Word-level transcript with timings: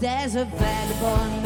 There's 0.00 0.34
a 0.34 0.46
vagabond 0.46 1.39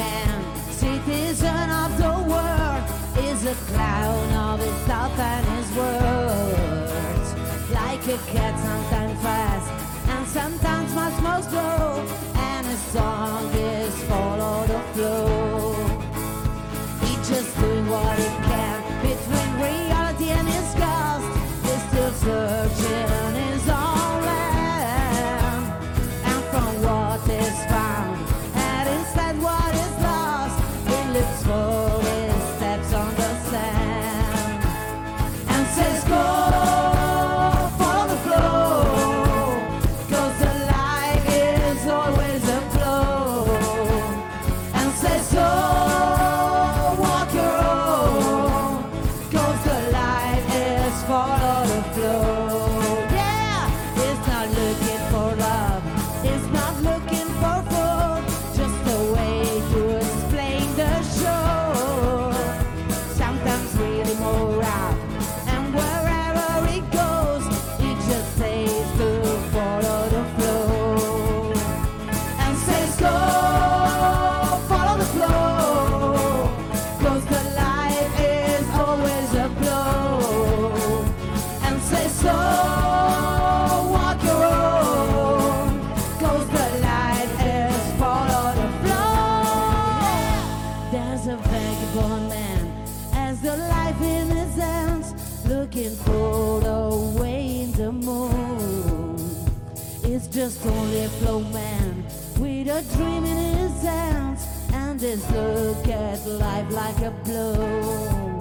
with 102.74 102.92
a 102.92 102.96
dream 102.96 103.24
in 103.24 103.56
his 103.56 103.82
hands 103.82 104.46
and 104.72 104.98
this 104.98 105.30
look 105.30 105.86
at 105.88 106.26
life 106.26 106.70
like 106.70 106.98
a 107.02 107.10
blow. 107.24 108.40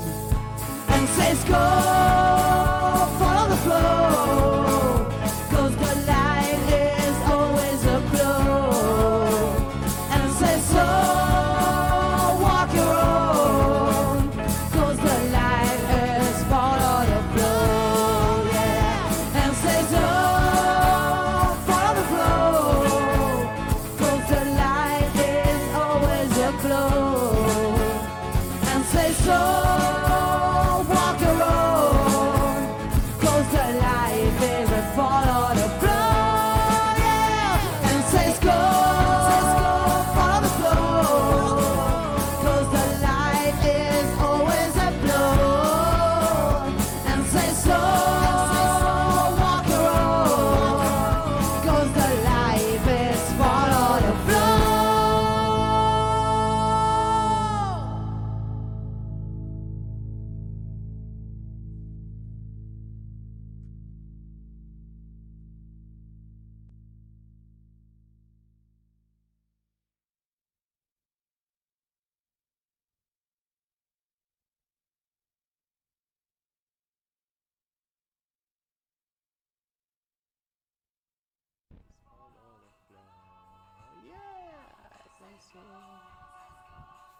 And 0.89 1.09
says 1.09 1.43
go 1.43 1.53
follow 3.19 3.49
the 3.49 3.57
flow 3.57 4.22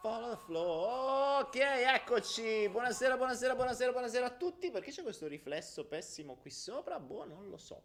Follow 0.04 0.32
the 0.32 0.36
flow. 0.36 1.40
Ok, 1.40 1.56
eccoci. 1.56 2.68
Buonasera, 2.68 3.16
buonasera, 3.16 3.56
buonasera, 3.56 3.92
buonasera 3.94 4.26
a 4.26 4.32
tutti. 4.32 4.70
Perché 4.70 4.92
c'è 4.92 5.02
questo 5.02 5.28
riflesso 5.28 5.86
pessimo 5.86 6.36
qui 6.36 6.50
sopra? 6.50 7.00
Boh, 7.00 7.24
non 7.24 7.48
lo 7.48 7.56
so. 7.56 7.84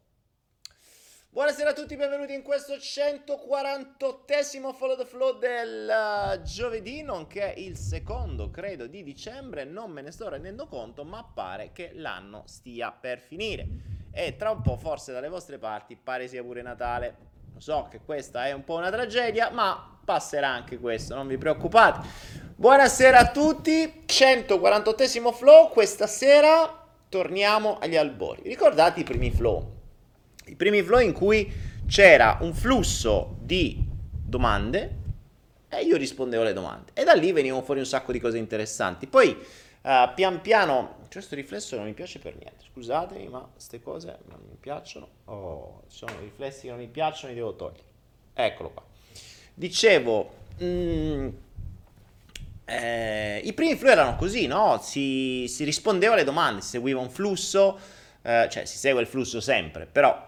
Buonasera 1.30 1.70
a 1.70 1.72
tutti, 1.74 1.94
benvenuti 1.94 2.34
in 2.34 2.42
questo 2.42 2.74
148esimo 2.74 4.72
Follow 4.72 4.96
the 4.96 5.04
Flow 5.04 5.38
del 5.38 5.88
uh, 5.88 6.42
giovedì, 6.42 7.02
nonché 7.02 7.54
il 7.56 7.76
secondo, 7.76 8.50
credo, 8.50 8.88
di 8.88 9.04
dicembre. 9.04 9.62
Non 9.62 9.92
me 9.92 10.02
ne 10.02 10.10
sto 10.10 10.28
rendendo 10.28 10.66
conto, 10.66 11.04
ma 11.04 11.22
pare 11.22 11.70
che 11.70 11.92
l'anno 11.94 12.42
stia 12.46 12.90
per 12.90 13.20
finire. 13.20 13.68
E 14.10 14.34
tra 14.34 14.50
un 14.50 14.60
po', 14.62 14.76
forse 14.76 15.12
dalle 15.12 15.28
vostre 15.28 15.58
parti, 15.58 15.94
pare 15.94 16.26
sia 16.26 16.42
pure 16.42 16.62
Natale. 16.62 17.37
Lo 17.58 17.64
so 17.64 17.88
che 17.90 17.98
questa 18.04 18.46
è 18.46 18.52
un 18.52 18.62
po' 18.62 18.76
una 18.76 18.88
tragedia, 18.88 19.50
ma 19.50 19.98
passerà 20.04 20.46
anche 20.46 20.78
questo, 20.78 21.16
non 21.16 21.26
vi 21.26 21.36
preoccupate. 21.38 22.06
Buonasera 22.54 23.18
a 23.18 23.30
tutti, 23.32 24.04
148esimo 24.06 25.32
flow, 25.32 25.68
questa 25.68 26.06
sera 26.06 26.86
torniamo 27.08 27.78
agli 27.80 27.96
albori. 27.96 28.42
Ricordate 28.44 29.00
i 29.00 29.02
primi 29.02 29.32
flow? 29.32 29.72
I 30.44 30.54
primi 30.54 30.82
flow 30.82 31.00
in 31.00 31.12
cui 31.12 31.52
c'era 31.88 32.38
un 32.42 32.54
flusso 32.54 33.38
di 33.40 33.84
domande 34.08 34.94
E 35.68 35.82
io 35.82 35.96
rispondevo 35.96 36.44
alle 36.44 36.52
domande. 36.52 36.92
E 36.94 37.02
da 37.02 37.14
lì 37.14 37.32
venivano 37.32 37.64
fuori 37.64 37.80
un 37.80 37.86
sacco 37.86 38.12
di 38.12 38.20
cose 38.20 38.38
interessanti. 38.38 39.08
Poi, 39.08 39.36
uh, 39.88 40.14
pian 40.14 40.40
piano, 40.42 40.96
questo 41.10 41.34
riflesso 41.34 41.76
non 41.76 41.86
mi 41.86 41.94
piace 41.94 42.18
per 42.18 42.36
niente. 42.36 42.64
Scusatemi, 42.72 43.28
ma 43.28 43.48
queste 43.50 43.80
cose 43.80 44.18
non 44.28 44.40
mi 44.46 44.56
piacciono. 44.60 45.08
Oh, 45.24 45.82
sono 45.88 46.12
riflessi 46.20 46.62
che 46.62 46.68
non 46.68 46.78
mi 46.78 46.88
piacciono, 46.88 47.32
li 47.32 47.38
devo 47.38 47.56
togliere. 47.56 47.86
Eccolo 48.34 48.70
qua. 48.70 48.84
Dicevo, 49.54 50.34
mm, 50.62 51.28
eh, 52.66 53.40
i 53.42 53.52
primi 53.54 53.76
flow 53.76 53.90
erano 53.90 54.16
così, 54.16 54.46
no? 54.46 54.78
Si, 54.82 55.48
si, 55.48 55.64
rispondeva 55.64 56.12
alle 56.12 56.24
domande, 56.24 56.60
si 56.60 56.68
seguiva 56.68 57.00
un 57.00 57.10
flusso, 57.10 57.78
eh, 58.22 58.46
cioè 58.50 58.66
si 58.66 58.76
segue 58.76 59.00
il 59.00 59.06
flusso 59.06 59.40
sempre, 59.40 59.86
però 59.86 60.26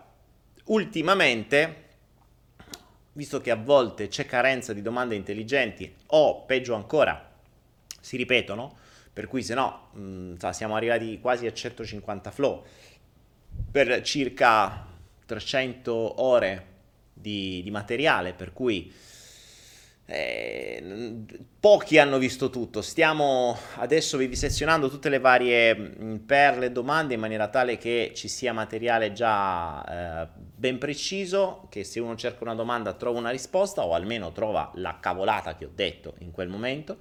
ultimamente 0.64 1.88
visto 3.12 3.40
che 3.40 3.50
a 3.50 3.56
volte 3.56 4.08
c'è 4.08 4.24
carenza 4.24 4.72
di 4.72 4.82
domande 4.82 5.14
intelligenti 5.16 5.92
o 6.06 6.44
peggio 6.44 6.74
ancora 6.74 7.28
si 8.00 8.16
ripetono, 8.16 8.78
per 9.20 9.28
cui 9.28 9.42
se 9.42 9.52
no 9.52 9.90
mh, 9.92 10.48
siamo 10.48 10.76
arrivati 10.76 11.20
quasi 11.20 11.46
a 11.46 11.52
150 11.52 12.30
flow 12.30 12.64
per 13.70 14.00
circa 14.00 14.86
300 15.26 16.22
ore 16.22 16.66
di, 17.12 17.60
di 17.62 17.70
materiale, 17.70 18.32
per 18.32 18.54
cui 18.54 18.90
eh, 20.06 20.82
pochi 21.60 21.98
hanno 21.98 22.16
visto 22.16 22.48
tutto. 22.48 22.80
Stiamo 22.80 23.58
adesso 23.74 24.16
vivisezionando 24.16 24.88
tutte 24.88 25.10
le 25.10 25.18
varie 25.18 25.76
perle 26.24 26.66
e 26.66 26.72
domande 26.72 27.12
in 27.12 27.20
maniera 27.20 27.48
tale 27.48 27.76
che 27.76 28.12
ci 28.14 28.26
sia 28.26 28.54
materiale 28.54 29.12
già 29.12 29.84
eh, 30.24 30.28
ben 30.56 30.78
preciso, 30.78 31.66
che 31.68 31.84
se 31.84 32.00
uno 32.00 32.16
cerca 32.16 32.42
una 32.42 32.54
domanda 32.54 32.94
trova 32.94 33.18
una 33.18 33.28
risposta 33.28 33.84
o 33.84 33.92
almeno 33.92 34.32
trova 34.32 34.70
la 34.76 34.96
cavolata 34.98 35.56
che 35.56 35.66
ho 35.66 35.70
detto 35.74 36.14
in 36.20 36.30
quel 36.30 36.48
momento, 36.48 36.96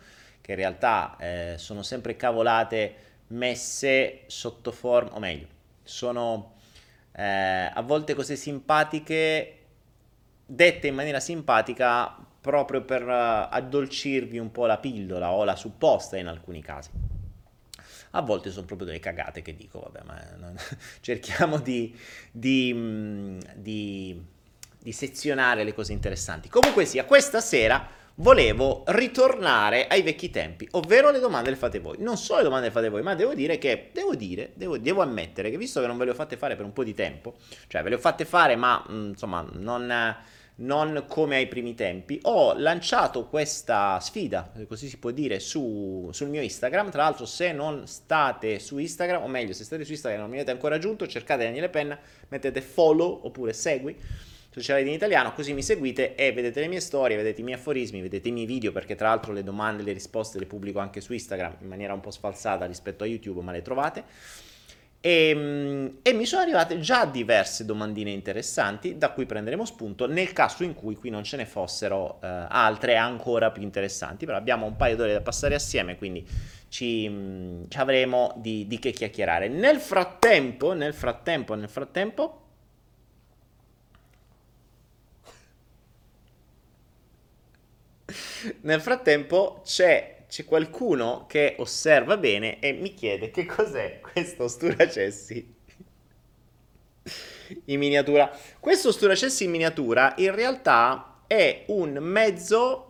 che 0.49 0.53
in 0.53 0.57
realtà 0.57 1.15
eh, 1.19 1.53
sono 1.57 1.83
sempre 1.83 2.15
cavolate 2.15 2.95
messe 3.27 4.21
sotto 4.25 4.71
forma, 4.71 5.13
o 5.13 5.19
meglio, 5.19 5.45
sono 5.83 6.55
eh, 7.11 7.71
a 7.71 7.81
volte 7.83 8.15
cose 8.15 8.35
simpatiche 8.35 9.57
dette 10.43 10.87
in 10.87 10.95
maniera 10.95 11.19
simpatica 11.19 12.17
proprio 12.41 12.81
per 12.81 13.03
uh, 13.03 13.53
addolcirvi 13.53 14.39
un 14.39 14.51
po' 14.51 14.65
la 14.65 14.77
pillola 14.77 15.31
o 15.31 15.43
la 15.43 15.55
supposta 15.55 16.17
in 16.17 16.25
alcuni 16.25 16.63
casi. 16.63 16.89
A 18.11 18.21
volte 18.21 18.49
sono 18.49 18.65
proprio 18.65 18.87
delle 18.87 18.99
cagate 18.99 19.43
che 19.43 19.55
dico, 19.55 19.81
vabbè, 19.81 20.01
ma 20.03 20.19
non... 20.37 20.55
cerchiamo 21.01 21.59
di, 21.59 21.95
di, 22.31 22.73
mm, 22.73 23.39
di, 23.53 24.25
di 24.79 24.91
sezionare 24.91 25.63
le 25.63 25.75
cose 25.75 25.93
interessanti. 25.93 26.49
Comunque 26.49 26.85
sia, 26.85 27.05
questa 27.05 27.39
sera 27.39 27.98
volevo 28.19 28.83
ritornare 28.87 29.87
ai 29.87 30.01
vecchi 30.01 30.29
tempi, 30.29 30.67
ovvero 30.71 31.11
le 31.11 31.19
domande 31.19 31.49
le 31.49 31.55
fate 31.55 31.79
voi. 31.79 31.97
Non 31.99 32.17
solo 32.17 32.39
le 32.39 32.45
domande 32.45 32.67
le 32.67 32.73
fate 32.73 32.89
voi, 32.89 33.01
ma 33.01 33.15
devo 33.15 33.33
dire 33.33 33.57
che, 33.57 33.89
devo 33.93 34.15
dire, 34.15 34.51
devo, 34.55 34.77
devo 34.77 35.01
ammettere 35.01 35.49
che 35.49 35.57
visto 35.57 35.81
che 35.81 35.87
non 35.87 35.97
ve 35.97 36.05
le 36.05 36.11
ho 36.11 36.15
fatte 36.15 36.37
fare 36.37 36.55
per 36.55 36.65
un 36.65 36.73
po' 36.73 36.83
di 36.83 36.93
tempo, 36.93 37.35
cioè 37.67 37.83
ve 37.83 37.89
le 37.89 37.95
ho 37.95 37.99
fatte 37.99 38.25
fare 38.25 38.55
ma 38.55 38.83
mm, 38.89 39.07
insomma 39.09 39.45
non 39.53 40.17
non 40.59 41.05
come 41.07 41.37
ai 41.37 41.47
primi 41.47 41.73
tempi. 41.73 42.19
Ho 42.23 42.53
lanciato 42.57 43.27
questa 43.27 43.99
sfida, 43.99 44.51
così 44.67 44.89
si 44.89 44.97
può 44.97 45.11
dire, 45.11 45.39
su, 45.39 46.09
sul 46.11 46.27
mio 46.29 46.41
Instagram. 46.41 46.91
Tra 46.91 47.03
l'altro, 47.03 47.25
se 47.25 47.51
non 47.51 47.87
state 47.87 48.59
su 48.59 48.77
Instagram, 48.77 49.23
o 49.23 49.27
meglio, 49.27 49.53
se 49.53 49.63
state 49.63 49.85
su 49.85 49.91
Instagram 49.91 50.19
e 50.19 50.21
non 50.23 50.31
mi 50.31 50.37
avete 50.37 50.51
ancora 50.51 50.75
aggiunto, 50.75 51.07
cercate 51.07 51.45
Daniele 51.45 51.69
Penna, 51.69 51.97
mettete 52.27 52.61
follow 52.61 53.21
oppure 53.23 53.53
segui. 53.53 53.95
L'avete 54.67 54.89
in 54.89 54.95
italiano, 54.95 55.33
così 55.33 55.53
mi 55.53 55.63
seguite 55.63 56.15
e 56.15 56.31
vedete 56.31 56.59
le 56.59 56.67
mie 56.67 56.79
storie, 56.79 57.15
vedete 57.15 57.41
i 57.41 57.43
miei 57.43 57.57
aforismi, 57.57 58.01
vedete 58.01 58.27
i 58.29 58.31
miei 58.31 58.45
video, 58.45 58.71
perché 58.71 58.95
tra 58.95 59.07
l'altro 59.07 59.33
le 59.33 59.43
domande 59.43 59.81
e 59.81 59.85
le 59.85 59.93
risposte 59.93 60.39
le 60.39 60.45
pubblico 60.45 60.79
anche 60.79 61.01
su 61.01 61.13
Instagram 61.13 61.57
in 61.61 61.67
maniera 61.67 61.93
un 61.93 62.01
po' 62.01 62.11
sfalsata 62.11 62.65
rispetto 62.65 63.03
a 63.03 63.07
YouTube, 63.07 63.41
ma 63.41 63.51
le 63.51 63.61
trovate. 63.61 64.03
E, 65.01 65.29
ehm, 65.29 65.99
e, 66.01 66.13
mi 66.13 66.25
sono 66.25 66.41
arrivate 66.41 66.79
già 66.79 67.05
diverse 67.05 67.63
domandine 67.65 68.11
interessanti 68.11 68.97
da 68.97 69.11
cui 69.11 69.25
prenderemo 69.25 69.63
spunto 69.63 70.07
nel 70.07 70.33
caso 70.33 70.63
in 70.63 70.73
cui 70.73 70.95
qui 70.95 71.09
non 71.09 71.23
ce 71.23 71.37
ne 71.37 71.45
fossero 71.45 72.19
eh, 72.21 72.27
altre 72.49 72.97
ancora 72.97 73.51
più 73.51 73.61
interessanti. 73.61 74.25
Però 74.25 74.37
abbiamo 74.37 74.65
un 74.65 74.75
paio 74.75 74.95
d'ore 74.95 75.13
da 75.13 75.21
passare 75.21 75.55
assieme, 75.55 75.97
quindi 75.97 76.27
ci, 76.67 77.07
mm, 77.07 77.63
ci 77.69 77.77
avremo 77.77 78.33
di, 78.37 78.67
di, 78.67 78.77
che 78.79 78.91
chiacchierare. 78.91 79.47
Nel 79.47 79.79
frattempo, 79.79 80.73
nel 80.73 80.93
frattempo, 80.93 81.55
nel 81.55 81.69
frattempo... 81.69 82.43
Nel 88.61 88.81
frattempo 88.81 89.61
c'è 89.63 90.17
c'è 90.29 90.45
qualcuno 90.45 91.25
che 91.27 91.55
osserva 91.57 92.15
bene 92.15 92.59
e 92.59 92.71
mi 92.71 92.93
chiede 92.93 93.31
che 93.31 93.47
cos'è 93.47 93.99
questo 93.99 94.47
sturacessi 94.47 95.55
in 97.65 97.79
miniatura. 97.79 98.31
Questo 98.59 98.91
sturacessi 98.91 99.45
in 99.45 99.49
miniatura 99.49 100.13
in 100.17 100.33
realtà 100.35 101.21
è 101.25 101.63
un 101.67 101.97
mezzo 101.99 102.85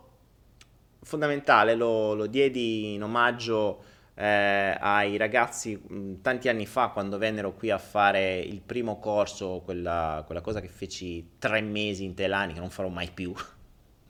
fondamentale, 1.02 1.74
lo, 1.74 2.12
lo 2.14 2.26
diedi 2.26 2.92
in 2.92 3.02
omaggio 3.02 3.84
eh, 4.14 4.76
ai 4.78 5.16
ragazzi 5.16 5.74
mh, 5.76 6.20
tanti 6.20 6.50
anni 6.50 6.66
fa 6.66 6.88
quando 6.88 7.16
vennero 7.16 7.54
qui 7.54 7.70
a 7.70 7.78
fare 7.78 8.38
il 8.38 8.60
primo 8.60 8.98
corso, 8.98 9.62
quella, 9.64 10.22
quella 10.26 10.42
cosa 10.42 10.60
che 10.60 10.68
feci 10.68 11.36
tre 11.38 11.62
mesi 11.62 12.04
in 12.04 12.12
Telani, 12.12 12.52
che 12.52 12.60
non 12.60 12.68
farò 12.68 12.88
mai 12.88 13.10
più, 13.10 13.32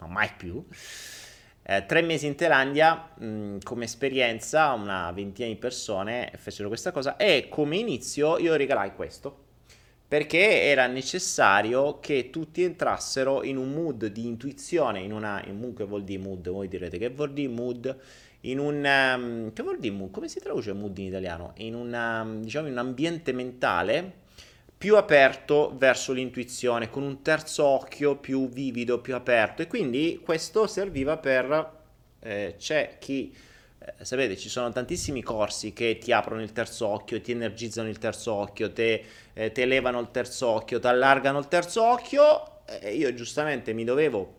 ma 0.01 0.07
mai 0.07 0.31
più. 0.37 0.65
Eh, 1.63 1.87
tre 1.87 2.03
mesi 2.03 2.27
in 2.27 2.35
Thailandia 2.35 3.11
mh, 3.17 3.59
come 3.63 3.85
esperienza, 3.85 4.73
una 4.73 5.11
ventina 5.13 5.49
di 5.49 5.57
persone 5.57 6.33
fecero 6.37 6.69
questa 6.69 6.91
cosa 6.91 7.17
e 7.17 7.49
come 7.49 7.77
inizio 7.77 8.39
io 8.39 8.57
regalai 8.57 8.95
questo 8.95 9.49
perché 10.11 10.63
era 10.63 10.89
necessario 10.89 12.01
che 12.01 12.31
tutti 12.31 12.65
entrassero 12.65 13.45
in 13.45 13.57
un 13.57 13.73
mood 13.73 14.07
di 14.07 14.27
intuizione, 14.27 14.99
in 15.03 15.13
una, 15.13 15.41
in 15.47 15.63
un, 15.63 15.73
che 15.73 15.85
vuol 15.85 16.03
dire 16.03 16.21
mood, 16.21 16.49
voi 16.49 16.67
direte 16.67 16.99
che 16.99 17.11
vuol 17.11 17.33
dire 17.33 17.47
mood, 17.49 17.97
in 18.41 18.59
un, 18.59 18.85
um, 18.85 19.53
che 19.53 19.63
vuol 19.63 19.79
dire 19.79 19.95
mood, 19.95 20.11
come 20.11 20.27
si 20.27 20.41
traduce 20.41 20.73
mood 20.73 20.99
in 20.99 21.05
italiano? 21.05 21.53
In, 21.59 21.77
una, 21.77 22.27
diciamo, 22.41 22.67
in 22.67 22.73
un 22.73 22.79
ambiente 22.79 23.31
mentale 23.31 24.15
più 24.81 24.97
aperto 24.97 25.75
verso 25.77 26.15
l'intuizione, 26.15 26.89
con 26.89 27.03
un 27.03 27.21
terzo 27.21 27.67
occhio 27.67 28.17
più 28.17 28.49
vivido, 28.49 28.99
più 28.99 29.15
aperto. 29.15 29.61
E 29.61 29.67
quindi 29.67 30.23
questo 30.25 30.67
serviva 30.67 31.19
per... 31.19 31.73
Eh, 32.19 32.55
c'è 32.57 32.97
chi... 32.99 33.31
Eh, 33.79 34.03
sapete, 34.03 34.39
ci 34.39 34.49
sono 34.49 34.71
tantissimi 34.71 35.21
corsi 35.21 35.75
che 35.75 35.99
ti 35.99 36.13
aprono 36.13 36.41
il 36.41 36.53
terzo 36.53 36.87
occhio, 36.87 37.21
ti 37.21 37.31
energizzano 37.31 37.91
il 37.91 37.99
terzo 37.99 38.33
occhio, 38.33 38.73
te, 38.73 39.05
eh, 39.35 39.53
elevano 39.55 40.01
il 40.01 40.11
terzo 40.11 40.47
occhio, 40.47 40.81
ti 40.81 40.87
allargano 40.87 41.39
il 41.41 41.49
terzo 41.49 41.85
occhio. 41.85 42.65
E 42.65 42.95
io 42.95 43.13
giustamente 43.13 43.75
mi 43.75 43.85
dovevo 43.85 44.35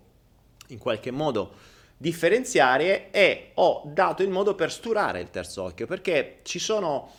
in 0.70 0.80
qualche 0.80 1.12
modo 1.12 1.54
differenziare 1.96 3.12
e 3.12 3.52
ho 3.54 3.84
dato 3.86 4.24
il 4.24 4.32
modo 4.32 4.56
per 4.56 4.72
sturare 4.72 5.22
il 5.22 5.30
terzo 5.30 5.62
occhio 5.62 5.86
perché 5.86 6.40
ci 6.42 6.58
sono 6.58 7.12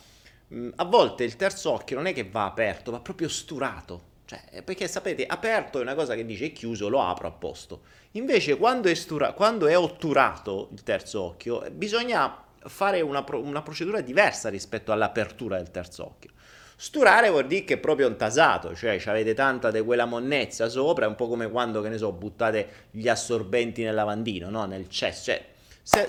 a 0.75 0.85
volte 0.85 1.23
il 1.23 1.35
terzo 1.35 1.71
occhio 1.71 1.95
non 1.95 2.05
è 2.05 2.13
che 2.13 2.23
va 2.29 2.45
aperto, 2.45 2.91
va 2.91 2.99
proprio 2.99 3.29
sturato. 3.29 4.11
Cioè, 4.25 4.61
perché 4.63 4.87
sapete, 4.87 5.25
aperto 5.25 5.79
è 5.79 5.81
una 5.81 5.95
cosa 5.95 6.15
che 6.15 6.25
dice 6.25 6.51
chiuso, 6.51 6.87
lo 6.89 7.01
apro 7.01 7.27
a 7.27 7.31
posto. 7.31 7.81
Invece 8.11 8.57
quando 8.57 8.87
è, 8.89 8.93
stura- 8.93 9.33
quando 9.33 9.67
è 9.67 9.77
otturato 9.77 10.69
il 10.71 10.83
terzo 10.83 11.21
occhio, 11.21 11.63
bisogna 11.71 12.43
fare 12.65 13.01
una, 13.01 13.23
pro- 13.23 13.41
una 13.41 13.61
procedura 13.61 14.01
diversa 14.01 14.49
rispetto 14.49 14.91
all'apertura 14.91 15.57
del 15.57 15.71
terzo 15.71 16.05
occhio. 16.05 16.31
Sturare 16.75 17.29
vuol 17.29 17.47
dire 17.47 17.65
che 17.65 17.75
è 17.75 17.77
proprio 17.77 18.07
un 18.07 18.15
tasato, 18.15 18.75
cioè 18.75 19.01
avete 19.05 19.33
tanta 19.33 19.71
di 19.71 19.81
quella 19.81 20.05
monnezza 20.05 20.67
sopra, 20.69 21.05
è 21.05 21.07
un 21.07 21.15
po' 21.15 21.27
come 21.27 21.49
quando, 21.49 21.81
che 21.81 21.89
ne 21.89 21.97
so, 21.97 22.11
buttate 22.11 22.87
gli 22.91 23.07
assorbenti 23.07 23.83
nel 23.83 23.93
lavandino, 23.93 24.49
no? 24.49 24.65
Nel 24.65 24.89
cesso, 24.89 25.31
cioè 25.31 25.45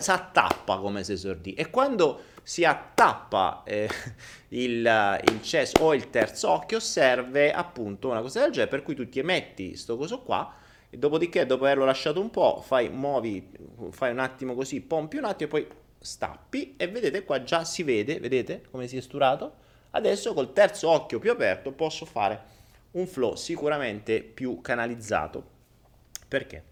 si 0.00 0.10
attappa 0.10 0.78
come 0.78 1.04
se 1.04 1.16
sordì. 1.16 1.54
E 1.54 1.68
quando 1.70 2.32
si 2.44 2.64
attappa 2.64 3.62
eh, 3.64 3.88
il, 4.50 5.20
il 5.28 5.42
cesso 5.42 5.82
o 5.82 5.94
il 5.94 6.10
terzo 6.10 6.50
occhio, 6.50 6.78
serve 6.78 7.52
appunto 7.52 8.10
una 8.10 8.20
cosa 8.20 8.42
del 8.42 8.52
genere, 8.52 8.70
per 8.70 8.82
cui 8.82 8.94
tu 8.94 9.08
ti 9.08 9.18
emetti 9.18 9.74
sto 9.76 9.96
coso 9.96 10.20
qua, 10.20 10.54
e 10.88 10.96
dopodiché 10.96 11.44
dopo 11.46 11.64
averlo 11.64 11.84
lasciato 11.84 12.20
un 12.20 12.30
po', 12.30 12.62
fai, 12.64 12.88
muovi, 12.88 13.50
fai 13.90 14.12
un 14.12 14.20
attimo 14.20 14.54
così, 14.54 14.80
pompi 14.80 15.16
un 15.16 15.24
attimo 15.24 15.48
e 15.48 15.50
poi 15.50 15.76
stappi 15.98 16.74
e 16.76 16.86
vedete 16.86 17.24
qua 17.24 17.42
già 17.42 17.64
si 17.64 17.82
vede, 17.82 18.20
vedete 18.20 18.62
come 18.70 18.86
si 18.86 18.98
è 18.98 19.00
sturato? 19.00 19.62
Adesso 19.90 20.34
col 20.34 20.52
terzo 20.52 20.90
occhio 20.90 21.18
più 21.18 21.30
aperto 21.30 21.72
posso 21.72 22.04
fare 22.04 22.52
un 22.92 23.06
flow 23.06 23.34
sicuramente 23.34 24.22
più 24.22 24.60
canalizzato. 24.60 25.52
Perché? 26.28 26.64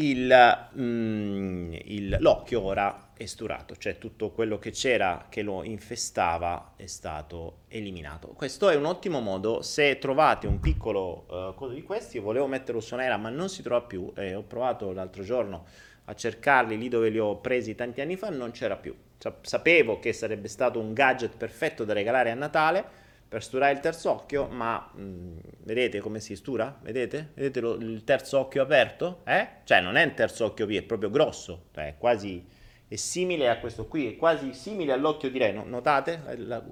Il, 0.00 0.68
mm, 0.78 1.72
il, 1.84 2.16
l'occhio 2.20 2.62
ora 2.62 3.10
esturato, 3.16 3.76
cioè 3.76 3.98
tutto 3.98 4.30
quello 4.30 4.58
che 4.58 4.70
c'era 4.70 5.26
che 5.28 5.42
lo 5.42 5.62
infestava 5.62 6.72
è 6.76 6.86
stato 6.86 7.64
eliminato. 7.68 8.28
Questo 8.28 8.70
è 8.70 8.76
un 8.76 8.86
ottimo 8.86 9.20
modo, 9.20 9.60
se 9.60 9.98
trovate 9.98 10.46
un 10.46 10.58
piccolo 10.58 11.26
uh, 11.28 11.54
coso 11.54 11.74
di 11.74 11.82
questi, 11.82 12.16
io 12.16 12.22
volevo 12.22 12.46
metterlo 12.46 12.80
su 12.80 12.96
nera 12.96 13.18
ma 13.18 13.28
non 13.28 13.50
si 13.50 13.62
trova 13.62 13.82
più, 13.82 14.10
eh, 14.16 14.34
ho 14.34 14.42
provato 14.42 14.92
l'altro 14.92 15.22
giorno 15.22 15.66
a 16.06 16.14
cercarli 16.14 16.78
lì 16.78 16.88
dove 16.88 17.10
li 17.10 17.18
ho 17.18 17.36
presi 17.36 17.74
tanti 17.74 18.00
anni 18.00 18.16
fa, 18.16 18.30
non 18.30 18.52
c'era 18.52 18.76
più. 18.76 18.96
Sapevo 19.42 19.98
che 19.98 20.14
sarebbe 20.14 20.48
stato 20.48 20.80
un 20.80 20.94
gadget 20.94 21.36
perfetto 21.36 21.84
da 21.84 21.92
regalare 21.92 22.30
a 22.30 22.34
Natale 22.34 22.99
per 23.30 23.44
sturare 23.44 23.72
il 23.72 23.78
terzo 23.78 24.10
occhio, 24.10 24.48
ma 24.48 24.90
mh, 24.92 25.02
mm, 25.02 25.38
vedete 25.58 26.00
come 26.00 26.18
si 26.18 26.34
stura? 26.34 26.76
Vedete? 26.82 27.30
Vedete 27.34 27.60
lo, 27.60 27.74
il 27.74 28.02
terzo 28.02 28.40
occhio 28.40 28.60
aperto? 28.60 29.20
Eh? 29.24 29.46
Cioè 29.62 29.80
non 29.80 29.94
è 29.94 30.02
un 30.02 30.14
terzo 30.14 30.46
occhio 30.46 30.66
P, 30.66 30.70
è 30.70 30.82
proprio 30.82 31.10
grosso, 31.10 31.66
cioè 31.72 31.90
è 31.90 31.94
quasi 31.96 32.44
è 32.88 32.96
simile 32.96 33.48
a 33.48 33.58
questo 33.58 33.86
qui, 33.86 34.08
è 34.08 34.16
quasi 34.16 34.52
simile 34.52 34.92
all'occhio 34.92 35.30
di 35.30 35.38
Re, 35.38 35.52
notate? 35.52 36.20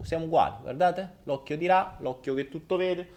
siamo 0.02 0.24
uguali, 0.24 0.56
guardate? 0.62 1.18
L'occhio 1.22 1.56
di 1.56 1.66
Ra, 1.66 1.96
l'occhio 2.00 2.34
che 2.34 2.48
tutto 2.48 2.74
vede. 2.74 3.08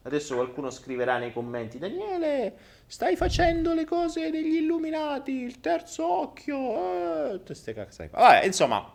Adesso 0.00 0.34
qualcuno 0.34 0.70
scriverà 0.70 1.18
nei 1.18 1.34
commenti, 1.34 1.78
Daniele, 1.78 2.56
stai 2.86 3.14
facendo 3.14 3.74
le 3.74 3.84
cose 3.84 4.30
degli 4.30 4.54
illuminati, 4.54 5.32
il 5.32 5.60
terzo 5.60 6.10
occhio, 6.10 7.34
eh, 7.34 7.40
queste 7.44 7.74
qua. 7.74 7.86
Vabbè, 8.08 8.46
insomma, 8.46 8.90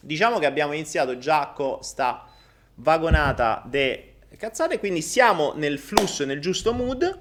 diciamo 0.00 0.38
che 0.38 0.46
abbiamo 0.46 0.72
iniziato 0.72 1.18
già 1.18 1.52
con 1.54 1.82
sta 1.82 2.30
vagonata 2.76 3.62
de 3.66 4.14
cazzate, 4.38 4.78
quindi 4.78 5.02
siamo 5.02 5.52
nel 5.54 5.78
flusso, 5.78 6.24
nel 6.24 6.40
giusto 6.40 6.72
mood. 6.72 7.18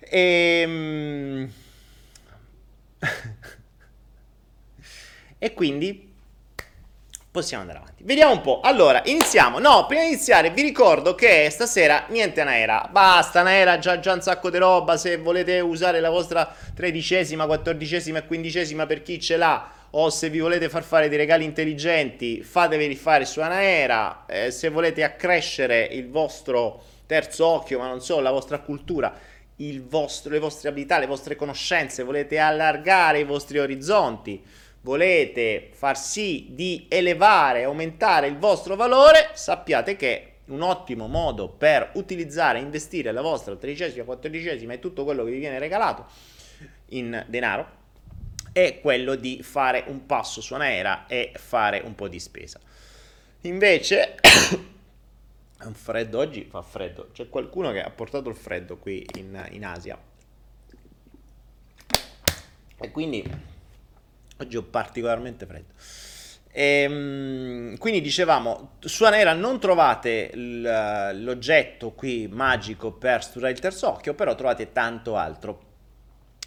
E... 0.00 0.60
Ehm, 0.62 1.50
e 5.38 5.52
quindi 5.52 6.12
possiamo 7.30 7.62
andare 7.62 7.80
avanti. 7.80 8.02
Vediamo 8.04 8.32
un 8.32 8.40
po'. 8.40 8.60
Allora, 8.60 9.02
iniziamo. 9.04 9.58
No, 9.58 9.84
prima 9.86 10.02
di 10.02 10.08
iniziare 10.08 10.50
vi 10.50 10.62
ricordo 10.62 11.14
che 11.14 11.48
stasera 11.50 12.06
niente 12.08 12.42
Naera. 12.44 12.88
Basta 12.90 13.42
Naera, 13.42 13.78
già, 13.78 14.00
già 14.00 14.14
un 14.14 14.22
sacco 14.22 14.48
di 14.48 14.56
roba. 14.56 14.96
Se 14.96 15.18
volete 15.18 15.60
usare 15.60 16.00
la 16.00 16.08
vostra 16.08 16.50
tredicesima, 16.74 17.44
quattordicesima 17.44 18.20
e 18.20 18.26
quindicesima 18.26 18.86
per 18.86 19.02
chi 19.02 19.20
ce 19.20 19.36
l'ha 19.36 19.70
o 19.98 20.10
se 20.10 20.28
vi 20.28 20.40
volete 20.40 20.68
far 20.68 20.82
fare 20.82 21.08
dei 21.08 21.16
regali 21.16 21.44
intelligenti, 21.44 22.42
fatevi 22.42 22.94
fare 22.96 23.24
su 23.24 23.40
Anaera. 23.40 24.26
Eh, 24.26 24.50
se 24.50 24.68
volete 24.68 25.02
accrescere 25.02 25.84
il 25.84 26.10
vostro 26.10 26.82
terzo 27.06 27.46
occhio, 27.46 27.78
ma 27.78 27.88
non 27.88 28.02
solo, 28.02 28.20
la 28.20 28.30
vostra 28.30 28.58
cultura, 28.58 29.14
vostro, 29.88 30.32
le 30.32 30.38
vostre 30.38 30.68
abilità, 30.68 30.98
le 30.98 31.06
vostre 31.06 31.34
conoscenze, 31.34 32.02
volete 32.02 32.38
allargare 32.38 33.20
i 33.20 33.24
vostri 33.24 33.58
orizzonti 33.58 34.42
volete 34.82 35.70
far 35.72 35.98
sì 35.98 36.48
di 36.50 36.86
elevare, 36.88 37.64
aumentare 37.64 38.28
il 38.28 38.36
vostro 38.36 38.76
valore, 38.76 39.30
sappiate 39.32 39.96
che 39.96 40.32
un 40.48 40.60
ottimo 40.60 41.08
modo 41.08 41.48
per 41.48 41.90
utilizzare 41.94 42.60
investire 42.60 43.10
la 43.12 43.22
vostra 43.22 43.56
tredicesima, 43.56 44.04
quattordicesima 44.04 44.74
e 44.74 44.78
tutto 44.78 45.04
quello 45.04 45.24
che 45.24 45.30
vi 45.32 45.38
viene 45.38 45.58
regalato 45.58 46.04
in 46.90 47.24
denaro 47.26 47.84
è 48.56 48.80
quello 48.80 49.16
di 49.16 49.42
fare 49.42 49.84
un 49.86 50.06
passo 50.06 50.40
su 50.40 50.54
Anaera 50.54 51.06
e 51.06 51.32
fare 51.34 51.82
un 51.84 51.94
po' 51.94 52.08
di 52.08 52.18
spesa. 52.18 52.58
Invece 53.42 54.14
è 55.58 55.64
un 55.64 55.74
freddo 55.74 56.18
oggi, 56.18 56.46
fa 56.48 56.62
freddo, 56.62 57.10
c'è 57.12 57.28
qualcuno 57.28 57.72
che 57.72 57.82
ha 57.82 57.90
portato 57.90 58.28
il 58.28 58.36
freddo 58.36 58.76
qui 58.76 59.06
in, 59.16 59.46
in 59.50 59.64
Asia 59.64 59.98
e 62.78 62.90
quindi 62.90 63.54
Oggi 64.38 64.56
ho 64.58 64.62
particolarmente 64.62 65.46
freddo. 65.46 65.72
Ehm, 66.52 67.78
quindi 67.78 68.00
dicevamo, 68.02 68.76
su 68.80 69.04
Anera 69.04 69.32
non 69.32 69.58
trovate 69.58 70.30
l'oggetto 70.34 71.92
qui 71.92 72.28
magico 72.30 72.92
per 72.92 73.22
sturare 73.22 73.52
il 73.52 73.60
terzo 73.60 73.88
occhio, 73.88 74.14
però 74.14 74.34
trovate 74.34 74.72
tanto 74.72 75.16
altro, 75.16 75.60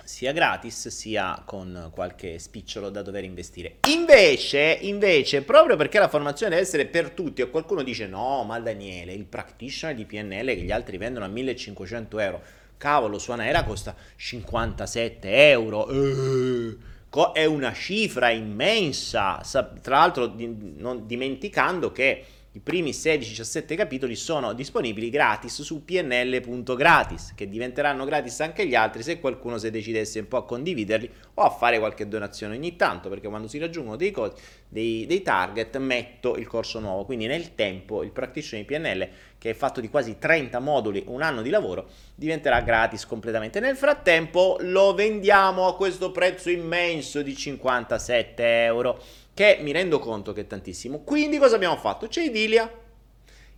sia 0.10 0.32
gratis 0.32 0.88
sia 0.88 1.40
con 1.46 1.92
qualche 1.94 2.40
spicciolo 2.40 2.90
da 2.90 3.04
dover 3.04 3.24
investire. 3.24 3.76
Invece, 3.90 4.80
invece, 4.82 5.44
proprio 5.44 5.76
perché 5.76 6.00
la 6.00 6.08
formazione 6.08 6.56
deve 6.56 6.66
essere 6.66 6.88
per 6.88 7.12
tutti, 7.12 7.44
o 7.44 7.50
qualcuno 7.52 7.84
dice 7.84 8.08
no, 8.08 8.44
ma 8.44 8.60
Daniele, 8.60 9.14
il 9.14 9.26
practitioner 9.26 9.96
di 9.96 10.06
PNL 10.06 10.48
che 10.48 10.62
gli 10.62 10.72
altri 10.72 10.98
vendono 10.98 11.26
a 11.26 11.28
1500 11.28 12.20
euro, 12.20 12.42
cavolo, 12.78 13.20
su 13.20 13.32
Anera 13.32 13.64
costa 13.64 13.96
57 14.16 15.50
euro. 15.52 15.88
Eh 15.90 16.98
è 17.34 17.46
una 17.46 17.74
cifra 17.74 18.30
immensa, 18.30 19.42
tra 19.82 19.98
l'altro 19.98 20.32
non 20.36 21.08
dimenticando 21.08 21.92
che 21.92 22.24
i 22.54 22.62
primi 22.62 22.90
16-17 22.90 23.76
capitoli 23.76 24.16
sono 24.16 24.54
disponibili 24.54 25.12
gratis 25.12 25.62
su 25.62 25.86
pnl.gratis, 25.86 27.34
che 27.36 27.48
diventeranno 27.48 28.06
gratis 28.06 28.40
anche 28.40 28.66
gli 28.66 28.74
altri 28.74 29.04
se 29.04 29.20
qualcuno 29.20 29.60
si 29.60 29.70
decidesse 29.70 30.18
un 30.18 30.28
po' 30.28 30.38
a 30.38 30.46
condividerli 30.46 31.12
o 31.36 31.44
a 31.44 31.52
fare 31.52 31.78
qualche 31.78 32.08
donazione 32.08 32.56
ogni 32.56 32.76
tanto, 32.76 33.08
perché 33.08 33.28
quando 33.28 33.48
si 33.48 33.60
raggiungono 33.60 33.98
dei, 33.98 34.10
co- 34.10 34.34
dei, 34.68 35.06
dei 35.06 35.22
target 35.22 35.78
metto 35.78 36.38
il 36.38 36.48
corso 36.48 36.80
nuovo. 36.80 37.06
Quindi 37.06 37.28
nel 37.28 37.54
tempo 37.54 38.02
il 38.02 38.10
practitioner 38.10 38.66
PNL, 38.66 39.08
che 39.38 39.52
è 39.52 39.54
fatto 39.54 39.80
di 39.80 39.88
quasi 39.88 40.18
30 40.18 40.58
moduli, 40.58 41.04
un 41.06 41.22
anno 41.22 41.44
di 41.44 41.52
lavoro, 41.52 41.88
diventerà 42.16 42.62
gratis 42.62 43.06
completamente. 43.06 43.60
Nel 43.60 43.76
frattempo 43.76 44.58
lo 44.62 44.96
vendiamo 44.96 45.68
a 45.68 45.76
questo 45.76 46.12
prezzo 46.12 46.50
immenso 46.50 47.22
di 47.22 47.36
57 47.36 48.64
euro 48.64 49.00
che 49.40 49.58
mi 49.62 49.72
rendo 49.72 50.00
conto 50.00 50.34
che 50.34 50.42
è 50.42 50.48
tantissimo. 50.48 51.00
Quindi 51.00 51.38
cosa 51.38 51.56
abbiamo 51.56 51.78
fatto? 51.78 52.10
C'è 52.10 52.24
Idilia, 52.24 52.70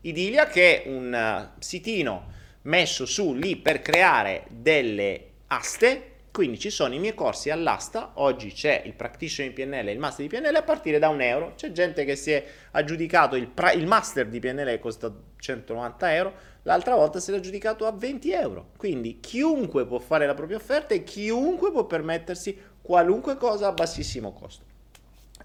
Idilia 0.02 0.46
che 0.46 0.84
è 0.84 0.88
un 0.88 1.12
uh, 1.12 1.60
sitino 1.60 2.28
messo 2.63 3.08
su 3.08 3.34
lì 3.34 3.56
per 3.56 3.82
creare 3.82 4.46
delle 4.50 5.30
aste, 5.48 6.10
quindi 6.32 6.60
ci 6.60 6.70
sono 6.70 6.94
i 6.94 7.00
miei 7.00 7.15
corsi 7.15 7.50
all'asta, 7.50 8.12
oggi 8.17 8.54
c'è 8.54 8.84
il 8.86 8.94
practitioner 8.94 9.52
di 9.52 9.63
PNL 9.63 9.88
e 9.88 9.91
il 9.91 9.98
master 9.98 10.28
di 10.28 10.38
PNL 10.38 10.56
a 10.56 10.62
partire 10.62 11.00
da 11.00 11.10
un 11.10 11.20
euro, 11.20 11.54
c'è 11.56 11.72
gente 11.72 12.06
che 12.06 12.15
si 12.15 12.30
è 12.30 12.46
aggiudicato 12.70 13.36
il, 13.36 13.48
pra- 13.48 13.72
il 13.72 13.88
master 13.88 14.28
di 14.28 14.39
PNL 14.39 14.67
che 14.67 14.80
costa 14.80 15.12
190 15.39 16.13
euro, 16.13 16.34
l'altra 16.62 16.94
volta 16.94 17.20
si 17.20 17.32
è 17.32 17.36
aggiudicato 17.36 17.88
a 17.88 17.91
20 17.91 18.32
euro, 18.32 18.70
quindi 18.78 19.20
chiunque 19.20 19.88
può 19.88 19.98
fare 19.98 20.28
la 20.28 20.36
propria 20.36 20.58
offerta 20.58 20.94
e 20.94 21.04
chiunque 21.04 21.72
può 21.72 21.88
permettersi 21.88 22.56
qualunque 22.84 23.36
cosa 23.36 23.65
a 23.65 23.72
bassissimo 23.72 24.32
costo. 24.32 24.70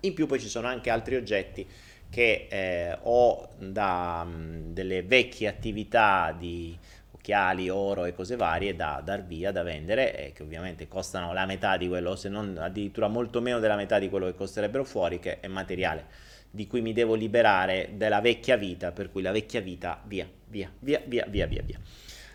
In 0.01 0.15
più 0.15 0.27
poi 0.27 0.41
ci 0.41 0.49
sono 0.49 0.67
anche 0.67 0.91
altri 0.91 1.17
oggetti 1.17 1.67
che 2.09 2.47
eh, 2.49 2.99
ho 3.03 3.49
da 3.59 4.25
mh, 4.25 4.31
mm, 4.31 4.73
delle 4.73 5.03
vecchie 5.03 5.49
attività 5.49 6.35
di 6.37 6.79
occhiali, 7.13 7.69
oro 7.69 8.05
e 8.05 8.15
cose 8.15 8.37
varie 8.37 8.77
da 8.77 9.03
dar 9.05 9.25
via, 9.25 9.51
da 9.51 9.63
vendere, 9.63 10.17
e 10.17 10.33
che 10.33 10.43
ovviamente 10.43 10.87
costano 10.87 11.33
la 11.33 11.45
metà 11.45 11.77
di 11.77 11.89
quello, 11.89 12.15
se 12.15 12.29
non 12.29 12.57
addirittura 12.59 13.09
molto 13.09 13.41
meno 13.41 13.59
della 13.59 13.75
metà 13.75 13.99
di 13.99 14.09
quello 14.09 14.27
che 14.27 14.35
costerebbero 14.35 14.85
fuori, 14.85 15.19
che 15.19 15.41
è 15.41 15.49
materiale 15.49 16.35
di 16.51 16.67
cui 16.67 16.81
mi 16.81 16.93
devo 16.93 17.15
liberare 17.15 17.91
della 17.95 18.21
vecchia 18.21 18.57
vita, 18.57 18.93
per 18.93 19.11
cui 19.11 19.23
la 19.23 19.33
vecchia 19.33 19.61
vita 19.61 20.01
via, 20.05 20.27
via, 20.49 20.71
via, 20.79 21.03
via, 21.07 21.27
via, 21.27 21.47
via. 21.47 21.79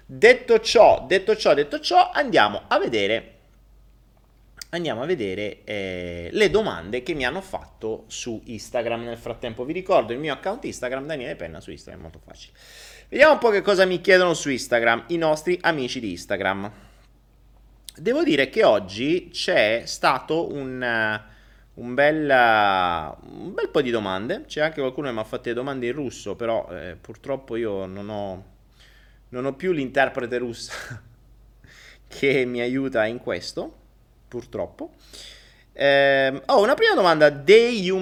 Detto 0.06 0.60
ciò, 0.60 1.06
detto 1.08 1.36
ciò, 1.36 1.54
detto 1.54 1.80
ciò, 1.80 2.12
andiamo 2.12 2.63
a 2.67 2.78
vedere 2.78 3.39
andiamo 4.74 5.02
a 5.02 5.06
vedere 5.06 5.64
eh, 5.64 6.30
le 6.32 6.50
domande 6.50 7.04
che 7.04 7.14
mi 7.14 7.26
hanno 7.26 7.42
fatto 7.42 8.06
su 8.08 8.42
Instagram 8.46 9.04
nel 9.04 9.18
frattempo. 9.18 9.66
Vi 9.66 9.74
ricordo 9.74 10.14
il 10.14 10.20
mio 10.20 10.34
account 10.34 10.66
Instagram, 10.66 11.06
Daniele 11.06 11.36
Penna 11.36 11.60
su 11.60 11.72
Instagram, 11.72 12.02
molto 12.02 12.20
facile. 12.24 12.58
Vediamo 13.10 13.34
un 13.34 13.40
po' 13.40 13.50
che 13.50 13.62
cosa 13.62 13.86
mi 13.86 14.00
chiedono 14.00 14.34
su 14.34 14.50
Instagram 14.50 15.06
i 15.08 15.18
nostri 15.18 15.58
amici 15.62 16.00
di 16.00 16.12
Instagram. 16.12 16.72
Devo 17.94 18.24
dire 18.24 18.50
che 18.50 18.64
oggi 18.64 19.30
c'è 19.32 19.84
stato 19.86 20.50
un, 20.54 21.22
un, 21.74 21.94
bel, 21.94 22.30
un 22.30 23.54
bel 23.54 23.70
po' 23.70 23.82
di 23.82 23.92
domande. 23.92 24.46
C'è 24.46 24.62
anche 24.62 24.80
qualcuno 24.80 25.08
che 25.08 25.14
mi 25.14 25.20
ha 25.20 25.26
fatto 25.26 25.50
le 25.50 25.56
domande 25.56 25.88
in 25.88 25.94
russo, 25.94 26.38
però 26.38 26.70
eh, 26.72 26.96
purtroppo 27.00 27.58
io 27.58 27.86
non 27.86 28.08
ho, 28.08 28.46
non 29.30 29.46
ho 29.46 29.54
più 29.54 29.74
l'interprete 29.74 30.38
russo 30.38 30.72
che 32.08 32.46
mi 32.46 32.62
aiuta 32.62 33.06
in 33.06 33.18
questo 33.18 33.80
purtroppo. 34.32 34.94
Eh, 35.74 36.41
oh, 36.46 36.62
una 36.62 36.74
prima 36.74 36.94
domanda. 36.94 37.30
Dei 37.30 37.82
You 37.82 38.00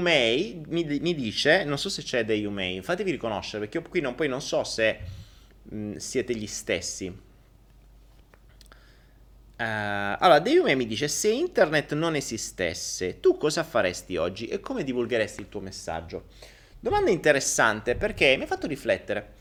mi, 0.67 0.99
mi, 0.99 1.15
dice: 1.15 1.63
Non 1.63 1.79
so 1.79 1.89
se 1.89 2.03
c'è 2.03 2.23
Dei 2.23 2.41
You 2.41 2.81
fatevi 2.83 3.09
riconoscere 3.09 3.63
perché 3.63 3.79
io 3.79 3.89
qui 3.89 3.99
non, 3.99 4.13
poi 4.13 4.27
non 4.27 4.41
so 4.41 4.63
se 4.63 4.99
mh, 5.63 5.75
mm, 5.75 5.95
siete 5.95 6.35
gli 6.35 6.45
stessi. 6.45 7.07
Uh, 9.57 10.15
allora, 10.19 10.41
May 10.41 10.75
mi 10.75 10.85
dice: 10.85 11.07
Se 11.07 11.29
internet 11.29 11.93
non 11.95 12.15
esistesse, 12.15 13.19
tu 13.19 13.37
cosa 13.37 13.63
faresti 13.63 14.17
oggi 14.17 14.47
e 14.47 14.59
come 14.59 14.83
divulgheresti 14.83 15.41
il 15.41 15.49
tuo 15.49 15.61
messaggio? 15.61 16.25
Domanda 16.79 17.09
interessante 17.09 17.95
perché 17.95 18.37
mi 18.37 18.43
ha 18.43 18.47
fatto 18.47 18.67
riflettere. 18.67 19.33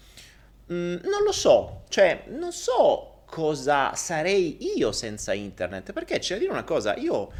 Mm, 0.72 0.96
non 1.04 1.22
lo 1.22 1.32
so, 1.32 1.84
cioè, 1.88 2.24
non 2.28 2.52
so 2.52 3.17
cosa 3.28 3.94
sarei 3.94 4.76
io 4.76 4.92
senza 4.92 5.34
internet. 5.34 5.92
Perché 5.92 6.18
c'è 6.18 6.34
da 6.34 6.40
dire 6.40 6.50
una 6.50 6.64
cosa, 6.64 6.96
io 6.96 7.30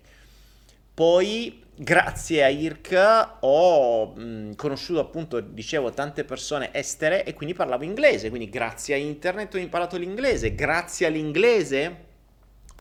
Poi, 0.92 1.64
grazie 1.78 2.44
a 2.44 2.48
IRC, 2.50 3.38
ho 3.42 4.14
mh, 4.16 4.56
conosciuto 4.56 5.00
appunto, 5.00 5.40
dicevo, 5.40 5.92
tante 5.92 6.24
persone 6.24 6.70
estere 6.74 7.24
e 7.24 7.34
quindi 7.34 7.54
parlavo 7.56 7.84
inglese. 7.84 8.30
Quindi, 8.30 8.50
grazie 8.50 8.96
a 8.96 8.98
internet 8.98 9.54
ho 9.54 9.58
imparato 9.60 9.98
l'inglese. 9.98 10.56
Grazie 10.56 11.08
all'inglese 11.08 12.06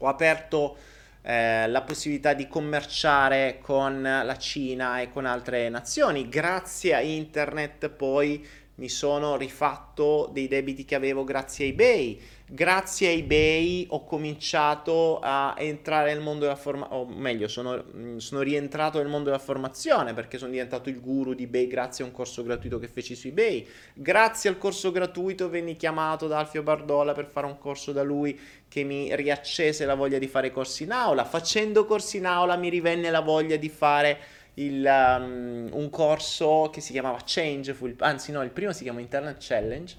ho 0.00 0.08
aperto 0.08 0.76
eh, 1.22 1.66
la 1.68 1.82
possibilità 1.82 2.34
di 2.34 2.48
commerciare 2.48 3.58
con 3.60 4.02
la 4.02 4.36
Cina 4.36 5.00
e 5.00 5.10
con 5.10 5.26
altre 5.26 5.68
nazioni. 5.68 6.28
Grazie 6.28 6.94
a 6.94 7.00
internet 7.00 7.88
poi 7.88 8.46
mi 8.76 8.88
sono 8.88 9.36
rifatto 9.36 10.28
dei 10.32 10.48
debiti 10.48 10.84
che 10.84 10.94
avevo 10.94 11.24
grazie 11.24 11.64
a 11.64 11.68
eBay. 11.68 12.20
Grazie 12.48 13.08
a 13.08 13.10
eBay 13.10 13.86
ho 13.88 14.04
cominciato 14.04 15.18
a 15.20 15.54
entrare 15.58 16.12
nel 16.12 16.22
mondo 16.22 16.44
della 16.44 16.56
formazione, 16.56 17.02
o 17.02 17.06
meglio, 17.06 17.48
sono, 17.48 17.82
mm, 17.96 18.18
sono, 18.18 18.42
rientrato 18.42 18.98
nel 18.98 19.08
mondo 19.08 19.30
della 19.30 19.42
formazione 19.42 20.14
perché 20.14 20.38
sono 20.38 20.52
diventato 20.52 20.88
il 20.88 21.00
guru 21.00 21.34
di 21.34 21.44
eBay 21.44 21.66
grazie 21.66 22.04
a 22.04 22.06
un 22.06 22.12
corso 22.12 22.42
gratuito 22.42 22.78
che 22.78 22.86
feci 22.86 23.14
su 23.14 23.28
eBay. 23.28 23.66
Grazie 23.94 24.50
al 24.50 24.58
corso 24.58 24.92
gratuito 24.92 25.48
venni 25.48 25.74
chiamato 25.76 26.28
da 26.28 26.38
Alfio 26.38 26.62
Bardola 26.62 27.14
per 27.14 27.26
fare 27.26 27.46
un 27.46 27.58
corso 27.58 27.92
da 27.92 28.02
lui 28.02 28.38
che 28.68 28.84
mi 28.84 29.14
riaccese 29.16 29.86
la 29.86 29.94
voglia 29.94 30.18
di 30.18 30.28
fare 30.28 30.52
corsi 30.52 30.82
in 30.82 30.92
aula. 30.92 31.24
Facendo 31.24 31.86
corsi 31.86 32.18
in 32.18 32.26
aula 32.26 32.56
mi 32.56 32.68
rivenne 32.68 33.10
la 33.10 33.20
voglia 33.20 33.56
di 33.56 33.70
fare 33.70 34.18
il, 34.58 34.84
um, 34.84 35.68
un 35.72 35.90
corso 35.90 36.70
che 36.72 36.80
si 36.80 36.92
chiamava 36.92 37.18
Change, 37.24 37.76
il, 37.80 37.94
anzi 37.98 38.32
no, 38.32 38.42
il 38.42 38.50
primo 38.50 38.72
si 38.72 38.82
chiama 38.82 39.00
Internet 39.00 39.36
Challenge, 39.38 39.96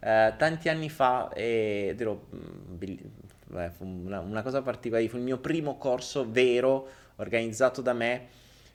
eh, 0.00 0.34
tanti 0.36 0.68
anni 0.68 0.90
fa 0.90 1.30
ed 1.32 2.00
ero, 2.00 2.26
mm, 2.34 2.76
beh, 3.46 3.70
fu 3.70 3.84
una, 3.84 4.20
una, 4.20 4.42
cosa 4.42 4.60
particolare, 4.62 5.08
fu 5.08 5.16
il 5.16 5.22
mio 5.22 5.38
primo 5.38 5.78
corso 5.78 6.30
vero 6.30 6.88
organizzato 7.16 7.80
da 7.80 7.92
me, 7.94 8.28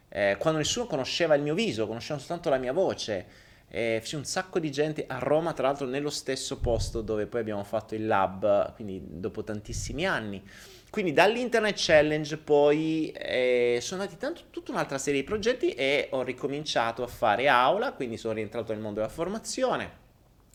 eh, 0.10 0.36
quando 0.40 0.60
nessuno 0.60 0.88
conosceva 0.88 1.36
il 1.36 1.42
mio 1.44 1.54
viso, 1.54 1.88
conoscevano 1.88 2.20
soltanto 2.20 2.50
la 2.50 2.58
mia 2.58 2.74
voce. 2.74 3.50
E 3.74 4.00
feci 4.02 4.16
un 4.16 4.26
sacco 4.26 4.60
di 4.60 4.70
gente 4.70 5.06
a 5.08 5.18
Roma, 5.20 5.54
tra 5.54 5.68
l'altro 5.68 5.86
nello 5.88 6.10
stesso 6.10 6.60
posto 6.60 7.00
dove 7.00 7.26
poi 7.26 7.40
abbiamo 7.40 7.64
fatto 7.64 7.96
il 7.96 8.06
lab, 8.06 8.74
quindi 8.76 9.02
dopo 9.02 9.46
tantissimi 9.46 10.06
anni. 10.06 10.44
Quindi 10.92 11.14
dall'Internet 11.14 11.76
Challenge 11.78 12.36
poi 12.36 13.12
eh, 13.12 13.80
sono 13.82 14.02
andati 14.02 14.20
tanto, 14.20 14.42
tutta 14.50 14.74
un'altra 14.74 14.98
serie 14.98 15.22
di 15.22 15.26
progetti 15.26 15.72
e 15.72 16.10
ho 16.12 16.22
ricominciato 16.22 17.02
a 17.02 17.08
fare 17.08 17.48
aula, 17.48 17.94
quindi 17.94 18.18
sono 18.18 18.34
rientrato 18.34 18.74
nel 18.74 18.82
mondo 18.82 19.00
della 19.00 19.12
formazione. 19.12 20.00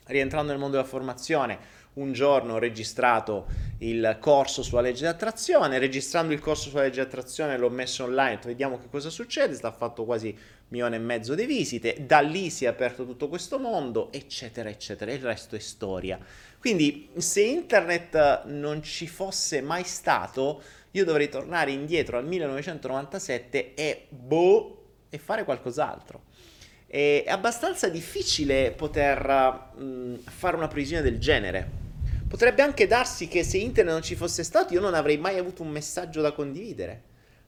Rientrando 0.05 0.51
nel 0.51 0.61
mondo 0.61 0.77
della 0.77 0.87
formazione, 0.87 1.59
un 1.95 2.13
giorno 2.13 2.55
ho 2.55 2.59
registrato 2.59 3.47
il 3.79 4.19
corso 4.21 4.63
sulla 4.63 4.83
legge 4.83 5.01
di 5.01 5.07
attrazione, 5.07 5.79
registrando 5.79 6.35
il 6.35 6.41
corso 6.41 6.69
sulla 6.69 6.83
legge 6.83 7.01
di 7.01 7.07
attrazione 7.07 7.57
l'ho 7.57 7.71
messo 7.71 8.05
online, 8.05 8.39
vediamo 8.45 8.79
che 8.79 8.89
cosa 8.91 9.09
succede, 9.09 9.55
sta 9.55 9.73
fatto 9.73 10.05
quasi 10.05 10.37
milione 10.69 10.97
e 10.97 10.99
mezzo 10.99 11.35
di 11.35 11.47
visite, 11.47 12.05
da 12.07 12.21
lì 12.21 12.51
si 12.51 12.67
è 12.67 12.69
aperto 12.69 13.07
tutto 13.07 13.29
questo 13.29 13.59
mondo, 13.59 14.13
eccetera, 14.13 14.69
eccetera, 14.69 15.11
il 15.13 15.21
resto 15.21 15.57
è 15.57 15.59
storia. 15.61 16.19
Quindi 16.67 17.11
se 17.19 17.43
internet 17.43 18.47
non 18.47 18.83
ci 18.83 19.07
fosse 19.07 19.61
mai 19.61 19.85
stato, 19.85 20.61
io 20.91 21.05
dovrei 21.05 21.29
tornare 21.29 21.71
indietro 21.71 22.19
al 22.19 22.27
1997 22.27 23.75
e 23.75 24.07
boh, 24.09 24.87
e 25.09 25.17
fare 25.17 25.45
qualcos'altro. 25.45 26.23
È 26.89 27.23
abbastanza 27.29 27.89
difficile 27.89 28.73
poter 28.73 29.75
mh, 29.77 30.15
fare 30.25 30.57
una 30.57 30.67
previsione 30.67 31.03
del 31.03 31.21
genere. 31.21 31.71
Potrebbe 32.27 32.63
anche 32.63 32.89
darsi 32.89 33.29
che 33.29 33.45
se 33.45 33.59
internet 33.59 33.93
non 33.93 34.03
ci 34.03 34.17
fosse 34.17 34.43
stato 34.43 34.75
io 34.75 34.81
non 34.81 34.95
avrei 34.95 35.19
mai 35.19 35.39
avuto 35.39 35.63
un 35.63 35.69
messaggio 35.69 36.21
da 36.21 36.33
condividere, 36.33 37.03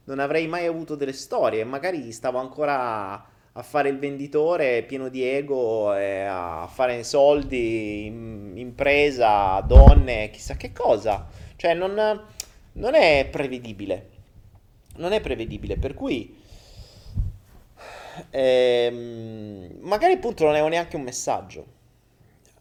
non 0.05 0.19
avrei 0.19 0.47
mai 0.47 0.65
avuto 0.65 0.95
delle 0.95 1.11
storie, 1.11 1.65
magari 1.65 2.09
stavo 2.13 2.37
ancora 2.37 3.21
a 3.53 3.63
fare 3.63 3.89
il 3.89 3.97
venditore 3.97 4.83
pieno 4.83 5.09
di 5.09 5.23
ego, 5.23 5.95
e 5.95 6.21
a 6.21 6.67
fare 6.71 7.03
soldi, 7.03 8.05
impresa, 8.05 9.59
donne, 9.61 10.29
chissà 10.29 10.55
che 10.55 10.71
cosa. 10.71 11.27
Cioè 11.55 11.73
non, 11.73 11.93
non 12.73 12.95
è 12.95 13.27
prevedibile. 13.29 14.17
Non 14.97 15.13
è 15.13 15.21
prevedibile, 15.21 15.77
per 15.77 15.93
cui 15.93 16.37
ehm, 18.29 19.77
magari 19.79 20.13
appunto 20.13 20.43
non 20.43 20.53
avevo 20.53 20.67
neanche 20.67 20.95
un 20.95 21.03
messaggio. 21.03 21.65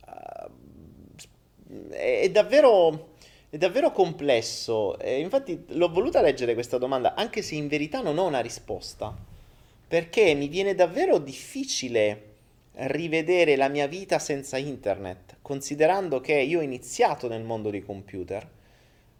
Uh, 0.06 1.90
è, 1.90 2.20
è, 2.22 2.30
davvero, 2.30 3.14
è 3.50 3.56
davvero 3.58 3.90
complesso. 3.92 4.98
E 4.98 5.18
infatti 5.20 5.64
l'ho 5.68 5.90
voluta 5.90 6.20
leggere 6.20 6.54
questa 6.54 6.78
domanda, 6.78 7.14
anche 7.14 7.42
se 7.42 7.56
in 7.56 7.68
verità 7.68 8.00
non 8.00 8.18
ho 8.18 8.26
una 8.26 8.40
risposta 8.40 9.27
perché 9.88 10.34
mi 10.34 10.48
viene 10.48 10.74
davvero 10.74 11.18
difficile 11.18 12.24
rivedere 12.72 13.56
la 13.56 13.68
mia 13.68 13.86
vita 13.86 14.18
senza 14.18 14.58
internet, 14.58 15.38
considerando 15.40 16.20
che 16.20 16.34
io 16.34 16.58
ho 16.58 16.62
iniziato 16.62 17.26
nel 17.26 17.42
mondo 17.42 17.70
dei 17.70 17.82
computer. 17.82 18.46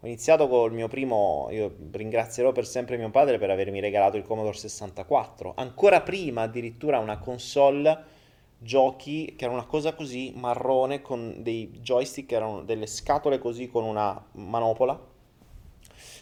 Ho 0.01 0.07
iniziato 0.07 0.47
col 0.47 0.73
mio 0.73 0.87
primo, 0.87 1.49
io 1.51 1.75
ringrazierò 1.91 2.53
per 2.53 2.67
sempre 2.67 2.99
mio 2.99 3.11
padre 3.11 3.39
per 3.39 3.51
avermi 3.51 3.81
regalato 3.81 4.17
il 4.17 4.23
Commodore 4.25 4.57
64, 4.57 5.55
ancora 5.57 6.03
prima 6.03 6.43
addirittura 6.43 6.99
una 6.99 7.19
console 7.19 8.17
giochi 8.59 9.35
che 9.37 9.45
era 9.45 9.55
una 9.55 9.67
cosa 9.67 9.95
così 9.95 10.33
marrone 10.37 11.01
con 11.01 11.37
dei 11.39 11.71
joystick, 11.81 12.31
erano 12.31 12.63
delle 12.63 12.87
scatole 12.87 13.39
così 13.39 13.69
con 13.69 13.85
una 13.85 14.23
manopola 14.33 15.17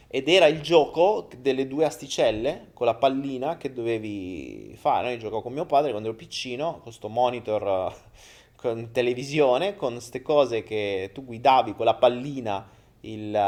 ed 0.08 0.28
era 0.28 0.46
il 0.46 0.60
gioco 0.60 1.28
delle 1.38 1.66
due 1.66 1.84
asticelle 1.84 2.68
con 2.72 2.86
la 2.86 2.94
pallina 2.94 3.56
che 3.56 3.72
dovevi 3.72 4.74
fare. 4.76 5.12
Io 5.12 5.18
giocavo 5.18 5.42
con 5.42 5.52
mio 5.52 5.66
padre 5.66 5.90
quando 5.90 6.08
ero 6.08 6.16
piccino, 6.16 6.72
con 6.72 6.82
questo 6.82 7.08
monitor 7.08 7.94
con 8.56 8.90
televisione, 8.90 9.76
con 9.76 9.92
queste 9.92 10.22
cose 10.22 10.62
che 10.62 11.10
tu 11.12 11.24
guidavi 11.24 11.74
con 11.74 11.84
la 11.84 11.94
pallina 11.94 12.68
il, 13.00 13.38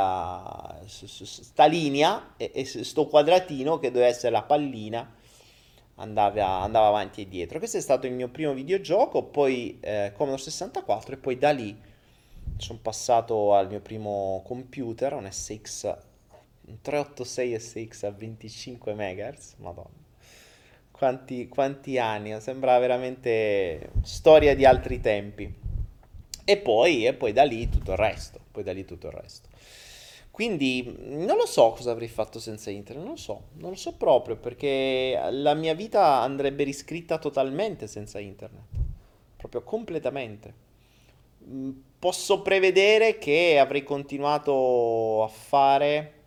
sta 0.85 1.65
linea 1.67 2.35
e, 2.37 2.51
e 2.55 2.65
sto 2.65 3.07
quadratino 3.07 3.79
che 3.79 3.91
doveva 3.91 4.11
essere 4.11 4.31
la 4.31 4.43
pallina 4.43 5.15
andava, 5.97 6.61
andava, 6.61 6.87
avanti 6.89 7.23
e 7.23 7.29
dietro. 7.29 7.59
Questo 7.59 7.77
è 7.77 7.81
stato 7.81 8.07
il 8.07 8.13
mio 8.13 8.29
primo 8.29 8.53
videogioco, 8.53 9.23
poi 9.25 9.79
eh, 9.81 10.13
Commodore 10.15 10.43
64 10.43 11.15
e 11.15 11.17
poi 11.19 11.39
da 11.39 11.51
lì 11.51 11.77
sono 12.57 12.79
passato 12.81 13.55
al 13.55 13.69
mio 13.69 13.81
primo 13.81 14.43
computer, 14.45 15.15
un 15.15 15.29
SX 15.31 15.97
un 16.69 16.81
386 16.83 17.59
SX 17.59 18.03
a 18.05 18.11
25 18.11 18.95
MHz, 18.95 19.55
madonna. 19.59 20.07
Quanti, 20.91 21.49
quanti 21.49 21.99
anni, 21.99 22.39
sembra 22.41 22.79
veramente 22.79 23.91
storia 24.03 24.55
di 24.55 24.65
altri 24.65 25.01
tempi. 25.01 25.53
E 26.45 26.57
poi, 26.59 27.07
e 27.07 27.15
poi 27.15 27.33
da 27.33 27.45
lì 27.45 27.69
tutto 27.69 27.93
il 27.93 27.99
resto, 27.99 28.41
poi 28.51 28.63
da 28.63 28.73
lì 28.73 28.85
tutto 28.85 29.07
il 29.07 29.13
resto. 29.13 29.49
Quindi 30.31 30.95
non 30.99 31.37
lo 31.37 31.47
so 31.47 31.73
cosa 31.73 31.91
avrei 31.91 32.09
fatto 32.09 32.39
senza 32.39 32.71
internet, 32.71 33.05
non 33.05 33.15
lo 33.15 33.21
so, 33.21 33.43
non 33.55 33.71
lo 33.71 33.77
so 33.77 33.95
proprio 33.95 34.37
perché 34.37 35.19
la 35.31 35.55
mia 35.55 35.75
vita 35.75 36.21
andrebbe 36.21 36.63
riscritta 36.63 37.19
totalmente 37.19 37.89
senza 37.89 38.21
internet, 38.21 38.67
proprio 39.37 39.63
completamente. 39.63 40.55
mm, 41.45 41.71
posso 41.99 42.43
prevedere 42.43 43.19
che 43.19 43.59
avrei 43.59 43.83
continuato 43.83 45.25
a 45.25 45.29
fare 45.29 46.18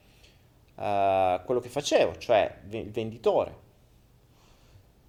uh, 0.82 1.44
quello 1.46 1.60
che 1.60 1.70
facevo, 1.70 2.18
cioè 2.18 2.60
il 2.70 2.92
venditore. 2.92 3.70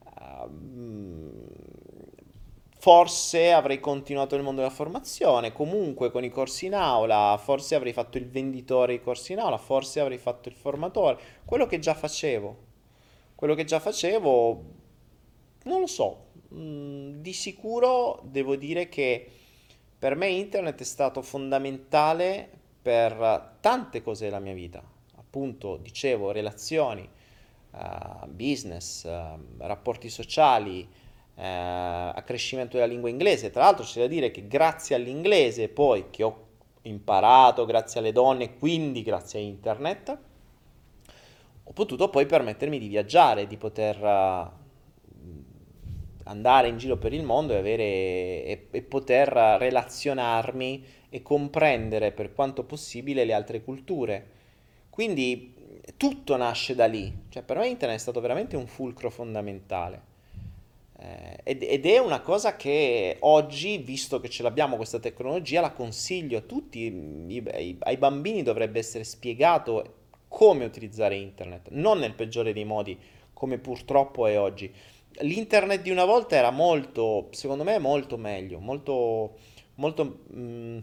Uh, 0.04 1.50
forse 2.78 3.52
avrei 3.52 3.80
continuato 3.80 4.34
nel 4.34 4.44
mondo 4.44 4.60
della 4.60 4.72
formazione, 4.72 5.52
comunque 5.52 6.10
con 6.10 6.24
i 6.24 6.30
corsi 6.30 6.66
in 6.66 6.74
aula, 6.74 7.38
forse 7.40 7.74
avrei 7.74 7.92
fatto 7.92 8.18
il 8.18 8.28
venditore 8.28 8.94
i 8.94 9.00
corsi 9.00 9.32
in 9.32 9.38
aula, 9.38 9.56
forse 9.56 10.00
avrei 10.00 10.18
fatto 10.18 10.48
il 10.48 10.54
formatore, 10.54 11.18
quello 11.44 11.66
che 11.66 11.78
già 11.78 11.94
facevo. 11.94 12.70
Quello 13.34 13.54
che 13.54 13.64
già 13.64 13.80
facevo, 13.80 14.64
non 15.64 15.80
lo 15.80 15.86
so, 15.86 16.26
mm, 16.54 17.20
di 17.20 17.32
sicuro 17.32 18.20
devo 18.22 18.54
dire 18.54 18.88
che 18.88 19.28
per 19.98 20.14
me 20.14 20.28
internet 20.28 20.80
è 20.80 20.84
stato 20.84 21.22
fondamentale 21.22 22.48
per 22.82 23.56
tante 23.60 24.02
cose 24.02 24.24
della 24.24 24.38
mia 24.38 24.54
vita. 24.54 24.91
Appunto, 25.34 25.78
dicevo, 25.78 26.30
relazioni, 26.30 27.08
uh, 27.70 28.28
business, 28.28 29.04
uh, 29.04 29.40
rapporti 29.56 30.10
sociali, 30.10 30.82
uh, 30.82 31.40
accrescimento 31.40 32.76
della 32.76 32.86
lingua 32.86 33.08
inglese. 33.08 33.48
Tra 33.48 33.62
l'altro 33.62 33.82
c'è 33.82 34.00
da 34.00 34.08
dire 34.08 34.30
che 34.30 34.46
grazie 34.46 34.94
all'inglese 34.94 35.70
poi 35.70 36.10
che 36.10 36.22
ho 36.22 36.48
imparato, 36.82 37.64
grazie 37.64 38.00
alle 38.00 38.12
donne, 38.12 38.58
quindi 38.58 39.02
grazie 39.02 39.38
a 39.40 39.42
internet, 39.42 40.18
ho 41.64 41.72
potuto 41.72 42.10
poi 42.10 42.26
permettermi 42.26 42.78
di 42.78 42.88
viaggiare, 42.88 43.46
di 43.46 43.56
poter 43.56 43.96
andare 46.24 46.68
in 46.68 46.76
giro 46.76 46.98
per 46.98 47.14
il 47.14 47.22
mondo 47.22 47.54
e, 47.54 47.56
avere, 47.56 47.84
e, 47.84 48.66
e 48.70 48.82
poter 48.82 49.28
relazionarmi 49.30 50.84
e 51.08 51.22
comprendere 51.22 52.12
per 52.12 52.34
quanto 52.34 52.64
possibile 52.64 53.24
le 53.24 53.32
altre 53.32 53.62
culture. 53.62 54.40
Quindi 54.92 55.54
tutto 55.96 56.36
nasce 56.36 56.74
da 56.74 56.84
lì, 56.84 57.10
cioè 57.30 57.42
per 57.42 57.56
me 57.56 57.66
internet 57.66 57.96
è 57.96 58.02
stato 58.02 58.20
veramente 58.20 58.56
un 58.56 58.66
fulcro 58.66 59.08
fondamentale. 59.08 60.02
Eh, 60.98 61.38
ed, 61.44 61.62
ed, 61.62 61.86
è 61.86 61.96
una 61.96 62.20
cosa 62.20 62.56
che 62.56 63.16
oggi, 63.20 63.78
visto 63.78 64.20
che 64.20 64.28
ce 64.28 64.42
l'abbiamo 64.42 64.76
questa 64.76 64.98
tecnologia, 64.98 65.62
la 65.62 65.72
consiglio 65.72 66.36
a 66.36 66.42
tutti, 66.42 66.80
i, 66.80 67.42
ai, 67.50 67.76
ai 67.78 67.96
bambini 67.96 68.42
dovrebbe 68.42 68.80
essere 68.80 69.04
spiegato 69.04 69.94
come 70.28 70.66
utilizzare 70.66 71.16
internet, 71.16 71.68
non 71.70 71.98
nel 71.98 72.12
peggiore 72.12 72.52
dei 72.52 72.66
modi, 72.66 72.98
come 73.32 73.56
purtroppo 73.56 74.26
è 74.26 74.38
oggi, 74.38 74.70
l'internet 75.20 75.80
di 75.80 75.90
una 75.90 76.04
volta 76.04 76.36
era 76.36 76.50
molto, 76.50 77.28
secondo 77.30 77.64
me, 77.64 77.78
molto 77.78 78.18
meglio, 78.18 78.58
molto, 78.58 79.36
molto, 79.76 80.04
mh, 80.28 80.38
mm, 80.38 80.78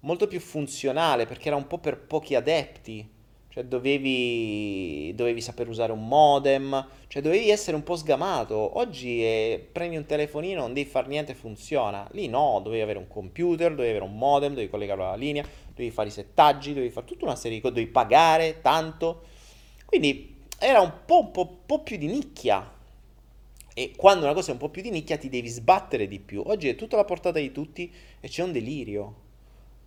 molto 0.00 0.26
più 0.26 0.40
funzionale 0.40 1.26
perché 1.26 1.48
era 1.48 1.56
un 1.56 1.66
po' 1.66 1.76
per 1.76 1.98
pochi 2.00 2.34
adepti. 2.34 3.18
Cioè 3.52 3.64
dovevi, 3.64 5.12
dovevi 5.16 5.40
saper 5.40 5.68
usare 5.68 5.90
un 5.90 6.06
modem, 6.06 6.86
cioè 7.08 7.20
dovevi 7.20 7.50
essere 7.50 7.76
un 7.76 7.82
po' 7.82 7.96
sgamato. 7.96 8.78
Oggi 8.78 9.24
è, 9.24 9.60
prendi 9.72 9.96
un 9.96 10.06
telefonino, 10.06 10.60
non 10.60 10.72
devi 10.72 10.88
fare 10.88 11.08
niente, 11.08 11.34
funziona. 11.34 12.08
Lì 12.12 12.28
no, 12.28 12.60
dovevi 12.62 12.80
avere 12.80 12.98
un 12.98 13.08
computer, 13.08 13.70
dovevi 13.70 13.90
avere 13.90 14.04
un 14.04 14.16
modem, 14.16 14.50
dovevi 14.50 14.70
collegarlo 14.70 15.04
alla 15.04 15.16
linea, 15.16 15.44
dovevi 15.70 15.90
fare 15.90 16.08
i 16.08 16.12
settaggi, 16.12 16.74
dovevi 16.74 16.92
fare 16.92 17.06
tutta 17.06 17.24
una 17.24 17.34
serie 17.34 17.56
di 17.56 17.62
cose, 17.62 17.74
dovevi 17.74 17.90
pagare 17.90 18.60
tanto. 18.60 19.22
Quindi 19.84 20.36
era 20.56 20.80
un 20.80 20.92
po', 21.04 21.18
un 21.18 21.30
po', 21.32 21.48
un 21.50 21.66
po 21.66 21.80
più 21.80 21.96
di 21.96 22.06
nicchia 22.06 22.78
e 23.74 23.94
quando 23.96 24.26
una 24.26 24.34
cosa 24.34 24.50
è 24.50 24.52
un 24.52 24.58
po' 24.58 24.68
più 24.68 24.82
di 24.82 24.90
nicchia 24.90 25.16
ti 25.16 25.28
devi 25.28 25.48
sbattere 25.48 26.06
di 26.06 26.20
più. 26.20 26.42
Oggi 26.46 26.68
è 26.68 26.76
tutta 26.76 26.96
la 26.96 27.04
portata 27.04 27.40
di 27.40 27.50
tutti 27.50 27.92
e 28.20 28.28
c'è 28.28 28.44
un 28.44 28.52
delirio. 28.52 29.14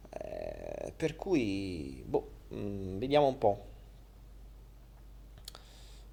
Eh, 0.09 0.91
per 0.97 1.15
cui, 1.15 2.03
boh, 2.05 2.32
mm, 2.53 2.97
vediamo 2.97 3.27
un 3.27 3.37
po'. 3.37 3.71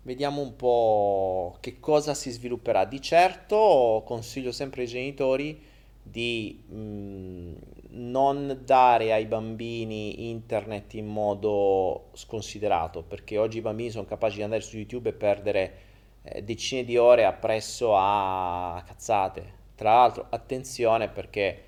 Vediamo 0.02 0.40
un 0.40 0.56
po' 0.56 1.56
che 1.60 1.78
cosa 1.78 2.14
si 2.14 2.30
svilupperà. 2.30 2.84
Di 2.84 3.00
certo 3.02 4.02
consiglio 4.06 4.50
sempre 4.50 4.82
ai 4.82 4.88
genitori 4.88 5.62
di 6.02 6.62
mh, 6.66 6.74
mm, 6.74 7.54
non 7.90 8.60
dare 8.64 9.12
ai 9.12 9.26
bambini 9.26 10.30
internet 10.30 10.94
in 10.94 11.06
modo 11.06 12.08
sconsiderato, 12.14 13.02
perché 13.02 13.36
oggi 13.38 13.58
i 13.58 13.60
bambini 13.60 13.90
sono 13.90 14.06
capaci 14.06 14.36
di 14.36 14.42
andare 14.42 14.62
su 14.62 14.76
YouTube 14.76 15.10
e 15.10 15.12
perdere 15.12 15.74
eh, 16.22 16.42
decine 16.42 16.84
di 16.84 16.96
ore 16.96 17.24
appresso 17.24 17.94
a 17.96 18.82
cazzate. 18.86 19.58
Tra 19.74 19.94
l'altro, 19.94 20.26
attenzione 20.30 21.08
perché 21.08 21.64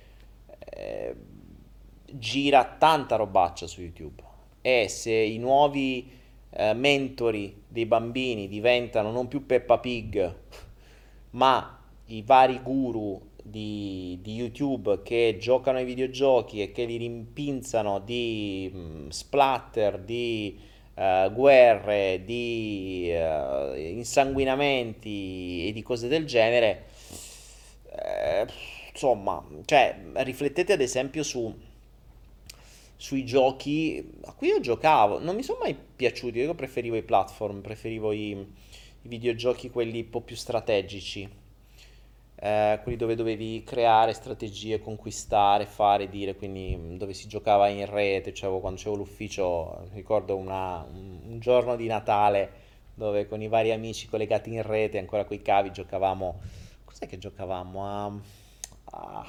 eh, 0.59 1.15
gira 2.05 2.65
tanta 2.65 3.15
robaccia 3.15 3.67
su 3.67 3.81
YouTube 3.81 4.32
e 4.65 4.87
se 4.87 5.11
i 5.11 5.37
nuovi 5.39 6.09
eh, 6.51 6.73
mentori 6.73 7.63
dei 7.67 7.85
bambini 7.85 8.47
diventano 8.47 9.11
non 9.11 9.27
più 9.27 9.45
Peppa 9.45 9.77
Pig, 9.77 10.35
ma 11.31 11.79
i 12.05 12.21
vari 12.21 12.61
guru 12.63 13.21
di, 13.43 14.17
di, 14.21 14.35
YouTube 14.35 15.01
che 15.03 15.35
giocano 15.37 15.79
ai 15.79 15.83
videogiochi 15.83 16.61
e 16.61 16.71
che 16.71 16.85
li 16.85 16.95
rimpinzano 16.95 17.99
di 17.99 18.71
mh, 18.71 18.77
mm, 18.77 19.09
splatter, 19.09 19.99
di 19.99 20.57
uh, 20.93 21.29
guerre, 21.33 22.21
di 22.23 23.11
uh, 23.11 23.75
insanguinamenti 23.75 25.67
e 25.67 25.71
di 25.73 25.81
cose 25.81 26.07
del 26.07 26.25
genere, 26.25 26.85
eh, 27.91 28.47
insomma, 28.91 29.43
cioè, 29.65 29.97
riflettete 30.13 30.71
ad 30.71 30.81
esempio 30.81 31.23
su, 31.23 31.53
sui 33.03 33.25
giochi 33.25 34.17
a 34.23 34.33
cui 34.33 34.47
io 34.47 34.61
giocavo, 34.61 35.19
non 35.19 35.35
mi 35.35 35.43
sono 35.43 35.59
mai 35.61 35.75
piaciuti, 35.75 36.39
io 36.39 36.53
preferivo 36.53 36.95
i 36.95 37.03
platform, 37.03 37.59
preferivo 37.59 38.13
i, 38.13 38.29
i 38.29 38.47
videogiochi 39.01 39.69
quelli 39.69 39.99
un 39.99 40.09
po' 40.09 40.21
più 40.21 40.37
strategici 40.37 41.41
eh, 42.43 42.79
quelli 42.83 42.97
dove 42.97 43.15
dovevi 43.15 43.63
creare 43.63 44.11
strategie, 44.11 44.81
conquistare, 44.81 45.65
fare, 45.65 46.09
dire, 46.09 46.35
quindi 46.35 46.75
mm, 46.75 46.97
dove 46.97 47.13
si 47.13 47.27
giocava 47.27 47.69
in 47.69 47.85
rete, 47.85 48.33
cioè 48.33 48.59
quando 48.59 48.77
c'avevo 48.77 48.97
l'ufficio, 48.97 49.87
ricordo 49.93 50.35
una, 50.35 50.85
un, 50.89 51.39
giorno 51.39 51.77
di 51.77 51.87
Natale 51.87 52.61
dove 52.95 53.27
con 53.27 53.41
i 53.41 53.47
vari 53.47 53.71
amici 53.71 54.07
collegati 54.07 54.53
in 54.53 54.61
rete, 54.61 54.97
ancora 54.97 55.25
coi 55.25 55.41
cavi, 55.41 55.71
giocavamo, 55.71 56.41
cos'è 56.85 57.07
che 57.07 57.17
giocavamo? 57.17 57.85
A, 57.85 58.13
a, 58.91 59.25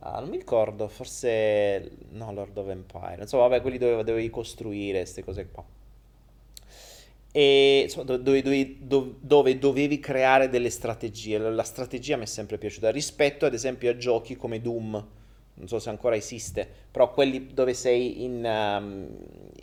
a, 0.00 0.20
non 0.20 0.28
mi 0.28 0.36
ricordo, 0.36 0.88
forse, 0.88 1.90
no, 2.10 2.32
Lord 2.32 2.56
of 2.56 2.68
Empire, 2.68 3.18
insomma, 3.20 3.48
vabbè, 3.48 3.60
quelli 3.62 3.78
dove 3.78 4.02
dovevi 4.04 4.30
costruire, 4.30 5.00
queste 5.00 5.24
cose 5.24 5.48
qua 5.50 5.64
e 7.32 7.82
insomma, 7.84 8.16
dove, 8.16 8.42
dove, 8.42 8.76
dove, 9.20 9.58
dovevi 9.58 10.00
creare 10.00 10.48
delle 10.48 10.70
strategie. 10.70 11.38
La 11.38 11.62
strategia 11.62 12.16
mi 12.16 12.24
è 12.24 12.26
sempre 12.26 12.58
piaciuta 12.58 12.90
rispetto 12.90 13.46
ad 13.46 13.54
esempio 13.54 13.90
a 13.90 13.96
giochi 13.96 14.36
come 14.36 14.60
Doom, 14.60 15.06
non 15.54 15.68
so 15.68 15.78
se 15.78 15.90
ancora 15.90 16.16
esiste, 16.16 16.68
però 16.90 17.12
quelli 17.12 17.48
dove 17.52 17.74
sei 17.74 18.24
in, 18.24 18.44
um, 18.44 19.08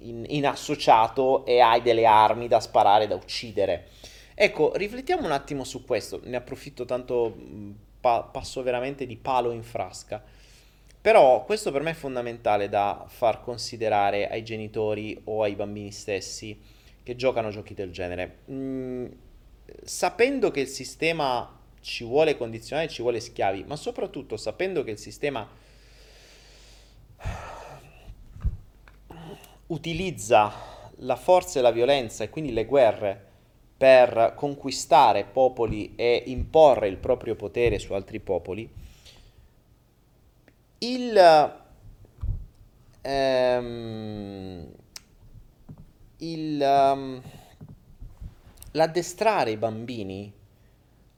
in, 0.01 0.25
in 0.27 0.45
associato 0.45 1.45
e 1.45 1.59
hai 1.59 1.81
delle 1.81 2.05
armi 2.05 2.47
da 2.47 2.59
sparare, 2.59 3.07
da 3.07 3.15
uccidere. 3.15 3.87
Ecco, 4.33 4.73
riflettiamo 4.75 5.25
un 5.25 5.31
attimo 5.31 5.63
su 5.63 5.83
questo, 5.83 6.21
ne 6.23 6.37
approfitto 6.37 6.85
tanto, 6.85 7.35
pa- 7.99 8.23
passo 8.23 8.63
veramente 8.63 9.05
di 9.05 9.17
palo 9.17 9.51
in 9.51 9.63
frasca. 9.63 10.23
Però 10.99 11.45
questo 11.45 11.71
per 11.71 11.81
me 11.81 11.91
è 11.91 11.93
fondamentale 11.93 12.69
da 12.69 13.05
far 13.07 13.41
considerare 13.41 14.27
ai 14.29 14.43
genitori 14.43 15.19
o 15.25 15.43
ai 15.43 15.55
bambini 15.55 15.91
stessi 15.91 16.59
che 17.03 17.15
giocano 17.15 17.49
giochi 17.49 17.73
del 17.73 17.91
genere. 17.91 18.39
Mm, 18.51 19.05
sapendo 19.83 20.51
che 20.51 20.59
il 20.59 20.67
sistema 20.67 21.57
ci 21.79 22.03
vuole 22.03 22.35
condizionare, 22.35 22.89
ci 22.89 23.01
vuole 23.01 23.19
schiavi, 23.21 23.63
ma 23.65 23.77
soprattutto 23.77 24.35
sapendo 24.35 24.83
che 24.83 24.91
il 24.91 24.97
sistema 24.97 25.47
utilizza 29.67 30.51
la 31.01 31.15
forza 31.15 31.59
e 31.59 31.61
la 31.61 31.71
violenza 31.71 32.23
e 32.23 32.29
quindi 32.29 32.51
le 32.51 32.65
guerre 32.65 33.26
per 33.77 34.33
conquistare 34.35 35.23
popoli 35.23 35.93
e 35.95 36.23
imporre 36.25 36.87
il 36.87 36.97
proprio 36.97 37.35
potere 37.35 37.77
su 37.77 37.93
altri 37.93 38.19
popoli, 38.19 38.67
il, 40.79 41.53
ehm, 43.01 44.67
il, 46.17 46.61
um, 46.61 47.21
l'addestrare 48.71 49.51
i 49.51 49.57
bambini 49.57 50.33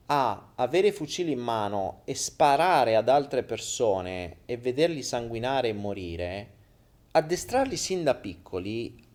a 0.06 0.52
avere 0.56 0.92
fucili 0.92 1.32
in 1.32 1.38
mano 1.38 2.02
e 2.04 2.14
sparare 2.14 2.96
ad 2.96 3.08
altre 3.08 3.42
persone 3.42 4.38
e 4.44 4.56
vederli 4.56 5.02
sanguinare 5.02 5.68
e 5.68 5.72
morire, 5.72 6.50
addestrarli 7.12 7.76
sin 7.76 8.02
da 8.02 8.14
piccoli 8.14 9.08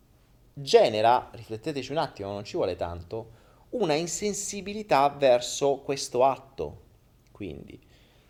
genera, 0.53 1.29
rifletteteci 1.33 1.91
un 1.91 1.97
attimo, 1.97 2.31
non 2.31 2.45
ci 2.45 2.55
vuole 2.55 2.77
tanto, 2.77 3.34
una 3.77 3.93
insensibilità 3.93 5.09
verso 5.09 5.81
questo 5.83 6.23
atto. 6.23 6.81
Quindi, 7.31 7.79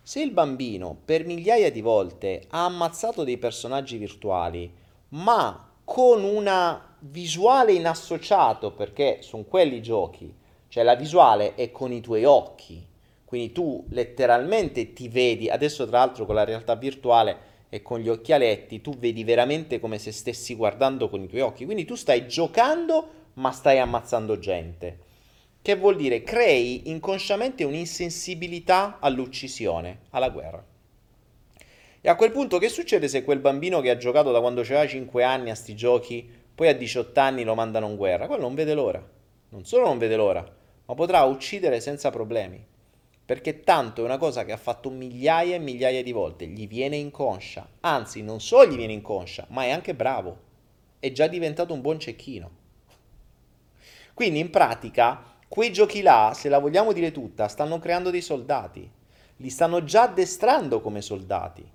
Se 0.02 0.20
il 0.20 0.30
bambino 0.30 0.96
per 1.04 1.24
migliaia 1.24 1.70
di 1.70 1.80
volte 1.80 2.44
ha 2.50 2.64
ammazzato 2.64 3.24
dei 3.24 3.38
personaggi 3.38 3.96
virtuali, 3.96 4.72
ma 5.10 5.72
con 5.82 6.22
una 6.22 6.96
visuale 7.00 7.72
in 7.72 7.86
associato, 7.88 8.70
perché 8.70 9.18
sono 9.22 9.42
quelli 9.42 9.82
giochi, 9.82 10.32
cioè 10.68 10.84
la 10.84 10.94
visuale 10.94 11.56
è 11.56 11.72
con 11.72 11.90
i 11.90 12.00
tuoi 12.00 12.24
occhi, 12.24 12.86
quindi 13.24 13.50
tu 13.50 13.84
letteralmente 13.90 14.92
ti 14.92 15.08
vedi, 15.08 15.48
adesso 15.48 15.86
tra 15.88 15.98
l'altro 15.98 16.24
con 16.24 16.36
la 16.36 16.44
realtà 16.44 16.76
virtuale 16.76 17.54
e 17.68 17.82
con 17.82 17.98
gli 17.98 18.08
occhialetti, 18.08 18.80
tu 18.80 18.96
vedi 18.96 19.24
veramente 19.24 19.80
come 19.80 19.98
se 19.98 20.12
stessi 20.12 20.54
guardando 20.54 21.08
con 21.08 21.20
i 21.20 21.26
tuoi 21.26 21.40
occhi, 21.40 21.64
quindi 21.64 21.84
tu 21.84 21.96
stai 21.96 22.28
giocando 22.28 23.08
ma 23.34 23.50
stai 23.50 23.80
ammazzando 23.80 24.38
gente. 24.38 25.05
Che 25.66 25.74
vuol 25.74 25.96
dire 25.96 26.22
crei 26.22 26.90
inconsciamente 26.90 27.64
un'insensibilità 27.64 28.98
all'uccisione, 29.00 30.02
alla 30.10 30.28
guerra. 30.30 30.64
E 32.00 32.08
a 32.08 32.14
quel 32.14 32.30
punto 32.30 32.58
che 32.58 32.68
succede 32.68 33.08
se 33.08 33.24
quel 33.24 33.40
bambino 33.40 33.80
che 33.80 33.90
ha 33.90 33.96
giocato 33.96 34.30
da 34.30 34.38
quando 34.38 34.60
aveva 34.60 34.86
5 34.86 35.24
anni 35.24 35.50
a 35.50 35.56
sti 35.56 35.74
giochi, 35.74 36.30
poi 36.54 36.68
a 36.68 36.72
18 36.72 37.18
anni 37.18 37.42
lo 37.42 37.56
mandano 37.56 37.88
in 37.88 37.96
guerra? 37.96 38.28
Quello 38.28 38.42
non 38.42 38.54
vede 38.54 38.74
l'ora. 38.74 39.04
Non 39.48 39.64
solo 39.64 39.86
non 39.86 39.98
vede 39.98 40.14
l'ora, 40.14 40.48
ma 40.84 40.94
potrà 40.94 41.24
uccidere 41.24 41.80
senza 41.80 42.10
problemi. 42.10 42.64
Perché 43.24 43.64
tanto 43.64 44.02
è 44.02 44.04
una 44.04 44.18
cosa 44.18 44.44
che 44.44 44.52
ha 44.52 44.56
fatto 44.56 44.88
migliaia 44.88 45.56
e 45.56 45.58
migliaia 45.58 46.04
di 46.04 46.12
volte, 46.12 46.46
gli 46.46 46.68
viene 46.68 46.94
inconscia. 46.94 47.68
Anzi, 47.80 48.22
non 48.22 48.40
solo 48.40 48.70
gli 48.70 48.76
viene 48.76 48.92
inconscia, 48.92 49.48
ma 49.50 49.64
è 49.64 49.70
anche 49.70 49.96
bravo. 49.96 50.38
È 51.00 51.10
già 51.10 51.26
diventato 51.26 51.74
un 51.74 51.80
buon 51.80 51.98
cecchino. 51.98 52.50
Quindi 54.14 54.38
in 54.38 54.48
pratica 54.48 55.34
quei 55.48 55.72
giochi 55.72 56.02
là, 56.02 56.32
se 56.34 56.48
la 56.48 56.58
vogliamo 56.58 56.92
dire 56.92 57.12
tutta, 57.12 57.48
stanno 57.48 57.78
creando 57.78 58.10
dei 58.10 58.20
soldati. 58.20 58.90
Li 59.36 59.50
stanno 59.50 59.84
già 59.84 60.02
addestrando 60.02 60.80
come 60.80 61.00
soldati. 61.02 61.74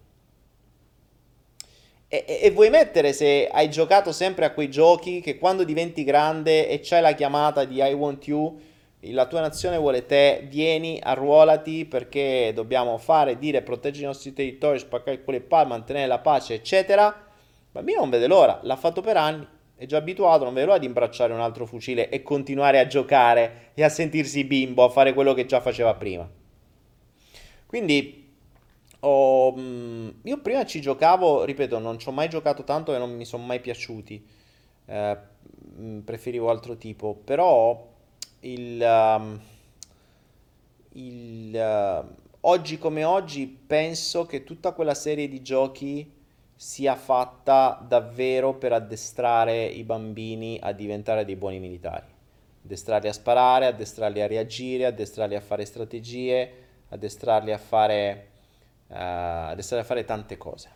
E, 2.08 2.26
e, 2.28 2.40
e, 2.42 2.52
vuoi 2.52 2.70
mettere 2.70 3.14
se 3.14 3.48
hai 3.50 3.70
giocato 3.70 4.12
sempre 4.12 4.44
a 4.44 4.52
quei 4.52 4.70
giochi 4.70 5.22
che 5.22 5.38
quando 5.38 5.64
diventi 5.64 6.04
grande 6.04 6.68
e 6.68 6.82
c'hai 6.82 7.02
la 7.02 7.14
chiamata 7.14 7.64
di 7.64 7.82
I 7.82 7.94
want 7.94 8.28
you, 8.28 8.60
la 9.00 9.26
tua 9.28 9.40
nazione 9.40 9.78
vuole 9.78 10.06
te, 10.06 10.46
vieni, 10.50 11.00
arruolati 11.02 11.86
perché 11.86 12.52
dobbiamo 12.54 12.98
fare, 12.98 13.38
dire, 13.38 13.62
proteggere 13.62 14.04
i 14.04 14.08
nostri 14.08 14.34
territori, 14.34 14.80
spaccare 14.80 15.24
quelle 15.24 15.40
palle, 15.40 15.70
mantenere 15.70 16.08
la 16.08 16.20
pace, 16.20 16.56
eccetera. 16.56 17.08
Il 17.08 17.68
bambino 17.72 18.02
non 18.02 18.10
vede 18.10 18.28
l'ora, 18.28 18.60
l'ha 18.62 18.76
fatto 18.76 19.00
per 19.02 19.16
anni, 19.16 19.48
è 19.82 19.88
già 19.88 19.98
abituato, 19.98 20.44
non 20.44 20.54
vede 20.54 20.68
l'ora 20.68 20.78
di 20.78 20.86
imbracciare 20.86 21.34
un 21.34 21.40
altro 21.40 21.66
fucile 21.66 22.10
e 22.10 22.22
continuare 22.22 22.78
a 22.78 22.86
giocare 22.86 23.72
e 23.74 23.84
a 23.84 23.90
sentirsi 23.90 24.44
bimbo, 24.44 24.84
a 24.84 24.90
fare 24.90 25.12
quello 25.12 25.34
che 25.34 25.48
già 25.48 25.60
faceva 25.60 25.96
prima. 25.96 26.30
Quindi 27.66 28.20
Oh, 29.04 29.56
io 29.58 30.42
prima 30.42 30.64
ci 30.64 30.80
giocavo, 30.80 31.44
ripeto, 31.44 31.80
non 31.80 31.98
ci 31.98 32.08
ho 32.08 32.12
mai 32.12 32.30
giocato 32.30 32.64
tanto 32.64 32.94
e 32.94 33.00
non 33.00 33.16
mi 33.16 33.26
sono 33.26 33.44
mai 33.44 33.60
piaciuti. 33.60 34.24
Eh, 34.86 35.18
preferivo 36.06 36.52
altro 36.52 36.78
tipo, 36.78 37.16
però 37.16 37.92
il, 38.42 38.80
um, 38.80 39.42
il 40.92 41.56
uh, 41.56 42.16
oggi 42.42 42.78
come 42.78 43.04
oggi 43.04 43.48
penso 43.48 44.28
che 44.28 44.44
tutta 44.44 44.74
quella 44.74 44.94
serie 44.94 45.28
di 45.28 45.42
giochi 45.42 46.21
sia 46.62 46.96
fatta 46.96 47.84
davvero 47.88 48.54
per 48.54 48.72
addestrare 48.72 49.66
i 49.66 49.84
bambini 49.84 50.60
a 50.62 50.74
diventare 50.74 51.26
dei 51.26 51.36
buoni 51.36 51.58
militari. 51.58 52.06
Addestrarli 52.64 53.08
a 53.08 53.14
sparare, 53.14 53.66
addestrarli 53.66 54.22
a 54.22 54.28
reagire, 54.28 54.86
addestrarli 54.86 55.34
a 55.34 55.42
fare 55.42 55.66
strategie, 55.66 56.52
addestrarli 56.90 57.52
a 57.52 57.58
fare 57.58 58.28
uh, 58.90 58.94
adesso 58.94 59.74
da 59.74 59.84
fare 59.84 60.06
tante 60.06 60.38
cose. 60.38 60.70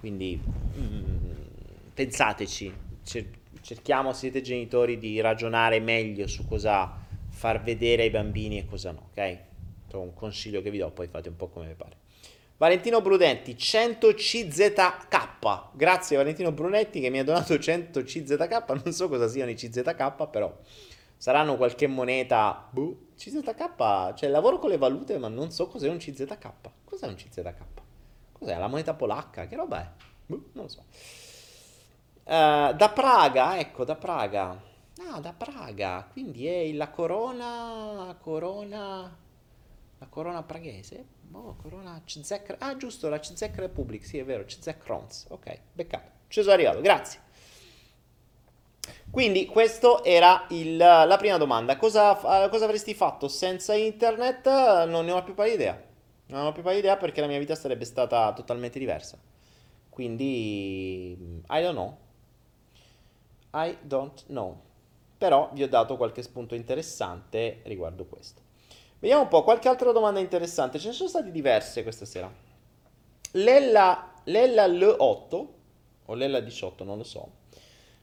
Quindi 0.00 0.38
mm, 0.38 1.06
pensateci, 1.94 2.74
cer- 3.04 3.38
cerchiamo, 3.62 4.12
siete 4.12 4.42
genitori, 4.42 4.98
di 4.98 5.18
ragionare 5.22 5.80
meglio 5.80 6.26
su 6.26 6.46
cosa 6.46 6.94
far 7.30 7.62
vedere 7.62 8.02
ai 8.02 8.10
bambini 8.10 8.58
e 8.58 8.66
cosa 8.66 8.90
no, 8.90 9.08
ok? 9.12 9.18
È 9.18 9.94
un 9.94 10.12
consiglio 10.12 10.60
che 10.60 10.70
vi 10.70 10.76
do, 10.76 10.90
poi 10.90 11.06
fate 11.06 11.30
un 11.30 11.36
po' 11.36 11.48
come 11.48 11.68
vi 11.68 11.74
pare. 11.74 12.03
Valentino 12.56 13.00
Brunetti, 13.00 13.58
100 13.58 14.14
CZK. 14.14 15.70
Grazie 15.72 16.16
Valentino 16.16 16.52
Brunetti 16.52 17.00
che 17.00 17.10
mi 17.10 17.18
ha 17.18 17.24
donato 17.24 17.58
100 17.58 18.02
CZK. 18.02 18.80
Non 18.84 18.92
so 18.92 19.08
cosa 19.08 19.26
siano 19.26 19.50
i 19.50 19.56
CZK, 19.56 20.28
però 20.28 20.56
saranno 21.16 21.56
qualche 21.56 21.88
moneta. 21.88 22.68
Buh, 22.70 23.08
CZK, 23.16 24.14
cioè 24.14 24.28
lavoro 24.28 24.60
con 24.60 24.70
le 24.70 24.78
valute, 24.78 25.18
ma 25.18 25.26
non 25.26 25.50
so 25.50 25.66
cos'è 25.66 25.88
un 25.88 25.98
CZK. 25.98 26.50
Cos'è 26.84 27.06
un 27.06 27.16
CZK? 27.16 27.64
Cos'è 28.30 28.56
la 28.56 28.68
moneta 28.68 28.94
polacca? 28.94 29.48
Che 29.48 29.56
roba 29.56 29.80
è? 29.80 29.90
Buh, 30.26 30.50
non 30.52 30.64
lo 30.64 30.68
so. 30.68 30.84
Uh, 32.22 32.72
da 32.72 32.90
Praga, 32.94 33.58
ecco, 33.58 33.84
da 33.84 33.96
Praga. 33.96 34.62
Ah, 35.10 35.18
da 35.18 35.32
Praga. 35.32 36.06
Quindi 36.08 36.46
è 36.46 36.72
la 36.72 36.88
corona. 36.88 38.16
Corona. 38.20 39.22
La 40.04 40.10
corona 40.10 40.42
praghese? 40.42 41.06
Oh, 41.32 41.56
corona 41.56 42.02
Czech. 42.04 42.56
Ah, 42.58 42.76
giusto, 42.76 43.08
la 43.08 43.18
Czech 43.20 43.56
Republic. 43.56 44.04
Sì, 44.04 44.18
è 44.18 44.24
vero, 44.24 44.44
Czech 44.44 44.76
Crowns. 44.76 45.24
Ok, 45.30 45.58
beccato. 45.72 46.12
Arrivato, 46.50 46.82
grazie. 46.82 47.20
Quindi 49.10 49.46
questa 49.46 50.04
era 50.04 50.44
il, 50.50 50.76
la 50.76 51.16
prima 51.18 51.38
domanda. 51.38 51.78
Cosa, 51.78 52.16
cosa, 52.16 52.64
avresti 52.64 52.92
fatto 52.92 53.28
senza 53.28 53.74
internet? 53.74 54.46
Non 54.84 55.06
ne 55.06 55.12
ho 55.12 55.22
più 55.22 55.32
pari 55.32 55.52
idea. 55.52 55.82
Non 56.26 56.44
ho 56.44 56.52
più 56.52 56.62
pari 56.62 56.78
idea 56.78 56.98
perché 56.98 57.22
la 57.22 57.26
mia 57.26 57.38
vita 57.38 57.54
sarebbe 57.54 57.86
stata 57.86 58.30
totalmente 58.34 58.78
diversa. 58.78 59.16
Quindi, 59.88 61.12
I 61.48 61.62
don't 61.62 61.72
know. 61.72 61.96
I 63.54 63.78
don't 63.80 64.26
know. 64.26 64.60
Però 65.16 65.48
vi 65.54 65.62
ho 65.62 65.68
dato 65.68 65.96
qualche 65.96 66.20
spunto 66.20 66.54
interessante 66.54 67.60
riguardo 67.62 68.04
questo. 68.04 68.43
Vediamo 69.04 69.24
un 69.24 69.28
po', 69.28 69.44
qualche 69.44 69.68
altra 69.68 69.92
domanda 69.92 70.18
interessante. 70.18 70.78
Ce 70.78 70.88
ne 70.88 70.94
sono 70.94 71.10
state 71.10 71.30
diverse 71.30 71.82
questa 71.82 72.06
sera. 72.06 72.32
Lella, 73.32 74.12
Lella 74.24 74.66
L8, 74.66 75.46
o 76.06 76.14
Lella 76.14 76.40
18, 76.40 76.84
non 76.84 76.96
lo 76.96 77.04
so 77.04 77.42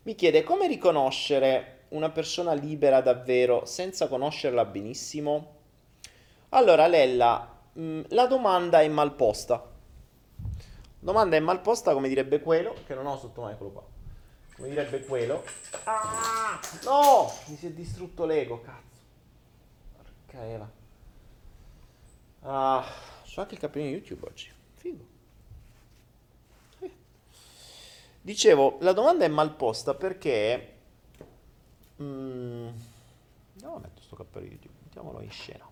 mi 0.04 0.16
chiede 0.16 0.44
come 0.44 0.68
riconoscere 0.68 1.80
una 1.90 2.10
persona 2.10 2.54
libera 2.54 3.02
davvero 3.02 3.66
senza 3.66 4.08
conoscerla 4.08 4.66
benissimo. 4.66 5.60
Allora, 6.50 6.88
Lella, 6.88 7.60
mh, 7.74 7.82
mm, 7.82 8.02
la 8.10 8.26
domanda 8.26 8.82
è 8.82 8.88
mal 8.88 9.14
posta. 9.14 9.70
Domanda 11.00 11.36
è 11.36 11.40
mal 11.40 11.62
posta, 11.62 11.94
come 11.94 12.08
direbbe 12.08 12.40
quello, 12.40 12.76
che 12.86 12.96
non 12.96 13.06
ho 13.06 13.18
sotto 13.18 13.44
me, 13.44 13.52
eccolo 13.52 13.70
qua. 13.70 13.84
Come 14.56 14.70
direbbe 14.70 15.06
quello. 15.06 15.44
Ah, 15.84 16.60
no! 16.84 17.32
Mi 17.48 17.56
si 17.56 17.68
è 17.68 17.72
distrutto 17.72 18.26
l'ego, 18.26 18.62
cazzo. 18.62 19.00
Porca 19.98 20.46
Eva. 20.48 20.70
Ah, 22.42 22.86
so 23.24 23.42
anche 23.42 23.54
il 23.54 23.60
capellino 23.60 23.92
YouTube 23.92 24.26
oggi. 24.26 24.50
Figo. 24.76 25.06
Dicevo, 28.24 28.78
la 28.82 28.94
domanda 28.94 29.26
è 29.26 29.28
mal 29.28 29.56
posta 29.56 29.96
perché... 29.96 30.74
Mm, 32.02 32.68
andiamo 33.54 33.76
a 33.76 33.80
mettere 33.80 33.96
questo 33.96 34.16
cappello 34.16 34.46
di 34.46 34.52
YouTube, 34.52 34.74
mettiamolo 34.84 35.22
in 35.22 35.32
scena. 35.32 35.70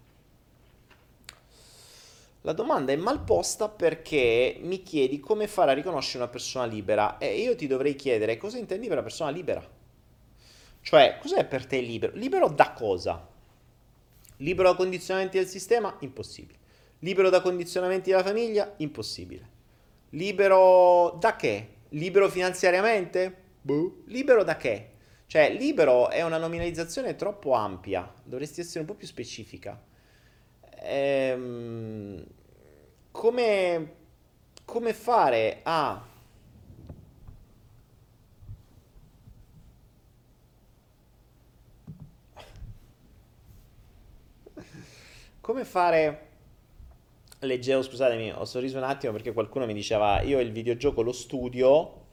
La 2.43 2.53
domanda 2.53 2.91
è 2.91 2.95
mal 2.95 3.21
posta 3.21 3.67
perché 3.67 4.58
mi 4.62 4.82
chiedi 4.82 5.19
come 5.19 5.47
fare 5.47 5.71
a 5.71 5.73
riconoscere 5.73 6.23
una 6.23 6.32
persona 6.32 6.65
libera 6.65 7.17
e 7.17 7.39
io 7.39 7.55
ti 7.55 7.67
dovrei 7.67 7.95
chiedere 7.95 8.38
cosa 8.38 8.58
intendi 8.58 8.88
per 8.88 8.97
una 8.97 9.05
persona 9.05 9.29
libera. 9.29 9.67
Cioè, 10.82 11.17
cos'è 11.21 11.45
per 11.45 11.65
te 11.65 11.82
libero? 11.82 12.15
Libero 12.15 12.47
da 12.47 12.71
cosa? 12.71 13.27
Libero 14.38 14.69
da 14.69 14.75
condizionamenti 14.75 15.38
del 15.38 15.47
sistema? 15.47 15.95
Impossibile. 15.99 16.59
Libero 16.99 17.29
da 17.29 17.41
condizionamenti 17.41 18.09
della 18.09 18.23
famiglia? 18.23 18.73
Impossibile. 18.77 19.57
Libero 20.09 21.17
da 21.19 21.35
che? 21.35 21.75
Libero 21.89 22.29
finanziariamente? 22.29 23.35
Buh. 23.62 24.03
Libero 24.07 24.43
da 24.43 24.57
che? 24.57 24.91
Cioè, 25.25 25.53
libero 25.53 26.09
è 26.09 26.23
una 26.23 26.38
nominalizzazione 26.38 27.15
troppo 27.15 27.53
ampia, 27.53 28.12
dovresti 28.23 28.62
essere 28.62 28.79
un 28.79 28.85
po' 28.88 28.95
più 28.95 29.05
specifica. 29.05 29.79
Ehm, 30.81 32.25
come, 33.12 33.93
come 34.65 34.93
fare 34.93 35.59
a... 35.63 36.03
Come 45.41 45.63
fare 45.65 46.28
leggevo, 47.39 47.82
scusatemi, 47.82 48.32
ho 48.32 48.45
sorriso 48.45 48.78
un 48.78 48.84
attimo 48.84 49.13
perché 49.13 49.32
qualcuno 49.32 49.65
mi 49.65 49.73
diceva 49.73 50.21
io 50.21 50.39
il 50.39 50.52
videogioco 50.52 51.02
lo 51.02 51.12
studio 51.12 52.08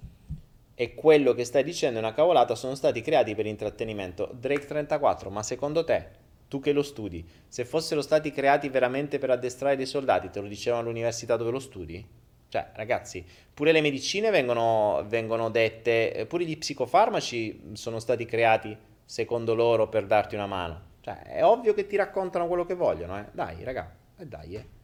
e 0.74 0.94
quello 0.94 1.32
che 1.32 1.44
stai 1.44 1.64
dicendo 1.64 1.98
è 1.98 2.02
una 2.02 2.12
cavolata, 2.12 2.54
sono 2.54 2.74
stati 2.74 3.00
creati 3.00 3.34
per 3.34 3.46
intrattenimento. 3.46 4.30
Drake 4.32 4.66
34, 4.66 5.30
ma 5.30 5.42
secondo 5.42 5.84
te 5.84 6.24
tu 6.48 6.60
che 6.60 6.72
lo 6.72 6.82
studi, 6.82 7.26
se 7.48 7.64
fossero 7.64 8.02
stati 8.02 8.30
creati 8.30 8.68
veramente 8.68 9.18
per 9.18 9.30
addestrare 9.30 9.74
dei 9.74 9.86
soldati, 9.86 10.30
te 10.30 10.40
lo 10.40 10.46
dicevano 10.46 10.82
all'università 10.82 11.36
dove 11.36 11.50
lo 11.50 11.58
studi? 11.58 12.06
Cioè, 12.48 12.70
ragazzi, 12.74 13.24
pure 13.52 13.72
le 13.72 13.80
medicine 13.80 14.30
vengono, 14.30 15.04
vengono 15.08 15.50
dette, 15.50 16.26
pure 16.28 16.44
gli 16.44 16.56
psicofarmaci 16.56 17.70
sono 17.72 17.98
stati 17.98 18.24
creati 18.24 18.76
secondo 19.04 19.54
loro 19.54 19.88
per 19.88 20.06
darti 20.06 20.36
una 20.36 20.46
mano. 20.46 20.82
Cioè, 21.00 21.22
è 21.22 21.44
ovvio 21.44 21.74
che 21.74 21.86
ti 21.86 21.96
raccontano 21.96 22.46
quello 22.46 22.64
che 22.64 22.74
vogliono, 22.74 23.18
eh. 23.18 23.26
Dai, 23.32 23.64
raga, 23.64 23.92
eh, 24.18 24.26
dai, 24.26 24.54
eh. 24.54 24.75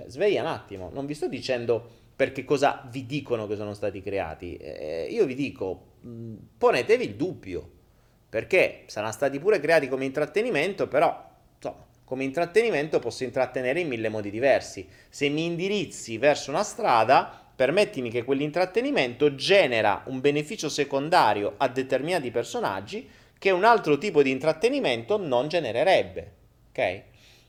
Cioè, 0.00 0.08
sveglia 0.08 0.40
un 0.42 0.48
attimo, 0.48 0.90
non 0.92 1.06
vi 1.06 1.14
sto 1.14 1.28
dicendo 1.28 1.98
perché 2.16 2.44
cosa 2.44 2.86
vi 2.90 3.06
dicono 3.06 3.46
che 3.46 3.56
sono 3.56 3.74
stati 3.74 4.02
creati. 4.02 4.56
Eh, 4.56 5.08
io 5.10 5.24
vi 5.24 5.34
dico, 5.34 5.92
mh, 6.00 6.34
ponetevi 6.58 7.04
il 7.04 7.14
dubbio, 7.14 7.70
perché 8.28 8.82
saranno 8.86 9.12
stati 9.12 9.38
pure 9.38 9.60
creati 9.60 9.88
come 9.88 10.04
intrattenimento, 10.04 10.86
però, 10.86 11.28
insomma, 11.56 11.84
come 12.04 12.24
intrattenimento 12.24 12.98
posso 12.98 13.24
intrattenere 13.24 13.80
in 13.80 13.88
mille 13.88 14.08
modi 14.08 14.30
diversi. 14.30 14.86
Se 15.08 15.28
mi 15.28 15.44
indirizzi 15.46 16.18
verso 16.18 16.50
una 16.50 16.62
strada, 16.62 17.48
permettimi 17.54 18.10
che 18.10 18.24
quell'intrattenimento 18.24 19.34
genera 19.34 20.02
un 20.06 20.20
beneficio 20.20 20.68
secondario 20.68 21.54
a 21.56 21.68
determinati 21.68 22.30
personaggi 22.30 23.08
che 23.38 23.50
un 23.50 23.64
altro 23.64 23.96
tipo 23.96 24.22
di 24.22 24.30
intrattenimento 24.30 25.16
non 25.16 25.48
genererebbe. 25.48 26.32
Ok? 26.70 27.02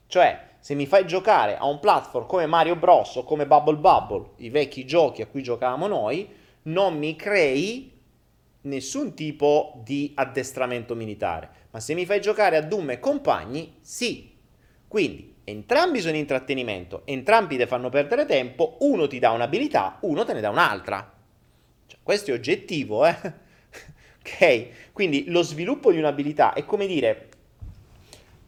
Cioè, 0.08 0.49
se 0.62 0.76
mi 0.76 0.86
fai 0.86 1.07
giocare 1.07 1.57
a 1.57 1.66
un 1.66 1.80
platform 1.80 2.28
come 2.28 2.45
Mario 2.45 2.76
Bros 2.76 3.16
o 3.16 3.24
come 3.24 3.47
Bubble 3.47 3.78
Bubble, 3.78 4.30
i 4.38 4.51
vecchi 4.51 4.86
giochi 4.86 5.24
a 5.24 5.26
cui 5.26 5.41
giocavamo 5.41 5.88
noi, 5.88 6.30
non 6.64 6.99
mi 6.99 7.16
crei 7.16 7.91
nessun 8.62 9.16
tipo 9.16 9.82
di 9.84 10.12
addestramento 10.14 10.93
militare. 10.93 11.49
Ma 11.72 11.80
se 11.80 11.95
mi 11.95 12.05
fai 12.05 12.22
giocare 12.22 12.57
a 12.57 12.62
Doom 12.62 12.91
e 12.91 12.99
compagni, 12.99 13.78
sì, 13.82 14.38
quindi 14.88 15.34
entrambi 15.45 15.99
sono 15.99 16.16
intrattenimento, 16.16 17.01
entrambi 17.05 17.57
ti 17.57 17.66
fanno 17.66 17.89
perdere 17.89 18.28
tempo, 18.28 18.78
uno 18.82 19.07
ti 19.07 19.18
dà 19.18 19.32
un'abilità, 19.32 19.97
uno 20.01 20.24
te 20.26 20.34
ne 20.34 20.41
dà 20.41 20.51
un'altra. 20.51 21.12
Cioè, 21.88 21.99
questo 22.03 22.30
è 22.30 22.34
oggettivo, 22.36 23.03
eh? 23.07 23.16
ok? 24.22 24.91
Quindi 24.91 25.26
lo 25.30 25.41
sviluppo 25.41 25.91
di 25.91 25.97
un'abilità 25.97 26.53
è 26.53 26.66
come 26.66 26.86
dire, 26.86 27.30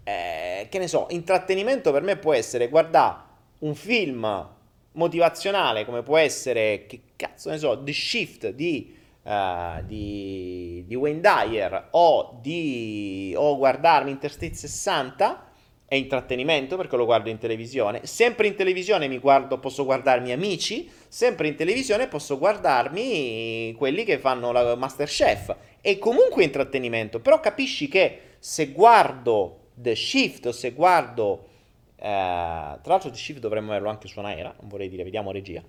eh, 0.03 0.67
che 0.69 0.79
ne 0.79 0.87
so, 0.87 1.07
intrattenimento 1.09 1.91
per 1.91 2.01
me 2.01 2.17
può 2.17 2.33
essere 2.33 2.69
guardare 2.69 3.31
un 3.59 3.75
film 3.75 4.49
motivazionale 4.93 5.85
come 5.85 6.03
può 6.03 6.17
essere, 6.17 6.85
che 6.87 7.01
cazzo 7.15 7.49
ne 7.49 7.57
so, 7.57 7.81
The 7.81 7.93
Shift 7.93 8.49
di, 8.49 8.95
uh, 9.23 9.83
di, 9.85 10.83
di 10.85 10.95
Wayne 10.95 11.21
Dyer 11.21 11.87
o, 11.91 12.39
di, 12.41 13.33
o 13.35 13.57
guardarmi 13.57 14.11
Interstate 14.11 14.53
60 14.53 15.51
è 15.93 15.95
intrattenimento 15.95 16.75
perché 16.75 16.95
lo 16.95 17.05
guardo 17.05 17.29
in 17.29 17.37
televisione. 17.37 18.05
Sempre 18.05 18.47
in 18.47 18.55
televisione 18.55 19.07
mi 19.07 19.19
guardo, 19.19 19.59
posso 19.59 19.85
guardarmi 19.85 20.31
amici, 20.31 20.89
sempre 21.07 21.47
in 21.47 21.55
televisione 21.55 22.07
posso 22.07 22.39
guardarmi 22.39 23.75
quelli 23.77 24.03
che 24.03 24.17
fanno 24.17 24.51
la 24.51 24.75
Masterchef. 24.75 25.55
È 25.79 25.99
comunque 25.99 26.43
intrattenimento, 26.43 27.19
però 27.19 27.39
capisci 27.39 27.87
che 27.87 28.19
se 28.39 28.71
guardo 28.71 29.59
The 29.73 29.95
Shift 29.95 30.49
se 30.49 30.71
guardo... 30.71 31.49
Eh, 31.95 32.01
tra 32.01 32.79
l'altro 32.83 33.09
The 33.09 33.17
Shift 33.17 33.39
dovremmo 33.39 33.71
averlo 33.71 33.89
anche 33.89 34.07
su 34.07 34.19
Naira, 34.21 34.55
non 34.59 34.69
vorrei 34.69 34.89
dire, 34.89 35.03
vediamo 35.03 35.31
regia. 35.31 35.63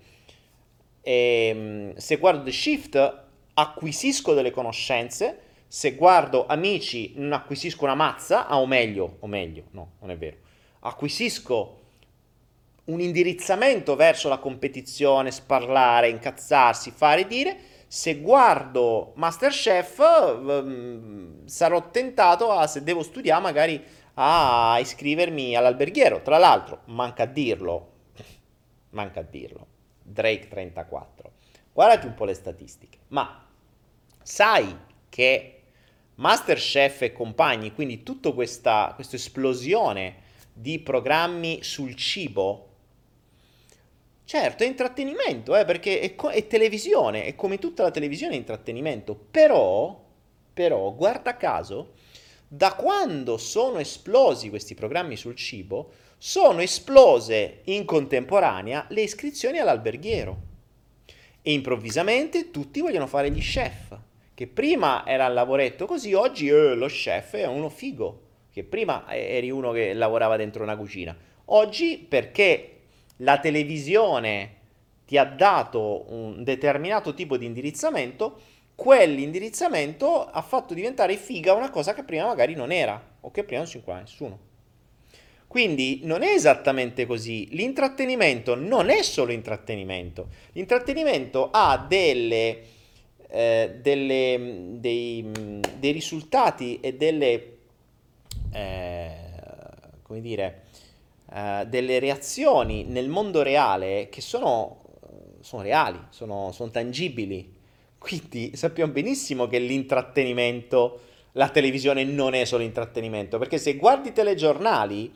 E, 1.00 1.12
ehm, 1.12 1.94
se 1.96 2.16
guardo 2.16 2.42
The 2.42 2.50
Shift 2.50 3.22
acquisisco 3.54 4.34
delle 4.34 4.50
conoscenze 4.50 5.38
se 5.74 5.94
guardo 5.96 6.46
amici 6.46 7.14
non 7.16 7.32
acquisisco 7.32 7.82
una 7.82 7.96
mazza, 7.96 8.46
ah, 8.46 8.60
o 8.60 8.66
meglio, 8.66 9.16
o 9.18 9.26
meglio, 9.26 9.64
no, 9.72 9.94
non 10.00 10.10
è 10.10 10.16
vero, 10.16 10.36
acquisisco 10.80 11.80
un 12.84 13.00
indirizzamento 13.00 13.96
verso 13.96 14.28
la 14.28 14.38
competizione, 14.38 15.32
sparlare, 15.32 16.10
incazzarsi, 16.10 16.92
fare 16.92 17.22
e 17.22 17.26
dire, 17.26 17.56
se 17.94 18.20
guardo 18.20 19.12
Masterchef 19.14 20.00
sarò 21.44 21.90
tentato 21.90 22.50
a, 22.50 22.66
se 22.66 22.82
devo 22.82 23.04
studiare 23.04 23.40
magari 23.40 23.80
a 24.14 24.78
iscrivermi 24.80 25.54
all'alberghiero. 25.54 26.20
Tra 26.20 26.36
l'altro, 26.38 26.80
manca 26.86 27.22
a 27.22 27.26
dirlo, 27.26 27.92
manca 28.90 29.20
a 29.20 29.22
dirlo, 29.22 29.66
Drake 30.02 30.48
34. 30.48 31.32
Guardati 31.72 32.06
un 32.06 32.14
po' 32.14 32.24
le 32.24 32.34
statistiche, 32.34 32.98
ma 33.08 33.46
sai 34.20 34.76
che 35.08 35.62
Masterchef 36.16 37.02
e 37.02 37.12
compagni, 37.12 37.72
quindi 37.72 38.02
tutta 38.02 38.32
questa, 38.32 38.90
questa 38.96 39.14
esplosione 39.14 40.16
di 40.52 40.80
programmi 40.80 41.62
sul 41.62 41.94
cibo, 41.94 42.73
certo 44.24 44.62
è 44.62 44.66
intrattenimento, 44.66 45.56
eh, 45.56 45.64
perché 45.64 46.00
è, 46.00 46.14
co- 46.14 46.30
è, 46.30 46.46
televisione, 46.46 47.24
è 47.24 47.34
come 47.34 47.58
tutta 47.58 47.82
la 47.82 47.90
televisione 47.90 48.34
è 48.34 48.38
intrattenimento, 48.38 49.14
però, 49.30 50.02
però, 50.52 50.92
guarda 50.94 51.36
caso, 51.36 51.92
da 52.46 52.74
quando 52.74 53.36
sono 53.38 53.78
esplosi 53.78 54.48
questi 54.48 54.74
programmi 54.74 55.16
sul 55.16 55.34
cibo, 55.34 55.92
sono 56.18 56.60
esplose 56.60 57.60
in 57.64 57.84
contemporanea 57.84 58.86
le 58.88 59.02
iscrizioni 59.02 59.58
all'alberghiero. 59.58 60.52
E 61.42 61.52
improvvisamente 61.52 62.50
tutti 62.50 62.80
vogliono 62.80 63.06
fare 63.06 63.30
gli 63.30 63.40
chef 63.40 63.98
che 64.34 64.48
prima 64.48 65.06
era 65.06 65.26
il 65.26 65.34
lavoretto 65.34 65.86
così, 65.86 66.12
oggi 66.12 66.48
eh, 66.48 66.74
lo 66.74 66.86
chef 66.86 67.36
è 67.36 67.46
uno 67.46 67.68
figo, 67.68 68.20
che 68.52 68.64
prima 68.64 69.04
eri 69.08 69.50
uno 69.50 69.70
che 69.70 69.94
lavorava 69.94 70.36
dentro 70.36 70.64
una 70.64 70.76
cucina. 70.76 71.16
Oggi 71.46 71.98
perché 71.98 72.73
la 73.18 73.38
televisione 73.38 74.62
ti 75.06 75.18
ha 75.18 75.24
dato 75.24 76.06
un 76.08 76.42
determinato 76.42 77.14
tipo 77.14 77.36
di 77.36 77.46
indirizzamento, 77.46 78.40
quell'indirizzamento 78.74 80.24
ha 80.24 80.42
fatto 80.42 80.74
diventare 80.74 81.16
figa 81.16 81.52
una 81.52 81.70
cosa 81.70 81.94
che 81.94 82.04
prima 82.04 82.26
magari 82.26 82.54
non 82.54 82.72
era, 82.72 83.02
o 83.20 83.30
che 83.30 83.44
prima 83.44 83.60
non 83.60 83.68
si 83.68 83.76
inquadra 83.76 84.02
nessuno. 84.02 84.38
Quindi 85.46 86.00
non 86.02 86.22
è 86.22 86.30
esattamente 86.30 87.06
così. 87.06 87.48
L'intrattenimento 87.52 88.56
non 88.56 88.90
è 88.90 89.02
solo 89.02 89.30
intrattenimento. 89.30 90.28
L'intrattenimento 90.52 91.50
ha 91.52 91.78
delle 91.78 92.72
eh, 93.34 93.78
delle, 93.82 94.76
dei, 94.78 95.28
dei, 95.80 95.90
risultati 95.90 96.78
e 96.78 96.94
delle, 96.94 97.56
eh, 98.52 99.16
come 100.02 100.20
dire, 100.20 100.62
eh, 101.34 101.66
delle 101.66 101.98
reazioni 101.98 102.84
nel 102.84 103.08
mondo 103.08 103.42
reale 103.42 104.08
che 104.08 104.20
sono, 104.20 104.82
sono 105.40 105.62
reali, 105.62 105.98
sono, 106.10 106.52
sono 106.52 106.70
tangibili. 106.70 107.52
Quindi 107.98 108.54
sappiamo 108.54 108.92
benissimo 108.92 109.48
che 109.48 109.58
l'intrattenimento, 109.58 111.00
la 111.32 111.48
televisione 111.48 112.04
non 112.04 112.34
è 112.34 112.44
solo 112.44 112.62
intrattenimento, 112.62 113.38
perché 113.38 113.58
se 113.58 113.74
guardi 113.74 114.10
i 114.10 114.12
telegiornali, 114.12 115.12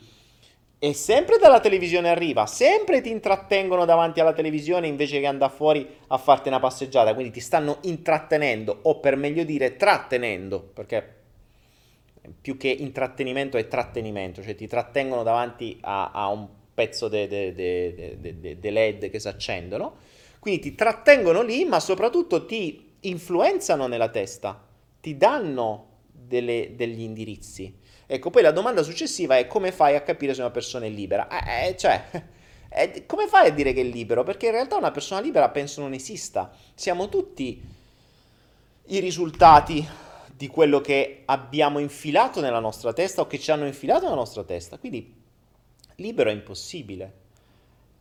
e 0.81 0.93
sempre 0.93 1.37
dalla 1.37 1.59
televisione 1.59 2.09
arriva, 2.09 2.45
sempre 2.45 3.01
ti 3.01 3.09
intrattengono 3.09 3.85
davanti 3.85 4.19
alla 4.19 4.33
televisione 4.33 4.87
invece 4.87 5.19
che 5.19 5.25
andare 5.25 5.53
fuori 5.53 5.87
a 6.07 6.17
farti 6.17 6.47
una 6.47 6.59
passeggiata, 6.59 7.13
quindi 7.13 7.31
ti 7.31 7.41
stanno 7.41 7.77
intrattenendo 7.81 8.79
o 8.83 8.99
per 8.99 9.15
meglio 9.15 9.43
dire 9.43 9.75
trattenendo, 9.75 10.61
perché 10.73 11.18
più 12.39 12.57
che 12.57 12.69
intrattenimento 12.69 13.57
è 13.57 13.67
trattenimento, 13.67 14.41
cioè 14.41 14.55
ti 14.55 14.67
trattengono 14.67 15.23
davanti 15.23 15.77
a, 15.81 16.11
a 16.11 16.27
un 16.27 16.47
pezzo 16.73 17.07
di 17.09 18.57
LED 18.61 19.09
che 19.09 19.19
si 19.19 19.27
accendono, 19.27 19.97
quindi 20.39 20.61
ti 20.61 20.75
trattengono 20.75 21.41
lì, 21.41 21.65
ma 21.65 21.79
soprattutto 21.79 22.45
ti 22.45 22.93
influenzano 23.01 23.87
nella 23.87 24.09
testa, 24.09 24.65
ti 25.01 25.17
danno 25.17 25.87
delle, 26.11 26.73
degli 26.75 27.01
indirizzi. 27.01 27.75
Ecco, 28.05 28.29
poi 28.29 28.41
la 28.41 28.51
domanda 28.51 28.81
successiva 28.81 29.37
è 29.37 29.45
come 29.47 29.71
fai 29.71 29.95
a 29.95 30.01
capire 30.01 30.33
se 30.33 30.41
una 30.41 30.51
persona 30.51 30.85
è 30.85 30.89
libera? 30.89 31.27
Eh, 31.27 31.67
eh, 31.67 31.77
cioè, 31.77 32.05
eh, 32.69 33.05
come 33.05 33.27
fai 33.27 33.47
a 33.49 33.51
dire 33.51 33.73
che 33.73 33.81
è 33.81 33.83
libero? 33.83 34.23
Perché 34.23 34.47
in 34.47 34.53
realtà 34.53 34.77
una 34.77 34.91
persona 34.91 35.21
libera 35.21 35.49
penso 35.49 35.81
non 35.81 35.93
esista. 35.93 36.51
Siamo 36.73 37.09
tutti 37.09 37.61
i 38.87 38.99
risultati 38.99 39.87
di 40.39 40.47
quello 40.47 40.79
che 40.79 41.23
abbiamo 41.25 41.79
infilato 41.79 42.39
nella 42.39 42.61
nostra 42.61 42.93
testa 42.93 43.19
o 43.19 43.27
che 43.27 43.37
ci 43.37 43.51
hanno 43.51 43.65
infilato 43.65 44.05
nella 44.05 44.15
nostra 44.15 44.45
testa. 44.45 44.77
Quindi 44.77 45.13
libero 45.95 46.29
è 46.29 46.33
impossibile. 46.33 47.13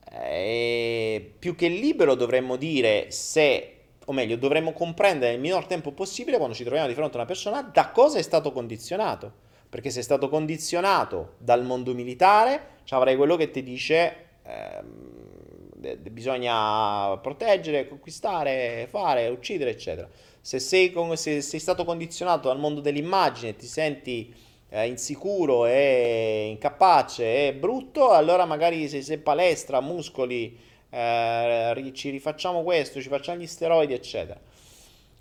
E 0.09 1.35
più 1.37 1.57
che 1.57 1.67
libero 1.67 2.15
dovremmo 2.15 2.55
dire 2.55 3.11
se, 3.11 3.79
o 4.05 4.13
meglio, 4.13 4.37
dovremmo 4.37 4.73
comprendere 4.73 5.33
nel 5.33 5.41
minor 5.41 5.67
tempo 5.67 5.91
possibile 5.91 6.37
quando 6.37 6.55
ci 6.55 6.63
troviamo 6.63 6.87
di 6.87 6.95
fronte 6.95 7.17
a 7.17 7.19
una 7.19 7.27
persona 7.27 7.61
da 7.63 7.91
cosa 7.91 8.21
è 8.21 8.23
stato 8.23 8.53
condizionato 8.53 9.47
perché 9.69 9.91
sei 9.91 10.05
stato 10.05 10.29
condizionato 10.29 11.35
dal 11.39 11.65
mondo 11.65 11.93
militare, 11.93 12.77
cioè 12.85 13.01
avrai 13.01 13.17
quello 13.17 13.35
che 13.35 13.51
ti 13.51 13.65
dice 13.65 14.27
eh, 14.45 15.97
bisogna 15.97 17.17
proteggere, 17.19 17.89
conquistare, 17.89 18.87
fare, 18.89 19.27
uccidere, 19.27 19.71
eccetera. 19.71 20.09
Se 20.41 20.59
sei, 20.59 20.93
se 21.15 21.41
sei, 21.43 21.61
stato 21.61 21.85
condizionato 21.85 22.49
dal 22.49 22.59
mondo 22.59 22.81
dell'immagine, 22.81 23.57
ti 23.57 23.67
senti 23.67 24.35
è 24.69 24.81
insicuro, 24.81 25.65
è 25.65 26.47
incapace, 26.51 27.49
è 27.49 27.55
brutto, 27.55 28.11
allora 28.11 28.45
magari 28.45 28.87
se 28.89 29.01
sei 29.01 29.17
palestra, 29.19 29.81
muscoli, 29.81 30.59
eh, 30.91 31.91
ci 31.95 32.11
rifacciamo 32.11 32.63
questo, 32.63 33.01
ci 33.01 33.09
facciamo 33.09 33.41
gli 33.41 33.47
steroidi, 33.47 33.95
eccetera. 33.95 34.39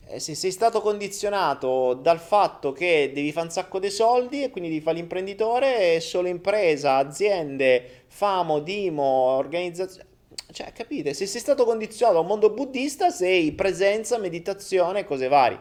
E 0.10 0.20
se 0.20 0.36
sei 0.36 0.52
stato 0.52 0.82
condizionato 0.82 1.94
dal 1.94 2.20
fatto 2.20 2.72
che 2.72 3.12
devi 3.14 3.32
fare 3.32 3.48
un 3.48 3.52
sacco 3.52 3.80
di 3.80 3.90
soldi 3.90 4.44
e 4.44 4.50
quindi 4.50 4.70
devi 4.70 4.82
fare 4.82 4.98
l'imprenditore, 4.98 6.00
solo 6.00 6.28
impresa, 6.28 6.96
aziende, 6.96 8.04
famo, 8.08 8.60
dimo, 8.60 9.04
organizzazione. 9.04 10.16
Cioè, 10.50 10.72
capite? 10.72 11.14
Se 11.14 11.26
sei 11.26 11.42
stato 11.42 11.66
condizionato 11.66 12.20
a 12.20 12.22
un 12.22 12.28
mondo 12.28 12.50
buddista, 12.52 13.10
sei 13.10 13.52
presenza, 13.52 14.18
meditazione, 14.18 15.04
cose 15.04 15.28
varie. 15.28 15.60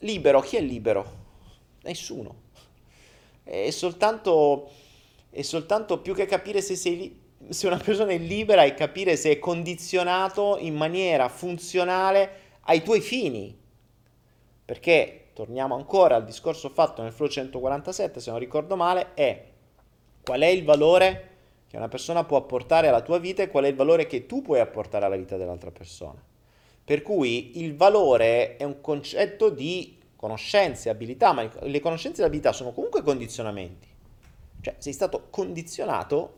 Libero, 0.00 0.40
chi 0.40 0.56
è 0.56 0.60
libero? 0.60 1.24
Nessuno. 1.82 2.42
È 3.44 3.70
soltanto, 3.70 4.70
è 5.30 5.42
soltanto 5.42 6.00
più 6.00 6.14
che 6.14 6.26
capire 6.26 6.60
se, 6.60 6.74
sei, 6.74 7.18
se 7.48 7.66
una 7.68 7.76
persona 7.76 8.10
è 8.10 8.18
libera 8.18 8.64
e 8.64 8.74
capire 8.74 9.16
se 9.16 9.30
è 9.30 9.38
condizionato 9.38 10.58
in 10.58 10.74
maniera 10.74 11.28
funzionale 11.28 12.40
ai 12.62 12.82
tuoi 12.82 13.00
fini. 13.00 13.56
Perché, 14.64 15.28
torniamo 15.32 15.76
ancora 15.76 16.16
al 16.16 16.24
discorso 16.24 16.70
fatto 16.70 17.02
nel 17.02 17.12
Flow 17.12 17.28
147, 17.28 18.18
se 18.18 18.30
non 18.30 18.40
ricordo 18.40 18.74
male, 18.74 19.14
è 19.14 19.44
qual 20.24 20.40
è 20.40 20.46
il 20.46 20.64
valore 20.64 21.35
che 21.68 21.76
una 21.76 21.88
persona 21.88 22.24
può 22.24 22.36
apportare 22.36 22.88
alla 22.88 23.02
tua 23.02 23.18
vita 23.18 23.42
e 23.42 23.48
qual 23.48 23.64
è 23.64 23.68
il 23.68 23.74
valore 23.74 24.06
che 24.06 24.26
tu 24.26 24.42
puoi 24.42 24.60
apportare 24.60 25.04
alla 25.04 25.16
vita 25.16 25.36
dell'altra 25.36 25.70
persona. 25.70 26.22
Per 26.84 27.02
cui 27.02 27.60
il 27.60 27.74
valore 27.74 28.56
è 28.56 28.64
un 28.64 28.80
concetto 28.80 29.50
di 29.50 29.98
conoscenze, 30.14 30.88
abilità, 30.88 31.32
ma 31.32 31.50
le 31.60 31.80
conoscenze 31.80 32.18
e 32.18 32.20
le 32.22 32.28
abilità 32.28 32.52
sono 32.52 32.72
comunque 32.72 33.02
condizionamenti. 33.02 33.88
Cioè, 34.60 34.76
sei 34.78 34.92
stato 34.92 35.26
condizionato 35.30 36.34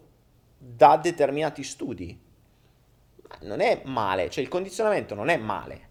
da 0.59 0.97
determinati 0.97 1.63
studi. 1.63 2.19
Ma 3.29 3.39
non 3.43 3.61
è 3.61 3.83
male, 3.85 4.31
cioè 4.31 4.43
il 4.43 4.49
condizionamento 4.49 5.15
non 5.15 5.29
è 5.29 5.37
male. 5.37 5.87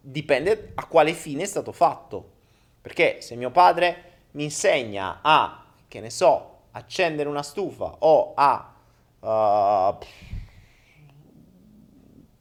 Dipende 0.00 0.72
a 0.74 0.86
quale 0.86 1.12
fine 1.14 1.42
è 1.42 1.46
stato 1.46 1.72
fatto. 1.72 2.36
Perché 2.80 3.20
se 3.20 3.34
mio 3.36 3.50
padre 3.50 4.04
mi 4.32 4.44
insegna 4.44 5.20
a, 5.22 5.64
che 5.88 6.00
ne 6.00 6.10
so, 6.10 6.47
accendere 6.72 7.28
una 7.28 7.42
stufa 7.42 7.96
o 8.00 8.32
a 8.34 8.74
uh, 9.20 9.98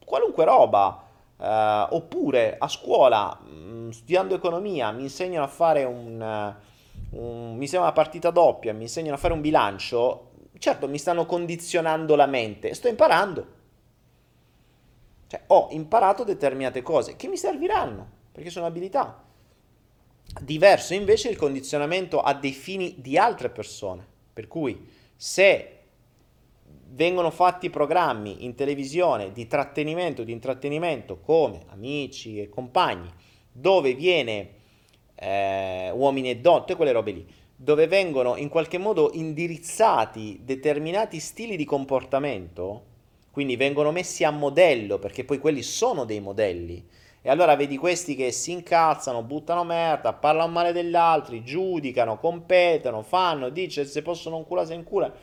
qualunque 0.05 0.45
roba, 0.45 1.01
Uh, 1.37 1.85
oppure 1.93 2.55
a 2.57 2.67
scuola, 2.67 3.39
mh, 3.39 3.51
mm, 3.51 3.89
studiando 3.89 4.33
economia, 4.33 4.89
mi 4.89 5.03
insegnano 5.03 5.43
a 5.43 5.47
fare 5.47 5.83
un, 5.83 6.19
uh, 6.19 7.19
un, 7.19 7.55
mi 7.55 7.67
sembra 7.67 7.89
una 7.89 7.91
partita 7.91 8.31
doppia, 8.31 8.73
mi 8.73 8.83
insegnano 8.83 9.13
a 9.13 9.19
fare 9.19 9.33
un 9.35 9.41
bilancio, 9.41 10.31
certo 10.57 10.87
mi 10.87 10.97
stanno 10.97 11.27
condizionando 11.27 12.15
la 12.15 12.25
mente, 12.25 12.73
sto 12.73 12.87
imparando. 12.87 13.55
Cioè, 15.27 15.43
ho 15.47 15.67
imparato 15.71 16.23
determinate 16.23 16.81
cose 16.81 17.15
che 17.15 17.27
mi 17.27 17.37
serviranno, 17.37 18.07
perché 18.31 18.49
sono 18.49 18.65
abilità. 18.65 19.23
Diverso 20.41 20.93
invece 20.95 21.29
il 21.29 21.37
condizionamento 21.37 22.19
a 22.19 22.33
dei 22.33 22.51
fini 22.51 22.95
di 22.97 23.17
altre 23.17 23.49
persone, 23.49 24.05
per 24.37 24.47
cui 24.47 24.85
se 25.15 25.77
vengono 26.89 27.31
fatti 27.31 27.71
programmi 27.71 28.45
in 28.45 28.53
televisione 28.53 29.31
di 29.31 29.47
trattenimento, 29.47 30.23
di 30.23 30.31
intrattenimento 30.31 31.17
come 31.17 31.63
amici 31.69 32.39
e 32.39 32.47
compagni, 32.47 33.09
dove 33.51 33.95
viene 33.95 34.49
eh, 35.15 35.89
uomini 35.89 36.29
e 36.29 36.37
donne, 36.37 36.75
quelle 36.75 36.91
robe 36.91 37.11
lì, 37.13 37.25
dove 37.55 37.87
vengono 37.87 38.35
in 38.35 38.49
qualche 38.49 38.77
modo 38.77 39.09
indirizzati 39.11 40.41
determinati 40.43 41.19
stili 41.19 41.57
di 41.57 41.65
comportamento, 41.65 42.83
quindi 43.31 43.55
vengono 43.55 43.91
messi 43.91 44.23
a 44.23 44.29
modello, 44.29 44.99
perché 44.99 45.23
poi 45.23 45.39
quelli 45.39 45.63
sono 45.63 46.05
dei 46.05 46.19
modelli. 46.19 46.87
E 47.27 47.29
allora 47.29 47.57
vedi 47.57 47.75
questi 47.75 48.15
che 48.15 48.31
si 48.31 48.53
incazzano, 48.53 49.21
buttano 49.21 49.65
merda, 49.65 50.13
parlano 50.13 50.49
male 50.49 50.71
degli 50.71 50.95
altri, 50.95 51.43
giudicano, 51.43 52.17
competono, 52.17 53.01
fanno, 53.01 53.49
dice 53.49 53.83
se 53.83 54.01
possono 54.01 54.37
un 54.37 54.45
culo 54.45 54.63
se 54.63 54.73
in 54.73 54.85
cura 54.85 55.13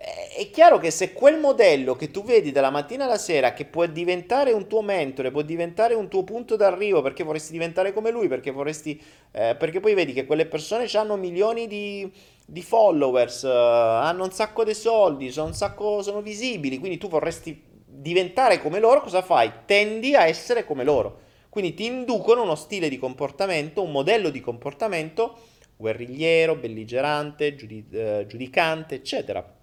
è 0.00 0.48
chiaro 0.50 0.78
che 0.78 0.90
se 0.90 1.12
quel 1.12 1.38
modello 1.38 1.94
che 1.94 2.10
tu 2.10 2.24
vedi 2.24 2.52
dalla 2.52 2.70
mattina 2.70 3.04
alla 3.04 3.18
sera, 3.18 3.52
che 3.52 3.66
può 3.66 3.84
diventare 3.84 4.52
un 4.52 4.66
tuo 4.66 4.80
mentore, 4.80 5.30
può 5.30 5.42
diventare 5.42 5.92
un 5.92 6.08
tuo 6.08 6.24
punto 6.24 6.56
d'arrivo 6.56 7.02
perché 7.02 7.22
vorresti 7.22 7.52
diventare 7.52 7.92
come 7.92 8.10
lui, 8.10 8.26
perché 8.26 8.50
vorresti. 8.50 8.98
Eh, 9.30 9.56
perché 9.58 9.78
poi 9.78 9.92
vedi 9.92 10.14
che 10.14 10.24
quelle 10.24 10.46
persone 10.46 10.86
hanno 10.94 11.16
milioni 11.16 11.66
di, 11.66 12.10
di 12.46 12.62
followers, 12.62 13.44
eh, 13.44 13.48
hanno 13.50 14.24
un 14.24 14.30
sacco 14.30 14.64
di 14.64 14.72
soldi, 14.72 15.30
sono, 15.30 15.52
sacco, 15.52 16.00
sono 16.00 16.22
visibili, 16.22 16.78
quindi 16.78 16.96
tu 16.96 17.08
vorresti 17.08 17.62
diventare 17.84 18.58
come 18.62 18.80
loro, 18.80 19.02
cosa 19.02 19.20
fai? 19.20 19.52
Tendi 19.66 20.14
a 20.14 20.26
essere 20.26 20.64
come 20.64 20.84
loro. 20.84 21.28
Quindi 21.50 21.74
ti 21.74 21.84
inducono 21.84 22.42
uno 22.42 22.54
stile 22.54 22.88
di 22.88 22.96
comportamento, 22.96 23.82
un 23.82 23.90
modello 23.90 24.30
di 24.30 24.40
comportamento 24.40 25.36
guerrigliero, 25.76 26.56
belligerante, 26.56 27.56
giudi- 27.56 27.86
eh, 27.90 28.24
giudicante, 28.28 28.94
eccetera. 28.94 29.58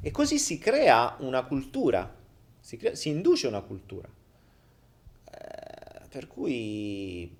E 0.00 0.10
così 0.10 0.38
si 0.38 0.58
crea 0.58 1.16
una 1.20 1.44
cultura, 1.44 2.14
si, 2.60 2.76
crea, 2.76 2.94
si 2.94 3.08
induce 3.08 3.46
una 3.46 3.62
cultura. 3.62 4.08
Eh, 5.24 6.06
per 6.08 6.28
cui 6.28 7.34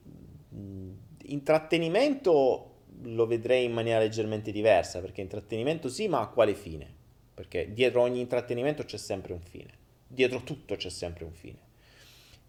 mh, 0.48 0.90
intrattenimento 1.26 2.64
lo 3.02 3.26
vedrei 3.26 3.66
in 3.66 3.72
maniera 3.72 4.00
leggermente 4.00 4.50
diversa, 4.50 5.00
perché 5.00 5.20
intrattenimento 5.20 5.88
sì, 5.88 6.08
ma 6.08 6.20
a 6.20 6.28
quale 6.28 6.54
fine? 6.54 6.92
Perché 7.34 7.72
dietro 7.72 8.00
ogni 8.00 8.18
intrattenimento 8.18 8.82
c'è 8.82 8.96
sempre 8.96 9.32
un 9.32 9.42
fine, 9.42 9.72
dietro 10.06 10.42
tutto 10.42 10.74
c'è 10.74 10.88
sempre 10.88 11.24
un 11.24 11.32
fine. 11.32 11.67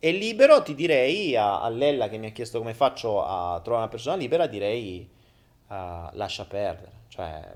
E 0.02 0.12
libero 0.12 0.62
ti 0.64 0.76
direi 0.76 1.36
a, 1.36 1.62
a 1.62 1.68
Lella 1.68 2.08
che 2.08 2.18
mi 2.18 2.28
ha 2.28 2.32
chiesto 2.32 2.60
come 2.60 2.74
faccio 2.74 3.22
a 3.22 3.60
trovare 3.60 3.84
una 3.84 3.92
persona 3.92 4.16
libera, 4.16 4.48
direi 4.48 5.10
uh, 5.68 5.74
lascia 6.14 6.46
perdere, 6.46 6.92
cioè 7.10 7.52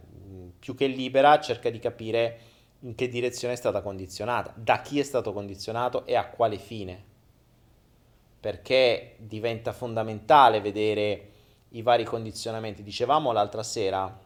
più 0.60 0.76
che 0.76 0.88
libera 0.88 1.40
cerca 1.40 1.70
di 1.70 1.80
capire 1.80 2.40
in 2.82 2.96
che 2.96 3.08
direzione 3.08 3.54
è 3.54 3.58
stata 3.58 3.82
condizionata, 3.82 4.54
da 4.58 4.82
chi 4.82 5.00
è 5.00 5.04
stato 5.04 5.32
condizionato 5.32 6.06
e 6.06 6.16
a 6.16 6.28
quale 6.28 6.58
fine. 6.58 7.12
Perché 8.42 9.16
diventa 9.20 9.72
fondamentale 9.72 10.60
vedere 10.60 11.30
i 11.70 11.82
vari 11.82 12.04
condizionamenti. 12.04 12.84
Dicevamo 12.84 13.32
l'altra 13.32 13.64
sera 13.64 14.20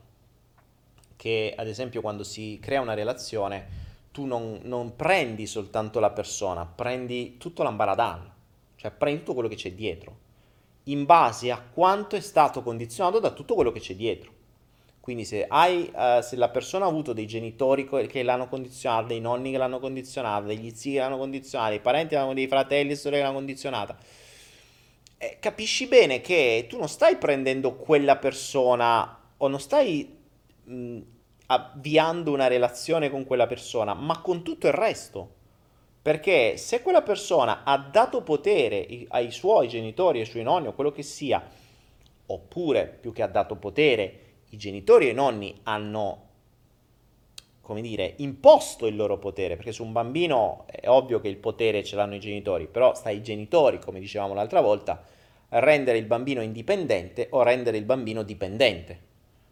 che 1.15 1.53
ad 1.55 1.67
esempio 1.67 2.01
quando 2.01 2.23
si 2.23 2.57
crea 2.59 2.81
una 2.81 2.95
relazione 2.95 3.85
tu 4.17 4.25
non, 4.25 4.61
non 4.63 4.95
prendi 4.95 5.45
soltanto 5.45 5.99
la 5.99 6.09
persona, 6.09 6.65
prendi 6.65 7.37
tutto 7.37 7.61
l'ambaradan, 7.61 8.33
cioè 8.75 8.89
prendi 8.89 9.19
tutto 9.19 9.35
quello 9.35 9.47
che 9.47 9.53
c'è 9.53 9.73
dietro, 9.73 10.17
in 10.85 11.05
base 11.05 11.51
a 11.51 11.61
quanto 11.61 12.15
è 12.15 12.19
stato 12.19 12.63
condizionato 12.63 13.19
da 13.19 13.29
tutto 13.29 13.53
quello 13.53 13.71
che 13.71 13.79
c'è 13.79 13.95
dietro. 13.95 14.31
Quindi 15.01 15.23
se, 15.23 15.45
hai, 15.47 15.91
uh, 15.93 16.21
se 16.21 16.35
la 16.35 16.49
persona 16.49 16.85
ha 16.85 16.87
avuto 16.87 17.13
dei 17.13 17.27
genitori 17.27 17.87
che 18.07 18.23
l'hanno 18.23 18.47
condizionata, 18.49 19.05
dei 19.05 19.19
nonni 19.19 19.51
che 19.51 19.59
l'hanno 19.59 19.77
condizionata, 19.77 20.47
degli 20.47 20.71
zii 20.73 20.93
che 20.93 20.99
l'hanno 20.99 21.19
condizionata, 21.19 21.69
dei 21.69 21.79
parenti 21.79 22.17
dei 22.33 22.47
fratelli 22.47 22.93
e 22.93 22.95
sorelle 22.95 23.21
che 23.21 23.27
l'hanno 23.27 23.37
condizionata, 23.37 23.97
eh, 25.19 25.37
capisci 25.39 25.85
bene 25.85 26.21
che 26.21 26.65
tu 26.67 26.79
non 26.79 26.89
stai 26.89 27.17
prendendo 27.17 27.75
quella 27.75 28.15
persona 28.15 29.15
o 29.37 29.47
non 29.47 29.59
stai 29.59 30.11
mh, 30.63 31.01
avviando 31.47 32.31
una 32.31 32.47
relazione 32.47 33.09
con 33.09 33.25
quella 33.25 33.47
persona, 33.47 33.93
ma 33.93 34.21
con 34.21 34.43
tutto 34.43 34.67
il 34.67 34.73
resto. 34.73 35.35
Perché 36.01 36.55
se 36.55 36.81
quella 36.81 37.01
persona 37.01 37.63
ha 37.63 37.77
dato 37.77 38.21
potere 38.21 38.87
ai 39.09 39.31
suoi 39.31 39.67
genitori, 39.67 40.19
ai 40.19 40.25
suoi 40.25 40.43
nonni 40.43 40.67
o 40.67 40.73
quello 40.73 40.91
che 40.91 41.03
sia, 41.03 41.43
oppure 42.27 42.97
più 43.01 43.11
che 43.11 43.23
ha 43.23 43.27
dato 43.27 43.55
potere, 43.55 44.19
i 44.49 44.57
genitori 44.57 45.07
e 45.07 45.11
i 45.11 45.13
nonni 45.13 45.59
hanno, 45.63 46.27
come 47.59 47.81
dire, 47.81 48.13
imposto 48.17 48.87
il 48.87 48.95
loro 48.95 49.17
potere, 49.17 49.57
perché 49.57 49.73
su 49.73 49.83
un 49.83 49.91
bambino 49.91 50.63
è 50.67 50.87
ovvio 50.87 51.19
che 51.19 51.27
il 51.27 51.37
potere 51.37 51.83
ce 51.83 51.97
l'hanno 51.97 52.15
i 52.15 52.19
genitori, 52.21 52.67
però 52.67 52.95
sta 52.95 53.09
ai 53.09 53.21
genitori, 53.21 53.79
come 53.79 53.99
dicevamo 53.99 54.33
l'altra 54.33 54.61
volta, 54.61 55.03
rendere 55.49 55.97
il 55.97 56.05
bambino 56.05 56.41
indipendente 56.41 57.27
o 57.31 57.43
rendere 57.43 57.77
il 57.77 57.85
bambino 57.85 58.23
dipendente. 58.23 59.05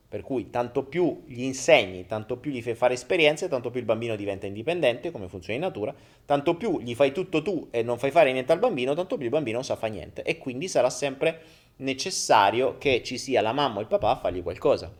Per 0.08 0.22
cui 0.22 0.50
tanto 0.50 0.84
più 0.84 1.24
gli 1.26 1.42
insegni, 1.42 2.06
tanto 2.06 2.38
più 2.38 2.52
gli 2.52 2.62
fai 2.62 2.76
fare 2.76 2.94
esperienze, 2.94 3.48
tanto 3.48 3.70
più 3.72 3.80
il 3.80 3.86
bambino 3.86 4.16
diventa 4.16 4.46
indipendente, 4.46 5.12
come 5.12 5.28
funziona 5.28 5.56
in 5.56 5.62
natura, 5.66 5.94
tanto 6.26 6.56
più 6.56 6.80
gli 6.80 6.94
fai 6.94 7.12
tutto 7.12 7.42
tu 7.42 7.68
e 7.72 7.84
non 7.84 7.98
fai 7.98 8.12
fare 8.12 8.32
niente 8.32 8.52
al 8.52 8.60
bambino, 8.60 8.94
tanto 8.94 9.16
più 9.16 9.26
il 9.26 9.32
bambino 9.32 9.58
non 9.58 9.66
sa 9.66 9.76
fare 9.76 9.92
niente 9.92 10.24
e 10.24 10.38
quindi 10.38 10.68
sarà 10.68 10.90
sempre 10.90 11.42
necessario 11.78 12.78
che 12.78 13.04
ci 13.04 13.18
sia 13.18 13.42
la 13.42 13.52
mamma 13.52 13.80
o 13.80 13.82
il 13.82 13.88
papà 13.88 14.12
a 14.12 14.16
fargli 14.16 14.44
qualcosa. 14.44 14.92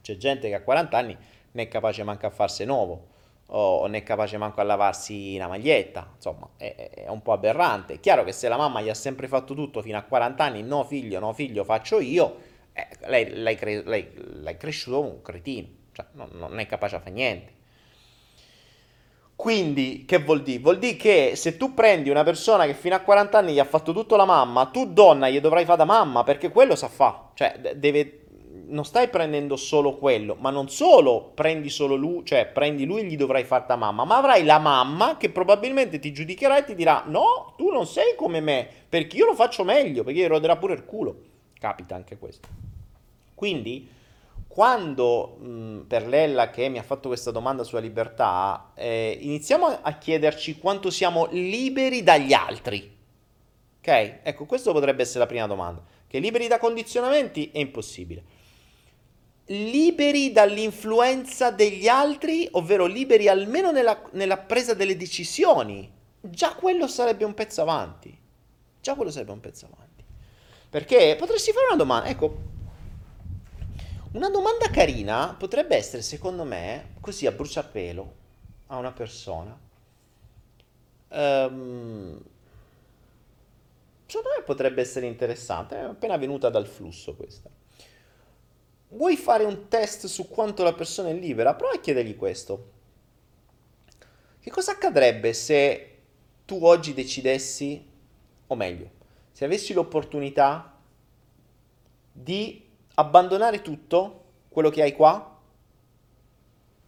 C'è 0.00 0.16
gente 0.16 0.48
che 0.48 0.54
a 0.54 0.62
40 0.62 0.96
anni 0.96 1.16
non 1.52 1.64
è 1.64 1.68
capace 1.68 2.02
manco 2.02 2.26
a 2.26 2.30
farsi 2.30 2.64
nuovo 2.64 3.16
o 3.50 3.82
non 3.82 3.94
è 3.94 4.02
capace 4.02 4.36
manco 4.36 4.60
a 4.60 4.64
lavarsi 4.64 5.34
una 5.36 5.48
maglietta, 5.48 6.10
insomma 6.14 6.48
è, 6.56 6.90
è, 7.04 7.08
un 7.08 7.22
po' 7.22 7.32
aberrante. 7.32 7.94
È 7.94 8.00
chiaro 8.00 8.24
che 8.24 8.32
se 8.32 8.48
la 8.48 8.56
mamma 8.56 8.80
gli 8.82 8.88
ha 8.88 8.94
sempre 8.94 9.26
fatto 9.26 9.54
tutto 9.54 9.80
fino 9.82 9.96
a 9.96 10.02
40 10.02 10.44
anni, 10.44 10.62
no 10.62 10.84
figlio, 10.84 11.18
no 11.18 11.32
figlio, 11.32 11.64
faccio 11.64 12.00
io, 12.00 12.36
eh, 12.78 12.86
lei, 13.08 13.30
lei, 13.34 13.56
cre- 13.56 13.82
lei, 13.82 14.08
è 14.44 14.56
cresciuto 14.56 15.00
un 15.00 15.20
cretino, 15.20 15.66
cioè 15.92 16.06
non, 16.12 16.28
non 16.32 16.60
è 16.60 16.66
capace 16.66 16.94
a 16.94 17.00
fare 17.00 17.10
niente. 17.10 17.56
Quindi, 19.34 20.04
che 20.06 20.18
vuol 20.18 20.42
dire? 20.42 20.60
Vuol 20.60 20.78
dire 20.78 20.96
che 20.96 21.32
se 21.34 21.56
tu 21.56 21.74
prendi 21.74 22.08
una 22.10 22.22
persona 22.22 22.66
che 22.66 22.74
fino 22.74 22.94
a 22.94 23.00
40 23.00 23.38
anni 23.38 23.52
gli 23.52 23.58
ha 23.58 23.64
fatto 23.64 23.92
tutto 23.92 24.14
la 24.14 24.24
mamma, 24.24 24.66
tu 24.66 24.92
donna 24.92 25.28
gli 25.28 25.40
dovrai 25.40 25.64
fare 25.64 25.78
da 25.78 25.84
mamma, 25.84 26.22
perché 26.22 26.50
quello 26.50 26.76
sa 26.76 26.88
fa. 26.88 27.30
Cioè, 27.34 27.74
deve, 27.74 28.26
non 28.66 28.84
stai 28.84 29.08
prendendo 29.08 29.56
solo 29.56 29.96
quello, 29.96 30.36
ma 30.38 30.50
non 30.50 30.68
solo 30.68 31.32
prendi 31.34 31.70
solo 31.70 31.96
lui, 31.96 32.24
cioè 32.24 32.46
prendi 32.46 32.84
lui 32.84 33.00
e 33.00 33.04
gli 33.04 33.16
dovrai 33.16 33.44
fare 33.44 33.64
da 33.66 33.76
mamma, 33.76 34.04
ma 34.04 34.18
avrai 34.18 34.44
la 34.44 34.58
mamma 34.58 35.16
che 35.16 35.30
probabilmente 35.30 35.98
ti 35.98 36.12
giudicherà 36.12 36.58
e 36.58 36.64
ti 36.64 36.74
dirà 36.74 37.04
no, 37.06 37.54
tu 37.56 37.70
non 37.70 37.86
sei 37.86 38.14
come 38.16 38.40
me, 38.40 38.68
perché 38.88 39.16
io 39.16 39.26
lo 39.26 39.34
faccio 39.34 39.64
meglio, 39.64 40.04
perché 40.04 40.20
gli 40.20 40.26
roderà 40.26 40.56
pure 40.56 40.74
il 40.74 40.84
culo. 40.84 41.16
Capita 41.58 41.96
anche 41.96 42.16
questo. 42.18 42.57
Quindi 43.38 43.88
quando 44.48 45.36
mh, 45.38 45.80
per 45.86 46.08
Lella 46.08 46.50
che 46.50 46.68
mi 46.68 46.78
ha 46.78 46.82
fatto 46.82 47.06
questa 47.06 47.30
domanda 47.30 47.62
sulla 47.62 47.80
libertà, 47.80 48.72
eh, 48.74 49.16
iniziamo 49.20 49.78
a 49.80 49.92
chiederci 49.92 50.58
quanto 50.58 50.90
siamo 50.90 51.28
liberi 51.30 52.02
dagli 52.02 52.32
altri. 52.32 52.96
Ok? 53.78 54.18
Ecco, 54.24 54.44
questo 54.44 54.72
potrebbe 54.72 55.02
essere 55.02 55.20
la 55.20 55.26
prima 55.26 55.46
domanda. 55.46 55.84
Che 56.08 56.18
liberi 56.18 56.48
da 56.48 56.58
condizionamenti 56.58 57.48
è 57.52 57.58
impossibile. 57.60 58.24
Liberi 59.46 60.32
dall'influenza 60.32 61.52
degli 61.52 61.86
altri, 61.86 62.48
ovvero 62.50 62.86
liberi 62.86 63.28
almeno 63.28 63.70
nella, 63.70 64.02
nella 64.14 64.38
presa 64.38 64.74
delle 64.74 64.96
decisioni. 64.96 65.88
Già 66.20 66.56
quello 66.56 66.88
sarebbe 66.88 67.24
un 67.24 67.34
pezzo 67.34 67.62
avanti. 67.62 68.18
Già 68.80 68.96
quello 68.96 69.12
sarebbe 69.12 69.30
un 69.30 69.40
pezzo 69.40 69.66
avanti. 69.66 70.02
Perché 70.68 71.14
potresti 71.16 71.52
fare 71.52 71.66
una 71.66 71.76
domanda, 71.76 72.08
ecco, 72.08 72.56
una 74.12 74.30
domanda 74.30 74.70
carina 74.70 75.34
potrebbe 75.38 75.76
essere, 75.76 76.02
secondo 76.02 76.44
me, 76.44 76.94
così 77.00 77.26
a 77.26 77.32
bruciapelo 77.32 78.14
a 78.68 78.76
una 78.76 78.92
persona. 78.92 79.58
Um, 81.10 82.20
secondo 84.06 84.28
me 84.36 84.42
potrebbe 84.44 84.80
essere 84.80 85.06
interessante, 85.06 85.76
è 85.76 85.80
appena 85.80 86.16
venuta 86.16 86.48
dal 86.48 86.66
flusso 86.66 87.14
questa. 87.14 87.50
Vuoi 88.90 89.16
fare 89.16 89.44
un 89.44 89.68
test 89.68 90.06
su 90.06 90.28
quanto 90.28 90.62
la 90.62 90.72
persona 90.72 91.10
è 91.10 91.14
libera? 91.14 91.54
Prova 91.54 91.74
a 91.74 91.80
chiedergli 91.80 92.16
questo. 92.16 92.72
Che 94.40 94.50
cosa 94.50 94.72
accadrebbe 94.72 95.34
se 95.34 95.98
tu 96.46 96.64
oggi 96.64 96.94
decidessi, 96.94 97.86
o 98.46 98.54
meglio, 98.54 98.90
se 99.32 99.44
avessi 99.44 99.74
l'opportunità 99.74 100.78
di 102.10 102.67
abbandonare 102.98 103.62
tutto 103.62 104.24
quello 104.48 104.70
che 104.70 104.82
hai 104.82 104.92
qua 104.92 105.36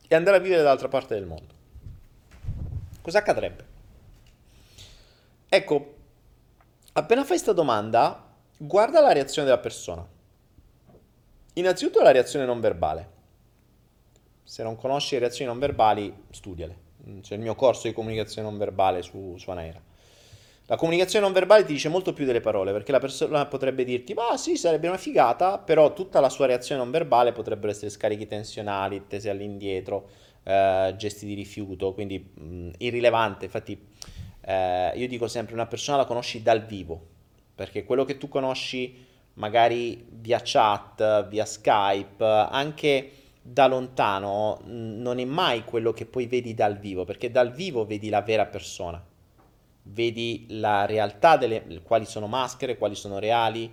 e 0.07 0.15
andare 0.15 0.39
a 0.39 0.41
vivere 0.41 0.63
dall'altra 0.63 0.89
parte 0.89 1.15
del 1.15 1.25
mondo. 1.25 1.55
Cosa 3.01 3.19
accadrebbe? 3.19 3.65
Ecco, 5.49 5.95
appena 6.93 7.21
fai 7.21 7.29
questa 7.29 7.53
domanda, 7.53 8.29
guarda 8.57 9.01
la 9.01 9.13
reazione 9.13 9.49
della 9.49 9.61
persona. 9.61 10.07
Innanzitutto 11.55 12.03
la 12.03 12.11
reazione 12.11 12.45
non 12.45 12.61
verbale. 12.61 13.19
Se 14.43 14.65
non 14.65 14.77
conosci 14.77 15.15
le 15.15 15.21
reazioni 15.21 15.49
non 15.49 15.61
verbali, 15.61 16.25
studiale. 16.31 16.89
C'è 17.21 17.35
il 17.35 17.41
mio 17.41 17.55
corso 17.55 17.87
di 17.87 17.95
comunicazione 17.95 18.49
non 18.49 18.59
verbale 18.59 19.03
su, 19.03 19.37
su 19.39 19.49
Anaera. 19.51 19.81
La 20.71 20.77
comunicazione 20.77 21.25
non 21.25 21.35
verbale 21.35 21.65
ti 21.65 21.73
dice 21.73 21.89
molto 21.89 22.13
più 22.13 22.25
delle 22.25 22.41
parole, 22.41 22.71
perché 22.71 22.93
la 22.93 23.01
persona 23.01 23.45
potrebbe 23.47 23.83
dirti, 23.83 24.15
ma 24.15 24.37
sì, 24.37 24.57
sarebbe 24.57 24.87
una 24.87 24.99
figata, 24.99 25.59
però 25.59 25.93
tutta 25.93 26.21
la 26.21 26.29
sua 26.29 26.47
reazione 26.47 26.81
non 26.81 26.93
verbale 26.93 27.33
potrebbero 27.33 27.73
essere 27.73 27.91
scarichi 27.91 28.29
tensionali, 28.29 29.09
tese 29.09 29.31
all'indietro, 29.31 30.09
eh, 30.45 30.95
gesti 30.97 31.27
di 31.27 31.35
rifiuto, 31.35 31.93
quindi 31.93 32.21
mh, 32.21 32.71
irrilevante. 32.79 33.47
Infatti 33.47 33.85
eh, 34.43 34.93
io 34.95 35.09
dico 35.09 35.27
sempre, 35.27 35.55
una 35.55 35.67
persona 35.67 35.97
la 35.97 36.05
conosci 36.05 36.41
dal 36.41 36.65
vivo, 36.65 37.05
perché 37.53 37.83
quello 37.83 38.05
che 38.05 38.17
tu 38.17 38.29
conosci 38.29 39.05
magari 39.35 40.07
via 40.09 40.41
chat, 40.41 41.27
via 41.27 41.47
Skype, 41.47 42.25
anche 42.25 43.11
da 43.43 43.67
lontano, 43.67 44.61
non 44.67 45.19
è 45.19 45.25
mai 45.25 45.65
quello 45.65 45.93
che 45.93 46.07
poi 46.07 46.27
vedi 46.29 46.55
dal 46.55 46.79
vivo, 46.79 47.03
perché 47.03 47.29
dal 47.29 47.51
vivo 47.51 47.85
vedi 47.85 48.09
la 48.09 48.23
vera 48.23 48.47
persona 48.47 49.05
vedi 49.93 50.47
la 50.49 50.87
realtà 50.87 51.37
delle 51.37 51.81
quali 51.83 52.05
sono 52.05 52.27
maschere, 52.27 52.77
quali 52.77 52.95
sono 52.95 53.19
reali, 53.19 53.71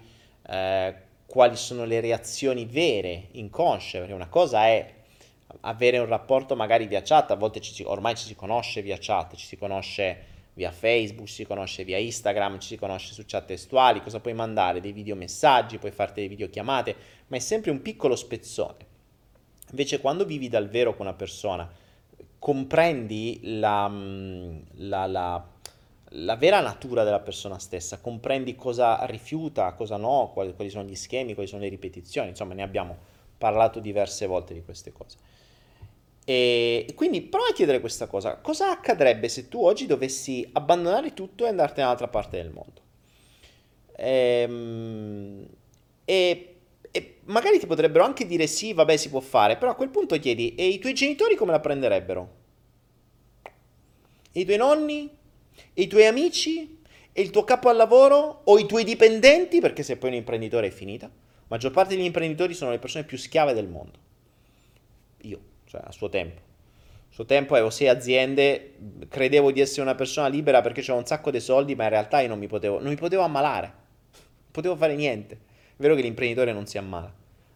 eh, 0.47 0.95
quali 1.25 1.55
sono 1.55 1.85
le 1.85 1.99
reazioni 1.99 2.65
vere, 2.65 3.27
inconsce, 3.31 3.99
perché 3.99 4.13
una 4.13 4.29
cosa 4.29 4.65
è 4.67 4.93
avere 5.61 5.97
un 5.97 6.07
rapporto 6.07 6.55
magari 6.55 6.87
via 6.87 7.01
chat, 7.01 7.31
a 7.31 7.35
volte 7.35 7.61
ci 7.61 7.73
si, 7.73 7.83
ormai 7.83 8.15
ci 8.15 8.25
si 8.25 8.35
conosce 8.35 8.81
via 8.81 8.97
chat, 8.99 9.35
ci 9.35 9.45
si 9.45 9.57
conosce 9.57 10.35
via 10.53 10.71
Facebook, 10.71 11.27
ci 11.27 11.33
si 11.33 11.45
conosce 11.45 11.83
via 11.83 11.97
Instagram, 11.97 12.59
ci 12.59 12.69
si 12.69 12.77
conosce 12.77 13.13
su 13.13 13.23
chat 13.25 13.45
testuali, 13.45 14.01
cosa 14.01 14.19
puoi 14.19 14.33
mandare? 14.33 14.81
Dei 14.81 14.91
videomessaggi, 14.91 15.77
puoi 15.77 15.91
farti 15.91 16.15
delle 16.15 16.29
videochiamate, 16.29 16.95
ma 17.27 17.37
è 17.37 17.39
sempre 17.39 17.71
un 17.71 17.81
piccolo 17.81 18.15
spezzone. 18.15 18.85
Invece 19.69 19.99
quando 19.99 20.25
vivi 20.25 20.47
dal 20.47 20.69
vero 20.69 20.95
con 20.95 21.05
una 21.05 21.15
persona, 21.15 21.69
comprendi 22.39 23.39
la, 23.43 23.87
mm, 23.87 24.57
la, 24.75 25.05
la 25.05 25.47
la 26.11 26.35
vera 26.35 26.61
natura 26.61 27.03
della 27.03 27.19
persona 27.19 27.59
stessa, 27.59 27.99
comprendi 27.99 28.55
cosa 28.55 29.03
rifiuta, 29.05 29.73
cosa 29.73 29.97
no, 29.97 30.31
quali, 30.33 30.53
quali, 30.53 30.69
sono 30.69 30.87
gli 30.87 30.95
schemi, 30.95 31.33
quali 31.33 31.49
sono 31.49 31.61
le 31.61 31.69
ripetizioni, 31.69 32.29
insomma 32.29 32.53
ne 32.53 32.63
abbiamo 32.63 32.97
parlato 33.37 33.79
diverse 33.79 34.25
volte 34.25 34.53
di 34.53 34.63
queste 34.63 34.91
cose. 34.91 35.17
E 36.23 36.91
quindi 36.95 37.21
prova 37.21 37.47
a 37.47 37.53
chiedere 37.53 37.79
questa 37.79 38.07
cosa, 38.07 38.35
cosa 38.37 38.71
accadrebbe 38.71 39.29
se 39.29 39.47
tu 39.47 39.63
oggi 39.63 39.85
dovessi 39.85 40.47
abbandonare 40.53 41.13
tutto 41.13 41.45
e 41.45 41.49
andartene 41.49 41.83
dall'altra 41.83 42.07
parte 42.07 42.37
del 42.41 42.51
mondo? 42.51 42.81
Ehm, 43.95 45.47
e, 46.03 46.55
e 46.91 47.17
magari 47.25 47.59
ti 47.59 47.65
potrebbero 47.65 48.03
anche 48.03 48.25
dire 48.25 48.47
sì, 48.47 48.73
vabbè 48.73 48.97
si 48.97 49.09
può 49.09 49.19
fare, 49.19 49.57
però 49.57 49.71
a 49.71 49.75
quel 49.75 49.89
punto 49.89 50.17
chiedi, 50.19 50.55
e 50.55 50.67
i 50.67 50.79
tuoi 50.79 50.93
genitori 50.93 51.35
come 51.35 51.51
la 51.51 51.59
prenderebbero? 51.59 52.29
E 54.31 54.39
i 54.39 54.45
tuoi 54.45 54.57
nonni? 54.57 55.16
E 55.73 55.83
i 55.83 55.87
tuoi 55.87 56.05
amici? 56.05 56.79
E 57.11 57.21
il 57.21 57.29
tuo 57.29 57.43
capo 57.43 57.69
al 57.69 57.75
lavoro? 57.75 58.41
O 58.45 58.59
i 58.59 58.65
tuoi 58.65 58.83
dipendenti? 58.83 59.59
Perché 59.59 59.83
se 59.83 59.97
poi 59.97 60.09
un 60.09 60.15
imprenditore 60.15 60.67
è 60.67 60.71
finita. 60.71 61.07
La 61.07 61.45
maggior 61.47 61.71
parte 61.71 61.95
degli 61.95 62.05
imprenditori 62.05 62.53
sono 62.53 62.71
le 62.71 62.79
persone 62.79 63.05
più 63.05 63.17
schiave 63.17 63.53
del 63.53 63.67
mondo. 63.67 63.97
Io, 65.21 65.39
cioè 65.65 65.81
a 65.83 65.91
suo 65.91 66.09
tempo. 66.09 66.41
A 67.09 67.13
suo 67.13 67.25
tempo 67.25 67.53
avevo 67.53 67.69
sei 67.69 67.87
aziende, 67.87 68.75
credevo 69.09 69.51
di 69.51 69.61
essere 69.61 69.81
una 69.81 69.95
persona 69.95 70.27
libera 70.27 70.61
perché 70.61 70.81
c'era 70.81 70.97
un 70.97 71.05
sacco 71.05 71.31
di 71.31 71.39
soldi, 71.39 71.73
ma 71.73 71.85
in 71.85 71.89
realtà 71.89 72.19
io 72.19 72.27
non 72.27 72.37
mi 72.37 72.47
potevo, 72.47 72.79
non 72.79 72.89
mi 72.89 72.95
potevo 72.95 73.23
ammalare. 73.23 73.67
Non 73.67 74.51
potevo 74.51 74.75
fare 74.75 74.95
niente. 74.95 75.35
È 75.35 75.81
vero 75.81 75.95
che 75.95 76.01
l'imprenditore 76.01 76.53
non 76.53 76.67
si 76.67 76.77
ammala. 76.77 77.11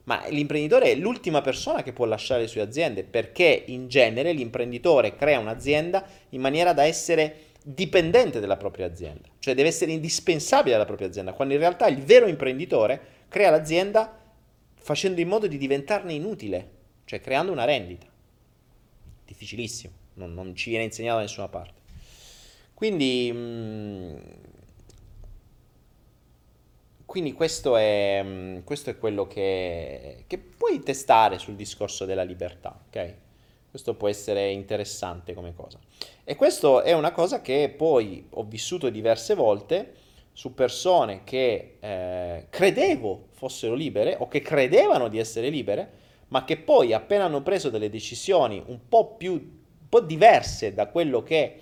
Ma 0.06 0.26
l'imprenditore 0.30 0.92
è 0.92 0.96
l'ultima 0.96 1.42
persona 1.42 1.84
che 1.84 1.94
può 1.94 2.06
lasciare 2.06 2.42
le 2.42 2.48
sue 2.48 2.62
aziende 2.62 3.04
perché 3.04 3.64
in 3.68 3.88
genere 3.88 4.32
l'imprenditore 4.32 5.16
crea 5.16 5.40
un'azienda 5.40 6.04
in 6.30 6.42
maniera 6.42 6.74
da 6.74 6.84
essere 6.84 7.51
dipendente 7.64 8.40
della 8.40 8.58
propria 8.58 8.88
azienda, 8.88 9.28
cioè 9.40 9.54
deve 9.54 9.70
essere 9.70 9.92
indispensabile 9.92 10.76
alla 10.76 10.86
propria 10.86 11.08
azienda, 11.08 11.34
quando 11.34 11.54
in 11.54 11.60
realtà 11.60 11.88
il 11.88 12.02
vero 12.02 12.28
imprenditore 12.28 13.00
crea 13.28 13.52
l'azienda 13.52 14.20
facendo 14.74 15.22
in 15.22 15.28
modo 15.28 15.48
di 15.48 15.58
diventarne 15.58 16.14
inutile, 16.14 16.70
cioè 17.06 17.22
creando 17.22 17.52
una 17.52 17.66
rendita. 17.66 18.08
Difficilissimo, 19.26 19.94
non, 20.16 20.34
non 20.34 20.56
ci 20.56 20.70
viene 20.70 20.86
insegnato 20.86 21.18
da 21.18 21.22
nessuna 21.22 21.48
parte. 21.48 21.80
Quindi, 22.74 23.32
mh, 23.32 23.38
mm, 23.38 24.16
quindi 27.06 27.34
questo, 27.34 27.78
è, 27.78 28.22
mm, 28.24 28.60
questo 28.64 28.90
è 28.90 28.98
quello 28.98 29.28
che, 29.28 30.24
che 30.26 30.38
puoi 30.40 30.80
testare 30.82 31.38
sul 31.38 31.56
discorso 31.56 32.06
della 32.06 32.24
libertà, 32.24 32.78
ok? 32.88 33.16
Questo 33.72 33.96
può 33.96 34.10
essere 34.10 34.52
interessante 34.52 35.34
come 35.34 35.56
cosa. 35.56 35.80
E 36.26 36.36
questo 36.36 36.82
è 36.82 36.92
una 36.92 37.14
cosa 37.14 37.40
che 37.40 37.74
poi 37.76 38.28
ho 38.32 38.44
vissuto 38.44 38.90
diverse 38.90 39.34
volte 39.34 39.94
su 40.34 40.54
persone 40.54 41.24
che 41.24 41.78
eh, 41.80 42.48
credevo 42.50 43.28
fossero 43.32 43.74
libere 43.74 44.18
o 44.20 44.28
che 44.28 44.42
credevano 44.42 45.08
di 45.08 45.20
essere 45.20 45.48
libere, 45.48 45.90
ma 46.28 46.44
che 46.44 46.58
poi 46.58 46.92
appena 46.92 47.24
hanno 47.24 47.42
preso 47.42 47.70
delle 47.70 47.90
decisioni 47.90 48.62
un 48.66 48.80
po' 48.90 49.16
più 49.16 49.32
un 49.32 49.88
po' 49.88 50.02
diverse 50.02 50.74
da 50.74 50.88
quello 50.88 51.24
che 51.24 51.62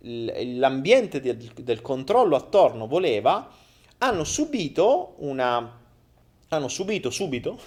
l'ambiente 0.00 1.20
del, 1.20 1.36
del 1.38 1.80
controllo 1.80 2.36
attorno 2.36 2.86
voleva, 2.86 3.50
hanno 3.98 4.24
subito 4.24 5.14
una 5.20 5.80
hanno 6.48 6.68
subito 6.68 7.08
subito 7.08 7.58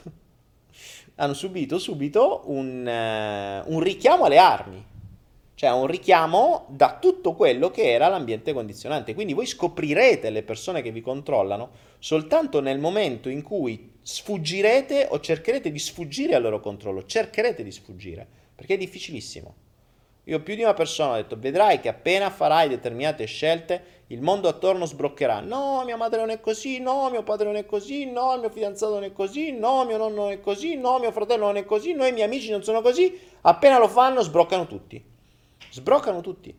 hanno 1.17 1.33
subito 1.33 1.77
subito 1.77 2.43
un, 2.45 2.85
uh, 2.85 3.71
un 3.71 3.79
richiamo 3.79 4.25
alle 4.25 4.37
armi. 4.37 4.85
Cioè 5.55 5.71
un 5.71 5.87
richiamo 5.87 6.67
da 6.69 6.99
tutto 7.01 7.33
quello 7.33 7.71
che 7.71 7.91
era 7.91 8.07
l'ambiente 8.07 8.53
condizionante. 8.53 9.15
Quindi 9.15 9.33
voi 9.33 9.47
scoprirete 9.47 10.29
le 10.29 10.43
persone 10.43 10.83
che 10.83 10.91
vi 10.91 11.01
controllano 11.01 11.69
soltanto 11.97 12.61
nel 12.61 12.77
momento 12.77 13.27
in 13.27 13.41
cui 13.41 13.93
sfuggirete 14.03 15.07
o 15.09 15.19
cercherete 15.19 15.71
di 15.71 15.79
sfuggire 15.79 16.35
al 16.35 16.43
loro 16.43 16.59
controllo. 16.59 17.05
Cercherete 17.05 17.63
di 17.63 17.71
sfuggire, 17.71 18.27
perché 18.53 18.75
è 18.75 18.77
difficilissimo. 18.77 19.55
Io 20.27 20.41
più 20.41 20.55
di 20.55 20.61
una 20.61 20.73
persona 20.73 21.13
ho 21.13 21.15
detto, 21.15 21.37
vedrai 21.39 21.79
che 21.79 21.87
appena 21.87 22.29
farai 22.29 22.67
determinate 22.67 23.23
scelte, 23.25 23.95
il 24.07 24.21
mondo 24.21 24.49
attorno 24.49 24.85
sbroccherà. 24.85 25.39
No, 25.39 25.83
mia 25.85 25.95
madre 25.95 26.19
non 26.19 26.29
è 26.29 26.41
così, 26.41 26.79
no, 26.79 27.09
mio 27.09 27.23
padre 27.23 27.45
non 27.45 27.55
è 27.55 27.65
così, 27.65 28.05
no, 28.11 28.37
mio 28.37 28.49
fidanzato 28.49 28.95
non 28.95 29.05
è 29.05 29.13
così, 29.13 29.53
no, 29.53 29.85
mio 29.85 29.95
nonno 29.95 30.23
non 30.23 30.31
è 30.31 30.41
così, 30.41 30.75
no, 30.75 30.99
mio 30.99 31.13
fratello 31.13 31.45
non 31.45 31.55
è 31.55 31.63
così, 31.63 31.93
no, 31.93 32.05
i 32.05 32.11
miei 32.11 32.25
amici 32.25 32.49
non 32.49 32.61
sono 32.61 32.81
così. 32.81 33.17
Appena 33.41 33.79
lo 33.79 33.87
fanno, 33.87 34.21
sbroccano 34.21 34.67
tutti. 34.67 35.01
Sbroccano 35.71 36.19
tutti. 36.19 36.53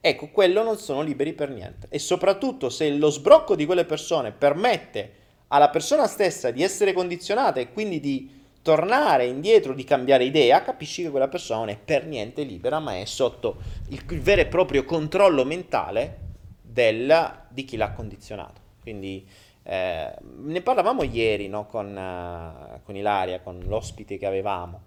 Ecco, 0.00 0.28
quello 0.28 0.62
non 0.62 0.78
sono 0.78 1.02
liberi 1.02 1.34
per 1.34 1.50
niente. 1.50 1.88
E 1.90 1.98
soprattutto 1.98 2.70
se 2.70 2.88
lo 2.90 3.10
sbrocco 3.10 3.54
di 3.54 3.66
quelle 3.66 3.84
persone 3.84 4.32
permette 4.32 5.12
alla 5.48 5.68
persona 5.68 6.06
stessa 6.06 6.50
di 6.50 6.62
essere 6.62 6.94
condizionata 6.94 7.60
e 7.60 7.70
quindi 7.70 8.00
di 8.00 8.37
tornare 8.62 9.26
indietro, 9.26 9.72
di 9.72 9.84
cambiare 9.84 10.24
idea, 10.24 10.62
capisci 10.62 11.02
che 11.02 11.10
quella 11.10 11.28
persona 11.28 11.60
non 11.60 11.68
è 11.70 11.78
per 11.78 12.06
niente 12.06 12.42
libera, 12.42 12.78
ma 12.78 12.96
è 12.96 13.04
sotto 13.04 13.56
il, 13.88 14.02
il 14.08 14.20
vero 14.20 14.40
e 14.40 14.46
proprio 14.46 14.84
controllo 14.84 15.44
mentale 15.44 16.18
del, 16.60 17.44
di 17.48 17.64
chi 17.64 17.76
l'ha 17.76 17.92
condizionato. 17.92 18.60
Quindi 18.80 19.26
eh, 19.62 20.14
ne 20.20 20.62
parlavamo 20.62 21.02
ieri 21.02 21.48
no, 21.48 21.66
con, 21.66 21.94
uh, 21.94 22.82
con, 22.84 22.96
Ilaria, 22.96 23.40
con 23.40 23.60
l'ospite 23.66 24.16
che 24.16 24.26
avevamo, 24.26 24.82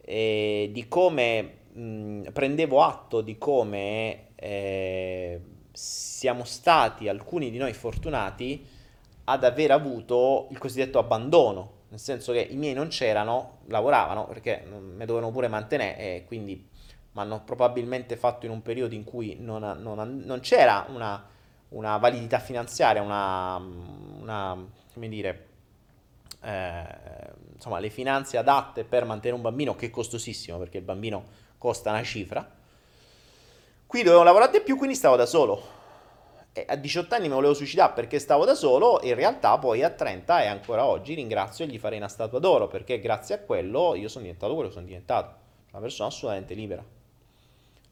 e 0.00 0.70
di 0.72 0.86
come 0.88 1.50
mh, 1.72 2.30
prendevo 2.32 2.82
atto 2.82 3.20
di 3.20 3.36
come 3.36 4.28
eh, 4.36 5.40
siamo 5.72 6.44
stati 6.44 7.08
alcuni 7.08 7.50
di 7.50 7.58
noi 7.58 7.72
fortunati 7.72 8.64
ad 9.24 9.44
aver 9.44 9.72
avuto 9.72 10.46
il 10.50 10.58
cosiddetto 10.58 10.98
abbandono 10.98 11.72
nel 11.88 12.00
senso 12.00 12.32
che 12.32 12.40
i 12.40 12.56
miei 12.56 12.74
non 12.74 12.88
c'erano, 12.88 13.58
lavoravano 13.66 14.26
perché 14.26 14.64
mi 14.66 15.04
dovevano 15.04 15.30
pure 15.30 15.48
mantenere 15.48 15.98
e 15.98 16.24
quindi 16.26 16.54
mi 16.54 17.20
hanno 17.20 17.42
probabilmente 17.44 18.16
fatto 18.16 18.44
in 18.44 18.52
un 18.52 18.62
periodo 18.62 18.94
in 18.94 19.04
cui 19.04 19.36
non, 19.38 19.60
non, 19.80 20.22
non 20.24 20.40
c'era 20.40 20.86
una, 20.88 21.24
una, 21.70 21.96
validità 21.96 22.38
finanziaria, 22.38 23.02
una, 23.02 23.56
una 23.56 24.66
come 24.92 25.08
dire, 25.08 25.46
eh, 26.42 26.84
insomma, 27.54 27.78
le 27.78 27.90
finanze 27.90 28.36
adatte 28.36 28.84
per 28.84 29.04
mantenere 29.04 29.36
un 29.36 29.42
bambino 29.42 29.76
che 29.76 29.86
è 29.86 29.90
costosissimo 29.90 30.58
perché 30.58 30.78
il 30.78 30.84
bambino 30.84 31.24
costa 31.56 31.90
una 31.90 32.02
cifra. 32.02 32.54
Qui 33.86 34.02
dovevo 34.02 34.24
lavorare 34.24 34.50
di 34.50 34.60
più, 34.60 34.76
quindi 34.76 34.96
stavo 34.96 35.14
da 35.14 35.26
solo 35.26 35.75
a 36.66 36.76
18 36.76 37.14
anni 37.14 37.28
mi 37.28 37.34
volevo 37.34 37.54
suicidare 37.54 37.92
perché 37.94 38.18
stavo 38.18 38.44
da 38.44 38.54
solo, 38.54 39.00
in 39.02 39.14
realtà 39.14 39.58
poi 39.58 39.82
a 39.82 39.90
30 39.90 40.42
e 40.42 40.46
ancora 40.46 40.86
oggi 40.86 41.14
ringrazio 41.14 41.64
e 41.64 41.68
gli 41.68 41.78
farei 41.78 41.98
una 41.98 42.08
statua 42.08 42.38
d'oro 42.38 42.68
perché 42.68 42.98
grazie 42.98 43.34
a 43.34 43.38
quello 43.40 43.94
io 43.94 44.08
sono 44.08 44.24
diventato 44.24 44.54
quello 44.54 44.68
che 44.68 44.74
sono 44.74 44.86
diventato, 44.86 45.34
una 45.72 45.82
persona 45.82 46.08
assolutamente 46.08 46.54
libera. 46.54 46.84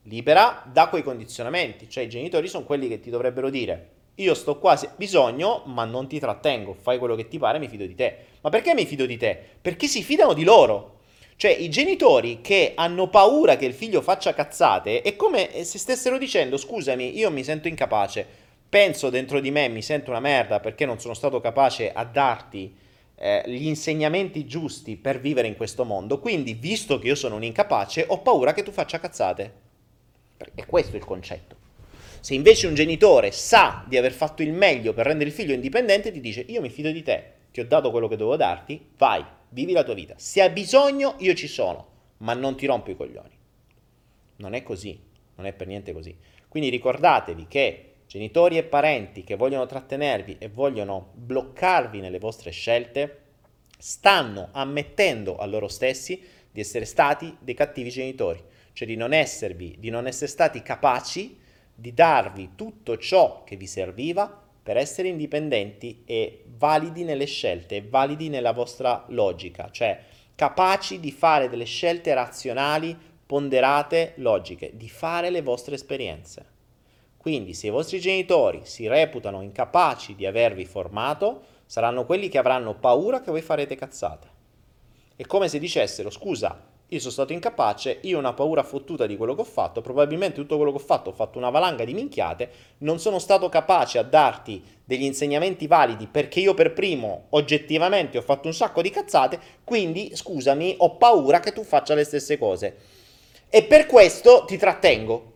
Libera 0.04 0.62
da 0.70 0.88
quei 0.88 1.02
condizionamenti, 1.02 1.88
cioè 1.88 2.04
i 2.04 2.08
genitori 2.08 2.48
sono 2.48 2.64
quelli 2.64 2.88
che 2.88 3.00
ti 3.00 3.10
dovrebbero 3.10 3.50
dire 3.50 3.92
io 4.18 4.34
sto 4.34 4.58
qua 4.58 4.78
bisogno, 4.94 5.62
ma 5.66 5.84
non 5.84 6.06
ti 6.06 6.20
trattengo, 6.20 6.74
fai 6.74 6.98
quello 6.98 7.16
che 7.16 7.26
ti 7.26 7.38
pare, 7.38 7.58
mi 7.58 7.66
fido 7.66 7.84
di 7.84 7.96
te. 7.96 8.16
Ma 8.42 8.50
perché 8.50 8.72
mi 8.72 8.86
fido 8.86 9.06
di 9.06 9.16
te? 9.16 9.36
Perché 9.60 9.88
si 9.88 10.04
fidano 10.04 10.34
di 10.34 10.44
loro. 10.44 10.92
Cioè, 11.36 11.50
i 11.50 11.68
genitori 11.68 12.40
che 12.40 12.74
hanno 12.76 13.08
paura 13.08 13.56
che 13.56 13.64
il 13.64 13.74
figlio 13.74 14.00
faccia 14.02 14.32
cazzate 14.32 15.02
è 15.02 15.16
come 15.16 15.64
se 15.64 15.78
stessero 15.78 16.16
dicendo: 16.16 16.56
Scusami, 16.56 17.18
io 17.18 17.28
mi 17.32 17.42
sento 17.42 17.66
incapace 17.66 18.42
penso 18.74 19.08
dentro 19.08 19.38
di 19.38 19.52
me, 19.52 19.68
mi 19.68 19.82
sento 19.82 20.10
una 20.10 20.18
merda 20.18 20.58
perché 20.58 20.84
non 20.84 20.98
sono 20.98 21.14
stato 21.14 21.40
capace 21.40 21.92
a 21.92 22.02
darti 22.02 22.74
eh, 23.14 23.44
gli 23.46 23.68
insegnamenti 23.68 24.46
giusti 24.46 24.96
per 24.96 25.20
vivere 25.20 25.46
in 25.46 25.54
questo 25.54 25.84
mondo, 25.84 26.18
quindi 26.18 26.54
visto 26.54 26.98
che 26.98 27.06
io 27.06 27.14
sono 27.14 27.36
un 27.36 27.44
incapace, 27.44 28.04
ho 28.08 28.18
paura 28.18 28.52
che 28.52 28.64
tu 28.64 28.72
faccia 28.72 28.98
cazzate. 28.98 29.52
E 30.56 30.66
questo 30.66 30.94
è 30.94 30.98
il 30.98 31.04
concetto. 31.04 31.54
Se 32.18 32.34
invece 32.34 32.66
un 32.66 32.74
genitore 32.74 33.30
sa 33.30 33.84
di 33.86 33.96
aver 33.96 34.10
fatto 34.10 34.42
il 34.42 34.52
meglio 34.52 34.92
per 34.92 35.06
rendere 35.06 35.30
il 35.30 35.36
figlio 35.36 35.54
indipendente, 35.54 36.10
ti 36.10 36.18
dice 36.18 36.40
io 36.40 36.60
mi 36.60 36.68
fido 36.68 36.90
di 36.90 37.04
te, 37.04 37.30
ti 37.52 37.60
ho 37.60 37.66
dato 37.66 37.92
quello 37.92 38.08
che 38.08 38.16
dovevo 38.16 38.34
darti, 38.36 38.84
vai, 38.96 39.24
vivi 39.50 39.70
la 39.70 39.84
tua 39.84 39.94
vita. 39.94 40.14
Se 40.16 40.42
hai 40.42 40.50
bisogno, 40.50 41.14
io 41.18 41.34
ci 41.34 41.46
sono, 41.46 41.86
ma 42.16 42.34
non 42.34 42.56
ti 42.56 42.66
rompo 42.66 42.90
i 42.90 42.96
coglioni. 42.96 43.38
Non 44.38 44.52
è 44.52 44.64
così, 44.64 44.98
non 45.36 45.46
è 45.46 45.52
per 45.52 45.68
niente 45.68 45.92
così. 45.92 46.16
Quindi 46.48 46.70
ricordatevi 46.70 47.46
che 47.46 47.93
genitori 48.14 48.58
e 48.58 48.62
parenti 48.62 49.24
che 49.24 49.34
vogliono 49.34 49.66
trattenervi 49.66 50.36
e 50.38 50.48
vogliono 50.48 51.10
bloccarvi 51.14 51.98
nelle 51.98 52.20
vostre 52.20 52.52
scelte, 52.52 53.22
stanno 53.76 54.50
ammettendo 54.52 55.36
a 55.36 55.44
loro 55.46 55.66
stessi 55.66 56.22
di 56.48 56.60
essere 56.60 56.84
stati 56.84 57.36
dei 57.40 57.54
cattivi 57.54 57.90
genitori, 57.90 58.40
cioè 58.72 58.86
di 58.86 58.94
non 58.94 59.12
esservi, 59.12 59.74
di 59.80 59.90
non 59.90 60.06
essere 60.06 60.28
stati 60.28 60.62
capaci 60.62 61.36
di 61.74 61.92
darvi 61.92 62.50
tutto 62.54 62.98
ciò 62.98 63.42
che 63.42 63.56
vi 63.56 63.66
serviva 63.66 64.42
per 64.62 64.76
essere 64.76 65.08
indipendenti 65.08 66.04
e 66.04 66.44
validi 66.56 67.02
nelle 67.02 67.26
scelte, 67.26 67.82
validi 67.82 68.28
nella 68.28 68.52
vostra 68.52 69.06
logica, 69.08 69.70
cioè 69.72 70.00
capaci 70.36 71.00
di 71.00 71.10
fare 71.10 71.48
delle 71.48 71.64
scelte 71.64 72.14
razionali, 72.14 72.96
ponderate, 73.26 74.12
logiche, 74.18 74.70
di 74.74 74.88
fare 74.88 75.30
le 75.30 75.42
vostre 75.42 75.74
esperienze. 75.74 76.52
Quindi 77.24 77.54
se 77.54 77.68
i 77.68 77.70
vostri 77.70 78.00
genitori 78.00 78.60
si 78.64 78.86
reputano 78.86 79.40
incapaci 79.40 80.14
di 80.14 80.26
avervi 80.26 80.66
formato, 80.66 81.40
saranno 81.64 82.04
quelli 82.04 82.28
che 82.28 82.36
avranno 82.36 82.74
paura 82.74 83.22
che 83.22 83.30
voi 83.30 83.40
farete 83.40 83.76
cazzate. 83.76 84.28
È 85.16 85.24
come 85.24 85.48
se 85.48 85.58
dicessero, 85.58 86.10
scusa, 86.10 86.62
io 86.86 86.98
sono 86.98 87.10
stato 87.10 87.32
incapace, 87.32 88.00
io 88.02 88.16
ho 88.16 88.18
una 88.18 88.34
paura 88.34 88.62
fottuta 88.62 89.06
di 89.06 89.16
quello 89.16 89.34
che 89.34 89.40
ho 89.40 89.44
fatto, 89.44 89.80
probabilmente 89.80 90.34
tutto 90.34 90.56
quello 90.56 90.70
che 90.70 90.76
ho 90.76 90.84
fatto 90.84 91.08
ho 91.08 91.12
fatto 91.14 91.38
una 91.38 91.48
valanga 91.48 91.86
di 91.86 91.94
minchiate, 91.94 92.50
non 92.80 92.98
sono 92.98 93.18
stato 93.18 93.48
capace 93.48 93.96
a 93.96 94.02
darti 94.02 94.62
degli 94.84 95.04
insegnamenti 95.04 95.66
validi 95.66 96.06
perché 96.06 96.40
io 96.40 96.52
per 96.52 96.74
primo 96.74 97.28
oggettivamente 97.30 98.18
ho 98.18 98.22
fatto 98.22 98.48
un 98.48 98.54
sacco 98.54 98.82
di 98.82 98.90
cazzate, 98.90 99.40
quindi 99.64 100.14
scusami, 100.14 100.74
ho 100.76 100.96
paura 100.96 101.40
che 101.40 101.52
tu 101.52 101.64
faccia 101.64 101.94
le 101.94 102.04
stesse 102.04 102.36
cose. 102.36 102.76
E 103.48 103.62
per 103.62 103.86
questo 103.86 104.44
ti 104.44 104.58
trattengo 104.58 105.32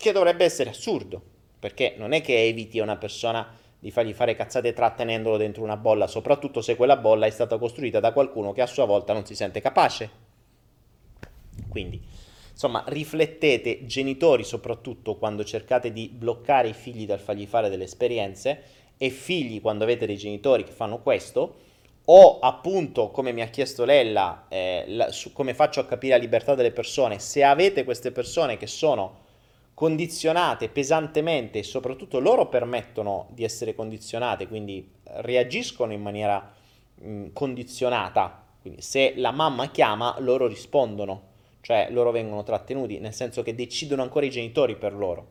che 0.00 0.12
dovrebbe 0.12 0.44
essere 0.44 0.70
assurdo, 0.70 1.20
perché 1.58 1.94
non 1.98 2.12
è 2.12 2.22
che 2.22 2.42
eviti 2.42 2.80
a 2.80 2.82
una 2.82 2.96
persona 2.96 3.46
di 3.78 3.90
fargli 3.90 4.12
fare 4.12 4.34
cazzate 4.34 4.72
trattenendolo 4.72 5.36
dentro 5.36 5.62
una 5.62 5.76
bolla, 5.76 6.06
soprattutto 6.06 6.62
se 6.62 6.74
quella 6.74 6.96
bolla 6.96 7.26
è 7.26 7.30
stata 7.30 7.58
costruita 7.58 8.00
da 8.00 8.12
qualcuno 8.12 8.52
che 8.52 8.62
a 8.62 8.66
sua 8.66 8.86
volta 8.86 9.12
non 9.12 9.26
si 9.26 9.34
sente 9.34 9.60
capace. 9.60 10.28
Quindi, 11.68 12.00
insomma, 12.50 12.82
riflettete, 12.86 13.84
genitori 13.86 14.42
soprattutto 14.42 15.16
quando 15.16 15.44
cercate 15.44 15.92
di 15.92 16.08
bloccare 16.08 16.68
i 16.68 16.74
figli 16.74 17.06
dal 17.06 17.20
fargli 17.20 17.46
fare 17.46 17.68
delle 17.68 17.84
esperienze 17.84 18.62
e 18.96 19.10
figli 19.10 19.60
quando 19.60 19.84
avete 19.84 20.06
dei 20.06 20.16
genitori 20.16 20.64
che 20.64 20.72
fanno 20.72 21.00
questo, 21.00 21.56
o 22.06 22.38
appunto, 22.40 23.10
come 23.10 23.32
mi 23.32 23.42
ha 23.42 23.48
chiesto 23.48 23.84
Lella, 23.84 24.46
eh, 24.48 24.84
la, 24.88 25.10
su 25.10 25.32
come 25.32 25.54
faccio 25.54 25.80
a 25.80 25.86
capire 25.86 26.16
la 26.16 26.22
libertà 26.22 26.54
delle 26.54 26.72
persone, 26.72 27.18
se 27.18 27.44
avete 27.44 27.84
queste 27.84 28.12
persone 28.12 28.56
che 28.56 28.66
sono 28.66 29.28
condizionate 29.80 30.68
pesantemente 30.68 31.60
e 31.60 31.62
soprattutto 31.62 32.20
loro 32.20 32.48
permettono 32.48 33.28
di 33.30 33.44
essere 33.44 33.74
condizionate, 33.74 34.46
quindi 34.46 34.86
reagiscono 35.04 35.94
in 35.94 36.02
maniera 36.02 36.52
mh, 36.96 37.28
condizionata. 37.32 38.44
Quindi 38.60 38.82
se 38.82 39.14
la 39.16 39.30
mamma 39.30 39.70
chiama, 39.70 40.16
loro 40.18 40.46
rispondono, 40.46 41.28
cioè 41.62 41.88
loro 41.92 42.10
vengono 42.10 42.42
trattenuti, 42.42 42.98
nel 42.98 43.14
senso 43.14 43.42
che 43.42 43.54
decidono 43.54 44.02
ancora 44.02 44.26
i 44.26 44.30
genitori 44.30 44.76
per 44.76 44.92
loro. 44.92 45.28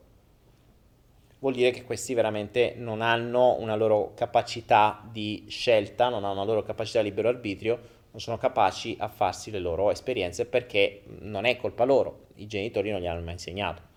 Vuol 1.38 1.54
dire 1.54 1.70
che 1.70 1.84
questi 1.84 2.16
veramente 2.16 2.74
non 2.76 3.02
hanno 3.02 3.56
una 3.60 3.76
loro 3.76 4.14
capacità 4.16 5.08
di 5.12 5.46
scelta, 5.48 6.10
non 6.10 6.24
hanno 6.24 6.42
una 6.42 6.44
loro 6.44 6.64
capacità 6.64 7.04
di 7.04 7.10
libero 7.10 7.30
arbitrio, 7.30 7.80
non 8.10 8.20
sono 8.20 8.40
capaci 8.40 8.96
a 8.98 9.10
farsi 9.10 9.52
le 9.52 9.60
loro 9.60 9.92
esperienze 9.92 10.48
perché 10.48 11.04
non 11.20 11.46
è 11.46 11.56
colpa 11.56 11.84
loro, 11.84 12.30
i 12.38 12.48
genitori 12.48 12.90
non 12.90 13.00
gli 13.00 13.06
hanno 13.06 13.22
mai 13.22 13.34
insegnato 13.34 13.89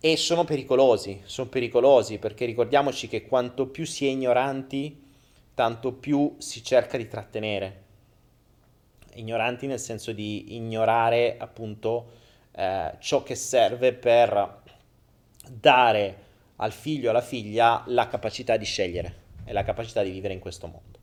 e 0.00 0.16
sono 0.16 0.44
pericolosi, 0.44 1.22
sono 1.24 1.48
pericolosi 1.48 2.18
perché 2.18 2.44
ricordiamoci 2.44 3.08
che 3.08 3.26
quanto 3.26 3.66
più 3.66 3.84
si 3.84 4.06
è 4.06 4.10
ignoranti, 4.10 5.04
tanto 5.54 5.92
più 5.92 6.36
si 6.38 6.62
cerca 6.62 6.96
di 6.96 7.08
trattenere. 7.08 7.84
Ignoranti 9.14 9.66
nel 9.66 9.80
senso 9.80 10.12
di 10.12 10.54
ignorare 10.54 11.36
appunto 11.38 12.12
eh, 12.52 12.94
ciò 13.00 13.24
che 13.24 13.34
serve 13.34 13.92
per 13.92 14.62
dare 15.50 16.26
al 16.56 16.72
figlio 16.72 17.08
o 17.08 17.10
alla 17.10 17.20
figlia 17.20 17.82
la 17.86 18.06
capacità 18.06 18.56
di 18.56 18.64
scegliere 18.64 19.26
e 19.44 19.52
la 19.52 19.64
capacità 19.64 20.02
di 20.02 20.10
vivere 20.10 20.34
in 20.34 20.40
questo 20.40 20.66
mondo. 20.68 20.98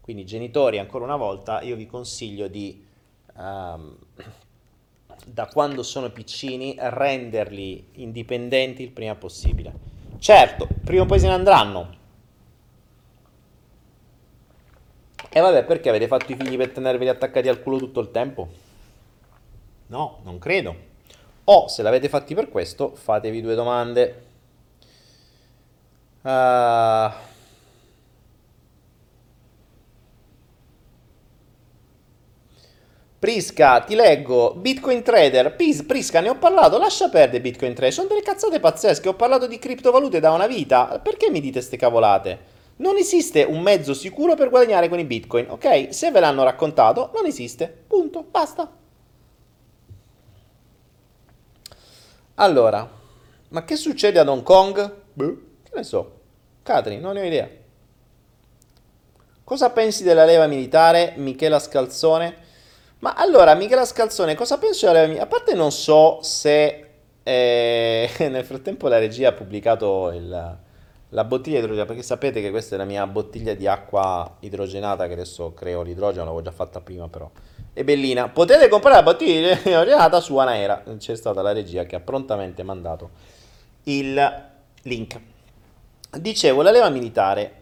Quindi 0.00 0.24
genitori, 0.24 0.78
ancora 0.78 1.04
una 1.04 1.16
volta, 1.16 1.60
io 1.60 1.76
vi 1.76 1.86
consiglio 1.86 2.48
di 2.48 2.84
um, 3.36 3.96
da 5.26 5.46
quando 5.46 5.82
sono 5.82 6.10
piccini, 6.10 6.74
renderli 6.78 7.88
indipendenti 7.94 8.82
il 8.82 8.90
prima 8.90 9.14
possibile. 9.14 9.72
Certo, 10.18 10.68
prima 10.84 11.02
o 11.02 11.06
poi 11.06 11.18
se 11.18 11.26
ne 11.26 11.32
andranno. 11.34 11.98
E 15.32 15.40
vabbè, 15.40 15.64
perché 15.64 15.88
avete 15.88 16.08
fatto 16.08 16.32
i 16.32 16.36
figli 16.36 16.56
per 16.56 16.70
tenerveli 16.70 17.08
attaccati 17.08 17.48
al 17.48 17.62
culo 17.62 17.78
tutto 17.78 18.00
il 18.00 18.10
tempo? 18.10 18.48
No, 19.86 20.18
non 20.24 20.38
credo. 20.38 20.74
O 21.44 21.68
se 21.68 21.82
l'avete 21.82 22.08
fatti 22.08 22.34
per 22.34 22.48
questo, 22.48 22.94
fatevi 22.94 23.40
due 23.40 23.54
domande. 23.54 24.24
Uh, 26.22 27.10
Prisca, 33.20 33.80
ti 33.80 33.94
leggo, 33.94 34.54
Bitcoin 34.54 35.02
Trader, 35.02 35.54
Pis, 35.54 35.82
Prisca, 35.82 36.20
ne 36.20 36.30
ho 36.30 36.36
parlato, 36.36 36.78
lascia 36.78 37.10
perdere 37.10 37.42
Bitcoin 37.42 37.74
Trader, 37.74 37.92
sono 37.92 38.08
delle 38.08 38.22
cazzate 38.22 38.60
pazzesche, 38.60 39.10
ho 39.10 39.14
parlato 39.14 39.46
di 39.46 39.58
criptovalute 39.58 40.20
da 40.20 40.30
una 40.30 40.46
vita, 40.46 40.98
perché 41.02 41.28
mi 41.28 41.42
dite 41.42 41.60
ste 41.60 41.76
cavolate? 41.76 42.38
Non 42.76 42.96
esiste 42.96 43.42
un 43.42 43.60
mezzo 43.60 43.92
sicuro 43.92 44.36
per 44.36 44.48
guadagnare 44.48 44.88
con 44.88 44.98
i 44.98 45.04
Bitcoin, 45.04 45.50
ok? 45.50 45.88
Se 45.92 46.10
ve 46.10 46.18
l'hanno 46.20 46.44
raccontato, 46.44 47.10
non 47.14 47.26
esiste, 47.26 47.84
punto, 47.86 48.22
basta. 48.22 48.72
Allora, 52.36 52.90
ma 53.50 53.64
che 53.66 53.76
succede 53.76 54.18
ad 54.18 54.28
Hong 54.28 54.42
Kong? 54.42 54.94
Beh, 55.12 55.36
che 55.62 55.72
ne 55.74 55.82
so, 55.84 56.20
Catri, 56.62 56.98
non 56.98 57.12
ne 57.12 57.20
ho 57.20 57.24
idea. 57.24 57.50
Cosa 59.44 59.68
pensi 59.68 60.04
della 60.04 60.24
leva 60.24 60.46
militare, 60.46 61.12
Michela 61.18 61.58
Scalzone? 61.58 62.48
Ma 63.00 63.14
allora, 63.14 63.54
Michela 63.54 63.84
Scalzone, 63.84 64.34
cosa 64.34 64.58
penso 64.58 64.86
della 64.86 65.06
mia... 65.06 65.22
A 65.22 65.26
parte 65.26 65.54
non 65.54 65.72
so 65.72 66.18
se 66.22 66.86
eh, 67.22 68.10
nel 68.28 68.44
frattempo 68.44 68.88
la 68.88 68.98
regia 68.98 69.30
ha 69.30 69.32
pubblicato 69.32 70.10
il, 70.10 70.58
la 71.08 71.24
bottiglia 71.24 71.58
di 71.58 71.64
idrogeno, 71.64 71.86
perché 71.86 72.02
sapete 72.02 72.42
che 72.42 72.50
questa 72.50 72.74
è 72.74 72.78
la 72.78 72.84
mia 72.84 73.06
bottiglia 73.06 73.54
di 73.54 73.66
acqua 73.66 74.36
idrogenata, 74.40 75.06
che 75.06 75.14
adesso 75.14 75.54
creo 75.54 75.82
l'idrogeno, 75.82 76.24
l'avevo 76.24 76.42
già 76.42 76.52
fatta 76.52 76.80
prima 76.80 77.08
però. 77.08 77.30
È 77.72 77.84
bellina. 77.84 78.28
Potete 78.28 78.68
comprare 78.68 78.96
la 78.96 79.02
bottiglia 79.02 79.54
di 79.54 79.68
idrogenata 79.70 80.20
su 80.20 80.36
Anaera. 80.36 80.82
C'è 80.98 81.16
stata 81.16 81.40
la 81.40 81.52
regia 81.52 81.84
che 81.84 81.96
ha 81.96 82.00
prontamente 82.00 82.62
mandato 82.62 83.10
il 83.84 84.48
link. 84.82 85.20
Dicevo, 86.18 86.60
la 86.60 86.70
leva 86.70 86.90
militare. 86.90 87.54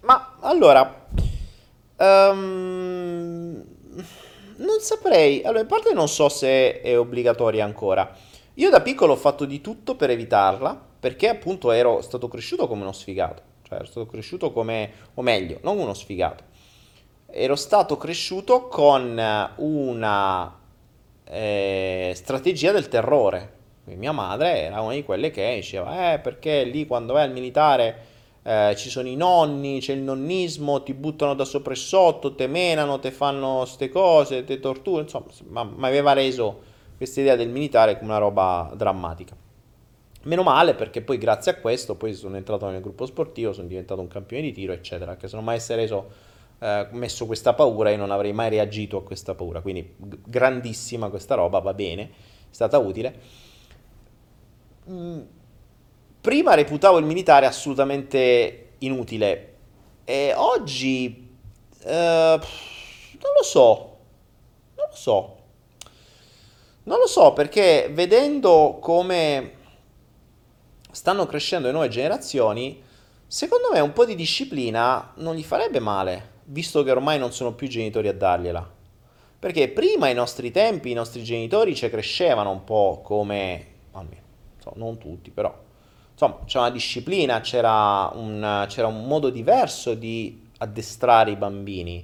Ma 0.00 0.36
allora, 0.40 1.06
Um, 1.98 3.64
non 4.56 4.80
saprei. 4.80 5.42
Allora, 5.42 5.60
in 5.60 5.66
parte 5.66 5.92
non 5.92 6.08
so 6.08 6.28
se 6.28 6.80
è 6.80 6.98
obbligatoria 6.98 7.64
ancora. 7.64 8.14
Io 8.54 8.70
da 8.70 8.80
piccolo 8.80 9.12
ho 9.12 9.16
fatto 9.16 9.44
di 9.44 9.60
tutto 9.60 9.96
per 9.96 10.10
evitarla, 10.10 10.80
perché 10.98 11.28
appunto 11.28 11.70
ero 11.72 12.00
stato 12.00 12.28
cresciuto 12.28 12.66
come 12.66 12.82
uno 12.82 12.92
sfigato. 12.92 13.42
Cioè, 13.62 13.78
ero 13.78 13.86
stato 13.86 14.06
cresciuto 14.06 14.52
come, 14.52 14.90
o 15.14 15.22
meglio, 15.22 15.58
non 15.62 15.78
uno 15.78 15.94
sfigato. 15.94 16.44
Ero 17.26 17.56
stato 17.56 17.96
cresciuto 17.96 18.68
con 18.68 19.20
una 19.56 20.58
eh, 21.24 22.12
strategia 22.14 22.72
del 22.72 22.88
terrore. 22.88 23.54
Quindi 23.84 24.00
mia 24.00 24.12
madre 24.12 24.62
era 24.62 24.80
una 24.80 24.94
di 24.94 25.04
quelle 25.04 25.30
che 25.30 25.54
diceva, 25.56 26.12
eh, 26.12 26.18
perché 26.18 26.64
lì 26.64 26.86
quando 26.86 27.12
vai 27.12 27.24
al 27.24 27.32
militare 27.32 28.14
eh, 28.46 28.76
ci 28.76 28.90
sono 28.90 29.08
i 29.08 29.16
nonni, 29.16 29.80
c'è 29.80 29.92
il 29.92 30.02
nonnismo, 30.02 30.84
ti 30.84 30.94
buttano 30.94 31.34
da 31.34 31.44
sopra 31.44 31.72
e 31.72 31.76
sotto, 31.76 32.36
te 32.36 32.46
menano, 32.46 33.00
te 33.00 33.10
fanno 33.10 33.64
ste 33.64 33.88
cose, 33.88 34.44
te 34.44 34.60
torturano, 34.60 35.02
insomma, 35.02 35.64
mi 35.64 35.84
aveva 35.84 36.12
reso 36.12 36.62
questa 36.96 37.20
idea 37.20 37.34
del 37.34 37.48
militare 37.48 37.98
come 37.98 38.10
una 38.10 38.20
roba 38.20 38.72
drammatica. 38.76 39.34
Meno 40.22 40.42
male 40.44 40.74
perché 40.74 41.02
poi 41.02 41.18
grazie 41.18 41.52
a 41.52 41.54
questo 41.56 41.96
poi 41.96 42.14
sono 42.14 42.36
entrato 42.36 42.68
nel 42.68 42.80
gruppo 42.80 43.04
sportivo, 43.04 43.52
sono 43.52 43.66
diventato 43.66 44.00
un 44.00 44.08
campione 44.08 44.44
di 44.44 44.52
tiro, 44.52 44.72
eccetera, 44.72 45.16
che 45.16 45.26
se 45.26 45.34
non 45.34 45.44
mai 45.44 45.56
avesse 45.56 45.74
reso 45.74 46.10
eh, 46.60 46.86
messo 46.92 47.26
questa 47.26 47.52
paura 47.52 47.90
io 47.90 47.96
non 47.96 48.12
avrei 48.12 48.32
mai 48.32 48.48
reagito 48.48 48.98
a 48.98 49.02
questa 49.02 49.34
paura, 49.34 49.60
quindi 49.60 49.92
g- 49.96 50.18
grandissima 50.24 51.08
questa 51.08 51.34
roba, 51.34 51.58
va 51.58 51.74
bene, 51.74 52.02
è 52.02 52.08
stata 52.50 52.78
utile. 52.78 53.20
Mm 54.88 55.35
prima 56.26 56.54
reputavo 56.54 56.98
il 56.98 57.04
militare 57.04 57.46
assolutamente 57.46 58.70
inutile. 58.78 59.54
E 60.02 60.32
oggi 60.34 61.36
eh, 61.84 62.40
non 62.40 63.32
lo 63.36 63.42
so, 63.44 63.96
non 64.74 64.86
lo 64.90 64.96
so, 64.96 65.36
non 66.82 66.98
lo 66.98 67.06
so 67.06 67.32
perché 67.32 67.88
vedendo 67.92 68.78
come 68.80 69.52
stanno 70.90 71.26
crescendo 71.26 71.68
le 71.68 71.72
nuove 71.72 71.90
generazioni, 71.90 72.82
secondo 73.24 73.68
me 73.72 73.78
un 73.78 73.92
po' 73.92 74.04
di 74.04 74.16
disciplina 74.16 75.12
non 75.18 75.36
gli 75.36 75.44
farebbe 75.44 75.78
male, 75.78 76.30
visto 76.46 76.82
che 76.82 76.90
ormai 76.90 77.20
non 77.20 77.32
sono 77.32 77.52
più 77.52 77.68
genitori 77.68 78.08
a 78.08 78.12
dargliela. 78.12 78.68
Perché 79.38 79.68
prima 79.68 80.06
ai 80.06 80.14
nostri 80.14 80.50
tempi 80.50 80.90
i 80.90 80.94
nostri 80.94 81.22
genitori 81.22 81.76
ci 81.76 81.88
crescevano 81.88 82.50
un 82.50 82.64
po' 82.64 83.00
come, 83.04 83.66
almeno, 83.92 84.22
non 84.74 84.98
tutti 84.98 85.30
però, 85.30 85.65
insomma, 86.16 86.38
c'era 86.46 86.64
una 86.64 86.72
disciplina, 86.72 87.40
c'era 87.40 88.10
un, 88.14 88.64
c'era 88.68 88.86
un 88.86 89.06
modo 89.06 89.28
diverso 89.28 89.92
di 89.92 90.48
addestrare 90.58 91.32
i 91.32 91.36
bambini. 91.36 92.02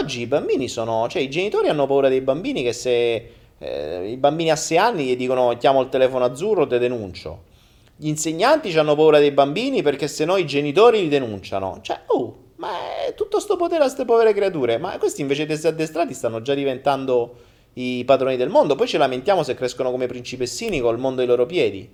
Oggi 0.00 0.20
i 0.20 0.26
bambini 0.26 0.68
sono, 0.68 1.08
cioè 1.08 1.22
i 1.22 1.30
genitori 1.30 1.68
hanno 1.68 1.86
paura 1.86 2.08
dei 2.08 2.20
bambini 2.20 2.62
che 2.62 2.74
se 2.74 3.32
eh, 3.56 4.10
i 4.10 4.16
bambini 4.18 4.50
a 4.50 4.56
6 4.56 4.76
anni 4.76 5.04
gli 5.06 5.16
dicono 5.16 5.56
chiamo 5.56 5.80
il 5.80 5.88
telefono 5.88 6.26
azzurro 6.26 6.66
te 6.66 6.78
denuncio. 6.78 7.52
Gli 7.96 8.08
insegnanti 8.08 8.76
hanno 8.76 8.94
paura 8.94 9.18
dei 9.18 9.30
bambini 9.30 9.80
perché 9.80 10.06
se 10.06 10.26
no 10.26 10.36
i 10.36 10.44
genitori 10.44 11.00
li 11.00 11.08
denunciano. 11.08 11.78
Cioè, 11.80 12.02
oh, 12.06 12.36
ma 12.56 13.06
è 13.06 13.14
tutto 13.14 13.40
sto 13.40 13.56
potere 13.56 13.80
a 13.80 13.84
queste 13.84 14.04
povere 14.04 14.34
creature. 14.34 14.76
Ma 14.76 14.98
questi 14.98 15.22
invece 15.22 15.46
di 15.46 15.52
essere 15.52 15.68
addestrati 15.68 16.12
stanno 16.12 16.42
già 16.42 16.52
diventando 16.52 17.36
i 17.74 18.02
padroni 18.04 18.36
del 18.36 18.50
mondo. 18.50 18.74
Poi 18.74 18.88
ci 18.88 18.98
lamentiamo 18.98 19.42
se 19.42 19.54
crescono 19.54 19.90
come 19.90 20.08
principessini 20.08 20.80
col 20.80 20.98
mondo 20.98 21.22
ai 21.22 21.26
loro 21.28 21.46
piedi. 21.46 21.88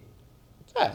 Cioè, 0.72 0.91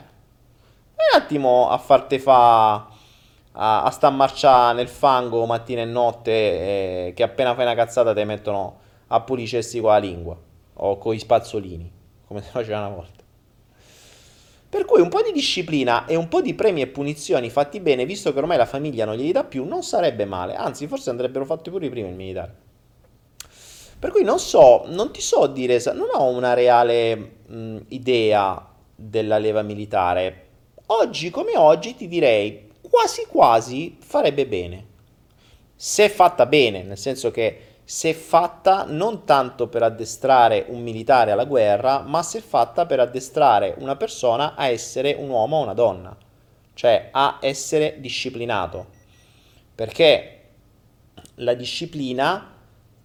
un 0.98 1.22
attimo 1.22 1.70
a 1.70 1.78
farti 1.78 2.20
fa 2.20 2.74
a, 2.74 3.84
a 3.84 3.90
sta 3.90 4.08
a 4.08 4.12
marciare 4.12 4.76
nel 4.76 4.88
fango 4.88 5.46
mattina 5.46 5.82
e 5.82 5.86
notte 5.86 6.32
eh, 6.32 7.14
che 7.16 7.24
appena 7.24 7.54
fai 7.54 7.66
una 7.66 7.76
cazzata 7.76 8.14
ti 8.14 8.24
mettono 8.24 8.80
a 9.08 9.22
pulicessi 9.22 9.80
con 9.80 9.92
la 9.92 9.98
lingua 9.98 10.38
o 10.74 10.98
con 10.98 11.14
i 11.14 11.20
spazzolini 11.20 11.92
come 12.28 12.42
si 12.42 12.50
faceva 12.50 12.80
una 12.80 12.90
volta 12.90 13.24
per 14.76 14.84
cui 14.84 15.00
un 15.00 15.08
po' 15.08 15.22
di 15.22 15.32
disciplina 15.32 16.06
e 16.06 16.18
un 16.18 16.28
po' 16.28 16.42
di 16.42 16.54
premi 16.54 16.82
e 16.82 16.88
punizioni 16.88 17.50
fatti 17.50 17.80
bene, 17.80 18.06
visto 18.06 18.34
che 18.34 18.40
ormai 18.40 18.58
la 18.58 18.66
famiglia 18.66 19.06
non 19.06 19.16
glieli 19.16 19.32
dà 19.32 19.46
più, 19.46 19.64
non 19.64 19.84
sarebbe 19.84 20.26
male. 20.26 20.54
Anzi, 20.54 20.86
forse 20.88 21.10
andrebbero 21.12 21.46
fatti 21.46 21.70
pure 21.70 21.86
i 21.86 21.90
primi 21.90 22.10
il 22.10 22.16
militare. 22.16 22.54
Per 23.98 24.12
cui 24.12 24.26
non 24.26 24.38
so, 24.38 24.84
non 24.88 25.14
ti 25.14 25.22
so 25.22 25.48
dire, 25.48 25.82
non 25.94 26.10
ho 26.12 26.26
una 26.26 26.54
reale 26.54 27.16
mh, 27.48 27.78
idea 27.88 28.70
della 28.94 29.38
leva 29.38 29.62
militare. 29.62 30.45
Oggi 30.88 31.32
come 31.32 31.58
oggi 31.58 31.96
ti 31.96 32.08
direi 32.08 32.70
quasi 32.82 33.26
quasi 33.26 33.98
farebbe 34.00 34.46
bene. 34.46 34.86
Se 35.76 36.10
fatta 36.10 36.46
bene, 36.46 36.84
nel 36.84 36.98
senso 36.98 37.32
che 37.32 37.78
se 37.84 38.14
fatta 38.14 38.86
non 38.88 39.26
tanto 39.26 39.68
per 39.68 39.82
addestrare 39.82 40.66
un 40.68 40.84
militare 40.84 41.32
alla 41.32 41.46
guerra, 41.46 42.02
ma 42.02 42.22
se 42.22 42.40
fatta 42.40 42.86
per 42.86 43.00
addestrare 43.00 43.74
una 43.80 43.96
persona 43.96 44.54
a 44.54 44.68
essere 44.68 45.16
un 45.18 45.30
uomo 45.30 45.58
o 45.58 45.64
una 45.64 45.74
donna, 45.74 46.16
cioè 46.76 47.10
a 47.12 47.40
essere 47.42 47.96
disciplinato. 48.00 48.86
Perché 49.74 50.42
la 51.36 51.56
disciplina 51.56 52.54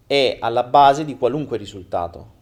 è 0.06 0.36
alla 0.38 0.64
base 0.64 1.06
di 1.06 1.16
qualunque 1.16 1.56
risultato, 1.56 2.32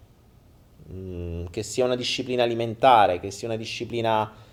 mm, 0.93 1.47
che 1.51 1.63
sia 1.63 1.85
una 1.85 1.97
disciplina 1.97 2.43
alimentare, 2.43 3.21
che 3.21 3.31
sia 3.31 3.47
una 3.47 3.57
disciplina 3.57 4.47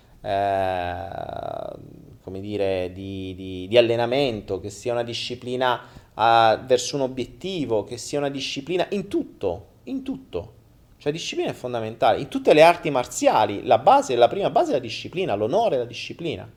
come 2.22 2.40
dire, 2.40 2.90
di, 2.92 3.34
di, 3.36 3.66
di, 3.68 3.78
allenamento, 3.78 4.58
che 4.58 4.70
sia 4.70 4.92
una 4.92 5.04
disciplina 5.04 5.80
uh, 6.14 6.64
verso 6.64 6.96
un 6.96 7.02
obiettivo, 7.02 7.84
che 7.84 7.96
sia 7.96 8.18
una 8.18 8.30
disciplina 8.30 8.86
in 8.90 9.06
tutto, 9.06 9.66
in 9.84 10.02
tutto. 10.02 10.54
Cioè 10.98 11.12
disciplina 11.12 11.50
è 11.50 11.54
fondamentale. 11.54 12.18
In 12.18 12.28
tutte 12.28 12.52
le 12.52 12.62
arti 12.62 12.90
marziali, 12.90 13.64
la 13.64 13.78
base, 13.78 14.16
la 14.16 14.26
prima 14.26 14.50
base 14.50 14.70
è 14.70 14.74
la 14.74 14.80
disciplina, 14.80 15.34
l'onore 15.34 15.76
e 15.76 15.78
la 15.78 15.84
disciplina. 15.84 16.50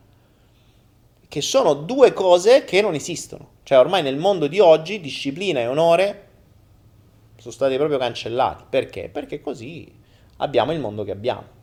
Che 1.28 1.42
sono 1.42 1.76
due 1.76 2.14
cose 2.14 2.64
che 2.64 2.82
non 2.82 2.96
esistono. 2.96 3.58
Cioè 3.62 3.78
ormai 3.78 4.02
nel 4.02 4.18
mondo 4.18 4.48
di 4.48 4.60
oggi 4.60 5.00
disciplina 5.00 5.60
e 5.60 5.68
onore 5.68 6.28
sono 7.38 7.54
stati 7.54 7.76
proprio 7.76 8.00
cancellati. 8.00 8.64
Perché? 8.68 9.10
Perché 9.10 9.40
così 9.42 9.94
abbiamo 10.38 10.72
il 10.72 10.80
mondo 10.80 11.04
che 11.04 11.12
abbiamo. 11.12 11.59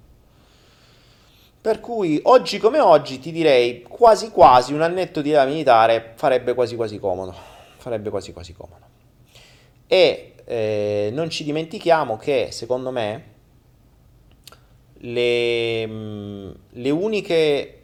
Per 1.67 1.81
cui 1.81 2.21
oggi 2.23 2.59
come 2.59 2.79
oggi 2.79 3.19
ti 3.19 3.33
direi 3.33 3.83
quasi 3.83 4.31
quasi 4.31 4.73
un 4.73 4.83
annetto 4.83 5.21
di 5.21 5.33
età 5.33 5.45
militare 5.45 6.13
farebbe 6.15 6.55
quasi 6.55 6.77
quasi 6.77 7.01
comodo. 7.01 7.35
Farebbe 7.79 8.09
quasi 8.09 8.33
quasi 8.33 8.53
comodo. 8.53 8.85
E 9.89 10.35
eh, 10.45 11.11
non 11.13 11.29
ci 11.29 11.43
dimentichiamo 11.43 12.17
che, 12.19 12.51
secondo 12.53 12.93
me, 12.93 13.25
le, 14.99 15.87
mm, 15.89 16.51
le 16.71 16.91
uniche 16.91 17.83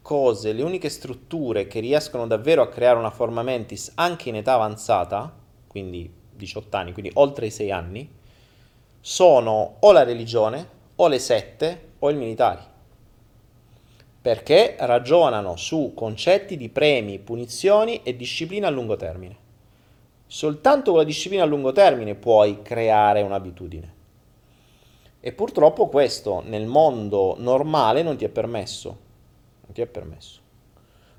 cose, 0.00 0.54
le 0.54 0.62
uniche 0.62 0.88
strutture 0.88 1.66
che 1.66 1.80
riescono 1.80 2.26
davvero 2.26 2.62
a 2.62 2.68
creare 2.68 2.98
una 2.98 3.10
forma 3.10 3.42
mentis 3.42 3.92
anche 3.96 4.30
in 4.30 4.36
età 4.36 4.54
avanzata, 4.54 5.30
quindi 5.66 6.10
18 6.34 6.74
anni, 6.78 6.92
quindi 6.94 7.10
oltre 7.16 7.44
i 7.44 7.50
6 7.50 7.70
anni, 7.70 8.10
sono 9.02 9.76
o 9.80 9.92
la 9.92 10.02
religione, 10.02 10.66
o 10.96 11.08
le 11.08 11.18
sette, 11.18 11.88
o 11.98 12.08
i 12.08 12.14
militari. 12.14 12.76
Perché 14.28 14.76
ragionano 14.80 15.56
su 15.56 15.92
concetti 15.94 16.58
di 16.58 16.68
premi, 16.68 17.18
punizioni 17.18 18.02
e 18.02 18.14
disciplina 18.14 18.66
a 18.66 18.70
lungo 18.70 18.94
termine. 18.94 19.34
Soltanto 20.26 20.90
con 20.90 21.00
la 21.00 21.06
disciplina 21.06 21.44
a 21.44 21.46
lungo 21.46 21.72
termine 21.72 22.14
puoi 22.14 22.60
creare 22.60 23.22
un'abitudine. 23.22 23.94
E 25.18 25.32
purtroppo 25.32 25.88
questo 25.88 26.42
nel 26.44 26.66
mondo 26.66 27.36
normale 27.38 28.02
non 28.02 28.18
ti 28.18 28.26
è 28.26 28.28
permesso 28.28 28.88
non 29.64 29.72
ti 29.72 29.80
è 29.80 29.86
permesso. 29.86 30.40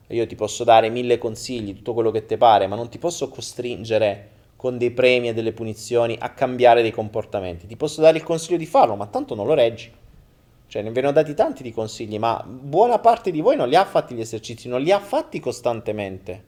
Io 0.10 0.28
ti 0.28 0.36
posso 0.36 0.64
dare 0.64 0.90
mille 0.90 1.18
consigli, 1.18 1.74
tutto 1.74 1.96
quello 1.96 2.12
che 2.12 2.28
ti 2.28 2.38
pare, 2.38 2.68
ma 2.68 2.76
non 2.76 2.90
ti 2.90 3.00
posso 3.00 3.30
costringere 3.30 4.30
con 4.56 4.78
dei 4.78 4.92
premi 4.92 5.30
e 5.30 5.34
delle 5.34 5.54
punizioni 5.54 6.16
a 6.20 6.30
cambiare 6.30 6.84
dei 6.84 6.92
comportamenti. 6.92 7.66
Ti 7.66 7.76
posso 7.76 8.02
dare 8.02 8.18
il 8.18 8.24
consiglio 8.24 8.58
di 8.58 8.68
farlo, 8.68 8.96
ma 8.96 9.08
tanto 9.08 9.34
non 9.34 9.48
lo 9.48 9.56
reggi. 9.56 9.92
Cioè, 10.70 10.84
ne 10.84 10.92
ve 10.92 11.02
ne 11.02 11.08
ho 11.08 11.12
dati 11.12 11.34
tanti 11.34 11.64
di 11.64 11.74
consigli, 11.74 12.20
ma 12.20 12.46
buona 12.48 13.00
parte 13.00 13.32
di 13.32 13.42
voi 13.42 13.56
non 13.56 13.68
li 13.68 13.76
ha 13.76 13.86
fatti 13.86 14.14
gli 14.14 14.20
esercizi, 14.20 14.68
non 14.68 14.82
li 14.82 14.92
ha 14.92 15.00
fatti 15.00 15.40
costantemente. 15.40 16.44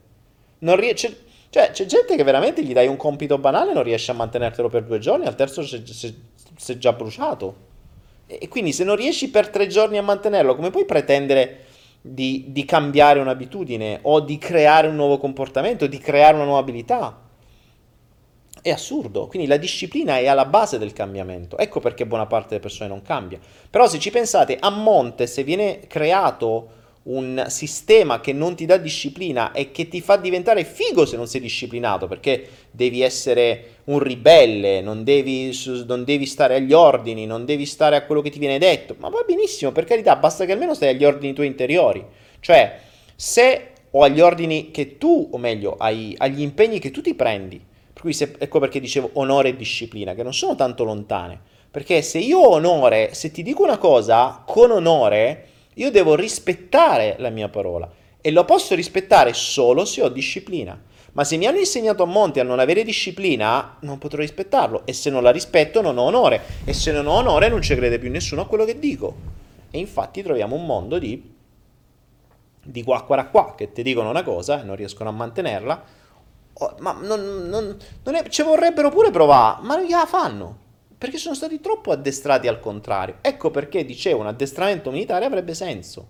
Non 0.59 0.75
rie- 0.75 0.93
c'è, 0.93 1.11
cioè, 1.49 1.71
c'è 1.71 1.85
gente 1.85 2.15
che 2.15 2.23
veramente 2.23 2.63
gli 2.63 2.71
dai 2.71 2.85
un 2.85 2.97
compito 2.97 3.39
banale 3.39 3.71
e 3.71 3.73
non 3.73 3.81
riesce 3.81 4.11
a 4.11 4.13
mantenertelo 4.13 4.69
per 4.69 4.83
due 4.83 4.99
giorni, 4.99 5.25
al 5.25 5.33
terzo 5.33 5.61
è 5.61 6.77
già 6.77 6.93
bruciato. 6.93 7.55
E 8.27 8.47
quindi 8.47 8.73
se 8.73 8.83
non 8.83 8.95
riesci 8.95 9.31
per 9.31 9.49
tre 9.49 9.65
giorni 9.65 9.97
a 9.97 10.03
mantenerlo, 10.03 10.55
come 10.55 10.69
puoi 10.69 10.85
pretendere 10.85 11.65
di, 11.99 12.45
di 12.49 12.63
cambiare 12.63 13.19
un'abitudine 13.19 14.01
o 14.03 14.19
di 14.19 14.37
creare 14.37 14.87
un 14.87 14.95
nuovo 14.95 15.17
comportamento, 15.17 15.87
di 15.87 15.97
creare 15.97 16.35
una 16.35 16.45
nuova 16.45 16.59
abilità. 16.59 17.19
È 18.63 18.69
assurdo, 18.69 19.25
quindi 19.25 19.47
la 19.47 19.57
disciplina 19.57 20.19
è 20.19 20.27
alla 20.27 20.45
base 20.45 20.77
del 20.77 20.93
cambiamento. 20.93 21.57
Ecco 21.57 21.79
perché 21.79 22.05
buona 22.05 22.27
parte 22.27 22.49
delle 22.49 22.61
persone 22.61 22.89
non 22.89 23.01
cambia. 23.01 23.39
Però 23.69 23.87
se 23.87 23.97
ci 23.97 24.11
pensate, 24.11 24.57
a 24.59 24.69
monte, 24.69 25.25
se 25.25 25.43
viene 25.43 25.79
creato 25.87 26.79
un 27.03 27.45
sistema 27.47 28.19
che 28.19 28.31
non 28.31 28.55
ti 28.55 28.65
dà 28.65 28.77
disciplina 28.77 29.51
e 29.53 29.71
che 29.71 29.87
ti 29.87 30.01
fa 30.01 30.17
diventare 30.17 30.63
figo 30.63 31.07
se 31.07 31.17
non 31.17 31.25
sei 31.25 31.41
disciplinato, 31.41 32.07
perché 32.07 32.47
devi 32.69 33.01
essere 33.01 33.77
un 33.85 33.97
ribelle, 33.97 34.81
non 34.81 35.03
devi, 35.03 35.57
non 35.87 36.03
devi, 36.03 36.27
stare 36.27 36.57
agli 36.57 36.73
ordini, 36.73 37.25
non 37.25 37.45
devi 37.45 37.65
stare 37.65 37.95
a 37.95 38.05
quello 38.05 38.21
che 38.21 38.29
ti 38.29 38.37
viene 38.37 38.59
detto, 38.59 38.95
ma 38.99 39.09
va 39.09 39.23
benissimo, 39.25 39.71
per 39.71 39.85
carità, 39.85 40.15
basta 40.17 40.45
che 40.45 40.51
almeno 40.51 40.75
stai 40.75 40.89
agli 40.89 41.03
ordini 41.03 41.33
tuoi 41.33 41.47
interiori. 41.47 42.05
Cioè, 42.39 42.79
se 43.15 43.69
o 43.89 44.03
agli 44.03 44.21
ordini 44.21 44.69
che 44.69 44.99
tu, 44.99 45.29
o 45.31 45.37
meglio, 45.39 45.75
ai, 45.79 46.13
agli 46.19 46.41
impegni 46.41 46.77
che 46.77 46.91
tu 46.91 47.01
ti 47.01 47.15
prendi, 47.15 47.69
se, 48.09 48.35
ecco 48.37 48.59
perché 48.59 48.79
dicevo 48.79 49.11
onore 49.13 49.49
e 49.49 49.55
disciplina, 49.55 50.13
che 50.13 50.23
non 50.23 50.33
sono 50.33 50.55
tanto 50.55 50.83
lontane, 50.83 51.39
perché 51.69 52.01
se 52.01 52.17
io 52.19 52.39
ho 52.39 52.49
onore, 52.49 53.13
se 53.13 53.31
ti 53.31 53.43
dico 53.43 53.63
una 53.63 53.77
cosa 53.77 54.43
con 54.45 54.71
onore, 54.71 55.47
io 55.75 55.91
devo 55.91 56.15
rispettare 56.15 57.15
la 57.19 57.29
mia 57.29 57.47
parola 57.47 57.89
e 58.19 58.31
lo 58.31 58.45
posso 58.45 58.75
rispettare 58.75 59.33
solo 59.33 59.85
se 59.85 60.01
ho 60.01 60.09
disciplina. 60.09 60.79
Ma 61.13 61.23
se 61.23 61.35
mi 61.37 61.45
hanno 61.45 61.57
insegnato 61.57 62.03
a 62.03 62.05
monte 62.05 62.39
a 62.39 62.43
non 62.43 62.59
avere 62.59 62.83
disciplina, 62.83 63.77
non 63.81 63.97
potrò 63.97 64.21
rispettarlo. 64.21 64.83
E 64.85 64.93
se 64.93 65.09
non 65.09 65.23
la 65.23 65.31
rispetto, 65.31 65.81
non 65.81 65.97
ho 65.97 66.03
onore. 66.03 66.41
E 66.63 66.73
se 66.73 66.91
non 66.93 67.07
ho 67.07 67.13
onore, 67.13 67.49
non 67.49 67.61
ci 67.61 67.75
crede 67.75 67.99
più 67.99 68.09
nessuno 68.09 68.41
a 68.41 68.47
quello 68.47 68.63
che 68.63 68.79
dico. 68.79 69.15
E 69.71 69.77
infatti 69.77 70.21
troviamo 70.21 70.55
un 70.55 70.65
mondo 70.65 70.99
di, 70.99 71.33
di 72.63 72.83
qua 72.83 73.03
qua 73.03 73.25
qua 73.25 73.55
che 73.55 73.73
ti 73.73 73.83
dicono 73.83 74.09
una 74.09 74.23
cosa 74.23 74.61
e 74.61 74.63
non 74.63 74.75
riescono 74.75 75.09
a 75.09 75.13
mantenerla. 75.13 75.83
Oh, 76.53 76.75
ma 76.79 76.91
non, 76.93 77.47
non, 77.47 77.77
non 78.03 78.15
è, 78.15 78.27
ci 78.29 78.43
vorrebbero 78.43 78.89
pure 78.89 79.09
provare, 79.11 79.61
ma 79.63 79.75
non 79.75 79.85
gliela 79.85 80.05
fanno 80.05 80.61
perché 81.01 81.17
sono 81.17 81.33
stati 81.33 81.59
troppo 81.59 81.91
addestrati 81.91 82.47
al 82.47 82.59
contrario. 82.59 83.15
Ecco 83.21 83.49
perché 83.49 83.83
dicevo 83.83 84.19
un 84.19 84.27
addestramento 84.27 84.91
militare 84.91 85.25
avrebbe 85.25 85.55
senso. 85.55 86.07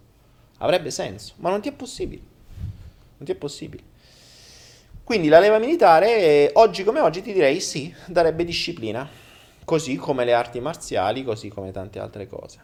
Avrebbe 0.57 0.91
senso, 0.91 1.35
ma 1.37 1.49
non 1.49 1.61
ti 1.61 1.69
è 1.69 1.71
possibile. 1.71 2.21
Non 3.15 3.25
ti 3.25 3.31
è 3.31 3.35
possibile. 3.35 3.83
Quindi 5.01 5.29
la 5.29 5.39
leva 5.39 5.59
militare, 5.59 6.51
oggi 6.55 6.83
come 6.83 6.99
oggi 6.99 7.21
ti 7.21 7.31
direi 7.31 7.61
sì, 7.61 7.95
darebbe 8.05 8.43
disciplina, 8.43 9.07
così 9.63 9.95
come 9.95 10.25
le 10.25 10.33
arti 10.33 10.59
marziali, 10.59 11.23
così 11.23 11.47
come 11.47 11.71
tante 11.71 11.97
altre 11.97 12.27
cose. 12.27 12.59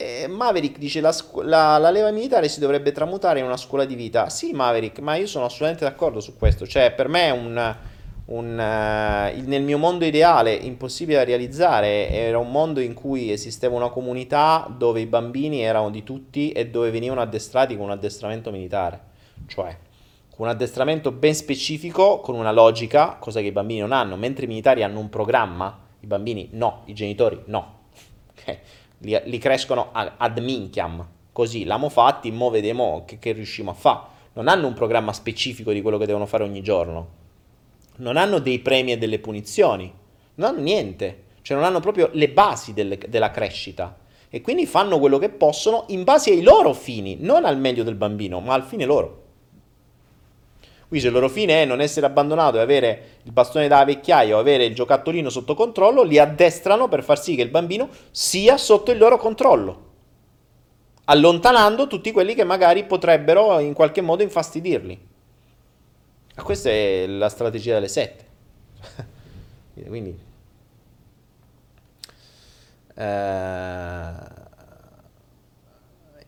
E 0.00 0.26
Maverick 0.28 0.78
dice 0.78 1.02
la, 1.02 1.14
la, 1.42 1.76
la, 1.76 1.90
leva 1.90 2.10
militare 2.10 2.48
si 2.48 2.58
dovrebbe 2.58 2.90
tramutare 2.90 3.40
in 3.40 3.44
una 3.44 3.58
scuola 3.58 3.84
di 3.84 3.94
vita. 3.94 4.30
Sì, 4.30 4.52
Maverick, 4.52 4.98
ma 5.00 5.16
io 5.16 5.26
sono 5.26 5.44
assolutamente 5.44 5.84
d'accordo 5.84 6.20
su 6.20 6.38
questo. 6.38 6.66
Cioè, 6.66 6.92
per 6.92 7.08
me 7.08 7.24
è 7.24 7.30
un, 7.30 7.76
un, 8.24 8.46
uh, 8.46 9.46
nel 9.46 9.62
mio 9.62 9.76
mondo 9.76 10.06
ideale, 10.06 10.54
impossibile 10.54 11.18
da 11.18 11.24
realizzare, 11.24 12.08
era 12.08 12.38
un 12.38 12.50
mondo 12.50 12.80
in 12.80 12.94
cui 12.94 13.30
esisteva 13.30 13.76
una 13.76 13.90
comunità 13.90 14.74
dove 14.74 15.02
i 15.02 15.06
bambini 15.06 15.60
erano 15.60 15.90
di 15.90 16.02
tutti 16.02 16.50
e 16.52 16.68
dove 16.68 16.90
venivano 16.90 17.20
addestrati 17.20 17.76
con 17.76 17.84
un 17.84 17.90
addestramento 17.90 18.50
militare. 18.50 19.00
Cioè, 19.48 19.76
un 20.36 20.48
addestramento 20.48 21.12
ben 21.12 21.34
specifico, 21.34 22.20
con 22.20 22.36
una 22.36 22.52
logica, 22.52 23.18
cosa 23.20 23.40
che 23.40 23.48
i 23.48 23.52
bambini 23.52 23.80
non 23.80 23.92
hanno, 23.92 24.16
mentre 24.16 24.46
i 24.46 24.48
militari 24.48 24.82
hanno 24.82 24.98
un 24.98 25.10
programma, 25.10 25.78
i 26.00 26.06
bambini 26.06 26.48
no, 26.52 26.84
i 26.86 26.94
genitori 26.94 27.38
no. 27.44 27.80
Okay 28.40 28.58
li, 29.00 29.20
li 29.24 29.38
crescono 29.38 29.90
ad 29.92 30.38
minchiam, 30.38 31.06
così 31.32 31.64
l'amo 31.64 31.88
fatti, 31.88 32.30
mo 32.30 32.50
vediamo 32.50 33.04
che, 33.06 33.18
che 33.18 33.32
riusciamo 33.32 33.70
a 33.70 33.74
fare. 33.74 34.00
Non 34.32 34.48
hanno 34.48 34.66
un 34.66 34.74
programma 34.74 35.12
specifico 35.12 35.72
di 35.72 35.82
quello 35.82 35.98
che 35.98 36.06
devono 36.06 36.26
fare 36.26 36.44
ogni 36.44 36.62
giorno, 36.62 37.08
non 37.96 38.16
hanno 38.16 38.38
dei 38.38 38.60
premi 38.60 38.92
e 38.92 38.98
delle 38.98 39.18
punizioni, 39.18 39.92
non 40.34 40.48
hanno 40.48 40.60
niente, 40.60 41.24
cioè 41.42 41.56
non 41.56 41.66
hanno 41.66 41.80
proprio 41.80 42.10
le 42.12 42.28
basi 42.30 42.72
delle, 42.72 42.98
della 43.08 43.30
crescita. 43.30 43.98
E 44.28 44.40
quindi 44.40 44.64
fanno 44.66 45.00
quello 45.00 45.18
che 45.18 45.28
possono 45.28 45.84
in 45.88 46.04
base 46.04 46.30
ai 46.30 46.42
loro 46.42 46.72
fini, 46.72 47.16
non 47.18 47.44
al 47.44 47.58
meglio 47.58 47.82
del 47.82 47.96
bambino, 47.96 48.38
ma 48.38 48.54
al 48.54 48.62
fine 48.62 48.84
loro. 48.84 49.19
Qui 50.90 50.98
se 50.98 51.06
il 51.06 51.12
loro 51.12 51.28
fine 51.28 51.62
è 51.62 51.64
non 51.64 51.80
essere 51.80 52.06
abbandonato 52.06 52.56
e 52.56 52.60
avere 52.62 53.18
il 53.22 53.30
bastone 53.30 53.68
da 53.68 53.84
vecchiaia 53.84 54.34
o 54.34 54.40
avere 54.40 54.64
il 54.64 54.74
giocattolino 54.74 55.30
sotto 55.30 55.54
controllo, 55.54 56.02
li 56.02 56.18
addestrano 56.18 56.88
per 56.88 57.04
far 57.04 57.22
sì 57.22 57.36
che 57.36 57.42
il 57.42 57.48
bambino 57.48 57.88
sia 58.10 58.56
sotto 58.56 58.90
il 58.90 58.98
loro 58.98 59.16
controllo, 59.16 59.90
allontanando 61.04 61.86
tutti 61.86 62.10
quelli 62.10 62.34
che 62.34 62.42
magari 62.42 62.82
potrebbero 62.86 63.60
in 63.60 63.72
qualche 63.72 64.00
modo 64.00 64.24
infastidirli. 64.24 65.06
Questa 66.34 66.70
è 66.70 67.06
la 67.06 67.28
strategia 67.28 67.74
delle 67.74 67.86
sette. 67.86 68.24
Quindi... 69.86 70.18
Eh... 72.96 74.39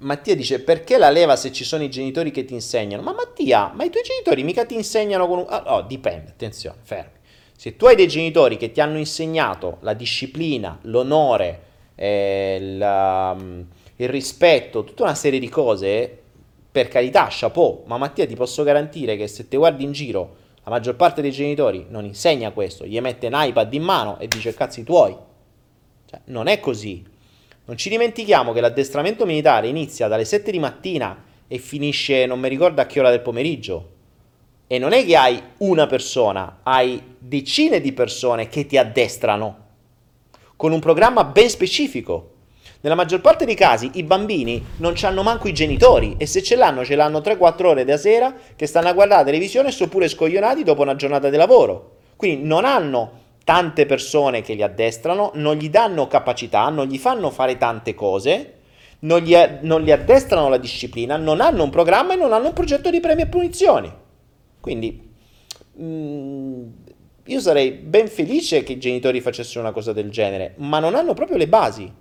Mattia 0.02 0.34
dice 0.34 0.60
perché 0.60 0.98
la 0.98 1.10
leva 1.10 1.36
se 1.36 1.52
ci 1.52 1.64
sono 1.64 1.82
i 1.82 1.90
genitori 1.90 2.30
che 2.30 2.44
ti 2.44 2.54
insegnano? 2.54 3.02
Ma 3.02 3.12
Mattia, 3.12 3.72
ma 3.74 3.84
i 3.84 3.90
tuoi 3.90 4.02
genitori 4.02 4.42
mica 4.42 4.64
ti 4.64 4.74
insegnano 4.74 5.26
con 5.26 5.38
un... 5.38 5.46
Oh, 5.48 5.62
oh, 5.74 5.82
dipende, 5.82 6.30
attenzione, 6.30 6.78
fermi. 6.82 7.20
Se 7.56 7.76
tu 7.76 7.86
hai 7.86 7.94
dei 7.94 8.08
genitori 8.08 8.56
che 8.56 8.72
ti 8.72 8.80
hanno 8.80 8.98
insegnato 8.98 9.78
la 9.80 9.94
disciplina, 9.94 10.78
l'onore, 10.82 11.62
eh, 11.94 12.58
la, 12.76 13.36
mm, 13.38 13.60
il 13.96 14.08
rispetto, 14.08 14.82
tutta 14.82 15.04
una 15.04 15.14
serie 15.14 15.38
di 15.38 15.48
cose, 15.48 16.18
per 16.72 16.88
carità, 16.88 17.28
chapeau, 17.30 17.84
ma 17.86 17.98
Mattia 17.98 18.26
ti 18.26 18.34
posso 18.34 18.64
garantire 18.64 19.16
che 19.16 19.28
se 19.28 19.46
ti 19.46 19.56
guardi 19.56 19.84
in 19.84 19.92
giro, 19.92 20.36
la 20.64 20.70
maggior 20.70 20.96
parte 20.96 21.22
dei 21.22 21.30
genitori 21.30 21.86
non 21.88 22.04
insegna 22.04 22.50
questo, 22.50 22.86
gli 22.86 23.00
mette 23.00 23.26
un 23.28 23.34
iPad 23.36 23.72
in 23.74 23.82
mano 23.82 24.18
e 24.18 24.26
dice 24.26 24.54
cazzi 24.54 24.82
tuoi. 24.82 25.16
Cioè, 26.06 26.20
non 26.24 26.46
è 26.46 26.58
così. 26.60 27.04
Non 27.64 27.76
ci 27.76 27.88
dimentichiamo 27.88 28.52
che 28.52 28.60
l'addestramento 28.60 29.24
militare 29.24 29.68
inizia 29.68 30.08
dalle 30.08 30.24
7 30.24 30.50
di 30.50 30.58
mattina 30.58 31.16
e 31.46 31.58
finisce 31.58 32.26
non 32.26 32.40
mi 32.40 32.48
ricordo 32.48 32.80
a 32.80 32.86
che 32.86 32.98
ora 32.98 33.10
del 33.10 33.20
pomeriggio. 33.20 33.90
E 34.66 34.78
non 34.80 34.92
è 34.92 35.04
che 35.04 35.16
hai 35.16 35.40
una 35.58 35.86
persona, 35.86 36.58
hai 36.64 37.00
decine 37.18 37.80
di 37.80 37.92
persone 37.92 38.48
che 38.48 38.66
ti 38.66 38.76
addestrano 38.76 39.58
con 40.56 40.72
un 40.72 40.80
programma 40.80 41.22
ben 41.22 41.48
specifico. 41.48 42.30
Nella 42.80 42.96
maggior 42.96 43.20
parte 43.20 43.44
dei 43.44 43.54
casi 43.54 43.92
i 43.94 44.02
bambini 44.02 44.60
non 44.78 44.94
hanno 45.02 45.22
manco 45.22 45.46
i 45.46 45.54
genitori 45.54 46.16
e 46.18 46.26
se 46.26 46.42
ce 46.42 46.56
l'hanno 46.56 46.84
ce 46.84 46.96
l'hanno 46.96 47.20
3-4 47.20 47.64
ore 47.64 47.84
da 47.84 47.96
sera 47.96 48.34
che 48.56 48.66
stanno 48.66 48.88
a 48.88 48.92
guardare 48.92 49.20
la 49.20 49.26
televisione 49.26 49.68
e 49.68 49.72
sono 49.72 49.88
pure 49.88 50.08
scoglionati 50.08 50.64
dopo 50.64 50.82
una 50.82 50.96
giornata 50.96 51.30
di 51.30 51.36
lavoro. 51.36 51.98
Quindi 52.16 52.44
non 52.44 52.64
hanno 52.64 53.20
tante 53.44 53.86
persone 53.86 54.42
che 54.42 54.54
li 54.54 54.62
addestrano, 54.62 55.32
non 55.34 55.56
gli 55.56 55.68
danno 55.68 56.06
capacità, 56.06 56.68
non 56.68 56.86
gli 56.86 56.98
fanno 56.98 57.30
fare 57.30 57.56
tante 57.56 57.94
cose, 57.94 58.54
non 59.00 59.20
gli, 59.20 59.34
non 59.62 59.82
gli 59.82 59.90
addestrano 59.90 60.48
la 60.48 60.58
disciplina, 60.58 61.16
non 61.16 61.40
hanno 61.40 61.64
un 61.64 61.70
programma 61.70 62.12
e 62.12 62.16
non 62.16 62.32
hanno 62.32 62.48
un 62.48 62.52
progetto 62.52 62.90
di 62.90 63.00
premi 63.00 63.22
e 63.22 63.26
punizioni. 63.26 63.92
Quindi 64.60 65.12
mh, 65.74 65.84
mm, 65.84 66.68
io 67.24 67.40
sarei 67.40 67.72
ben 67.72 68.08
felice 68.08 68.62
che 68.62 68.72
i 68.72 68.78
genitori 68.78 69.20
facessero 69.20 69.60
una 69.60 69.72
cosa 69.72 69.92
del 69.92 70.10
genere, 70.10 70.54
ma 70.58 70.78
non 70.78 70.94
hanno 70.94 71.14
proprio 71.14 71.36
le 71.36 71.48
basi. 71.48 71.92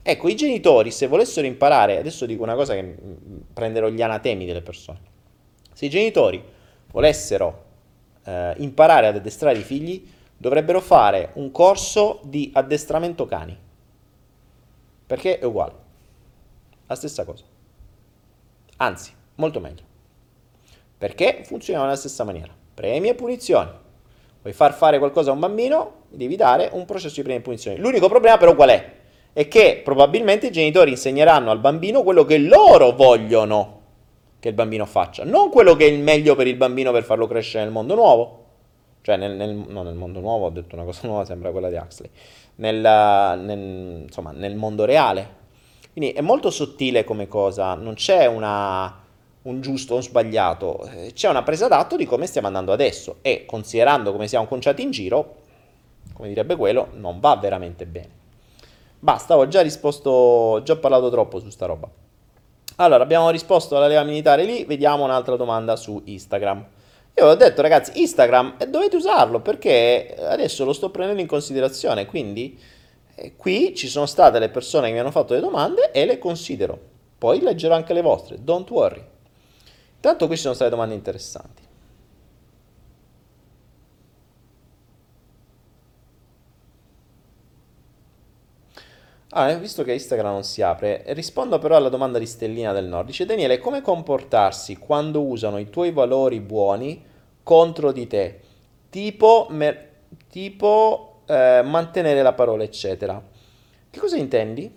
Ecco, 0.00 0.28
i 0.28 0.36
genitori, 0.36 0.90
se 0.90 1.06
volessero 1.06 1.46
imparare, 1.46 1.98
adesso 1.98 2.26
dico 2.26 2.42
una 2.42 2.54
cosa 2.54 2.74
che 2.74 2.82
mm, 2.82 3.36
prenderò 3.52 3.88
gli 3.88 4.02
anatemi 4.02 4.46
delle 4.46 4.62
persone, 4.62 5.00
se 5.72 5.86
i 5.86 5.90
genitori 5.90 6.42
volessero 6.90 7.64
eh, 8.24 8.54
imparare 8.58 9.08
ad 9.08 9.16
addestrare 9.16 9.58
i 9.58 9.62
figli, 9.62 10.16
dovrebbero 10.38 10.80
fare 10.80 11.30
un 11.34 11.50
corso 11.50 12.20
di 12.22 12.50
addestramento 12.54 13.26
cani, 13.26 13.58
perché 15.04 15.38
è 15.40 15.44
uguale, 15.44 15.72
la 16.86 16.94
stessa 16.94 17.24
cosa, 17.24 17.44
anzi, 18.76 19.12
molto 19.34 19.60
meglio, 19.60 19.82
perché 20.96 21.42
funziona 21.44 21.82
nella 21.82 21.96
stessa 21.96 22.22
maniera, 22.22 22.54
premi 22.72 23.08
e 23.08 23.14
punizioni, 23.14 23.70
vuoi 24.40 24.54
far 24.54 24.72
fare 24.72 24.98
qualcosa 24.98 25.30
a 25.30 25.34
un 25.34 25.40
bambino, 25.40 25.94
devi 26.08 26.36
dare 26.36 26.70
un 26.72 26.84
processo 26.84 27.16
di 27.16 27.22
premi 27.22 27.40
e 27.40 27.42
punizioni, 27.42 27.78
l'unico 27.78 28.08
problema 28.08 28.38
però 28.38 28.54
qual 28.54 28.70
è? 28.70 28.96
È 29.32 29.48
che 29.48 29.80
probabilmente 29.84 30.46
i 30.46 30.52
genitori 30.52 30.90
insegneranno 30.90 31.50
al 31.50 31.58
bambino 31.58 32.02
quello 32.02 32.24
che 32.24 32.38
loro 32.38 32.92
vogliono 32.92 33.76
che 34.38 34.48
il 34.48 34.54
bambino 34.54 34.86
faccia, 34.86 35.24
non 35.24 35.50
quello 35.50 35.74
che 35.74 35.86
è 35.86 35.90
il 35.90 36.00
meglio 36.00 36.36
per 36.36 36.46
il 36.46 36.54
bambino 36.54 36.92
per 36.92 37.02
farlo 37.02 37.26
crescere 37.26 37.64
nel 37.64 37.72
mondo 37.72 37.96
nuovo, 37.96 38.46
cioè 39.08 39.16
nel, 39.16 39.36
nel, 39.36 39.54
non 39.54 39.86
nel 39.86 39.94
mondo 39.94 40.20
nuovo, 40.20 40.44
ho 40.44 40.50
detto 40.50 40.74
una 40.74 40.84
cosa 40.84 41.00
nuova, 41.08 41.24
sembra 41.24 41.50
quella 41.50 41.70
di 41.70 41.76
Huxley, 41.76 42.10
nel, 42.56 42.76
nel, 42.76 44.02
insomma, 44.02 44.32
nel 44.32 44.54
mondo 44.54 44.84
reale. 44.84 45.36
Quindi 45.92 46.12
è 46.12 46.20
molto 46.20 46.50
sottile 46.50 47.04
come 47.04 47.26
cosa, 47.26 47.72
non 47.74 47.94
c'è 47.94 48.26
una, 48.26 49.02
un 49.42 49.60
giusto 49.62 49.94
o 49.94 49.96
un 49.96 50.02
sbagliato, 50.02 50.84
eh, 50.84 51.12
c'è 51.14 51.30
una 51.30 51.42
presa 51.42 51.68
d'atto 51.68 51.96
di 51.96 52.04
come 52.04 52.26
stiamo 52.26 52.48
andando 52.48 52.70
adesso 52.70 53.16
e 53.22 53.46
considerando 53.46 54.12
come 54.12 54.28
siamo 54.28 54.46
conciati 54.46 54.82
in 54.82 54.90
giro, 54.90 55.36
come 56.12 56.28
direbbe 56.28 56.54
quello, 56.56 56.88
non 56.92 57.18
va 57.18 57.34
veramente 57.36 57.86
bene. 57.86 58.10
Basta, 58.98 59.38
ho 59.38 59.48
già 59.48 59.62
risposto, 59.62 60.10
ho 60.10 60.62
già 60.62 60.76
parlato 60.76 61.08
troppo 61.08 61.40
su 61.40 61.48
sta 61.48 61.64
roba. 61.64 61.88
Allora, 62.76 63.02
abbiamo 63.02 63.30
risposto 63.30 63.76
alla 63.76 63.86
leva 63.86 64.02
militare 64.02 64.44
lì, 64.44 64.64
vediamo 64.64 65.04
un'altra 65.04 65.36
domanda 65.36 65.76
su 65.76 66.00
Instagram. 66.04 66.66
Io 67.18 67.26
ho 67.26 67.34
detto, 67.34 67.62
ragazzi, 67.62 68.00
Instagram 68.00 68.54
eh, 68.58 68.68
dovete 68.68 68.94
usarlo 68.94 69.40
perché 69.40 70.14
adesso 70.20 70.64
lo 70.64 70.72
sto 70.72 70.90
prendendo 70.90 71.20
in 71.20 71.26
considerazione, 71.26 72.06
quindi 72.06 72.56
eh, 73.16 73.34
qui 73.34 73.74
ci 73.74 73.88
sono 73.88 74.06
state 74.06 74.38
le 74.38 74.50
persone 74.50 74.86
che 74.86 74.92
mi 74.92 75.00
hanno 75.00 75.10
fatto 75.10 75.34
le 75.34 75.40
domande 75.40 75.90
e 75.90 76.06
le 76.06 76.18
considero. 76.18 76.78
Poi 77.18 77.40
leggerò 77.40 77.74
anche 77.74 77.92
le 77.92 78.02
vostre, 78.02 78.36
don't 78.40 78.70
worry. 78.70 79.04
Intanto 79.96 80.28
qui 80.28 80.36
ci 80.36 80.42
sono 80.42 80.54
state 80.54 80.70
domande 80.70 80.94
interessanti. 80.94 81.62
Ah, 89.30 89.52
visto 89.54 89.82
che 89.82 89.92
Instagram 89.92 90.32
non 90.32 90.44
si 90.44 90.62
apre, 90.62 91.02
rispondo 91.08 91.58
però 91.58 91.74
alla 91.74 91.88
domanda 91.88 92.20
di 92.20 92.26
Stellina 92.26 92.72
del 92.72 92.86
Nord. 92.86 93.06
Dice 93.06 93.26
Daniele, 93.26 93.58
come 93.58 93.82
comportarsi 93.82 94.76
quando 94.76 95.22
usano 95.22 95.58
i 95.58 95.68
tuoi 95.68 95.90
valori 95.90 96.38
buoni 96.38 97.06
contro 97.48 97.92
di 97.92 98.06
te? 98.06 98.40
Tipo, 98.90 99.46
mer- 99.48 99.88
tipo 100.28 101.22
eh, 101.24 101.62
mantenere 101.64 102.20
la 102.20 102.34
parola, 102.34 102.62
eccetera. 102.62 103.22
Che 103.88 103.98
cosa 103.98 104.18
intendi? 104.18 104.70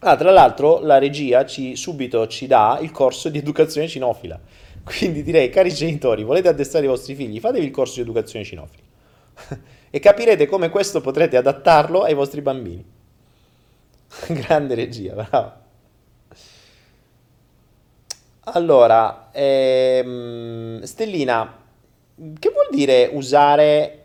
Ah, 0.00 0.16
tra 0.16 0.32
l'altro 0.32 0.80
la 0.80 0.98
regia 0.98 1.46
ci, 1.46 1.76
subito 1.76 2.26
ci 2.26 2.48
dà 2.48 2.80
il 2.82 2.90
corso 2.90 3.28
di 3.28 3.38
educazione 3.38 3.86
cinofila. 3.86 4.36
Quindi 4.82 5.22
direi, 5.22 5.48
cari 5.48 5.72
genitori, 5.72 6.24
volete 6.24 6.48
addestrare 6.48 6.86
i 6.86 6.88
vostri 6.88 7.14
figli, 7.14 7.38
fatevi 7.38 7.64
il 7.64 7.70
corso 7.70 7.94
di 7.94 8.00
educazione 8.00 8.44
cinofila. 8.44 8.82
e 9.90 10.00
capirete 10.00 10.46
come 10.46 10.70
questo 10.70 11.00
potrete 11.00 11.36
adattarlo 11.36 12.02
ai 12.02 12.14
vostri 12.14 12.40
bambini. 12.40 12.84
Grande 14.26 14.74
regia, 14.74 15.14
bravo. 15.14 15.66
Allora, 18.52 19.28
ehm, 19.32 20.82
Stellina, 20.82 21.54
che 22.38 22.50
vuol 22.50 22.68
dire 22.70 23.10
usare 23.12 24.02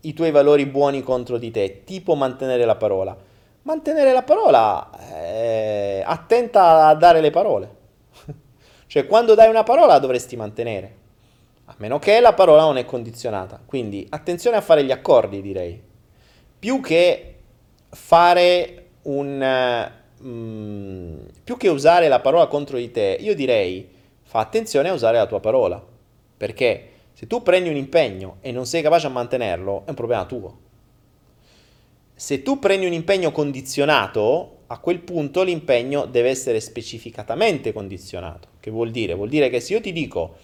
i 0.00 0.12
tuoi 0.12 0.30
valori 0.30 0.66
buoni 0.66 1.02
contro 1.02 1.38
di 1.38 1.50
te? 1.50 1.82
Tipo 1.84 2.14
mantenere 2.14 2.64
la 2.66 2.76
parola. 2.76 3.16
Mantenere 3.62 4.12
la 4.12 4.22
parola, 4.22 4.90
eh, 5.10 6.02
attenta 6.04 6.86
a 6.86 6.94
dare 6.94 7.20
le 7.20 7.30
parole. 7.30 7.76
cioè, 8.86 9.06
quando 9.06 9.34
dai 9.34 9.48
una 9.48 9.62
parola 9.62 9.98
dovresti 9.98 10.36
mantenere. 10.36 10.96
A 11.66 11.74
meno 11.78 11.98
che 11.98 12.20
la 12.20 12.34
parola 12.34 12.62
non 12.62 12.76
è 12.76 12.84
condizionata. 12.84 13.60
Quindi, 13.64 14.06
attenzione 14.10 14.56
a 14.56 14.62
fare 14.62 14.84
gli 14.84 14.92
accordi, 14.92 15.40
direi. 15.40 15.80
Più 16.58 16.80
che 16.80 17.34
fare 17.90 18.86
un... 19.02 19.96
Mm, 20.22 21.16
più 21.44 21.56
che 21.56 21.68
usare 21.68 22.08
la 22.08 22.20
parola 22.20 22.46
contro 22.46 22.76
di 22.76 22.90
te, 22.90 23.16
io 23.20 23.34
direi 23.34 23.88
fa 24.22 24.40
attenzione 24.40 24.88
a 24.88 24.92
usare 24.92 25.16
la 25.16 25.26
tua 25.26 25.40
parola. 25.40 25.82
Perché 26.36 26.90
se 27.12 27.26
tu 27.26 27.42
prendi 27.42 27.68
un 27.68 27.76
impegno 27.76 28.36
e 28.40 28.52
non 28.52 28.66
sei 28.66 28.82
capace 28.82 29.06
a 29.06 29.10
mantenerlo, 29.10 29.82
è 29.86 29.90
un 29.90 29.94
problema 29.94 30.24
tuo. 30.24 30.58
Se 32.14 32.42
tu 32.42 32.58
prendi 32.58 32.86
un 32.86 32.92
impegno 32.92 33.32
condizionato, 33.32 34.56
a 34.66 34.78
quel 34.78 35.00
punto 35.00 35.42
l'impegno 35.42 36.04
deve 36.04 36.28
essere 36.28 36.60
specificatamente 36.60 37.72
condizionato. 37.72 38.48
Che 38.60 38.70
vuol 38.70 38.90
dire? 38.90 39.14
Vuol 39.14 39.28
dire 39.28 39.48
che 39.48 39.60
se 39.60 39.74
io 39.74 39.80
ti 39.80 39.92
dico, 39.92 40.36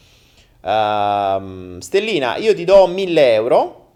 uh, 0.61 1.79
Stellina, 1.81 2.37
io 2.37 2.55
ti 2.55 2.65
do 2.65 2.87
1000 2.87 3.35
euro 3.35 3.91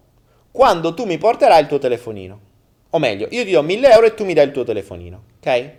quando 0.50 0.92
tu 0.92 1.04
mi 1.04 1.18
porterai 1.18 1.62
il 1.62 1.66
tuo 1.66 1.78
telefonino. 1.78 2.40
O 2.90 2.98
meglio, 2.98 3.28
io 3.30 3.44
ti 3.44 3.50
do 3.50 3.62
1000 3.62 3.90
euro 3.90 4.06
e 4.06 4.14
tu 4.14 4.24
mi 4.24 4.32
dai 4.32 4.46
il 4.46 4.52
tuo 4.52 4.64
telefonino, 4.64 5.22
ok? 5.38 5.70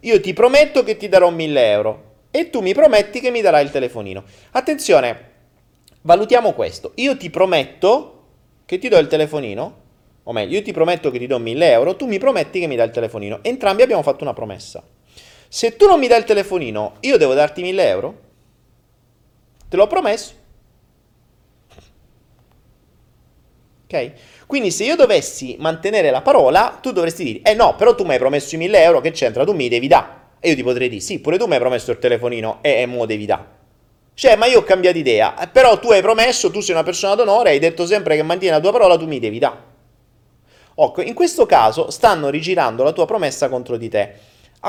Io 0.00 0.20
ti 0.20 0.32
prometto 0.32 0.82
che 0.84 0.96
ti 0.96 1.08
darò 1.08 1.30
1000 1.30 1.70
euro 1.70 2.14
e 2.30 2.48
tu 2.48 2.60
mi 2.60 2.72
prometti 2.72 3.20
che 3.20 3.30
mi 3.30 3.40
darai 3.42 3.64
il 3.64 3.70
telefonino. 3.70 4.24
Attenzione, 4.52 5.30
valutiamo 6.02 6.52
questo. 6.52 6.92
Io 6.96 7.16
ti 7.16 7.28
prometto 7.28 8.12
che 8.64 8.78
ti 8.78 8.88
do 8.88 8.96
il 8.98 9.06
telefonino, 9.06 9.80
o 10.22 10.32
meglio, 10.32 10.56
io 10.56 10.62
ti 10.62 10.72
prometto 10.72 11.10
che 11.10 11.18
ti 11.18 11.26
do 11.26 11.38
1000 11.38 11.70
euro, 11.70 11.96
tu 11.96 12.06
mi 12.06 12.18
prometti 12.18 12.58
che 12.60 12.66
mi 12.66 12.76
dai 12.76 12.86
il 12.86 12.92
telefonino. 12.92 13.40
Entrambi 13.42 13.82
abbiamo 13.82 14.02
fatto 14.02 14.24
una 14.24 14.32
promessa. 14.32 14.82
Se 15.48 15.76
tu 15.76 15.86
non 15.86 15.98
mi 15.98 16.08
dai 16.08 16.18
il 16.18 16.24
telefonino, 16.24 16.94
io 17.00 17.16
devo 17.18 17.34
darti 17.34 17.62
1000 17.62 17.88
euro? 17.88 18.20
Te 19.68 19.76
l'ho 19.76 19.86
promesso. 19.86 20.32
Ok? 23.84 24.12
Quindi 24.46 24.70
se 24.70 24.84
io 24.84 24.94
dovessi 24.94 25.56
mantenere 25.58 26.10
la 26.10 26.22
parola, 26.22 26.78
tu 26.80 26.92
dovresti 26.92 27.24
dire, 27.24 27.40
eh 27.42 27.54
no, 27.54 27.74
però 27.74 27.96
tu 27.96 28.04
mi 28.04 28.12
hai 28.12 28.18
promesso 28.18 28.54
i 28.54 28.58
1000 28.58 28.80
euro, 28.80 29.00
che 29.00 29.10
c'entra? 29.10 29.44
Tu 29.44 29.52
mi 29.52 29.68
devi 29.68 29.88
dare. 29.88 30.24
E 30.38 30.50
io 30.50 30.54
ti 30.54 30.62
potrei 30.62 30.88
dire, 30.88 31.00
sì, 31.00 31.18
pure 31.18 31.36
tu 31.36 31.46
mi 31.46 31.54
hai 31.54 31.58
promesso 31.58 31.90
il 31.90 31.98
telefonino 31.98 32.58
e, 32.60 32.82
e 32.82 32.86
mo 32.86 33.06
devi 33.06 33.26
dare. 33.26 33.54
Cioè, 34.14 34.36
ma 34.36 34.46
io 34.46 34.60
ho 34.60 34.62
cambiato 34.62 34.96
idea. 34.96 35.36
Eh, 35.36 35.48
però 35.48 35.80
tu 35.80 35.90
hai 35.90 36.00
promesso, 36.00 36.50
tu 36.52 36.60
sei 36.60 36.74
una 36.74 36.84
persona 36.84 37.16
d'onore, 37.16 37.50
hai 37.50 37.58
detto 37.58 37.86
sempre 37.86 38.14
che 38.14 38.22
mantieni 38.22 38.54
la 38.54 38.60
tua 38.60 38.70
parola, 38.70 38.96
tu 38.96 39.06
mi 39.06 39.18
devi 39.18 39.40
dare. 39.40 39.74
Ecco, 40.76 41.02
in 41.02 41.14
questo 41.14 41.44
caso 41.44 41.90
stanno 41.90 42.28
rigirando 42.28 42.84
la 42.84 42.92
tua 42.92 43.04
promessa 43.04 43.48
contro 43.48 43.76
di 43.76 43.88
te. 43.88 44.12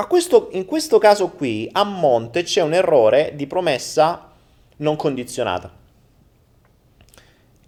Questo, 0.08 0.48
in 0.52 0.64
questo 0.64 0.98
caso 0.98 1.28
qui, 1.28 1.68
a 1.70 1.84
monte, 1.84 2.42
c'è 2.42 2.62
un 2.62 2.74
errore 2.74 3.32
di 3.34 3.46
promessa 3.46 4.32
non 4.78 4.96
condizionata 4.96 5.77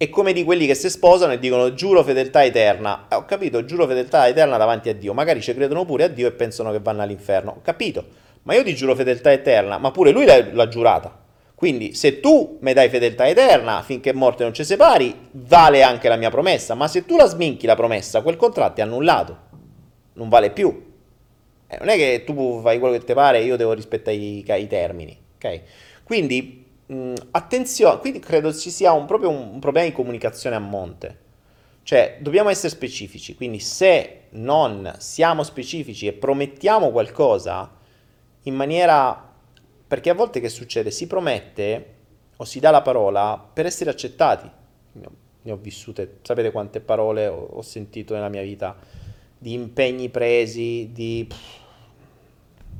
è 0.01 0.09
come 0.09 0.33
di 0.33 0.43
quelli 0.43 0.65
che 0.65 0.73
si 0.73 0.89
sposano 0.89 1.33
e 1.33 1.37
dicono 1.37 1.75
giuro 1.75 2.03
fedeltà 2.03 2.43
eterna. 2.43 3.05
Eh, 3.07 3.13
ho 3.13 3.25
capito, 3.25 3.63
giuro 3.65 3.85
fedeltà 3.85 4.27
eterna 4.27 4.57
davanti 4.57 4.89
a 4.89 4.95
Dio. 4.95 5.13
Magari 5.13 5.43
ci 5.43 5.53
credono 5.53 5.85
pure 5.85 6.05
a 6.05 6.07
Dio 6.07 6.25
e 6.27 6.31
pensano 6.31 6.71
che 6.71 6.79
vanno 6.79 7.03
all'inferno. 7.03 7.51
Ho 7.51 7.61
capito. 7.61 8.03
Ma 8.41 8.55
io 8.55 8.63
ti 8.63 8.73
giuro 8.73 8.95
fedeltà 8.95 9.31
eterna, 9.31 9.77
ma 9.77 9.91
pure 9.91 10.09
lui 10.09 10.25
l'ha, 10.25 10.43
l'ha 10.53 10.67
giurata. 10.67 11.19
Quindi 11.53 11.93
se 11.93 12.19
tu 12.19 12.57
mi 12.61 12.73
dai 12.73 12.89
fedeltà 12.89 13.27
eterna 13.27 13.83
finché 13.83 14.11
morte 14.11 14.41
non 14.41 14.55
ci 14.55 14.63
separi, 14.63 15.15
vale 15.33 15.83
anche 15.83 16.09
la 16.09 16.15
mia 16.15 16.31
promessa. 16.31 16.73
Ma 16.73 16.87
se 16.87 17.05
tu 17.05 17.15
la 17.15 17.27
sminchi 17.27 17.67
la 17.67 17.75
promessa, 17.75 18.23
quel 18.23 18.37
contratto 18.37 18.81
è 18.81 18.83
annullato. 18.83 19.37
Non 20.13 20.29
vale 20.29 20.49
più. 20.49 20.83
Eh, 21.67 21.77
non 21.77 21.89
è 21.89 21.95
che 21.95 22.23
tu 22.25 22.59
fai 22.63 22.79
quello 22.79 22.97
che 22.97 23.03
ti 23.03 23.13
pare 23.13 23.41
io 23.43 23.55
devo 23.55 23.73
rispettare 23.73 24.17
i, 24.17 24.43
i 24.43 24.67
termini. 24.67 25.15
Ok? 25.35 25.61
Quindi 26.03 26.60
mh, 26.91 27.13
attenzione, 27.31 27.99
quindi 27.99 28.19
credo 28.19 28.53
ci 28.53 28.69
sia 28.69 28.91
un, 28.91 29.05
proprio 29.05 29.29
un, 29.29 29.51
un 29.53 29.59
problema 29.59 29.87
di 29.87 29.93
comunicazione 29.93 30.55
a 30.55 30.59
monte. 30.59 31.19
Cioè, 31.83 32.17
dobbiamo 32.21 32.49
essere 32.49 32.69
specifici, 32.69 33.35
quindi 33.35 33.59
se 33.59 34.27
non 34.31 34.93
siamo 34.99 35.43
specifici 35.43 36.07
e 36.07 36.13
promettiamo 36.13 36.91
qualcosa 36.91 37.71
in 38.43 38.55
maniera... 38.55 39.29
Perché 39.87 40.09
a 40.09 40.13
volte 40.13 40.39
che 40.39 40.47
succede? 40.47 40.89
Si 40.89 41.05
promette 41.07 41.95
o 42.37 42.45
si 42.45 42.59
dà 42.59 42.71
la 42.71 42.81
parola 42.81 43.37
per 43.53 43.65
essere 43.65 43.89
accettati. 43.89 44.49
Ne 45.43 45.51
ho 45.51 45.57
vissute, 45.57 46.19
sapete 46.21 46.51
quante 46.51 46.79
parole 46.79 47.27
ho, 47.27 47.47
ho 47.51 47.61
sentito 47.61 48.13
nella 48.13 48.29
mia 48.29 48.43
vita, 48.43 48.77
di 49.37 49.53
impegni 49.53 50.09
presi, 50.09 50.91
di... 50.93 51.27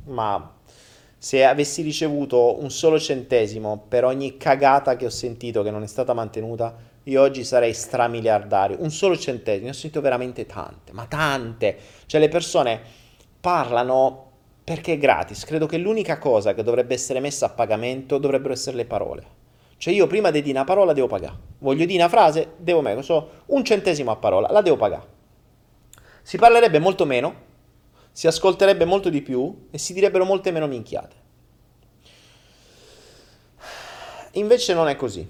ma 0.04 0.54
se 1.22 1.44
avessi 1.44 1.82
ricevuto 1.82 2.60
un 2.60 2.68
solo 2.72 2.98
centesimo 2.98 3.84
per 3.86 4.04
ogni 4.04 4.38
cagata 4.38 4.96
che 4.96 5.06
ho 5.06 5.10
sentito 5.10 5.62
che 5.62 5.70
non 5.70 5.84
è 5.84 5.86
stata 5.86 6.14
mantenuta, 6.14 6.74
io 7.04 7.22
oggi 7.22 7.44
sarei 7.44 7.72
stramiliardario. 7.72 8.78
Un 8.80 8.90
solo 8.90 9.16
centesimo, 9.16 9.66
ne 9.66 9.70
ho 9.70 9.72
sentito 9.72 10.00
veramente 10.00 10.46
tante, 10.46 10.90
ma 10.90 11.06
tante. 11.06 11.78
Cioè 12.06 12.20
le 12.20 12.26
persone 12.28 12.80
parlano 13.40 14.30
perché 14.64 14.94
è 14.94 14.98
gratis. 14.98 15.44
Credo 15.44 15.66
che 15.66 15.78
l'unica 15.78 16.18
cosa 16.18 16.54
che 16.54 16.64
dovrebbe 16.64 16.94
essere 16.94 17.20
messa 17.20 17.46
a 17.46 17.50
pagamento 17.50 18.18
dovrebbero 18.18 18.52
essere 18.52 18.76
le 18.76 18.84
parole. 18.84 19.24
Cioè 19.76 19.94
io 19.94 20.08
prima 20.08 20.32
di 20.32 20.42
dire 20.42 20.56
una 20.56 20.66
parola 20.66 20.92
devo 20.92 21.06
pagare. 21.06 21.36
Voglio 21.58 21.84
dire 21.84 22.00
una 22.00 22.08
frase, 22.08 22.54
devo 22.56 22.80
mettere 22.80 23.04
so, 23.04 23.30
un 23.46 23.64
centesimo 23.64 24.10
a 24.10 24.16
parola, 24.16 24.50
la 24.50 24.60
devo 24.60 24.76
pagare. 24.76 25.06
Si 26.22 26.36
parlerebbe 26.36 26.80
molto 26.80 27.06
meno, 27.06 27.50
si 28.12 28.26
ascolterebbe 28.26 28.84
molto 28.84 29.08
di 29.08 29.22
più 29.22 29.68
e 29.70 29.78
si 29.78 29.94
direbbero 29.94 30.24
molte 30.24 30.50
meno 30.50 30.66
minchiate. 30.66 31.16
Invece 34.32 34.74
non 34.74 34.88
è 34.88 34.96
così. 34.96 35.26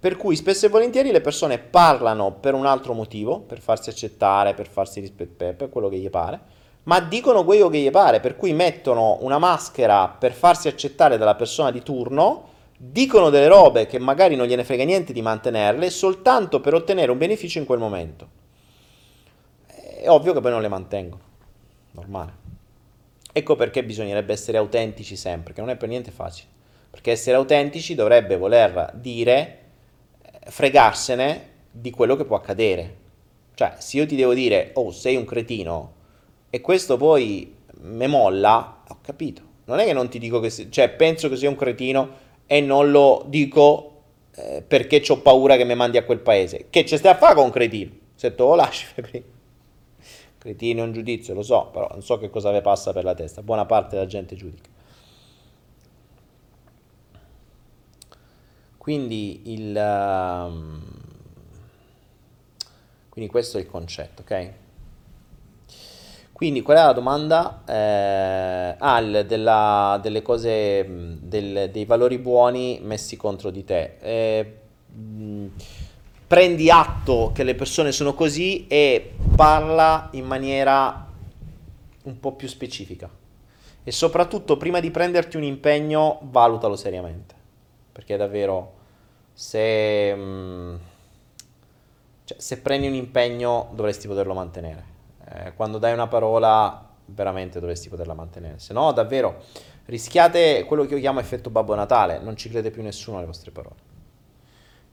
Per 0.00 0.16
cui 0.16 0.36
spesso 0.36 0.66
e 0.66 0.70
volentieri 0.70 1.12
le 1.12 1.20
persone 1.20 1.58
parlano 1.58 2.32
per 2.32 2.54
un 2.54 2.64
altro 2.64 2.94
motivo, 2.94 3.40
per 3.40 3.60
farsi 3.60 3.90
accettare, 3.90 4.54
per 4.54 4.68
farsi 4.68 5.00
rispettare, 5.00 5.52
per 5.52 5.68
quello 5.68 5.88
che 5.88 5.98
gli 5.98 6.08
pare, 6.08 6.40
ma 6.84 7.00
dicono 7.00 7.44
quello 7.44 7.68
che 7.68 7.78
gli 7.78 7.90
pare, 7.90 8.20
per 8.20 8.36
cui 8.36 8.54
mettono 8.54 9.18
una 9.20 9.38
maschera 9.38 10.08
per 10.08 10.32
farsi 10.32 10.68
accettare 10.68 11.18
dalla 11.18 11.34
persona 11.34 11.70
di 11.70 11.82
turno, 11.82 12.48
dicono 12.78 13.28
delle 13.28 13.48
robe 13.48 13.86
che 13.86 13.98
magari 13.98 14.36
non 14.36 14.46
gliene 14.46 14.64
frega 14.64 14.84
niente 14.84 15.12
di 15.12 15.20
mantenerle 15.20 15.90
soltanto 15.90 16.60
per 16.60 16.72
ottenere 16.72 17.10
un 17.10 17.18
beneficio 17.18 17.58
in 17.58 17.66
quel 17.66 17.78
momento. 17.78 18.28
È 19.66 20.08
ovvio 20.08 20.32
che 20.32 20.40
poi 20.40 20.50
non 20.50 20.62
le 20.62 20.68
mantengono 20.68 21.28
normale. 21.92 22.32
Ecco 23.32 23.54
perché 23.56 23.84
bisognerebbe 23.84 24.32
essere 24.32 24.58
autentici 24.58 25.16
sempre, 25.16 25.52
che 25.52 25.60
non 25.60 25.70
è 25.70 25.76
per 25.76 25.88
niente 25.88 26.10
facile. 26.10 26.48
Perché 26.90 27.12
essere 27.12 27.36
autentici 27.36 27.94
dovrebbe 27.94 28.36
voler 28.36 28.92
dire 28.94 29.58
eh, 30.22 30.50
fregarsene 30.50 31.48
di 31.70 31.90
quello 31.90 32.16
che 32.16 32.24
può 32.24 32.36
accadere. 32.36 32.96
Cioè, 33.54 33.74
se 33.78 33.98
io 33.98 34.06
ti 34.06 34.16
devo 34.16 34.34
dire, 34.34 34.70
oh, 34.74 34.90
sei 34.90 35.16
un 35.16 35.24
cretino, 35.24 35.92
e 36.50 36.60
questo 36.60 36.96
poi 36.96 37.54
me 37.82 38.06
molla, 38.06 38.82
ho 38.88 38.98
capito. 39.00 39.42
Non 39.66 39.78
è 39.78 39.84
che 39.84 39.92
non 39.92 40.08
ti 40.08 40.18
dico 40.18 40.40
che, 40.40 40.50
cioè, 40.70 40.88
penso 40.88 41.28
che 41.28 41.36
sia 41.36 41.48
un 41.48 41.56
cretino 41.56 42.28
e 42.46 42.60
non 42.60 42.90
lo 42.90 43.24
dico 43.28 44.02
eh, 44.34 44.64
perché 44.66 45.02
ho 45.08 45.18
paura 45.18 45.56
che 45.56 45.64
mi 45.64 45.76
mandi 45.76 45.96
a 45.96 46.04
quel 46.04 46.18
paese. 46.18 46.66
Che 46.70 46.84
ci 46.84 46.96
stai 46.96 47.12
a 47.12 47.16
fare 47.16 47.34
con 47.34 47.44
un 47.44 47.50
cretino? 47.50 47.90
Se 48.16 48.34
te 48.34 48.42
lo 48.42 48.56
lasci. 48.56 48.86
Cretino 50.40 50.80
è 50.80 50.84
un 50.84 50.92
giudizio, 50.92 51.34
lo 51.34 51.42
so, 51.42 51.66
però 51.70 51.86
non 51.90 52.02
so 52.02 52.16
che 52.16 52.30
cosa 52.30 52.50
vi 52.50 52.62
passa 52.62 52.94
per 52.94 53.04
la 53.04 53.14
testa. 53.14 53.42
Buona 53.42 53.66
parte 53.66 53.96
della 53.96 54.06
gente 54.06 54.34
giudica. 54.36 54.70
Quindi 58.78 59.52
il... 59.52 59.76
Um, 59.76 60.82
quindi 63.10 63.30
questo 63.30 63.58
è 63.58 63.60
il 63.60 63.66
concetto, 63.66 64.22
ok? 64.22 64.52
Quindi 66.32 66.62
qual 66.62 66.78
è 66.78 66.84
la 66.84 66.94
domanda? 66.94 67.62
Eh, 67.66 68.76
ah, 68.78 69.02
della, 69.02 69.98
delle 70.00 70.22
cose, 70.22 71.18
del, 71.20 71.68
dei 71.70 71.84
valori 71.84 72.16
buoni 72.16 72.80
messi 72.82 73.18
contro 73.18 73.50
di 73.50 73.62
te. 73.62 73.96
Eh, 74.00 74.58
mh, 74.90 75.46
prendi 76.30 76.70
atto 76.70 77.32
che 77.34 77.42
le 77.42 77.56
persone 77.56 77.90
sono 77.90 78.14
così 78.14 78.68
e 78.68 79.14
parla 79.34 80.10
in 80.12 80.24
maniera 80.24 81.08
un 82.04 82.20
po' 82.20 82.34
più 82.34 82.46
specifica. 82.46 83.10
E 83.82 83.90
soprattutto 83.90 84.56
prima 84.56 84.78
di 84.78 84.92
prenderti 84.92 85.36
un 85.36 85.42
impegno, 85.42 86.20
valutalo 86.22 86.76
seriamente. 86.76 87.34
Perché 87.90 88.16
davvero, 88.16 88.74
se, 89.32 90.14
mm, 90.14 90.74
cioè, 92.26 92.38
se 92.38 92.60
prendi 92.60 92.86
un 92.86 92.94
impegno, 92.94 93.70
dovresti 93.72 94.06
poterlo 94.06 94.32
mantenere. 94.32 94.84
Eh, 95.32 95.54
quando 95.54 95.78
dai 95.78 95.92
una 95.92 96.06
parola, 96.06 96.90
veramente 97.06 97.58
dovresti 97.58 97.88
poterla 97.88 98.14
mantenere. 98.14 98.60
Se 98.60 98.72
no, 98.72 98.92
davvero, 98.92 99.42
rischiate 99.86 100.62
quello 100.62 100.84
che 100.84 100.94
io 100.94 101.00
chiamo 101.00 101.18
effetto 101.18 101.50
Babbo 101.50 101.74
Natale. 101.74 102.20
Non 102.20 102.36
ci 102.36 102.48
crede 102.48 102.70
più 102.70 102.84
nessuno 102.84 103.16
alle 103.16 103.26
vostre 103.26 103.50
parole 103.50 103.89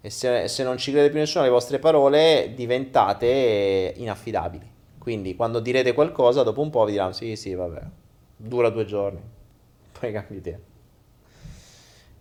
e 0.02 0.10
se, 0.10 0.48
se 0.48 0.64
non 0.64 0.78
ci 0.78 0.92
crede 0.92 1.10
più 1.10 1.20
nessuno 1.20 1.44
alle 1.44 1.52
vostre 1.52 1.80
parole 1.80 2.54
diventate 2.56 3.94
inaffidabili. 3.96 4.76
Quindi 4.98 5.36
quando 5.36 5.60
direte 5.60 5.94
qualcosa 5.94 6.44
dopo 6.44 6.62
un 6.62 6.70
po' 6.70 6.86
vi 6.86 6.92
diranno 6.92 7.14
sì 7.14 7.36
sì 7.36 7.54
vabbè, 7.54 7.82
dura 8.36 8.70
due 8.70 8.86
giorni, 8.86 9.22
poi 9.98 10.12
cambi 10.12 10.42
te. 10.42 10.60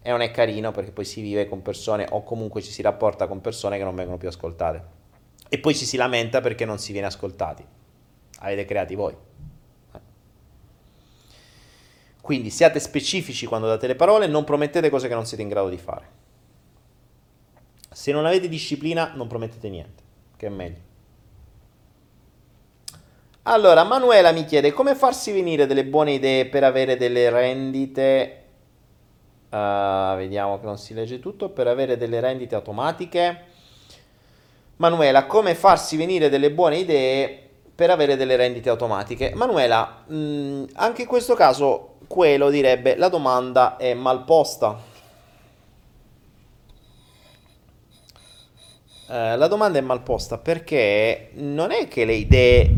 E 0.03 0.11
non 0.11 0.20
è 0.20 0.31
carino 0.31 0.70
perché 0.70 0.93
poi 0.93 1.05
si 1.05 1.20
vive 1.20 1.48
con 1.48 1.62
persone 1.62 2.07
o 2.11 2.23
comunque 2.23 2.62
ci 2.62 2.70
si 2.70 2.81
rapporta 2.81 3.27
con 3.27 3.40
persone 3.40 3.77
che 3.77 3.85
non 3.85 3.97
vengono 3.97 4.19
più 4.19 4.28
ascoltate. 4.28 4.94
E 5.48 5.59
poi 5.59 5.74
ci 5.74 5.85
si 5.85 5.97
lamenta 5.97 6.40
perché 6.40 6.65
non 6.65 6.78
si 6.78 6.93
viene 6.93 7.09
ascoltati. 7.09 7.65
Avete 8.39 8.65
creati 8.65 8.94
voi. 8.94 9.16
Quindi 12.20 12.51
siate 12.51 12.81
specifici 12.81 13.47
quando 13.47 13.69
date 13.69 13.86
le 13.86 13.94
parole, 13.94 14.27
non 14.27 14.43
promettete 14.43 14.90
cose 14.90 15.07
che 15.07 15.15
non 15.15 15.27
siete 15.27 15.43
in 15.43 15.48
grado 15.48 15.69
di 15.69 15.78
fare. 15.78 16.09
Se 17.97 18.12
non 18.12 18.27
avete 18.27 18.51
disciplina 18.51 19.12
non 19.14 19.27
promettete 19.27 19.70
niente, 19.70 20.02
che 20.36 20.48
è 20.48 20.51
meglio. 20.51 20.81
Allora, 23.44 23.85
Manuela 23.85 24.32
mi 24.32 24.44
chiede 24.44 24.70
come 24.70 24.94
farsi 24.94 25.32
venire 25.32 25.64
delle 25.64 25.86
buone 25.86 26.12
idee 26.12 26.44
per 26.44 26.62
avere 26.62 26.98
delle 26.98 27.31
rendite. 27.31 28.43
Uh, 29.48 30.14
vediamo 30.14 30.60
che 30.60 30.66
non 30.66 30.77
si 30.77 30.93
legge 30.93 31.20
tutto. 31.20 31.48
Per 31.48 31.66
avere 31.68 31.97
delle 31.97 32.20
rendite 32.20 32.55
automatiche. 32.55 33.44
Manuela, 34.77 35.24
come 35.24 35.55
farsi 35.55 35.97
venire 35.97 36.28
delle 36.28 36.52
buone 36.52 36.77
idee 36.77 37.48
per 37.74 37.89
avere 37.89 38.16
delle 38.16 38.36
rendite 38.36 38.68
automatiche? 38.68 39.32
Manuela, 39.35 40.05
mh, 40.06 40.14
mm, 40.14 40.64
anche 40.74 41.02
in 41.02 41.09
questo 41.09 41.32
caso, 41.32 41.94
quello 42.06 42.51
direbbe 42.51 42.94
la 42.94 43.09
domanda 43.09 43.78
è 43.78 43.94
mal 43.94 44.24
posta 44.24 44.94
Eh, 49.09 49.37
la 49.37 49.47
domanda 49.47 49.78
è 49.78 49.83
mal 49.83 50.03
posta 50.03 50.39
perché 50.39 51.31
non 51.35 51.70
è 51.70 51.87
che 51.87 52.05
le 52.05 52.15
idee, 52.15 52.74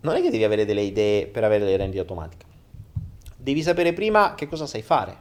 non 0.00 0.14
è 0.14 0.20
che 0.20 0.30
devi 0.30 0.44
avere 0.44 0.66
delle 0.66 0.82
idee 0.82 1.26
per 1.26 1.44
avere 1.44 1.64
le 1.64 1.76
rendite 1.76 2.00
automatiche. 2.00 2.44
Devi 3.36 3.62
sapere 3.62 3.92
prima 3.92 4.34
che 4.34 4.46
cosa 4.46 4.66
sai 4.66 4.82
fare, 4.82 5.16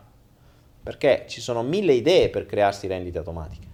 perché 0.83 1.25
ci 1.27 1.39
sono 1.39 1.63
mille 1.63 1.93
idee 1.93 2.29
per 2.29 2.45
crearsi 2.45 2.87
rendite 2.87 3.17
automatiche. 3.17 3.69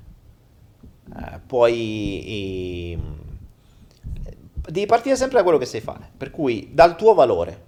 Uh, 1.10 1.40
poi 1.46 2.92
i, 2.94 3.00
devi 4.70 4.86
partire 4.86 5.16
sempre 5.16 5.38
da 5.38 5.44
quello 5.44 5.58
che 5.58 5.66
sai 5.66 5.82
fare, 5.82 6.10
per 6.16 6.30
cui 6.30 6.70
dal 6.74 6.96
tuo 6.96 7.14
valore. 7.16 7.66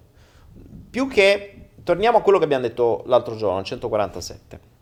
Più 0.90 1.08
che, 1.08 1.70
torniamo 1.84 2.20
a 2.20 2.22
quello 2.22 2.38
che 2.38 2.44
abbiamo 2.44 2.64
detto 2.64 3.04
l'altro 3.08 3.36
giorno, 3.36 3.64
147 3.64 4.78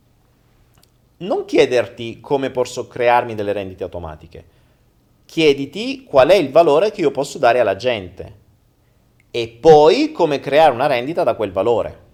non 1.18 1.46
chiederti 1.46 2.20
come 2.20 2.52
posso 2.52 2.88
crearmi 2.88 3.36
delle 3.36 3.54
rendite 3.54 3.84
automatiche, 3.84 4.46
chiediti 5.26 6.04
qual 6.04 6.30
è 6.30 6.36
il 6.36 6.52
valore 6.52 6.92
che 6.92 7.02
io 7.02 7.12
posso 7.12 7.38
dare 7.38 7.60
alla 7.60 7.76
gente 7.76 8.46
e 9.32 9.48
poi 9.48 10.12
come 10.12 10.40
creare 10.40 10.74
una 10.74 10.88
rendita 10.88 11.24
da 11.24 11.36
quel 11.36 11.52
valore. 11.52 12.06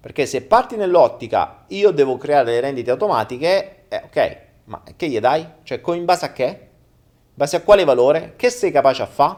Perché 0.00 0.26
se 0.26 0.42
parti 0.42 0.76
nell'ottica 0.76 1.64
io 1.68 1.90
devo 1.90 2.16
creare 2.16 2.44
delle 2.44 2.60
rendite 2.60 2.90
automatiche, 2.90 3.84
eh, 3.88 4.02
ok, 4.04 4.38
ma 4.64 4.82
che 4.96 5.08
gli 5.08 5.18
dai? 5.18 5.44
Cioè, 5.62 5.80
in 5.94 6.04
base 6.04 6.24
a 6.24 6.32
che? 6.32 6.44
In 6.44 7.34
base 7.34 7.56
a 7.56 7.62
quale 7.62 7.84
valore? 7.84 8.34
Che 8.36 8.50
sei 8.50 8.70
capace 8.70 9.02
a 9.02 9.06
fare? 9.06 9.36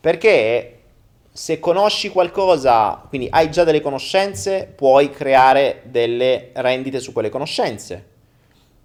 Perché 0.00 0.81
se 1.32 1.58
conosci 1.58 2.10
qualcosa, 2.10 3.06
quindi 3.08 3.26
hai 3.30 3.50
già 3.50 3.64
delle 3.64 3.80
conoscenze, 3.80 4.70
puoi 4.76 5.10
creare 5.10 5.82
delle 5.86 6.50
rendite 6.54 7.00
su 7.00 7.12
quelle 7.12 7.30
conoscenze. 7.30 8.10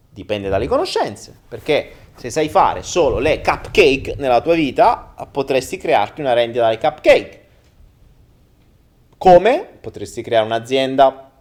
Dipende 0.10 0.48
dalle 0.48 0.68
conoscenze, 0.68 1.38
perché 1.48 1.91
se 2.15 2.30
sai 2.30 2.48
fare 2.48 2.84
solo 2.84 3.19
le 3.19 3.41
cupcake 3.41 4.15
nella 4.18 4.41
tua 4.41 4.56
vita, 4.56 5.14
potresti 5.30 5.78
crearti 5.78 6.22
una 6.22 6.34
rendita 6.34 6.64
dalle 6.64 6.80
cupcake. 6.80 7.41
Come? 9.18 9.68
Potresti 9.82 10.22
creare 10.22 10.45
un'azienda 10.45 11.32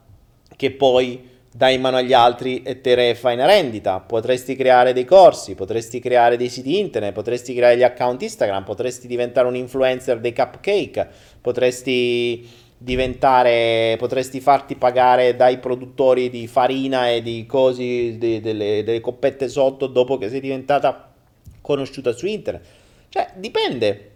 che 0.56 0.72
poi 0.72 1.35
dai 1.56 1.76
in 1.76 1.80
mano 1.80 1.96
agli 1.96 2.12
altri 2.12 2.62
e 2.62 2.82
te 2.82 2.94
ne 2.94 3.14
fai 3.14 3.34
una 3.34 3.46
rendita. 3.46 4.00
Potresti 4.00 4.54
creare 4.56 4.92
dei 4.92 5.06
corsi, 5.06 5.54
potresti 5.54 6.00
creare 6.00 6.36
dei 6.36 6.50
siti 6.50 6.78
internet, 6.78 7.14
potresti 7.14 7.54
creare 7.54 7.78
gli 7.78 7.82
account 7.82 8.20
Instagram, 8.20 8.64
potresti 8.64 9.06
diventare 9.06 9.48
un 9.48 9.56
influencer 9.56 10.20
dei 10.20 10.34
cupcake, 10.34 11.08
potresti 11.40 12.46
diventare, 12.76 13.96
potresti 13.98 14.38
farti 14.40 14.76
pagare 14.76 15.34
dai 15.34 15.58
produttori 15.58 16.28
di 16.28 16.46
farina 16.46 17.08
e 17.08 17.22
di 17.22 17.46
cosi, 17.46 18.16
di, 18.18 18.40
delle, 18.40 18.82
delle 18.84 19.00
coppette 19.00 19.48
sotto 19.48 19.86
dopo 19.86 20.18
che 20.18 20.28
sei 20.28 20.40
diventata 20.40 21.10
conosciuta 21.62 22.12
su 22.12 22.26
internet. 22.26 22.64
Cioè, 23.08 23.30
dipende. 23.36 24.10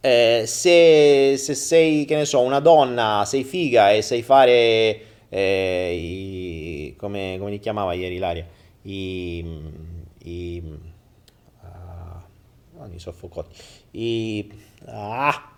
eh, 0.00 0.44
se, 0.46 1.36
se, 1.36 1.54
sei, 1.54 2.04
che 2.04 2.14
ne 2.16 2.24
so, 2.24 2.40
una 2.40 2.60
donna, 2.60 3.24
sei 3.26 3.42
figa 3.44 3.90
e 3.90 4.02
sai 4.02 4.22
fare, 4.22 5.00
eh, 5.28 5.94
i, 5.94 6.94
come, 6.96 7.36
come 7.38 7.50
li 7.50 7.58
chiamava 7.58 7.92
ieri 7.94 8.16
Ilaria, 8.16 8.46
i, 8.82 9.44
i, 10.18 10.62
uh, 11.62 12.78
oh, 12.80 12.86
mi 12.86 12.98
soffocò, 12.98 13.44
i, 13.92 14.50
ah, 14.86 15.52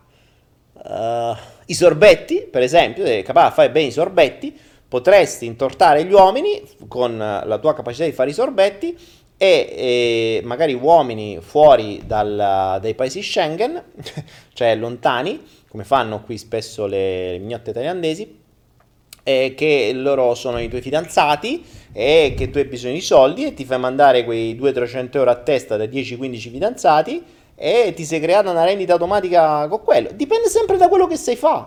uh, 0.72 1.36
i 1.66 1.74
sorbetti, 1.74 2.48
per 2.50 2.62
esempio, 2.62 3.04
sei 3.04 3.22
capace 3.22 3.48
di 3.48 3.54
fare 3.54 3.70
bene 3.70 3.86
i 3.86 3.92
sorbetti, 3.92 4.58
potresti 4.88 5.44
intortare 5.44 6.04
gli 6.04 6.12
uomini 6.12 6.62
con 6.88 7.18
la 7.18 7.58
tua 7.58 7.74
capacità 7.74 8.04
di 8.04 8.12
fare 8.12 8.30
i 8.30 8.32
sorbetti 8.32 8.96
e, 9.36 9.74
e 9.76 10.40
magari 10.44 10.72
uomini 10.72 11.38
fuori 11.40 12.02
dal, 12.06 12.78
dai 12.80 12.94
paesi 12.94 13.22
Schengen, 13.22 13.82
cioè 14.54 14.74
lontani, 14.74 15.44
come 15.68 15.84
fanno 15.84 16.22
qui 16.22 16.38
spesso 16.38 16.86
le, 16.86 17.32
le 17.32 17.38
mignotte 17.38 17.72
thailandesi, 17.72 18.46
e 19.28 19.52
che 19.54 19.90
loro 19.92 20.34
sono 20.34 20.58
i 20.58 20.70
tuoi 20.70 20.80
fidanzati 20.80 21.62
e 21.92 22.32
che 22.34 22.48
tu 22.48 22.56
hai 22.56 22.64
bisogno 22.64 22.94
di 22.94 23.02
soldi 23.02 23.44
e 23.44 23.52
ti 23.52 23.66
fai 23.66 23.78
mandare 23.78 24.24
quei 24.24 24.58
200-300 24.58 25.08
euro 25.16 25.30
a 25.30 25.34
testa 25.34 25.76
da 25.76 25.84
10-15 25.84 26.38
fidanzati 26.38 27.22
e 27.54 27.92
ti 27.94 28.06
sei 28.06 28.20
creata 28.20 28.50
una 28.50 28.64
rendita 28.64 28.94
automatica 28.94 29.68
con 29.68 29.82
quello. 29.82 30.08
Dipende 30.14 30.48
sempre 30.48 30.78
da 30.78 30.88
quello 30.88 31.06
che 31.06 31.16
sai 31.16 31.36
fare. 31.36 31.66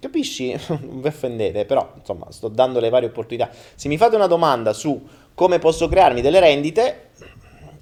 Capisci? 0.00 0.52
non 0.66 1.00
vi 1.00 1.06
offendete, 1.06 1.64
però 1.64 1.92
insomma 1.96 2.26
sto 2.30 2.48
dando 2.48 2.80
le 2.80 2.88
varie 2.88 3.06
opportunità. 3.06 3.50
Se 3.76 3.86
mi 3.86 3.96
fate 3.96 4.16
una 4.16 4.26
domanda 4.26 4.72
su 4.72 5.00
come 5.32 5.60
posso 5.60 5.86
crearmi 5.86 6.20
delle 6.20 6.40
rendite 6.40 7.10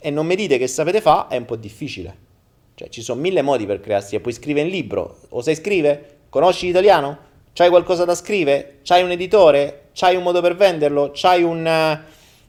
e 0.00 0.10
non 0.10 0.26
mi 0.26 0.36
dite 0.36 0.58
che 0.58 0.66
sapete 0.66 1.00
fare, 1.00 1.28
è 1.34 1.38
un 1.38 1.46
po' 1.46 1.56
difficile. 1.56 2.14
Cioè, 2.74 2.90
ci 2.90 3.00
sono 3.00 3.22
mille 3.22 3.40
modi 3.40 3.64
per 3.64 3.80
crearsi. 3.80 4.20
Puoi 4.20 4.34
scrivere 4.34 4.66
un 4.66 4.72
libro, 4.72 5.20
o 5.30 5.40
sai 5.40 5.54
scrivere? 5.54 6.18
Conosci 6.28 6.66
l'italiano? 6.66 7.32
C'hai 7.54 7.68
qualcosa 7.68 8.04
da 8.04 8.16
scrivere? 8.16 8.80
C'hai 8.82 9.04
un 9.04 9.12
editore? 9.12 9.90
C'hai 9.92 10.16
un 10.16 10.24
modo 10.24 10.40
per 10.40 10.56
venderlo? 10.56 11.12
C'hai 11.14 11.44
un... 11.44 11.60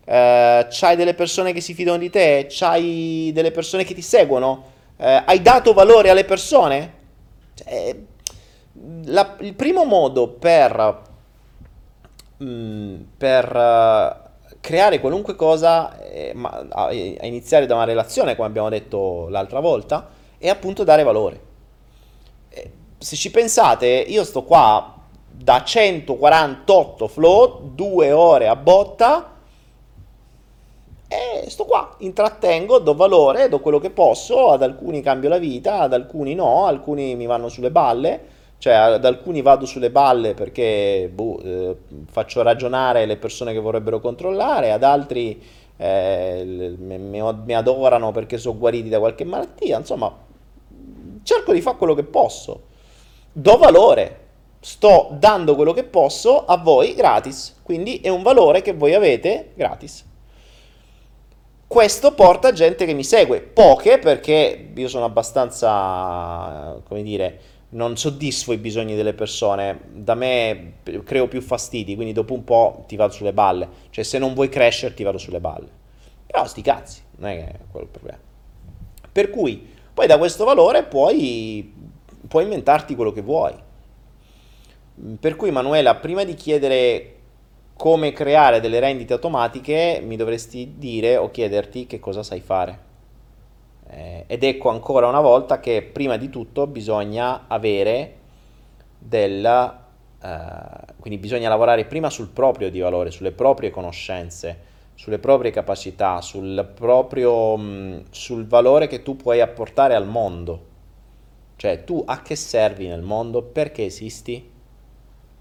Uh, 0.04 0.68
c'hai 0.70 0.96
delle 0.96 1.14
persone 1.14 1.54
che 1.54 1.62
si 1.62 1.76
fidano 1.76 2.00
di 2.00 2.10
te? 2.10 2.48
C'hai 2.50 3.30
delle 3.32 3.52
persone 3.52 3.84
che 3.84 3.94
ti 3.94 4.02
seguono? 4.02 4.72
Uh, 4.98 5.22
hai 5.26 5.44
dato 5.44 5.74
valore 5.74 6.10
alle 6.10 6.26
persone? 6.26 6.94
Cioè, 7.54 7.96
la, 9.06 9.36
il 9.42 9.54
primo 9.54 9.84
modo 9.86 10.28
per, 10.28 11.02
mm, 12.44 13.02
per 13.16 13.56
uh, 13.56 14.58
creare 14.60 15.00
qualunque 15.00 15.36
cosa, 15.36 16.02
eh, 16.02 16.32
ma, 16.34 16.66
a, 16.68 16.86
a, 16.86 16.92
iniziare 16.92 17.68
da 17.68 17.76
una 17.76 17.84
relazione, 17.84 18.36
come 18.36 18.48
abbiamo 18.48 18.70
detto 18.70 19.28
l'altra 19.30 19.60
volta, 19.60 20.10
è 20.40 20.50
appunto 20.50 20.84
dare 20.84 21.04
valore. 21.04 21.42
Se 22.98 23.16
ci 23.16 23.30
pensate, 23.30 23.86
io 23.86 24.24
sto 24.24 24.44
qua 24.44 24.95
da 25.38 25.64
148 25.64 27.08
flow, 27.08 27.72
due 27.74 28.12
ore 28.12 28.48
a 28.48 28.56
botta, 28.56 29.32
e 31.08 31.50
sto 31.50 31.66
qua, 31.66 31.96
intrattengo, 32.00 32.80
do 32.80 32.96
valore, 32.96 33.48
do 33.48 33.60
quello 33.60 33.80
che 33.80 33.92
posso, 33.92 34.50
ad 34.50 34.64
alcuni 34.64 35.02
cambio 35.02 35.30
la 35.30 35.38
vita, 35.38 35.80
ad 35.82 35.94
alcuni 35.94 36.34
no, 36.34 36.66
alcuni 36.66 37.16
mi 37.16 37.26
vanno 37.26 37.48
sulle 37.48 37.70
balle, 37.70 38.34
cioè 38.58 38.74
ad 38.74 39.06
alcuni 39.06 39.42
vado 39.42 39.66
sulle 39.66 39.92
balle 39.92 40.34
perché 40.34 41.10
boh, 41.14 41.40
eh, 41.42 41.78
faccio 42.10 42.42
ragionare 42.42 43.06
le 43.06 43.18
persone 43.18 43.54
che 43.54 43.60
vorrebbero 43.60 44.00
controllare, 44.00 44.72
ad 44.72 44.84
altri 44.84 45.42
eh, 45.78 46.76
mi, 46.78 47.54
adorano 47.54 48.12
perché 48.12 48.38
sono 48.38 48.58
guariti 48.58 48.90
da 48.90 49.00
qualche 49.00 49.26
malattia, 49.26 49.78
insomma 49.78 50.12
cerco 51.22 51.54
di 51.54 51.62
fare 51.62 51.78
quello 51.78 51.94
che 51.94 52.04
posso, 52.04 52.62
do 53.32 53.58
valore, 53.58 54.25
sto 54.66 55.10
dando 55.12 55.54
quello 55.54 55.74
che 55.74 55.84
posso 55.84 56.44
a 56.44 56.58
voi 56.58 56.96
gratis, 56.96 57.60
quindi 57.62 58.00
è 58.00 58.10
un 58.10 58.24
valore 58.24 58.64
che 58.64 58.74
voi 58.74 58.96
avete 58.96 59.52
gratis. 59.54 60.04
Questo 61.68 62.14
porta 62.16 62.52
gente 62.52 62.88
che 62.88 62.94
mi 62.94 63.04
segue, 63.04 63.42
poche 63.42 64.00
perché 64.00 64.72
io 64.74 64.88
sono 64.88 65.06
abbastanza, 65.06 66.82
come 66.84 67.04
dire, 67.04 67.40
non 67.70 67.96
soddisfo 67.96 68.54
i 68.54 68.58
bisogni 68.58 68.96
delle 68.96 69.14
persone, 69.14 69.82
da 69.92 70.16
me 70.16 70.78
creo 71.04 71.28
più 71.28 71.42
fastidi, 71.42 71.94
quindi 71.94 72.12
dopo 72.12 72.34
un 72.34 72.44
po' 72.44 72.86
ti 72.88 72.96
vado 72.96 73.14
sulle 73.14 73.34
balle, 73.34 73.70
cioè 73.92 74.04
se 74.04 74.18
non 74.18 74.34
vuoi 74.34 74.50
crescere 74.50 74.96
ti 74.96 75.04
vado 75.04 75.20
sulle 75.20 75.40
balle. 75.40 75.70
Però 76.26 76.44
sti 76.44 76.62
cazzi, 76.64 77.02
non 77.18 77.30
è 77.30 77.36
che 77.36 77.60
quello 77.70 77.86
il 77.86 77.92
problema. 77.92 78.20
Per 79.12 79.30
cui 79.30 79.64
poi 79.94 80.08
da 80.08 80.18
questo 80.18 80.44
valore 80.44 80.82
puoi, 80.86 81.72
puoi 82.28 82.44
inventarti 82.46 82.96
quello 82.96 83.12
che 83.12 83.22
vuoi. 83.22 83.54
Per 85.20 85.36
cui 85.36 85.52
Manuela, 85.52 85.96
prima 85.96 86.24
di 86.24 86.36
chiedere 86.36 87.12
come 87.76 88.14
creare 88.14 88.62
delle 88.62 88.80
rendite 88.80 89.14
automatiche, 89.14 90.02
mi 90.02 90.16
dovresti 90.16 90.76
dire 90.78 91.18
o 91.18 91.30
chiederti 91.30 91.86
che 91.86 92.00
cosa 92.00 92.24
sai 92.24 92.40
fare. 92.40 92.80
Eh, 93.88 94.24
ed 94.28 94.44
ecco 94.44 94.70
ancora 94.70 95.08
una 95.08 95.20
volta 95.20 95.60
che 95.60 95.82
prima 95.84 96.16
di 96.18 96.30
tutto 96.30 96.68
bisogna 96.68 97.46
avere 97.48 98.16
del... 98.98 99.46
Eh, 100.22 100.94
quindi 100.98 101.20
bisogna 101.20 101.50
lavorare 101.50 101.86
prima 101.86 102.10
sul 102.10 102.30
proprio 102.30 102.70
di 102.72 102.80
valore, 102.80 103.12
sulle 103.12 103.34
proprie 103.34 103.72
conoscenze, 103.72 104.60
sulle 104.96 105.20
proprie 105.20 105.52
capacità, 105.52 106.22
sul 106.22 106.72
proprio... 106.74 107.58
Mh, 107.58 108.06
sul 108.12 108.48
valore 108.48 108.88
che 108.88 109.04
tu 109.04 109.18
puoi 109.18 109.42
apportare 109.42 109.94
al 109.94 110.08
mondo. 110.08 110.74
Cioè 111.58 111.84
tu 111.84 112.02
a 112.06 112.22
che 112.22 112.38
servi 112.38 112.88
nel 112.88 113.02
mondo? 113.02 113.42
Perché 113.44 113.84
esisti? 113.84 114.54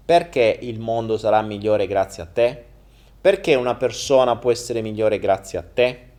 Perché 0.05 0.59
il 0.61 0.79
mondo 0.79 1.17
sarà 1.17 1.41
migliore 1.41 1.87
grazie 1.87 2.23
a 2.23 2.27
te? 2.27 2.63
Perché 3.19 3.55
una 3.55 3.75
persona 3.75 4.35
può 4.35 4.51
essere 4.51 4.81
migliore 4.81 5.17
grazie 5.17 5.57
a 5.57 5.63
te? 5.63 6.13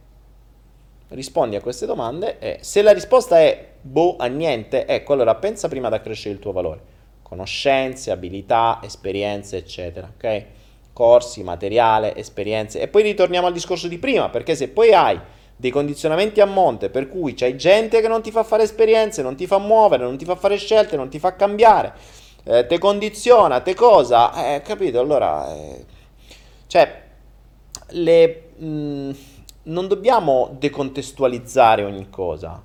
rispondi 1.09 1.57
a 1.57 1.61
queste 1.61 1.87
domande 1.87 2.39
e 2.39 2.59
se 2.63 2.83
la 2.83 2.93
risposta 2.93 3.39
è 3.39 3.75
boh, 3.81 4.17
a 4.19 4.27
niente, 4.27 4.87
ecco, 4.87 5.13
allora 5.13 5.37
pensa 5.37 5.69
prima 5.69 5.87
ad 5.87 5.93
accrescere 5.93 6.35
il 6.35 6.41
tuo 6.41 6.53
valore. 6.53 6.95
Conoscenze, 7.23 8.11
abilità, 8.11 8.81
esperienze, 8.83 9.57
eccetera, 9.57 10.11
ok? 10.15 10.45
Corsi, 10.93 11.43
materiale, 11.43 12.15
esperienze. 12.17 12.81
E 12.81 12.89
poi 12.89 13.03
ritorniamo 13.03 13.47
al 13.47 13.53
discorso 13.53 13.89
di 13.89 13.99
prima, 13.99 14.29
perché 14.29 14.55
se 14.55 14.69
poi 14.69 14.93
hai 14.93 15.19
dei 15.59 15.71
condizionamenti 15.71 16.41
a 16.41 16.45
monte 16.45 16.91
per 16.91 17.09
cui 17.09 17.33
c'hai 17.35 17.57
gente 17.57 18.01
che 18.01 18.09
non 18.09 18.21
ti 18.21 18.31
fa 18.31 18.43
fare 18.43 18.63
esperienze, 18.63 19.23
non 19.23 19.37
ti 19.37 19.47
fa 19.47 19.59
muovere, 19.59 20.05
non 20.05 20.19
ti 20.19 20.25
fa 20.25 20.37
fare 20.37 20.57
scelte, 20.57 20.97
non 20.97 21.09
ti 21.09 21.19
fa 21.19 21.35
cambiare, 21.35 21.93
eh, 22.49 22.67
te 22.67 22.79
condiziona, 22.79 23.61
te 23.61 23.75
cosa, 23.75 24.55
eh, 24.55 24.63
capito? 24.63 25.01
Allora, 25.01 25.53
eh, 25.55 25.85
cioè, 26.67 27.03
le... 27.89 28.43
Mh, 28.57 28.67
mm, 28.67 29.11
non 29.67 29.89
dobbiamo 29.89 30.55
decontestualizzare 30.59 31.83
ogni 31.83 32.09
cosa. 32.09 32.63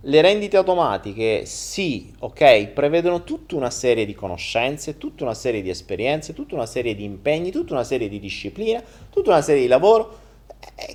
Le 0.00 0.20
rendite 0.20 0.56
automatiche, 0.56 1.44
sì, 1.44 2.12
ok, 2.20 2.68
prevedono 2.68 3.24
tutta 3.24 3.56
una 3.56 3.70
serie 3.70 4.06
di 4.06 4.14
conoscenze, 4.14 4.98
tutta 4.98 5.24
una 5.24 5.34
serie 5.34 5.62
di 5.62 5.70
esperienze, 5.70 6.32
tutta 6.32 6.54
una 6.54 6.66
serie 6.66 6.94
di 6.94 7.02
impegni, 7.02 7.50
tutta 7.50 7.72
una 7.72 7.82
serie 7.82 8.08
di 8.08 8.20
disciplina, 8.20 8.80
tutta 9.10 9.30
una 9.30 9.40
serie 9.40 9.62
di 9.62 9.66
lavoro 9.66 10.24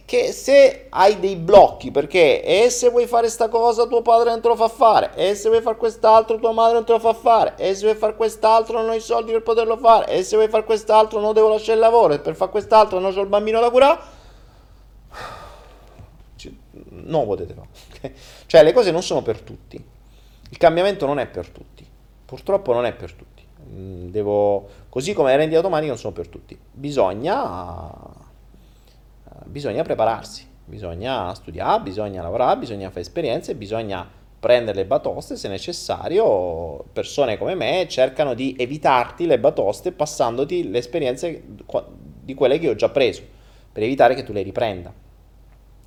che 0.06 0.32
se 0.32 0.88
hai 0.90 1.20
dei 1.20 1.36
blocchi 1.36 1.92
perché 1.92 2.44
e 2.44 2.70
se 2.70 2.90
vuoi 2.90 3.08
fare 3.08 3.24
questa 3.24 3.50
cosa 3.50 3.88
tuo 3.88 4.02
padre 4.02 4.30
non 4.30 4.42
te 4.42 4.48
lo 4.48 4.56
fa 4.56 4.68
fare 4.68 5.12
e 5.16 5.34
se 5.34 5.50
vuoi 5.50 5.62
fare 5.62 5.78
quest'altro 5.78 6.38
tua 6.38 6.52
madre 6.52 6.74
non 6.74 6.86
te 6.86 6.92
lo 6.92 7.00
fa 7.00 7.14
fare 7.14 7.54
e 7.58 7.74
se 7.74 7.86
vuoi 7.86 7.96
fare 7.96 8.16
quest'altro 8.16 8.80
non 8.80 8.90
ho 8.90 8.94
i 8.94 9.00
soldi 9.00 9.32
per 9.32 9.42
poterlo 9.42 9.78
fare 9.78 10.08
e 10.08 10.24
se 10.24 10.36
vuoi 10.36 10.50
fare 10.50 10.64
quest'altro 10.64 11.20
non 11.20 11.34
devo 11.34 11.50
lasciare 11.50 11.74
il 11.74 11.80
lavoro 11.80 12.14
e 12.14 12.20
per 12.20 12.36
fare 12.36 12.52
quest'altro 12.52 13.00
non 13.00 13.16
ho 13.16 13.22
il 13.22 13.28
bambino 13.28 13.60
da 13.60 13.70
curare 13.70 14.20
non 16.90 17.26
potete 17.26 17.54
fare. 17.54 18.14
cioè 18.46 18.64
le 18.64 18.74
cose 18.74 18.92
non 18.92 19.04
sono 19.04 19.22
per 19.22 19.42
tutti. 19.42 19.84
Il 20.50 20.58
cambiamento 20.58 21.06
non 21.06 21.20
è 21.20 21.28
per 21.28 21.50
tutti. 21.50 21.88
Purtroppo 22.26 22.74
non 22.74 22.86
è 22.86 22.94
per 22.94 23.14
tutti. 23.14 23.44
Mm, 23.70 24.10
devo, 24.10 24.68
così 24.90 25.14
come 25.14 25.32
le 25.32 25.38
rendite 25.38 25.58
automatiche 25.58 25.90
non 25.90 26.00
sono 26.00 26.14
per 26.14 26.28
tutti. 26.28 26.58
Bisogna, 26.72 27.92
bisogna 29.46 29.84
prepararsi, 29.84 30.48
bisogna 30.66 31.34
studiare, 31.34 31.82
bisogna 31.82 32.22
lavorare, 32.22 32.60
bisogna 32.60 32.90
fare 32.90 33.02
esperienze, 33.02 33.56
bisogna 33.56 34.10
prendere 34.40 34.78
le 34.78 34.86
batoste 34.86 35.36
se 35.36 35.48
necessario. 35.48 36.84
Persone 36.92 37.38
come 37.38 37.56
me 37.56 37.88
cercano 37.88 38.34
di 38.34 38.56
evitarti 38.58 39.26
le 39.26 39.40
batoste 39.40 39.92
passandoti 39.92 40.70
le 40.70 40.78
esperienze 40.78 41.44
di 42.24 42.34
quelle 42.34 42.60
che 42.60 42.70
ho 42.70 42.76
già 42.76 42.90
preso, 42.90 43.22
per 43.72 43.84
evitare 43.84 44.16
che 44.16 44.24
tu 44.24 44.32
le 44.32 44.42
riprenda 44.42 45.10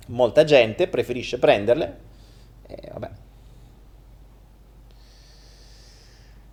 molta 0.07 0.43
gente 0.43 0.87
preferisce 0.87 1.39
prenderle 1.39 1.97
e 2.67 2.89
vabbè. 2.91 3.09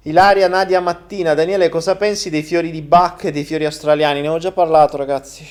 Ilaria, 0.04 0.48
Nadia, 0.48 0.80
Mattina, 0.80 1.32
Daniele, 1.32 1.68
cosa 1.68 1.94
pensi 1.94 2.28
dei 2.28 2.42
fiori 2.42 2.72
di 2.72 2.82
Bach 2.82 3.22
e 3.24 3.30
dei 3.30 3.44
fiori 3.44 3.64
australiani? 3.64 4.20
Ne 4.20 4.28
ho 4.28 4.38
già 4.38 4.50
parlato, 4.50 4.96
ragazzi. 4.96 5.46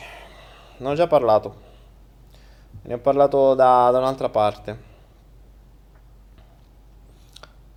Ne 0.81 0.89
ho 0.89 0.95
già 0.95 1.05
parlato. 1.05 1.55
Ne 2.81 2.95
ho 2.95 2.97
parlato 2.97 3.53
da, 3.53 3.89
da 3.91 3.99
un'altra 3.99 4.29
parte. 4.29 4.89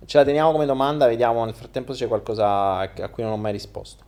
Ce 0.05 0.17
la 0.17 0.23
teniamo 0.23 0.51
come 0.51 0.65
domanda, 0.65 1.05
vediamo 1.05 1.45
nel 1.45 1.53
frattempo 1.53 1.93
se 1.93 2.03
c'è 2.03 2.07
qualcosa 2.07 2.77
a 2.77 3.09
cui 3.09 3.21
non 3.21 3.33
ho 3.33 3.37
mai 3.37 3.51
risposto. 3.51 4.03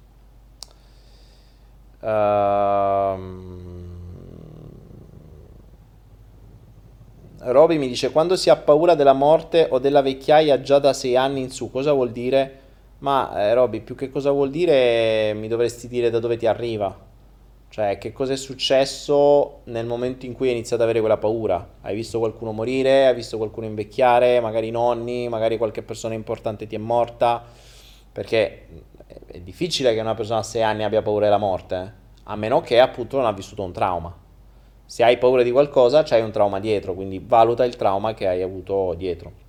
Ehm... 1.99 3.86
Roby 7.40 7.78
mi 7.78 7.88
dice 7.88 8.11
quando 8.11 8.36
si 8.36 8.49
ha 8.49 8.56
paura 8.56 8.95
della 8.95 9.14
morte 9.14 9.68
o 9.69 9.78
della 9.78 10.02
vecchiaia 10.02 10.60
già 10.61 10.80
da 10.80 10.94
sei 10.94 11.15
anni 11.15 11.41
in 11.41 11.52
su, 11.52 11.69
cosa 11.69 11.94
vuol 11.94 12.11
dire? 12.11 12.61
Ma 12.99 13.32
eh, 13.44 13.53
Roby, 13.53 13.82
più 13.82 13.94
che 13.94 14.10
cosa 14.10 14.32
vuol 14.32 14.49
dire 14.49 15.34
mi 15.36 15.48
dovresti 15.48 15.88
dire 15.88 16.10
da 16.10 16.18
dove 16.18 16.36
ti 16.36 16.48
arriva. 16.48 17.07
Cioè, 17.69 17.98
che 17.98 18.11
cosa 18.11 18.34
è 18.34 18.38
successo 18.38 19.60
nel 19.65 19.85
momento 19.85 20.26
in 20.26 20.34
cui 20.34 20.48
hai 20.48 20.53
iniziato 20.53 20.81
ad 20.81 20.89
avere 20.89 20.99
quella 20.99 21.18
paura? 21.18 21.76
Hai 21.81 21.94
visto 21.94 22.18
qualcuno 22.18 22.52
morire, 22.52 23.07
hai 23.07 23.14
visto 23.14 23.38
qualcuno 23.38 23.68
invecchiare, 23.68 24.39
magari 24.39 24.68
i 24.68 24.72
nonni, 24.72 25.27
magari 25.30 25.57
qualche 25.57 25.84
persona 25.84 26.14
importante 26.14 26.65
ti 26.65 26.76
è 26.76 26.80
morta? 26.80 27.44
Perché 28.11 28.68
è 29.27 29.39
difficile 29.39 29.94
che 29.94 29.99
una 29.99 30.15
persona 30.15 30.39
a 30.39 30.44
6 30.44 30.64
anni 30.64 30.84
abbia 30.84 31.02
paura 31.02 31.26
della 31.26 31.38
morte, 31.38 31.76
eh? 31.76 32.06
a 32.23 32.35
meno 32.35 32.61
che 32.61 32.80
appunto 32.80 33.18
non 33.18 33.26
ha 33.26 33.31
vissuto 33.31 33.64
un 33.64 33.72
trauma. 33.72 34.15
Se 34.85 35.03
hai 35.03 35.18
paura 35.18 35.44
di 35.44 35.52
qualcosa, 35.52 36.03
c'hai 36.03 36.22
un 36.22 36.31
trauma 36.31 36.60
dietro, 36.60 36.94
quindi 36.94 37.19
valuta 37.23 37.65
il 37.65 37.76
trauma 37.76 38.14
che 38.14 38.27
hai 38.27 38.41
avuto 38.41 38.94
dietro. 38.95 39.45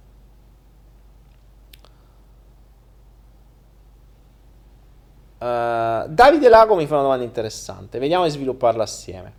Uh, 5.38 6.08
Davide 6.08 6.48
Lago 6.48 6.74
mi 6.74 6.86
fa 6.86 6.94
una 6.94 7.02
domanda 7.02 7.24
interessante, 7.24 7.98
vediamo 7.98 8.24
di 8.24 8.30
svilupparla 8.30 8.82
assieme. 8.82 9.34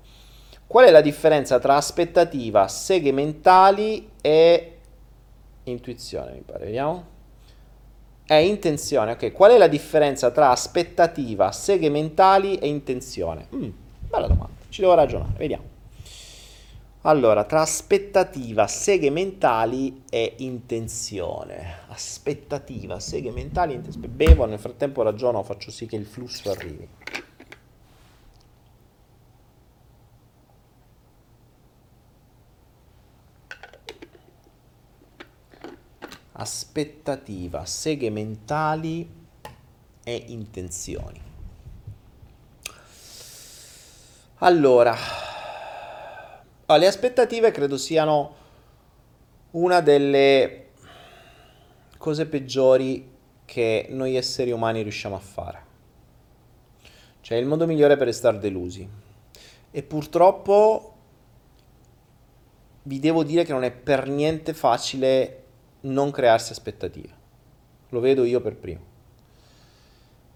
Qual 0.66 0.86
è 0.86 0.92
la 0.92 1.02
differenza 1.02 1.60
tra 1.60 1.76
aspettativa, 1.76 2.68
seghe 2.68 3.12
mentali 3.12 4.10
e 4.22 4.78
intuizione, 5.64 6.32
mi 6.34 6.44
pare, 6.46 6.66
vediamo? 6.66 7.18
È 8.24 8.36
intenzione, 8.36 9.14
ok. 9.14 9.32
Qual 9.32 9.52
è 9.52 9.58
la 9.58 9.68
differenza 9.68 10.30
tra 10.30 10.52
aspettativa, 10.52 11.52
seghe 11.52 11.90
mentali 11.90 12.58
e 12.58 12.68
intenzione? 12.68 13.48
Mm, 13.56 13.70
bella 14.08 14.28
domanda, 14.28 14.54
ci 14.70 14.82
devo 14.82 14.94
ragionare, 14.94 15.34
vediamo. 15.36 15.78
Allora, 17.10 17.44
tra 17.44 17.61
aspettativa, 17.61 18.68
seghe 18.68 19.10
mentali 19.10 20.03
e 20.11 20.36
intenzione. 20.38 21.80
Aspettativa, 21.88 22.99
seghe 22.99 23.31
mentali, 23.31 23.73
intenzione. 23.73 24.07
Bevo, 24.10 24.45
nel 24.45 24.60
frattempo 24.60 25.02
ragiono, 25.02 25.41
faccio 25.41 25.72
sì 25.72 25.88
che 25.88 25.95
il 25.95 26.06
flusso 26.06 26.52
arrivi. 26.52 26.88
Aspettativa, 36.34 37.65
seghe 37.65 38.11
mentali 38.11 39.11
e 40.03 40.23
intenzioni. 40.27 41.19
Allora, 44.41 44.95
Ah, 46.72 46.78
le 46.78 46.86
aspettative 46.86 47.50
credo 47.50 47.78
siano 47.78 48.36
una 49.52 49.82
delle 49.82 50.68
cose 51.98 52.28
peggiori 52.28 53.10
che 53.44 53.88
noi 53.90 54.16
esseri 54.16 54.52
umani 54.52 54.84
riusciamo 54.84 55.16
a 55.16 55.20
fare. 55.20 55.64
Cioè 57.22 57.40
il 57.40 57.48
modo 57.48 57.66
migliore 57.66 57.98
per 57.98 58.06
restare 58.06 58.38
delusi. 58.38 58.88
E 59.72 59.82
purtroppo 59.82 60.94
vi 62.84 63.00
devo 63.00 63.24
dire 63.24 63.46
che 63.46 63.52
non 63.52 63.64
è 63.64 63.72
per 63.72 64.08
niente 64.08 64.54
facile 64.54 65.44
non 65.82 66.12
crearsi 66.12 66.52
aspettative. 66.52 67.16
Lo 67.90 68.00
vedo 68.00 68.24
io 68.24 68.41
per 68.41 68.56
primo. 68.56 68.86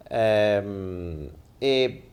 Ehm, 0.08 1.32
e 1.60 2.04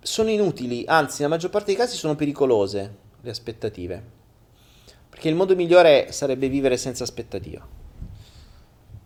sono 0.00 0.30
inutili, 0.30 0.84
anzi, 0.86 1.22
nella 1.22 1.34
maggior 1.34 1.50
parte 1.50 1.72
dei 1.72 1.76
casi 1.76 1.96
sono 1.96 2.14
pericolose 2.14 2.99
le 3.20 3.30
aspettative. 3.30 4.02
Perché 5.08 5.28
il 5.28 5.34
modo 5.34 5.54
migliore 5.54 6.12
sarebbe 6.12 6.48
vivere 6.48 6.76
senza 6.76 7.04
aspettativa. 7.04 7.66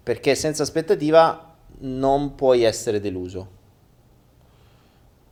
Perché 0.03 0.35
senza 0.35 0.63
aspettativa 0.63 1.55
non 1.79 2.35
puoi 2.35 2.63
essere 2.63 3.01
deluso. 3.01 3.49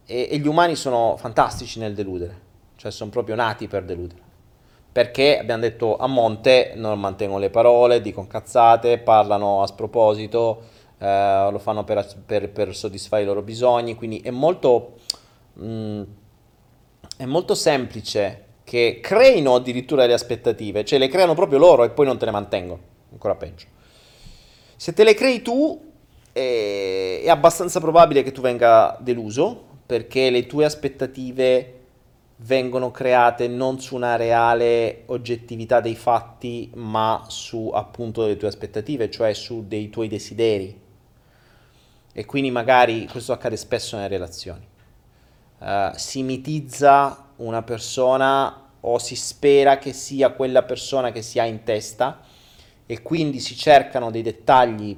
E, 0.06 0.28
e 0.30 0.38
gli 0.38 0.46
umani 0.46 0.76
sono 0.76 1.16
fantastici 1.16 1.78
nel 1.78 1.94
deludere, 1.94 2.40
cioè 2.76 2.90
sono 2.90 3.10
proprio 3.10 3.34
nati 3.34 3.68
per 3.68 3.84
deludere. 3.84 4.20
Perché 4.92 5.38
abbiamo 5.38 5.62
detto 5.62 5.96
a 5.96 6.06
monte 6.06 6.72
non 6.76 6.98
mantengono 6.98 7.38
le 7.38 7.50
parole, 7.50 8.00
dicono 8.00 8.26
cazzate, 8.26 8.98
parlano 8.98 9.62
a 9.62 9.66
sproposito, 9.66 10.62
eh, 10.98 11.48
lo 11.50 11.58
fanno 11.58 11.84
per, 11.84 12.06
per, 12.26 12.50
per 12.50 12.74
soddisfare 12.74 13.22
i 13.22 13.26
loro 13.26 13.42
bisogni, 13.42 13.94
quindi 13.94 14.20
è 14.20 14.30
molto 14.30 14.96
Mm, 15.60 16.02
è 17.16 17.24
molto 17.26 17.54
semplice 17.54 18.44
che 18.72 19.00
creino 19.02 19.56
addirittura 19.56 20.06
le 20.06 20.14
aspettative, 20.14 20.82
cioè 20.82 20.98
le 20.98 21.08
creano 21.08 21.34
proprio 21.34 21.58
loro 21.58 21.84
e 21.84 21.90
poi 21.90 22.06
non 22.06 22.16
te 22.16 22.24
le 22.24 22.30
mantengono, 22.30 22.80
ancora 23.10 23.34
peggio. 23.34 23.66
Se 24.76 24.94
te 24.94 25.04
le 25.04 25.12
crei 25.12 25.42
tu 25.42 25.92
è, 26.32 27.22
abbastanza 27.28 27.80
probabile 27.80 28.22
che 28.22 28.32
tu 28.32 28.40
venga 28.40 28.96
deluso 28.98 29.62
perché 29.84 30.30
le 30.30 30.46
tue 30.46 30.64
aspettative 30.64 31.80
vengono 32.36 32.90
create 32.90 33.46
non 33.46 33.78
su 33.78 33.94
una 33.94 34.16
reale 34.16 35.02
oggettività 35.04 35.80
dei 35.80 35.94
fatti, 35.94 36.70
ma 36.72 37.26
su 37.28 37.70
appunto 37.74 38.24
le 38.24 38.38
tue 38.38 38.48
aspettative, 38.48 39.10
cioè 39.10 39.34
su 39.34 39.66
dei 39.68 39.90
tuoi 39.90 40.08
desideri. 40.08 40.80
E 42.10 42.24
quindi 42.24 42.50
magari 42.50 43.06
questo 43.06 43.34
accade 43.34 43.58
spesso 43.58 43.96
nelle 43.96 44.08
relazioni 44.08 44.70
uh, 45.62 45.92
si 45.94 46.22
mitizza 46.22 47.28
una 47.36 47.62
persona 47.62 48.61
o 48.84 48.98
si 48.98 49.16
spera 49.16 49.78
che 49.78 49.92
sia 49.92 50.30
quella 50.30 50.62
persona 50.62 51.12
che 51.12 51.22
si 51.22 51.38
ha 51.38 51.44
in 51.44 51.62
testa 51.64 52.20
e 52.86 53.02
quindi 53.02 53.38
si 53.40 53.56
cercano 53.56 54.10
dei 54.10 54.22
dettagli 54.22 54.96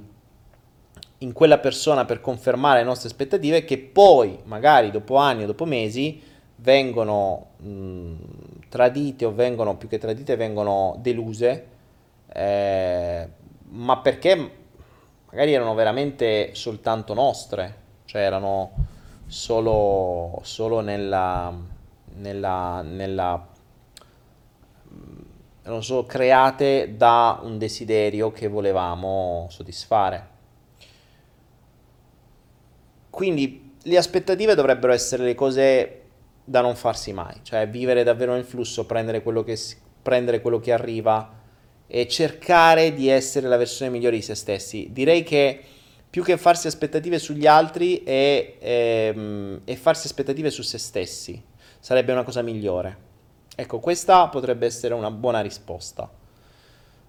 in 1.19 1.33
quella 1.33 1.59
persona 1.59 2.05
per 2.05 2.21
confermare 2.21 2.81
le 2.81 2.85
nostre 2.85 3.09
aspettative 3.09 3.65
che 3.65 3.79
poi 3.79 4.39
magari 4.45 4.91
dopo 4.91 5.17
anni 5.17 5.45
o 5.45 5.47
dopo 5.47 5.65
mesi 5.65 6.21
vengono 6.57 7.51
mh, 7.59 8.13
tradite 8.69 9.25
o 9.25 9.33
vengono 9.33 9.77
più 9.77 9.89
che 9.89 9.99
tradite 9.99 10.37
vengono 10.37 10.97
deluse 11.01 11.67
eh, 12.33 13.29
ma 13.69 13.99
perché 13.99 14.51
magari 15.31 15.53
erano 15.53 15.75
veramente 15.75 16.51
soltanto 16.55 17.15
nostre 17.15 17.83
cioè 18.07 18.23
erano 18.23 18.73
solo, 19.27 20.41
solo 20.43 20.81
nella, 20.81 21.53
nella, 22.17 22.83
nella 22.83 23.47
erano 25.65 25.81
solo 25.81 26.05
create 26.05 26.95
da 26.97 27.41
un 27.43 27.57
desiderio 27.57 28.31
che 28.31 28.49
volevamo 28.49 29.47
soddisfare. 29.51 30.29
Quindi 33.09 33.73
le 33.83 33.97
aspettative 33.97 34.55
dovrebbero 34.55 34.93
essere 34.93 35.25
le 35.25 35.35
cose 35.35 36.03
da 36.45 36.61
non 36.61 36.77
farsi 36.77 37.15
mai, 37.15 37.37
cioè 37.43 37.67
vivere 37.67 38.03
davvero 38.03 38.35
nel 38.35 38.45
flusso, 38.45 38.85
prendere 38.85 39.23
quello 39.23 39.43
che, 39.43 39.59
prendere 40.03 40.43
quello 40.43 40.61
che 40.61 40.73
arriva 40.73 41.33
e 41.87 42.09
cercare 42.09 42.93
di 42.93 43.09
essere 43.09 43.49
la 43.49 43.57
versione 43.57 43.91
migliore 43.91 44.17
di 44.17 44.23
se 44.23 44.35
stessi. 44.35 44.89
Direi 44.93 45.23
che 45.23 45.61
più 46.11 46.23
che 46.23 46.37
farsi 46.37 46.67
aspettative 46.67 47.19
sugli 47.19 47.47
altri 47.47 48.03
è, 48.03 48.57
ehm, 48.59 49.63
è 49.65 49.75
farsi 49.77 50.07
aspettative 50.07 50.51
su 50.51 50.63
se 50.63 50.77
stessi. 50.77 51.43
Sarebbe 51.81 52.13
una 52.13 52.23
cosa 52.23 52.43
migliore. 52.43 53.13
Ecco, 53.57 53.79
questa 53.79 54.29
potrebbe 54.29 54.67
essere 54.67 54.95
una 54.95 55.11
buona 55.11 55.41
risposta. 55.41 56.11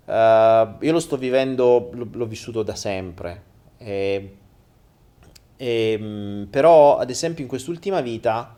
Uh, 0.05 0.83
io 0.83 0.91
lo 0.91 0.99
sto 0.99 1.17
vivendo, 1.17 1.89
l- 1.93 2.09
l'ho 2.11 2.25
vissuto 2.27 2.61
da 2.61 2.75
sempre. 2.75 3.43
E, 3.77 4.37
e, 5.57 5.97
mm, 5.99 6.43
però, 6.43 6.97
ad 6.97 7.09
esempio, 7.09 7.43
in 7.43 7.49
quest'ultima 7.49 8.01
vita, 8.01 8.55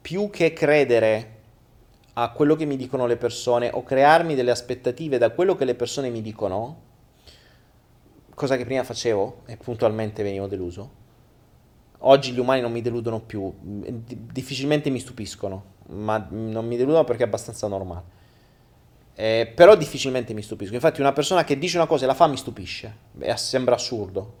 più 0.00 0.30
che 0.30 0.54
credere 0.54 1.40
a 2.14 2.30
quello 2.30 2.56
che 2.56 2.64
mi 2.64 2.76
dicono 2.76 3.06
le 3.06 3.16
persone 3.16 3.70
o 3.72 3.82
crearmi 3.82 4.34
delle 4.34 4.50
aspettative 4.50 5.18
da 5.18 5.30
quello 5.30 5.54
che 5.54 5.66
le 5.66 5.74
persone 5.74 6.08
mi 6.08 6.22
dicono, 6.22 6.80
cosa 8.34 8.56
che 8.56 8.64
prima 8.64 8.84
facevo 8.84 9.42
e 9.46 9.56
puntualmente 9.58 10.22
venivo 10.22 10.46
deluso. 10.46 11.00
Oggi 12.04 12.32
gli 12.32 12.38
umani 12.38 12.60
non 12.60 12.72
mi 12.72 12.80
deludono 12.80 13.20
più, 13.20 13.52
difficilmente 13.60 14.90
mi 14.90 14.98
stupiscono, 14.98 15.71
ma 15.88 16.26
non 16.30 16.66
mi 16.66 16.76
deludono 16.76 17.04
perché 17.04 17.24
è 17.24 17.26
abbastanza 17.26 17.66
normale. 17.66 18.20
Eh, 19.14 19.52
però 19.54 19.76
difficilmente 19.76 20.32
mi 20.34 20.42
stupisco. 20.42 20.74
Infatti, 20.74 21.00
una 21.00 21.12
persona 21.12 21.44
che 21.44 21.58
dice 21.58 21.76
una 21.76 21.86
cosa 21.86 22.04
e 22.04 22.06
la 22.06 22.14
fa 22.14 22.26
mi 22.26 22.36
stupisce. 22.36 22.94
Beh, 23.12 23.36
sembra 23.36 23.74
assurdo, 23.74 24.36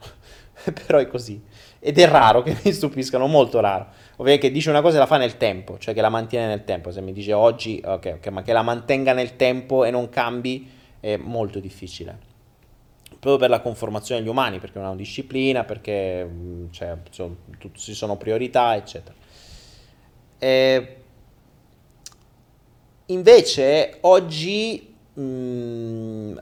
però 0.86 0.98
è 0.98 1.06
così. 1.06 1.40
Ed 1.78 1.98
è 1.98 2.08
raro 2.08 2.42
che 2.42 2.56
mi 2.64 2.72
stupiscano, 2.72 3.26
molto 3.26 3.60
raro. 3.60 3.86
Ovviamente 4.16 4.48
che 4.48 4.52
dice 4.52 4.70
una 4.70 4.80
cosa 4.80 4.96
e 4.96 4.98
la 4.98 5.06
fa 5.06 5.18
nel 5.18 5.36
tempo, 5.36 5.78
cioè 5.78 5.94
che 5.94 6.00
la 6.00 6.08
mantiene 6.08 6.46
nel 6.46 6.64
tempo. 6.64 6.90
Se 6.90 7.00
mi 7.00 7.12
dice 7.12 7.32
oggi, 7.32 7.82
ok, 7.84 8.14
ok, 8.16 8.26
ma 8.28 8.42
che 8.42 8.52
la 8.52 8.62
mantenga 8.62 9.12
nel 9.12 9.36
tempo 9.36 9.84
e 9.84 9.90
non 9.90 10.08
cambi 10.08 10.70
è 11.00 11.16
molto 11.16 11.58
difficile 11.58 12.30
proprio 13.22 13.38
per 13.38 13.50
la 13.50 13.60
conformazione 13.60 14.20
degli 14.20 14.30
umani, 14.30 14.58
perché 14.58 14.78
non 14.78 14.88
hanno 14.88 14.96
disciplina, 14.96 15.62
perché 15.62 16.24
mm, 16.24 16.70
cioè, 16.72 16.96
sono, 17.10 17.36
ci 17.74 17.94
sono 17.94 18.16
priorità, 18.16 18.74
eccetera. 18.74 19.14
E 20.40 21.01
invece 23.12 23.98
oggi 24.00 24.94
mh, 25.14 25.22
mm, 25.22 26.38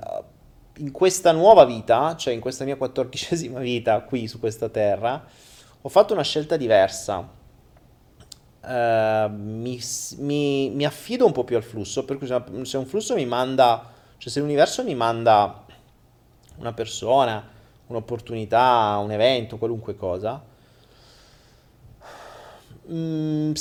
in 0.79 0.91
questa 0.91 1.33
nuova 1.33 1.65
vita, 1.65 2.17
cioè 2.17 2.33
in 2.33 2.41
questa 2.41 2.65
mia 2.65 2.77
quattordicesima 2.77 3.59
vita 3.61 4.01
qui 4.03 4.27
su 4.27 4.39
questa 4.39 4.69
terra, 4.69 5.25
ho 5.83 5.89
fatto 5.89 6.13
una 6.13 6.23
scelta 6.23 6.57
diversa. 6.57 7.39
Uh, 8.63 9.31
mi, 9.33 9.81
mi, 10.19 10.69
mi, 10.69 10.85
affido 10.85 11.25
un 11.25 11.33
po' 11.33 11.45
più 11.45 11.57
al 11.57 11.63
flusso, 11.63 12.05
per 12.05 12.19
cui 12.19 12.27
se 12.27 12.77
un 12.77 12.87
flusso 12.87 13.15
mi 13.15 13.25
manda, 13.25 13.91
cioè 14.19 14.31
se 14.31 14.41
l'universo 14.41 14.85
mi 14.85 14.95
manda 14.95 15.65
una 16.59 16.73
persona, 16.75 17.43
un'opportunità, 17.87 19.01
un 19.03 19.13
evento, 19.13 19.57
qualunque 19.57 19.97
cosa, 19.97 20.45
mm, 22.93 23.53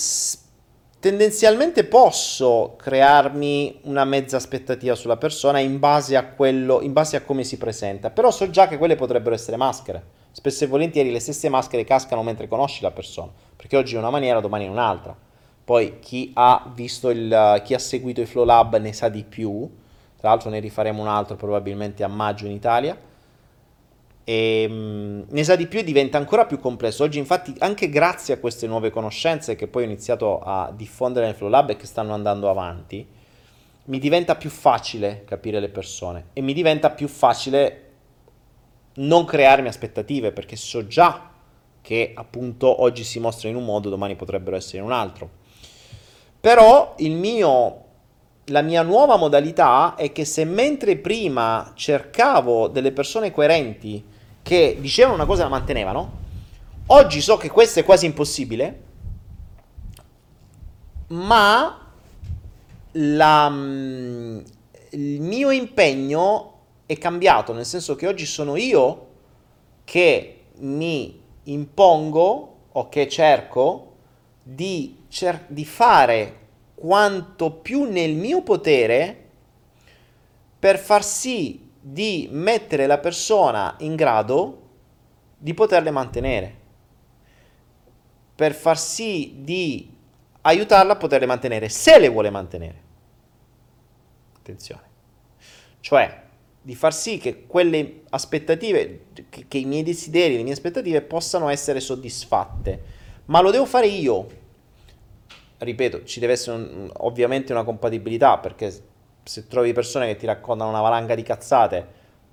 tendenzialmente 0.99 1.85
posso 1.85 2.75
crearmi 2.77 3.79
una 3.83 4.03
mezza 4.03 4.37
aspettativa 4.37 4.95
sulla 4.95 5.17
persona 5.17 5.59
in 5.59 5.79
base 5.79 6.17
a 6.17 6.25
quello, 6.25 6.81
in 6.81 6.91
base 6.91 7.15
a 7.15 7.21
come 7.21 7.43
si 7.43 7.57
presenta, 7.57 8.09
però 8.09 8.31
so 8.31 8.49
già 8.49 8.67
che 8.67 8.77
quelle 8.77 8.95
potrebbero 8.95 9.33
essere 9.33 9.57
maschere. 9.57 10.17
Spesso 10.31 10.63
e 10.63 10.67
volentieri 10.67 11.11
le 11.11 11.19
stesse 11.19 11.49
maschere 11.49 11.85
cascano 11.85 12.21
mentre 12.21 12.47
conosci 12.47 12.81
la 12.81 12.91
persona, 12.91 13.31
perché 13.55 13.77
oggi 13.77 13.95
è 13.95 13.97
una 13.97 14.09
maniera, 14.09 14.41
domani 14.41 14.65
è 14.65 14.69
un'altra. 14.69 15.15
Poi 15.63 15.99
chi 15.99 16.31
ha 16.33 16.69
visto 16.73 17.09
il, 17.09 17.61
chi 17.63 17.73
ha 17.73 17.79
seguito 17.79 18.21
i 18.21 18.25
Flow 18.25 18.43
Lab 18.43 18.77
ne 18.77 18.91
sa 18.91 19.07
di 19.07 19.23
più, 19.23 19.69
tra 20.17 20.29
l'altro 20.29 20.49
ne 20.49 20.59
rifaremo 20.59 21.01
un 21.01 21.07
altro 21.07 21.35
probabilmente 21.35 22.03
a 22.03 22.07
maggio 22.07 22.45
in 22.45 22.51
Italia 22.51 23.07
e 24.29 24.67
mh, 24.67 25.25
ne 25.27 25.43
sa 25.43 25.55
di 25.55 25.65
più 25.65 25.79
e 25.79 25.83
diventa 25.83 26.19
ancora 26.19 26.45
più 26.45 26.59
complesso. 26.59 27.03
Oggi 27.03 27.17
infatti 27.17 27.51
anche 27.57 27.89
grazie 27.89 28.35
a 28.35 28.37
queste 28.37 28.67
nuove 28.67 28.91
conoscenze 28.91 29.55
che 29.55 29.65
poi 29.65 29.81
ho 29.81 29.85
iniziato 29.87 30.39
a 30.39 30.71
diffondere 30.71 31.25
nel 31.25 31.33
Flow 31.33 31.49
Lab 31.49 31.71
e 31.71 31.75
che 31.75 31.87
stanno 31.87 32.13
andando 32.13 32.47
avanti, 32.47 33.03
mi 33.85 33.97
diventa 33.97 34.35
più 34.35 34.51
facile 34.51 35.23
capire 35.25 35.59
le 35.59 35.69
persone 35.69 36.27
e 36.33 36.41
mi 36.41 36.53
diventa 36.53 36.91
più 36.91 37.07
facile 37.07 37.85
non 38.97 39.25
crearmi 39.25 39.67
aspettative 39.67 40.31
perché 40.31 40.55
so 40.55 40.85
già 40.85 41.31
che 41.81 42.11
appunto 42.13 42.83
oggi 42.83 43.03
si 43.03 43.19
mostrano 43.19 43.55
in 43.55 43.61
un 43.61 43.67
modo, 43.67 43.89
domani 43.89 44.15
potrebbero 44.15 44.55
essere 44.55 44.77
in 44.77 44.83
un 44.83 44.91
altro. 44.91 45.27
Però 46.39 46.93
il 46.99 47.15
mio 47.15 47.85
la 48.49 48.61
mia 48.61 48.81
nuova 48.81 49.15
modalità 49.15 49.95
è 49.95 50.11
che 50.11 50.25
se 50.25 50.43
mentre 50.43 50.97
prima 50.97 51.71
cercavo 51.75 52.67
delle 52.67 52.91
persone 52.91 53.31
coerenti 53.31 54.08
che 54.49 54.77
dicevano 54.79 55.13
una 55.13 55.27
cosa 55.27 55.41
e 55.41 55.43
la 55.43 55.51
mantenevano. 55.51 56.11
Oggi 56.87 57.21
so 57.21 57.37
che 57.37 57.51
questo 57.51 57.81
è 57.81 57.83
quasi 57.83 58.07
impossibile, 58.07 58.81
ma 61.09 61.91
la, 62.93 63.47
mm, 63.47 64.39
il 64.89 65.21
mio 65.21 65.51
impegno 65.51 66.53
è 66.87 66.97
cambiato, 66.97 67.53
nel 67.53 67.67
senso 67.67 67.95
che 67.95 68.07
oggi 68.07 68.25
sono 68.25 68.55
io 68.55 69.07
che 69.83 70.45
mi 70.61 71.21
impongo 71.43 72.55
o 72.71 72.89
che 72.89 73.07
cerco 73.07 73.97
di, 74.41 75.03
cer- 75.09 75.45
di 75.45 75.63
fare 75.63 76.37
quanto 76.73 77.51
più 77.51 77.83
nel 77.83 78.15
mio 78.15 78.41
potere 78.41 79.25
per 80.57 80.79
far 80.79 81.03
sì 81.03 81.68
di 81.91 82.27
mettere 82.31 82.85
la 82.85 82.99
persona 82.99 83.75
in 83.79 83.95
grado 83.95 84.67
di 85.37 85.53
poterle 85.53 85.91
mantenere, 85.91 86.55
per 88.35 88.53
far 88.53 88.77
sì 88.77 89.37
di 89.39 89.89
aiutarla 90.41 90.93
a 90.93 90.97
poterle 90.97 91.25
mantenere, 91.25 91.69
se 91.69 91.99
le 91.99 92.09
vuole 92.09 92.29
mantenere. 92.29 92.81
Attenzione. 94.37 94.87
Cioè, 95.79 96.23
di 96.61 96.75
far 96.75 96.93
sì 96.93 97.17
che 97.17 97.45
quelle 97.45 98.01
aspettative, 98.09 99.05
che, 99.29 99.45
che 99.47 99.57
i 99.57 99.65
miei 99.65 99.83
desideri, 99.83 100.37
le 100.37 100.43
mie 100.43 100.53
aspettative 100.53 101.01
possano 101.01 101.49
essere 101.49 101.79
soddisfatte. 101.79 102.83
Ma 103.25 103.41
lo 103.41 103.51
devo 103.51 103.65
fare 103.65 103.87
io. 103.87 104.27
Ripeto, 105.57 106.03
ci 106.03 106.19
deve 106.19 106.33
essere 106.33 106.57
un, 106.57 106.89
ovviamente 106.97 107.51
una 107.51 107.63
compatibilità, 107.63 108.37
perché 108.37 108.71
se 109.29 109.45
trovi 109.45 109.73
persone 109.73 110.07
che 110.07 110.15
ti 110.15 110.25
raccontano 110.25 110.71
una 110.71 110.81
valanga 110.81 111.13
di 111.13 111.21
cazzate 111.21 111.85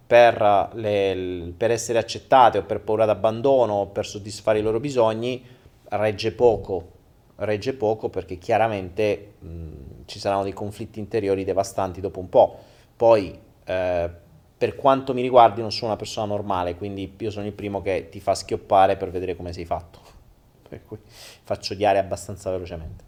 per, 0.07 0.71
le, 0.73 1.53
per 1.55 1.71
essere 1.71 1.99
accettate 1.99 2.57
o 2.57 2.63
per 2.63 2.81
paura 2.81 3.05
d'abbandono 3.05 3.75
o 3.75 3.87
per 3.89 4.07
soddisfare 4.07 4.61
i 4.61 4.63
loro 4.63 4.81
bisogni, 4.81 5.45
regge 5.91 6.33
poco. 6.33 6.93
Regge 7.37 7.75
poco 7.75 8.09
perché 8.09 8.39
chiaramente 8.39 9.35
mh, 9.41 9.69
ci 10.07 10.19
saranno 10.19 10.43
dei 10.45 10.55
conflitti 10.55 10.99
interiori 10.99 11.45
devastanti 11.45 12.01
dopo 12.01 12.19
un 12.19 12.31
po'. 12.31 12.61
Poi, 12.97 13.39
eh, 13.65 14.11
per 14.57 14.75
quanto 14.75 15.13
mi 15.13 15.21
riguardi, 15.21 15.61
non 15.61 15.73
sono 15.73 15.89
una 15.89 15.99
persona 15.99 16.25
normale, 16.25 16.77
quindi 16.77 17.15
io 17.19 17.31
sono 17.31 17.45
il 17.45 17.53
primo 17.53 17.83
che 17.83 18.09
ti 18.11 18.21
fa 18.21 18.35
schioppare 18.35 18.97
per 18.97 19.11
vedere 19.11 19.37
come 19.37 19.53
sei 19.53 19.67
fatto. 19.67 20.01
Per 20.67 20.83
cui 20.83 20.99
faccio 21.05 21.75
odiare 21.75 21.99
abbastanza 21.99 22.51
velocemente. 22.51 23.05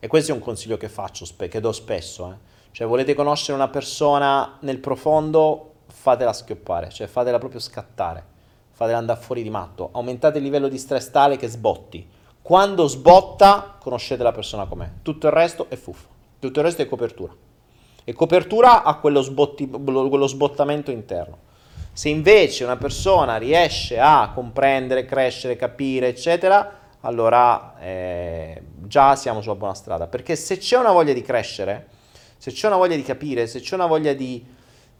E 0.00 0.08
questo 0.08 0.32
è 0.32 0.34
un 0.34 0.40
consiglio 0.40 0.76
che 0.76 0.88
faccio, 0.88 1.24
che 1.36 1.60
do 1.60 1.70
spesso. 1.70 2.32
Eh. 2.32 2.54
Cioè, 2.76 2.86
volete 2.86 3.14
conoscere 3.14 3.54
una 3.54 3.68
persona 3.68 4.58
nel 4.60 4.80
profondo, 4.80 5.76
fatela 5.86 6.34
schioppare, 6.34 6.90
cioè 6.90 7.06
fatela 7.06 7.38
proprio 7.38 7.58
scattare, 7.58 8.22
fatela 8.70 8.98
andare 8.98 9.18
fuori 9.18 9.42
di 9.42 9.48
matto, 9.48 9.88
aumentate 9.92 10.36
il 10.36 10.44
livello 10.44 10.68
di 10.68 10.76
stress 10.76 11.10
tale 11.10 11.38
che 11.38 11.48
sbotti. 11.48 12.06
Quando 12.42 12.86
sbotta, 12.86 13.76
conoscete 13.80 14.22
la 14.22 14.32
persona 14.32 14.66
com'è. 14.66 14.90
Tutto 15.00 15.26
il 15.26 15.32
resto 15.32 15.70
è 15.70 15.76
fuffa, 15.76 16.06
tutto 16.38 16.58
il 16.58 16.66
resto 16.66 16.82
è 16.82 16.86
copertura. 16.86 17.32
E 18.04 18.12
copertura 18.12 18.82
ha 18.82 18.98
quello, 18.98 19.22
sbotti, 19.22 19.66
quello 19.70 20.26
sbottamento 20.26 20.90
interno. 20.90 21.38
Se 21.94 22.10
invece 22.10 22.64
una 22.64 22.76
persona 22.76 23.38
riesce 23.38 23.98
a 23.98 24.32
comprendere, 24.34 25.06
crescere, 25.06 25.56
capire, 25.56 26.08
eccetera, 26.08 26.78
allora 27.00 27.78
eh, 27.80 28.62
già 28.82 29.16
siamo 29.16 29.40
sulla 29.40 29.54
buona 29.54 29.72
strada. 29.72 30.08
Perché 30.08 30.36
se 30.36 30.58
c'è 30.58 30.76
una 30.76 30.92
voglia 30.92 31.14
di 31.14 31.22
crescere, 31.22 31.94
se 32.36 32.50
c'è 32.50 32.66
una 32.66 32.76
voglia 32.76 32.96
di 32.96 33.02
capire, 33.02 33.46
se 33.46 33.60
c'è 33.60 33.74
una 33.74 33.86
voglia 33.86 34.12
di, 34.12 34.44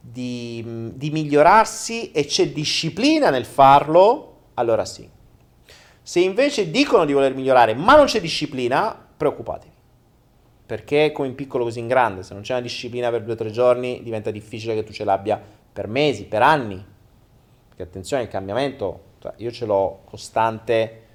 di, 0.01 0.93
di 0.95 1.11
migliorarsi 1.11 2.13
e 2.13 2.25
c'è 2.25 2.51
disciplina 2.51 3.31
nel 3.31 3.45
farlo, 3.45 4.51
allora 4.55 4.85
sì. 4.85 5.09
Se 6.03 6.21
invece 6.21 6.71
dicono 6.71 7.05
di 7.05 7.13
voler 7.13 7.35
migliorare 7.35 7.75
ma 7.75 7.97
non 7.97 8.07
c'è 8.07 8.21
disciplina, 8.21 8.97
preoccupatevi. 9.17 9.75
Perché 10.67 11.13
come 11.13 11.29
in 11.29 11.35
piccolo 11.35 11.65
così 11.65 11.79
in 11.79 11.87
grande, 11.87 12.23
se 12.23 12.35
non 12.35 12.43
c'è 12.43 12.53
una 12.53 12.63
disciplina 12.63 13.11
per 13.11 13.23
due 13.23 13.35
o 13.35 13.37
tre 13.37 13.51
giorni, 13.51 14.03
diventa 14.03 14.31
difficile 14.31 14.75
che 14.75 14.83
tu 14.83 14.93
ce 14.93 15.05
l'abbia 15.05 15.41
per 15.73 15.87
mesi, 15.87 16.25
per 16.25 16.43
anni. 16.43 16.85
Perché 17.69 17.83
attenzione, 17.83 18.25
il 18.25 18.29
cambiamento, 18.29 19.03
cioè 19.21 19.35
io 19.37 19.51
ce 19.53 19.67
l'ho 19.67 20.03
costante 20.05 21.06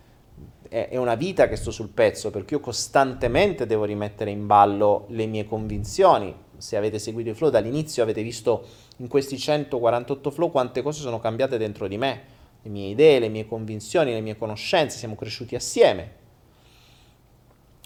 è, 0.71 0.95
una 0.95 1.15
vita 1.15 1.49
che 1.49 1.57
sto 1.57 1.69
sul 1.69 1.89
pezzo, 1.89 2.31
perché 2.31 2.53
io 2.53 2.61
costantemente 2.61 3.65
devo 3.65 3.83
rimettere 3.83 4.31
in 4.31 4.47
ballo 4.47 5.05
le 5.09 5.25
mie 5.25 5.43
convinzioni. 5.43 6.33
Se 6.55 6.77
avete 6.77 6.97
seguito 6.97 7.29
i 7.29 7.33
flow 7.33 7.49
dall'inizio 7.49 8.01
avete 8.03 8.23
visto 8.23 8.65
in 8.97 9.09
questi 9.09 9.37
148 9.37 10.31
flow 10.31 10.49
quante 10.49 10.81
cose 10.81 11.01
sono 11.01 11.19
cambiate 11.19 11.57
dentro 11.57 11.89
di 11.89 11.97
me, 11.97 12.21
le 12.61 12.69
mie 12.69 12.87
idee, 12.87 13.19
le 13.19 13.27
mie 13.27 13.45
convinzioni, 13.45 14.13
le 14.13 14.21
mie 14.21 14.37
conoscenze, 14.37 14.97
siamo 14.97 15.15
cresciuti 15.15 15.55
assieme. 15.55 16.19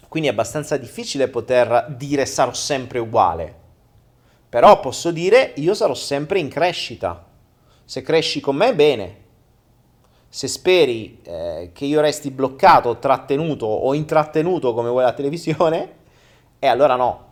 Quindi 0.06 0.28
è 0.28 0.32
abbastanza 0.32 0.76
difficile 0.76 1.26
poter 1.26 1.92
dire 1.96 2.24
sarò 2.24 2.52
sempre 2.52 3.00
uguale. 3.00 3.64
Però 4.48 4.78
posso 4.78 5.10
dire 5.10 5.54
io 5.56 5.74
sarò 5.74 5.94
sempre 5.94 6.38
in 6.38 6.48
crescita. 6.48 7.26
Se 7.84 8.02
cresci 8.02 8.38
con 8.38 8.54
me, 8.54 8.72
bene 8.76 9.24
se 10.36 10.48
speri 10.48 11.18
eh, 11.22 11.70
che 11.72 11.86
io 11.86 12.02
resti 12.02 12.30
bloccato, 12.30 12.98
trattenuto 12.98 13.64
o 13.64 13.94
intrattenuto 13.94 14.74
come 14.74 14.90
vuole 14.90 15.06
la 15.06 15.14
televisione, 15.14 15.94
e 16.60 16.66
allora 16.66 16.94
no, 16.94 17.26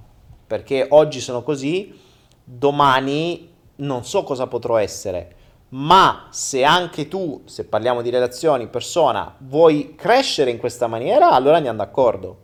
perché 0.47 0.87
oggi 0.89 1.21
sono 1.21 1.43
così, 1.43 2.01
domani 2.43 3.53
non 3.77 4.07
so 4.07 4.23
cosa 4.23 4.47
potrò 4.47 4.79
essere, 4.79 5.37
ma 5.69 6.29
se 6.31 6.65
anche 6.65 7.07
tu, 7.07 7.43
se 7.45 7.67
parliamo 7.67 8.01
di 8.01 8.09
relazioni, 8.09 8.69
persona, 8.69 9.35
vuoi 9.41 9.95
crescere 9.97 10.51
in 10.51 10.57
questa 10.57 10.87
maniera, 10.87 11.33
allora 11.33 11.57
andiamo 11.57 11.77
d'accordo. 11.77 12.37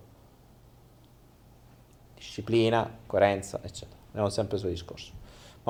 Disciplina, 2.15 2.99
coerenza, 3.07 3.61
eccetera. 3.63 3.97
Andiamo 4.09 4.29
sempre 4.29 4.59
sul 4.59 4.69
discorso 4.69 5.20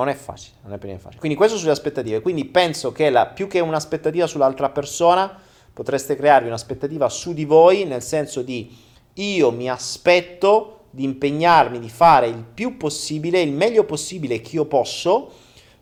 non 0.01 0.09
è 0.09 0.15
facile, 0.15 0.57
non 0.63 0.73
è 0.73 0.77
per 0.77 0.87
niente 0.87 1.03
facile. 1.03 1.21
Quindi 1.21 1.37
questo 1.37 1.57
sulle 1.57 1.71
aspettative, 1.71 2.21
quindi 2.21 2.47
penso 2.47 2.91
che 2.91 3.11
la, 3.11 3.27
più 3.27 3.47
che 3.47 3.61
un'aspettativa 3.61 4.27
sull'altra 4.27 4.71
persona, 4.71 5.39
potreste 5.73 6.17
crearvi 6.17 6.49
un'aspettativa 6.49 7.09
su 7.09 7.35
di 7.35 7.45
voi, 7.45 7.85
nel 7.85 8.03
senso 8.03 8.43
di 8.43 8.75
io 9.15 9.51
mi 9.51 9.69
aspetto 9.69 10.85
di 10.91 11.05
impegnarmi, 11.05 11.79
di 11.79 11.91
fare 11.91 12.29
il 12.29 12.43
più 12.43 12.77
possibile, 12.77 13.41
il 13.41 13.53
meglio 13.53 13.85
possibile 13.85 14.41
che 14.41 14.57
io 14.57 14.65
posso, 14.65 15.31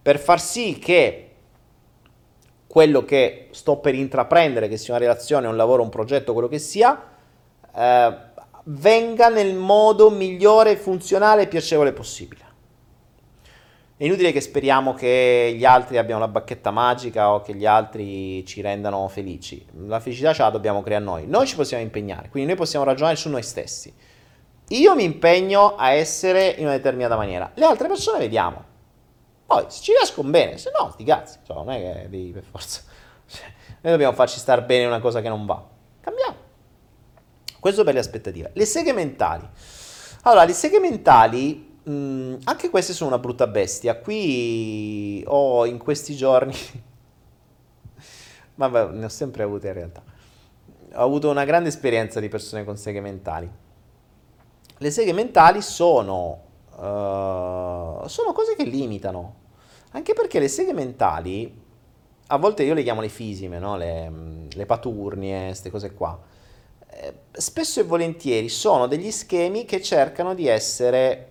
per 0.02 0.18
far 0.18 0.40
sì 0.40 0.78
che 0.78 1.24
quello 2.66 3.04
che 3.04 3.48
sto 3.52 3.76
per 3.76 3.94
intraprendere, 3.94 4.68
che 4.68 4.76
sia 4.76 4.94
una 4.94 5.02
relazione, 5.02 5.46
un 5.46 5.56
lavoro, 5.56 5.82
un 5.82 5.88
progetto, 5.88 6.32
quello 6.32 6.48
che 6.48 6.58
sia, 6.58 7.02
eh, 7.74 8.16
venga 8.64 9.28
nel 9.28 9.54
modo 9.54 10.10
migliore, 10.10 10.76
funzionale 10.76 11.42
e 11.42 11.46
piacevole 11.46 11.92
possibile. 11.92 12.47
È 13.98 14.04
inutile 14.04 14.30
che 14.30 14.40
speriamo 14.40 14.94
che 14.94 15.54
gli 15.56 15.64
altri 15.64 15.98
abbiano 15.98 16.20
la 16.20 16.28
bacchetta 16.28 16.70
magica 16.70 17.32
o 17.32 17.40
che 17.40 17.52
gli 17.52 17.66
altri 17.66 18.46
ci 18.46 18.60
rendano 18.60 19.08
felici. 19.08 19.66
La 19.86 19.98
felicità 19.98 20.32
ce 20.32 20.42
la 20.42 20.50
dobbiamo 20.50 20.82
creare 20.82 21.02
noi. 21.02 21.26
Noi 21.26 21.48
ci 21.48 21.56
possiamo 21.56 21.82
impegnare, 21.82 22.28
quindi 22.28 22.48
noi 22.48 22.56
possiamo 22.56 22.84
ragionare 22.84 23.16
su 23.16 23.28
noi 23.28 23.42
stessi. 23.42 23.92
Io 24.68 24.94
mi 24.94 25.02
impegno 25.02 25.74
a 25.74 25.90
essere 25.90 26.46
in 26.46 26.66
una 26.66 26.76
determinata 26.76 27.16
maniera. 27.16 27.50
Le 27.54 27.64
altre 27.64 27.88
persone 27.88 28.20
vediamo. 28.20 28.64
Poi 29.44 29.64
se 29.66 29.82
ci 29.82 29.90
riescono 29.90 30.30
bene, 30.30 30.58
se 30.58 30.70
no, 30.78 30.92
sti 30.92 31.02
cazzi. 31.02 31.38
Cioè, 31.44 31.56
non 31.56 31.68
è 31.68 31.80
che 31.80 32.08
devi 32.08 32.30
per 32.30 32.44
forza. 32.48 32.82
Cioè, 33.26 33.46
noi 33.80 33.92
dobbiamo 33.92 34.14
farci 34.14 34.38
star 34.38 34.64
bene 34.64 34.82
in 34.82 34.88
una 34.90 35.00
cosa 35.00 35.20
che 35.20 35.28
non 35.28 35.44
va. 35.44 35.60
Cambiamo. 36.00 36.36
Questo 37.58 37.82
per 37.82 37.94
le 37.94 38.00
aspettative. 38.00 38.52
Le 38.54 38.64
seghe 38.64 38.92
mentali. 38.92 39.46
Allora, 40.22 40.44
le 40.44 40.52
seghe 40.52 40.78
mentali 40.78 41.67
Mm, 41.88 42.34
anche 42.44 42.68
queste 42.68 42.92
sono 42.92 43.10
una 43.10 43.18
brutta 43.18 43.46
bestia. 43.46 43.98
Qui 43.98 45.24
ho 45.26 45.64
in 45.64 45.78
questi 45.78 46.14
giorni, 46.14 46.52
vabbè, 48.56 48.88
ne 48.88 49.04
ho 49.04 49.08
sempre 49.08 49.44
avute 49.44 49.68
in 49.68 49.72
realtà. 49.72 50.02
Ho 50.94 51.02
avuto 51.02 51.30
una 51.30 51.44
grande 51.44 51.70
esperienza 51.70 52.20
di 52.20 52.28
persone 52.28 52.64
con 52.64 52.76
seghe 52.76 53.00
mentali. 53.00 53.50
Le 54.80 54.90
seghe 54.90 55.12
mentali 55.12 55.62
sono, 55.62 56.42
uh, 56.76 58.06
sono 58.06 58.32
cose 58.32 58.54
che 58.54 58.64
limitano. 58.64 59.36
Anche 59.92 60.12
perché 60.12 60.38
le 60.38 60.48
seghe 60.48 60.74
mentali, 60.74 61.60
a 62.26 62.36
volte 62.36 62.62
io 62.62 62.74
le 62.74 62.82
chiamo 62.82 63.00
le 63.00 63.08
fisime, 63.08 63.58
no? 63.58 63.76
le, 63.76 64.12
le 64.50 64.66
paturnie, 64.66 65.46
queste 65.46 65.70
cose 65.70 65.94
qua. 65.94 66.18
Eh, 66.90 67.14
spesso 67.32 67.80
e 67.80 67.84
volentieri 67.84 68.48
sono 68.48 68.86
degli 68.86 69.10
schemi 69.10 69.64
che 69.64 69.80
cercano 69.80 70.34
di 70.34 70.46
essere 70.46 71.27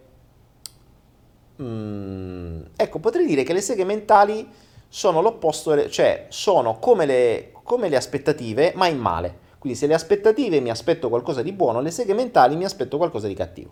Mm, 1.61 2.61
ecco, 2.75 2.99
potrei 2.99 3.25
dire 3.25 3.43
che 3.43 3.53
le 3.53 3.61
seghe 3.61 3.83
mentali 3.83 4.47
sono 4.87 5.21
l'opposto, 5.21 5.89
cioè 5.89 6.27
sono 6.29 6.77
come 6.79 7.05
le, 7.05 7.51
come 7.63 7.89
le 7.89 7.97
aspettative, 7.97 8.73
ma 8.75 8.87
in 8.87 8.97
male. 8.97 9.45
Quindi 9.57 9.77
se 9.77 9.87
le 9.87 9.95
aspettative 9.95 10.59
mi 10.59 10.69
aspetto 10.69 11.09
qualcosa 11.09 11.41
di 11.41 11.51
buono, 11.51 11.81
le 11.81 11.91
seghe 11.91 12.13
mentali 12.13 12.55
mi 12.55 12.63
aspetto 12.63 12.97
qualcosa 12.97 13.27
di 13.27 13.33
cattivo. 13.33 13.71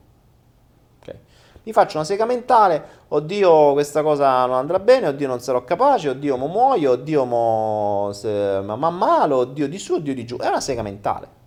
Okay. 1.01 1.19
Mi 1.63 1.71
faccio 1.73 1.97
una 1.97 2.05
sega 2.05 2.25
mentale, 2.25 2.83
oddio 3.09 3.73
questa 3.73 4.01
cosa 4.01 4.45
non 4.45 4.55
andrà 4.55 4.79
bene, 4.79 5.07
oddio 5.07 5.27
non 5.27 5.39
sarò 5.39 5.63
capace, 5.63 6.09
oddio 6.09 6.37
mo 6.37 6.47
muoio, 6.47 6.91
oddio 6.91 7.25
mo 7.25 8.09
se, 8.13 8.61
ma, 8.63 8.75
ma 8.75 8.89
malo, 8.89 9.37
oddio 9.37 9.67
di 9.67 9.77
su, 9.77 9.93
oddio 9.93 10.13
di 10.13 10.25
giù. 10.25 10.37
È 10.37 10.47
una 10.47 10.59
sega 10.59 10.81
mentale. 10.81 11.43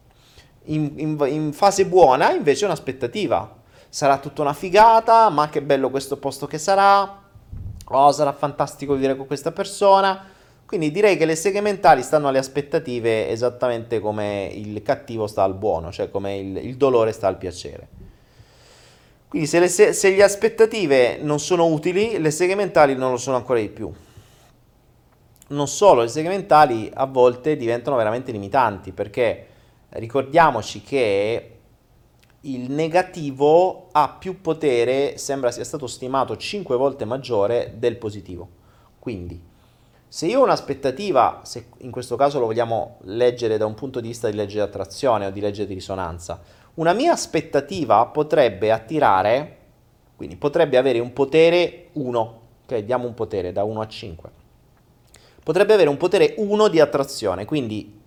In, 0.64 0.92
in, 0.96 1.16
in 1.26 1.52
fase 1.52 1.86
buona 1.86 2.32
invece 2.32 2.64
è 2.64 2.68
un'aspettativa 2.68 3.57
sarà 3.88 4.18
tutta 4.18 4.42
una 4.42 4.52
figata, 4.52 5.28
ma 5.30 5.48
che 5.48 5.62
bello 5.62 5.90
questo 5.90 6.16
posto 6.16 6.46
che 6.46 6.58
sarà, 6.58 7.22
oh 7.84 8.12
sarà 8.12 8.32
fantastico 8.32 8.94
vivere 8.94 9.16
con 9.16 9.26
questa 9.26 9.52
persona. 9.52 10.36
Quindi 10.66 10.90
direi 10.90 11.16
che 11.16 11.24
le 11.24 11.34
seghe 11.34 11.62
mentali 11.62 12.02
stanno 12.02 12.28
alle 12.28 12.38
aspettative 12.38 13.30
esattamente 13.30 14.00
come 14.00 14.50
il 14.52 14.82
cattivo 14.82 15.26
sta 15.26 15.42
al 15.42 15.54
buono, 15.54 15.90
cioè 15.90 16.10
come 16.10 16.36
il, 16.36 16.56
il 16.58 16.76
dolore 16.76 17.12
sta 17.12 17.26
al 17.26 17.38
piacere. 17.38 17.88
Quindi 19.28 19.48
se 19.48 19.60
le, 19.60 19.68
se 19.68 20.10
le 20.14 20.22
aspettative 20.22 21.18
non 21.20 21.38
sono 21.38 21.66
utili, 21.66 22.18
le 22.18 22.30
seghe 22.30 22.54
mentali 22.54 22.94
non 22.94 23.12
lo 23.12 23.16
sono 23.16 23.36
ancora 23.36 23.60
di 23.60 23.68
più. 23.68 23.90
Non 25.48 25.68
solo, 25.68 26.02
le 26.02 26.08
seghe 26.08 26.28
mentali 26.28 26.90
a 26.92 27.06
volte 27.06 27.56
diventano 27.56 27.96
veramente 27.96 28.32
limitanti 28.32 28.92
perché 28.92 29.46
ricordiamoci 29.90 30.82
che 30.82 31.57
il 32.52 32.70
negativo 32.70 33.88
ha 33.92 34.08
più 34.18 34.40
potere, 34.40 35.18
sembra 35.18 35.50
sia 35.50 35.64
stato 35.64 35.86
stimato 35.86 36.36
5 36.36 36.76
volte 36.76 37.04
maggiore 37.04 37.74
del 37.76 37.96
positivo. 37.96 38.48
Quindi, 38.98 39.40
se 40.06 40.26
io 40.26 40.40
ho 40.40 40.44
un'aspettativa, 40.44 41.40
se 41.44 41.66
in 41.78 41.90
questo 41.90 42.16
caso 42.16 42.38
lo 42.38 42.46
vogliamo 42.46 42.98
leggere 43.02 43.58
da 43.58 43.66
un 43.66 43.74
punto 43.74 44.00
di 44.00 44.08
vista 44.08 44.30
di 44.30 44.36
legge 44.36 44.54
di 44.54 44.60
attrazione 44.60 45.26
o 45.26 45.30
di 45.30 45.40
legge 45.40 45.66
di 45.66 45.74
risonanza, 45.74 46.40
una 46.74 46.94
mia 46.94 47.12
aspettativa 47.12 48.06
potrebbe 48.06 48.72
attirare, 48.72 49.56
quindi 50.16 50.36
potrebbe 50.36 50.78
avere 50.78 51.00
un 51.00 51.12
potere 51.12 51.88
1, 51.92 52.40
ok? 52.64 52.78
Diamo 52.78 53.06
un 53.06 53.14
potere 53.14 53.52
da 53.52 53.64
1 53.64 53.80
a 53.80 53.86
5. 53.86 54.30
Potrebbe 55.44 55.74
avere 55.74 55.88
un 55.88 55.96
potere 55.96 56.34
1 56.38 56.68
di 56.68 56.80
attrazione, 56.80 57.44
quindi 57.44 58.00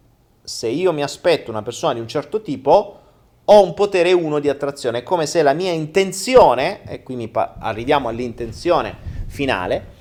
se 0.43 0.67
io 0.67 0.91
mi 0.93 1.03
aspetto 1.03 1.51
una 1.51 1.61
persona 1.61 1.93
di 1.93 1.99
un 1.99 2.07
certo 2.07 2.41
tipo, 2.41 3.00
ho 3.45 3.63
un 3.63 3.73
potere 3.73 4.13
1 4.13 4.39
di 4.39 4.49
attrazione, 4.49 4.99
è 4.99 5.03
come 5.03 5.25
se 5.25 5.41
la 5.41 5.53
mia 5.53 5.71
intenzione, 5.71 6.83
e 6.85 7.03
qui 7.03 7.27
pa- 7.27 7.55
arriviamo 7.59 8.07
all'intenzione 8.07 8.95
finale, 9.27 9.99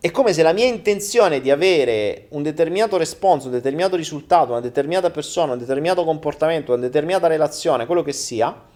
è 0.00 0.10
come 0.10 0.32
se 0.32 0.42
la 0.42 0.52
mia 0.52 0.66
intenzione 0.66 1.40
di 1.40 1.50
avere 1.50 2.26
un 2.30 2.42
determinato 2.42 2.96
responso, 2.96 3.46
un 3.46 3.52
determinato 3.52 3.94
risultato, 3.94 4.50
una 4.50 4.60
determinata 4.60 5.10
persona, 5.10 5.52
un 5.52 5.58
determinato 5.58 6.04
comportamento, 6.04 6.72
una 6.72 6.80
determinata 6.80 7.28
relazione, 7.28 7.86
quello 7.86 8.02
che 8.02 8.12
sia, 8.12 8.70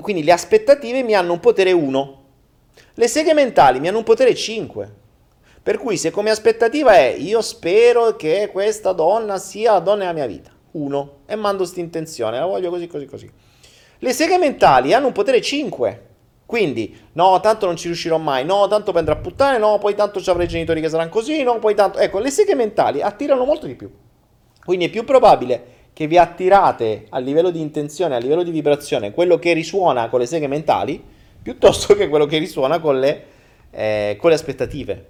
quindi 0.00 0.22
le 0.22 0.32
aspettative 0.32 1.02
mi 1.02 1.14
hanno 1.14 1.32
un 1.32 1.40
potere 1.40 1.72
1, 1.72 2.22
le 2.94 3.08
seghe 3.08 3.32
mentali 3.32 3.80
mi 3.80 3.88
hanno 3.88 3.98
un 3.98 4.04
potere 4.04 4.34
5. 4.34 4.92
Per 5.62 5.78
cui 5.78 5.96
se 5.96 6.10
come 6.10 6.30
aspettativa 6.30 6.94
è 6.94 7.14
io 7.18 7.42
spero 7.42 8.16
che 8.16 8.48
questa 8.52 8.92
donna 8.92 9.38
sia 9.38 9.72
la 9.72 9.78
donna 9.80 9.98
della 9.98 10.12
mia 10.12 10.26
vita, 10.26 10.50
1 10.72 11.18
e 11.26 11.36
mando 11.36 11.58
questa 11.58 11.80
intenzione, 11.80 12.38
la 12.38 12.46
voglio 12.46 12.70
così, 12.70 12.86
così, 12.86 13.06
così. 13.06 13.30
Le 14.00 14.12
seghe 14.12 14.38
mentali 14.38 14.92
hanno 14.92 15.08
un 15.08 15.12
potere 15.12 15.40
5. 15.40 16.06
Quindi, 16.46 16.96
no, 17.12 17.40
tanto 17.40 17.66
non 17.66 17.76
ci 17.76 17.88
riuscirò 17.88 18.16
mai, 18.16 18.44
no, 18.44 18.68
tanto 18.68 18.90
prendrà 18.90 19.12
a 19.12 19.18
puttane, 19.18 19.58
no, 19.58 19.76
poi 19.78 19.94
tanto 19.94 20.18
ci 20.18 20.30
avrei 20.30 20.46
i 20.46 20.48
genitori 20.48 20.80
che 20.80 20.88
saranno 20.88 21.10
così, 21.10 21.42
no, 21.42 21.58
poi 21.58 21.74
tanto... 21.74 21.98
Ecco, 21.98 22.20
le 22.20 22.30
seghe 22.30 22.54
mentali 22.54 23.02
attirano 23.02 23.44
molto 23.44 23.66
di 23.66 23.74
più. 23.74 23.90
Quindi 24.64 24.86
è 24.86 24.88
più 24.88 25.04
probabile 25.04 25.76
che 25.92 26.06
vi 26.06 26.16
attirate 26.16 27.06
a 27.10 27.18
livello 27.18 27.50
di 27.50 27.60
intenzione, 27.60 28.14
a 28.14 28.18
livello 28.18 28.42
di 28.42 28.50
vibrazione, 28.50 29.12
quello 29.12 29.38
che 29.38 29.52
risuona 29.52 30.08
con 30.08 30.20
le 30.20 30.26
seghe 30.26 30.46
mentali, 30.46 31.04
piuttosto 31.42 31.94
che 31.94 32.08
quello 32.08 32.24
che 32.24 32.38
risuona 32.38 32.78
con 32.78 32.98
le, 32.98 33.24
eh, 33.70 34.16
con 34.18 34.30
le 34.30 34.36
aspettative. 34.36 35.06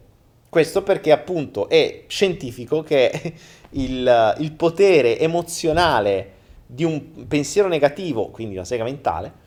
Questo 0.49 0.83
perché 0.83 1.13
appunto 1.13 1.69
è 1.69 2.05
scientifico 2.07 2.83
che 2.83 3.35
il, 3.71 4.37
il 4.39 4.53
potere 4.53 5.19
emozionale 5.19 6.37
di 6.67 6.85
un 6.85 7.27
pensiero 7.27 7.69
negativo, 7.69 8.29
quindi 8.29 8.55
una 8.55 8.65
sega 8.65 8.85
mentale, 8.85 9.47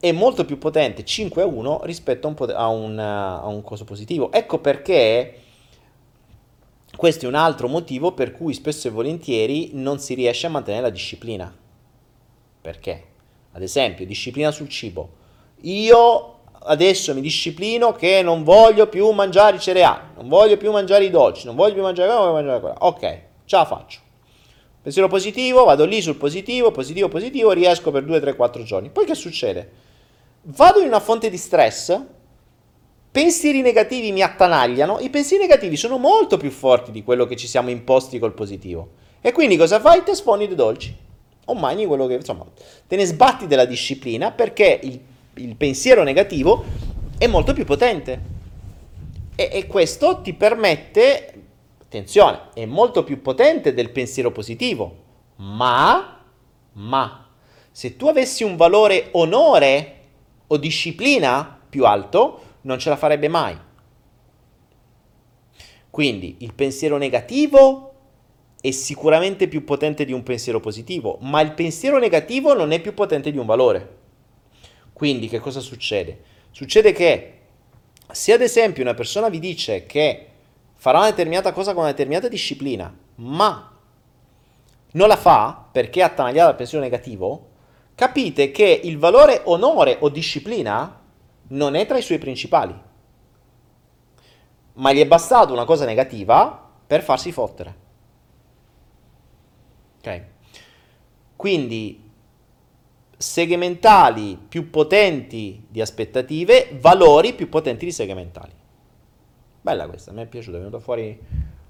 è 0.00 0.12
molto 0.12 0.44
più 0.44 0.58
potente 0.58 1.04
5 1.04 1.42
a 1.42 1.46
1 1.46 1.80
rispetto 1.84 2.28
a 2.28 2.30
un, 2.30 2.50
a, 2.50 2.68
un, 2.68 2.98
a 2.98 3.46
un, 3.46 3.62
coso 3.62 3.84
positivo. 3.84 4.30
Ecco 4.30 4.58
perché 4.58 5.40
questo 6.96 7.24
è 7.24 7.28
un 7.28 7.34
altro 7.34 7.68
motivo 7.68 8.12
per 8.12 8.32
cui 8.32 8.54
spesso 8.54 8.88
e 8.88 8.90
volentieri 8.92 9.70
non 9.72 9.98
si 9.98 10.14
riesce 10.14 10.46
a 10.46 10.50
mantenere 10.50 10.84
la 10.84 10.90
disciplina. 10.90 11.52
Perché? 12.60 13.04
Ad 13.52 13.62
esempio, 13.62 14.06
disciplina 14.06 14.50
sul 14.50 14.68
cibo. 14.68 15.16
Io 15.62 16.37
adesso 16.68 17.14
mi 17.14 17.20
disciplino 17.20 17.92
che 17.92 18.22
non 18.22 18.44
voglio 18.44 18.88
più 18.88 19.10
mangiare 19.10 19.56
i 19.56 19.60
cereali, 19.60 20.00
non 20.16 20.28
voglio 20.28 20.56
più 20.56 20.70
mangiare 20.70 21.04
i 21.04 21.10
dolci, 21.10 21.46
non 21.46 21.56
voglio 21.56 21.74
più 21.74 21.82
mangiare 21.82 22.08
quello, 22.08 22.30
voglio 22.30 22.34
mangiare 22.34 22.60
quello. 22.60 22.76
Ok, 22.80 23.20
ce 23.44 23.56
la 23.56 23.64
faccio. 23.64 24.00
Pensiero 24.80 25.08
positivo, 25.08 25.64
vado 25.64 25.84
lì 25.84 26.00
sul 26.00 26.16
positivo, 26.16 26.70
positivo, 26.70 27.08
positivo, 27.08 27.52
riesco 27.52 27.90
per 27.90 28.04
2, 28.04 28.20
3, 28.20 28.36
4 28.36 28.62
giorni. 28.62 28.90
Poi 28.90 29.04
che 29.06 29.14
succede? 29.14 29.70
Vado 30.42 30.80
in 30.80 30.86
una 30.86 31.00
fonte 31.00 31.30
di 31.30 31.36
stress, 31.36 31.98
pensieri 33.10 33.60
negativi 33.60 34.12
mi 34.12 34.22
attanagliano, 34.22 34.98
i 35.00 35.10
pensieri 35.10 35.42
negativi 35.42 35.76
sono 35.76 35.98
molto 35.98 36.36
più 36.36 36.50
forti 36.50 36.90
di 36.90 37.02
quello 37.02 37.26
che 37.26 37.36
ci 37.36 37.46
siamo 37.46 37.70
imposti 37.70 38.18
col 38.18 38.34
positivo. 38.34 38.90
E 39.20 39.32
quindi 39.32 39.56
cosa 39.56 39.80
fai? 39.80 40.02
Te 40.04 40.14
sfondi 40.14 40.46
dei 40.46 40.56
dolci. 40.56 40.94
O 41.46 41.54
mangi 41.54 41.86
quello 41.86 42.06
che, 42.06 42.14
insomma, 42.14 42.44
te 42.86 42.96
ne 42.96 43.06
sbatti 43.06 43.46
della 43.46 43.64
disciplina 43.64 44.30
perché 44.30 44.78
il 44.82 45.00
il 45.38 45.56
pensiero 45.56 46.02
negativo 46.02 46.64
è 47.16 47.26
molto 47.26 47.52
più 47.52 47.64
potente. 47.64 48.36
E, 49.34 49.50
e 49.52 49.66
questo 49.66 50.20
ti 50.20 50.34
permette, 50.34 51.42
attenzione, 51.80 52.48
è 52.54 52.66
molto 52.66 53.04
più 53.04 53.22
potente 53.22 53.72
del 53.72 53.90
pensiero 53.90 54.32
positivo, 54.32 54.96
ma, 55.36 56.24
ma, 56.72 57.28
se 57.70 57.96
tu 57.96 58.08
avessi 58.08 58.42
un 58.42 58.56
valore 58.56 59.08
onore 59.12 59.94
o 60.48 60.56
disciplina 60.56 61.60
più 61.68 61.84
alto, 61.84 62.40
non 62.62 62.78
ce 62.78 62.88
la 62.88 62.96
farebbe 62.96 63.28
mai. 63.28 63.56
Quindi 65.90 66.36
il 66.40 66.54
pensiero 66.54 66.96
negativo 66.96 67.92
è 68.60 68.70
sicuramente 68.72 69.46
più 69.46 69.64
potente 69.64 70.04
di 70.04 70.12
un 70.12 70.22
pensiero 70.22 70.58
positivo, 70.60 71.18
ma 71.20 71.40
il 71.40 71.52
pensiero 71.52 71.98
negativo 71.98 72.54
non 72.54 72.72
è 72.72 72.80
più 72.80 72.94
potente 72.94 73.30
di 73.30 73.38
un 73.38 73.46
valore. 73.46 73.97
Quindi 74.98 75.28
che 75.28 75.38
cosa 75.38 75.60
succede? 75.60 76.22
Succede 76.50 76.90
che 76.90 77.34
Se 78.10 78.32
ad 78.32 78.40
esempio 78.40 78.82
una 78.82 78.94
persona 78.94 79.28
vi 79.28 79.38
dice 79.38 79.86
che 79.86 80.26
farà 80.74 80.98
una 80.98 81.10
determinata 81.10 81.52
cosa 81.52 81.72
con 81.72 81.82
una 81.82 81.92
determinata 81.92 82.26
disciplina, 82.26 82.92
ma 83.16 83.78
non 84.92 85.08
la 85.08 85.16
fa 85.16 85.68
perché 85.70 86.00
è 86.00 86.04
attanagliata 86.04 86.48
dal 86.48 86.56
pensiero 86.56 86.82
negativo, 86.82 87.50
capite 87.94 88.50
che 88.50 88.80
il 88.82 88.98
valore 88.98 89.42
onore 89.44 89.98
o 90.00 90.08
disciplina 90.08 91.00
non 91.48 91.74
è 91.76 91.86
tra 91.86 91.98
i 91.98 92.02
suoi 92.02 92.18
principali. 92.18 92.74
Ma 94.72 94.92
gli 94.92 95.00
è 95.00 95.06
bastato 95.06 95.52
una 95.52 95.64
cosa 95.64 95.84
negativa 95.84 96.70
per 96.86 97.02
farsi 97.02 97.30
fottere. 97.30 97.76
Ok? 99.98 100.22
Quindi 101.36 102.07
segmentali 103.18 104.38
più 104.48 104.70
potenti 104.70 105.66
di 105.68 105.80
aspettative, 105.80 106.78
valori 106.80 107.34
più 107.34 107.48
potenti 107.48 107.84
di 107.84 107.90
segmentali. 107.90 108.52
Bella 109.60 109.88
questa, 109.88 110.12
mi 110.12 110.22
è 110.22 110.26
piaciuta, 110.26 110.56
è 110.56 110.60
venuta 110.60 110.78
fuori 110.78 111.18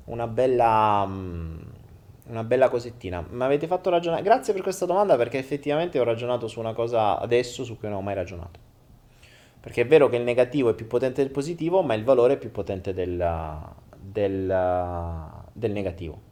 una 0.04 0.26
bella, 0.26 1.06
mm, 1.06 1.58
una 2.26 2.44
bella 2.44 2.68
cosettina. 2.68 3.26
Mi 3.30 3.42
avete 3.42 3.66
fatto 3.66 3.88
ragionare, 3.88 4.22
grazie 4.22 4.52
per 4.52 4.62
questa 4.62 4.84
domanda 4.84 5.16
perché 5.16 5.38
effettivamente 5.38 5.98
ho 5.98 6.04
ragionato 6.04 6.48
su 6.48 6.60
una 6.60 6.74
cosa 6.74 7.18
adesso 7.18 7.64
su 7.64 7.78
cui 7.78 7.88
non 7.88 7.96
ho 7.96 8.02
mai 8.02 8.14
ragionato. 8.14 8.60
Perché 9.58 9.80
è 9.80 9.86
vero 9.86 10.08
che 10.10 10.16
il 10.16 10.22
negativo 10.22 10.68
è 10.68 10.74
più 10.74 10.86
potente 10.86 11.22
del 11.22 11.32
positivo, 11.32 11.82
ma 11.82 11.94
il 11.94 12.04
valore 12.04 12.34
è 12.34 12.38
più 12.38 12.50
potente 12.50 12.92
del, 12.92 13.26
del, 13.96 15.26
del 15.52 15.72
negativo. 15.72 16.27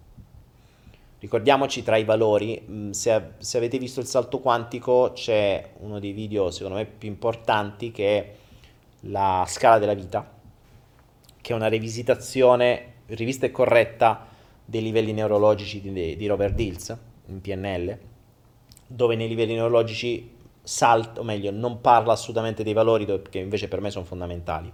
Ricordiamoci 1.19 1.83
tra 1.83 1.97
i 1.97 2.05
valori, 2.05 2.63
mm, 2.69 2.91
se, 2.91 3.23
se, 3.39 3.57
avete 3.57 3.79
visto 3.79 4.01
il 4.01 4.07
salto 4.07 4.39
quantico 4.41 5.13
c'è 5.15 5.71
uno 5.79 5.99
dei 5.99 6.13
video 6.13 6.51
secondo 6.51 6.77
me 6.77 6.85
più 6.85 7.09
importanti 7.09 7.91
che 7.91 8.19
è 8.19 8.35
la 9.09 9.45
scala 9.49 9.79
della 9.79 9.95
vita, 9.95 10.31
che 11.41 11.53
è 11.53 11.57
una 11.57 11.69
rivisitazione, 11.69 12.93
rivista 13.07 13.47
e 13.47 13.51
corretta 13.51 14.27
dei 14.63 14.83
livelli 14.83 15.13
neurologici 15.13 15.81
di, 15.81 16.17
di 16.17 16.27
Robert 16.27 16.55
Dills 16.55 16.95
in 17.29 17.41
PNL, 17.41 17.99
dove 18.87 19.17
nei 19.17 19.29
livelli 19.29 19.55
neurologici 19.55 20.35
salta, 20.63 21.21
o 21.21 21.25
meglio, 21.25 21.51
non 21.51 21.81
parla 21.81 22.13
assolutamente 22.13 22.63
dei 22.63 22.75
valori 22.75 23.07
che 23.31 23.39
invece 23.39 23.69
per 23.69 23.81
me 23.81 23.91
sono 23.91 24.05
fondamentali. 24.05 24.71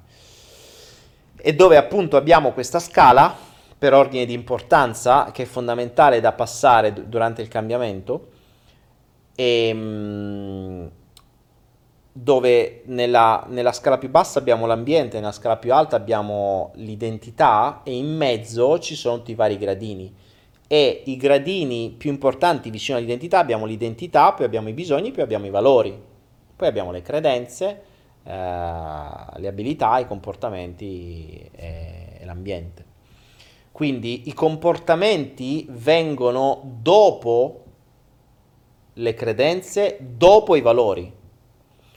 E 1.36 1.54
dove 1.54 1.76
appunto 1.76 2.16
abbiamo 2.16 2.52
questa 2.52 2.80
scala 2.80 3.50
per 3.82 3.94
ordine 3.94 4.26
di 4.26 4.32
importanza 4.32 5.32
che 5.32 5.42
è 5.42 5.44
fondamentale 5.44 6.20
da 6.20 6.30
passare 6.30 6.92
d- 6.92 7.02
durante 7.06 7.42
il 7.42 7.48
cambiamento 7.48 8.28
e 9.34 9.74
mh, 9.74 10.90
dove 12.12 12.82
nella, 12.84 13.44
nella, 13.48 13.72
scala 13.72 13.98
più 13.98 14.08
bassa 14.08 14.38
abbiamo 14.38 14.66
l'ambiente, 14.66 15.18
nella 15.18 15.32
scala 15.32 15.56
più 15.56 15.74
alta 15.74 15.96
abbiamo 15.96 16.70
l'identità 16.76 17.80
e 17.82 17.96
in 17.96 18.16
mezzo 18.16 18.78
ci 18.78 18.94
sono 18.94 19.16
tutti 19.16 19.32
i 19.32 19.34
vari 19.34 19.58
gradini. 19.58 20.14
E 20.68 21.02
i 21.06 21.16
gradini 21.16 21.92
più 21.98 22.10
importanti 22.10 22.70
vicino 22.70 22.98
all'identità 22.98 23.40
abbiamo 23.40 23.66
l'identità, 23.66 24.32
poi 24.32 24.46
abbiamo 24.46 24.68
i 24.68 24.74
bisogni, 24.74 25.10
poi 25.10 25.24
abbiamo 25.24 25.46
i 25.46 25.50
valori, 25.50 26.00
poi 26.54 26.68
abbiamo 26.68 26.92
le 26.92 27.02
credenze, 27.02 27.82
eh, 28.22 28.32
le 28.32 29.48
abilità, 29.48 29.98
i 29.98 30.06
comportamenti 30.06 31.50
e, 31.50 32.18
e 32.20 32.24
l'ambiente. 32.24 32.81
Quindi 33.82 34.28
i 34.28 34.32
comportamenti 34.32 35.66
vengono 35.68 36.60
dopo 36.80 37.64
le 38.92 39.12
credenze, 39.14 39.98
dopo 39.98 40.54
i 40.54 40.60
valori. 40.60 41.12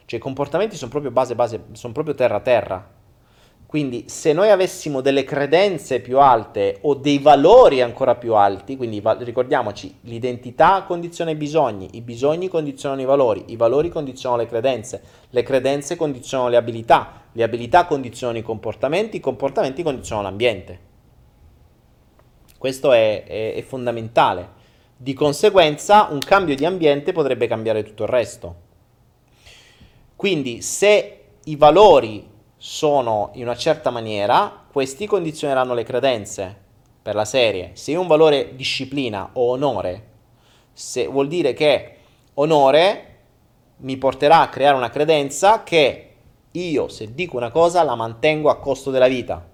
Cioè 0.05 0.17
i 0.17 0.21
comportamenti 0.21 0.77
sono 0.77 0.89
proprio 0.89 1.11
base, 1.11 1.35
base, 1.35 1.65
sono 1.73 1.93
proprio 1.93 2.15
terra 2.15 2.39
terra. 2.39 2.91
Quindi 3.67 4.05
se 4.07 4.33
noi 4.33 4.49
avessimo 4.49 5.01
delle 5.01 5.23
credenze 5.23 5.99
più 5.99 6.17
alte 6.17 6.79
o 6.81 6.95
dei 6.95 7.19
valori 7.19 7.83
ancora 7.83 8.15
più 8.15 8.33
alti, 8.33 8.77
quindi 8.77 8.99
ricordiamoci, 9.19 9.95
l'identità 10.05 10.85
condiziona 10.87 11.29
i 11.29 11.35
bisogni, 11.35 11.89
i 11.91 12.01
bisogni 12.01 12.47
condizionano 12.47 13.01
i 13.01 13.05
valori, 13.05 13.43
i 13.49 13.57
valori 13.57 13.89
condizionano 13.89 14.41
le 14.41 14.47
credenze, 14.47 15.03
le 15.29 15.43
credenze 15.43 15.95
condizionano 15.95 16.49
le 16.49 16.57
abilità, 16.57 17.25
le 17.31 17.43
abilità 17.43 17.85
condizionano 17.85 18.39
i 18.39 18.41
comportamenti, 18.41 19.17
i 19.17 19.19
comportamenti 19.19 19.83
condizionano 19.83 20.27
l'ambiente. 20.27 20.93
Questo 22.65 22.93
è, 22.93 23.25
è, 23.25 23.53
è 23.53 23.61
fondamentale. 23.61 24.49
Di 24.97 25.13
conseguenza 25.13 26.07
un 26.09 26.17
cambio 26.17 26.55
di 26.55 26.65
ambiente 26.65 27.11
potrebbe 27.11 27.45
cambiare 27.45 27.83
tutto 27.83 28.01
il 28.01 28.09
resto. 28.09 28.55
Quindi 30.15 30.63
se 30.63 31.25
i 31.43 31.55
valori 31.57 32.27
sono 32.57 33.29
in 33.33 33.43
una 33.43 33.55
certa 33.55 33.91
maniera, 33.91 34.65
questi 34.71 35.05
condizioneranno 35.05 35.75
le 35.75 35.83
credenze 35.83 36.57
per 37.03 37.13
la 37.13 37.23
serie. 37.23 37.69
Se 37.73 37.91
io 37.91 38.01
un 38.01 38.07
valore 38.07 38.55
disciplina 38.55 39.29
o 39.33 39.51
onore, 39.51 40.07
se 40.73 41.05
vuol 41.05 41.27
dire 41.27 41.53
che 41.53 41.97
onore 42.33 43.17
mi 43.77 43.95
porterà 43.97 44.39
a 44.39 44.49
creare 44.49 44.75
una 44.75 44.89
credenza 44.89 45.61
che 45.61 46.13
io 46.49 46.87
se 46.87 47.13
dico 47.13 47.37
una 47.37 47.51
cosa 47.51 47.83
la 47.83 47.93
mantengo 47.93 48.49
a 48.49 48.57
costo 48.57 48.89
della 48.89 49.07
vita. 49.07 49.53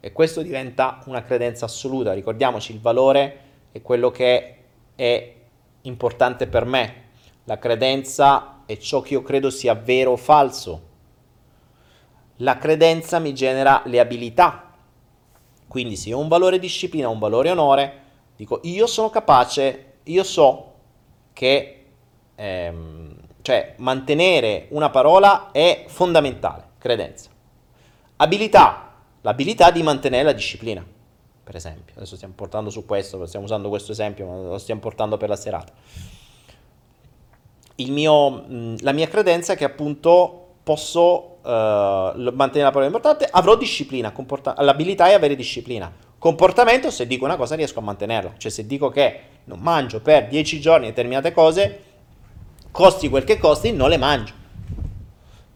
E 0.00 0.12
questo 0.12 0.42
diventa 0.42 1.02
una 1.06 1.22
credenza 1.22 1.66
assoluta. 1.66 2.12
Ricordiamoci, 2.14 2.72
il 2.72 2.80
valore 2.80 3.40
è 3.70 3.82
quello 3.82 4.10
che 4.10 4.56
è 4.94 5.34
importante 5.82 6.46
per 6.46 6.64
me. 6.64 7.08
La 7.44 7.58
credenza 7.58 8.62
è 8.66 8.76
ciò 8.78 9.00
che 9.00 9.14
io 9.14 9.22
credo 9.22 9.50
sia 9.50 9.74
vero 9.74 10.12
o 10.12 10.16
falso. 10.16 10.88
La 12.36 12.56
credenza 12.56 13.18
mi 13.18 13.34
genera 13.34 13.82
le 13.84 14.00
abilità. 14.00 14.72
Quindi 15.68 15.96
se 15.96 16.12
ho 16.12 16.18
un 16.18 16.28
valore 16.28 16.58
disciplina, 16.58 17.08
un 17.08 17.18
valore 17.18 17.50
onore, 17.50 18.02
dico 18.36 18.60
io 18.64 18.86
sono 18.86 19.10
capace, 19.10 19.98
io 20.04 20.24
so 20.24 20.74
che 21.32 21.84
ehm, 22.34 23.14
cioè 23.42 23.74
mantenere 23.78 24.66
una 24.70 24.90
parola 24.90 25.50
è 25.52 25.84
fondamentale, 25.86 26.70
credenza. 26.78 27.30
Abilità, 28.16 28.89
l'abilità 29.22 29.70
di 29.70 29.82
mantenere 29.82 30.24
la 30.24 30.32
disciplina, 30.32 30.84
per 31.44 31.56
esempio. 31.56 31.94
Adesso 31.96 32.16
stiamo 32.16 32.34
portando 32.34 32.70
su 32.70 32.84
questo, 32.86 33.24
stiamo 33.26 33.44
usando 33.46 33.68
questo 33.68 33.92
esempio, 33.92 34.26
ma 34.26 34.36
lo 34.36 34.58
stiamo 34.58 34.80
portando 34.80 35.16
per 35.16 35.28
la 35.28 35.36
serata 35.36 35.72
mio, 37.88 38.44
la 38.80 38.92
mia 38.92 39.08
credenza 39.08 39.54
è 39.54 39.56
che 39.56 39.64
appunto 39.64 40.48
posso 40.62 41.38
uh, 41.42 41.48
mantenere 41.48 42.64
la 42.64 42.70
parola 42.70 42.86
importante, 42.86 43.26
avrò 43.30 43.56
disciplina, 43.56 44.12
comporta- 44.12 44.54
l'abilità 44.58 45.08
è 45.08 45.14
avere 45.14 45.34
disciplina. 45.34 45.90
Comportamento, 46.18 46.90
se 46.90 47.06
dico 47.06 47.24
una 47.24 47.36
cosa 47.36 47.54
riesco 47.54 47.78
a 47.78 47.82
mantenerla, 47.82 48.34
cioè 48.36 48.50
se 48.50 48.66
dico 48.66 48.90
che 48.90 49.20
non 49.44 49.58
mangio 49.60 50.00
per 50.00 50.28
10 50.28 50.60
giorni 50.60 50.86
determinate 50.86 51.32
cose, 51.32 51.84
costi 52.70 53.08
quel 53.08 53.24
che 53.24 53.38
costi, 53.38 53.72
non 53.72 53.88
le 53.88 53.96
mangio. 53.96 54.34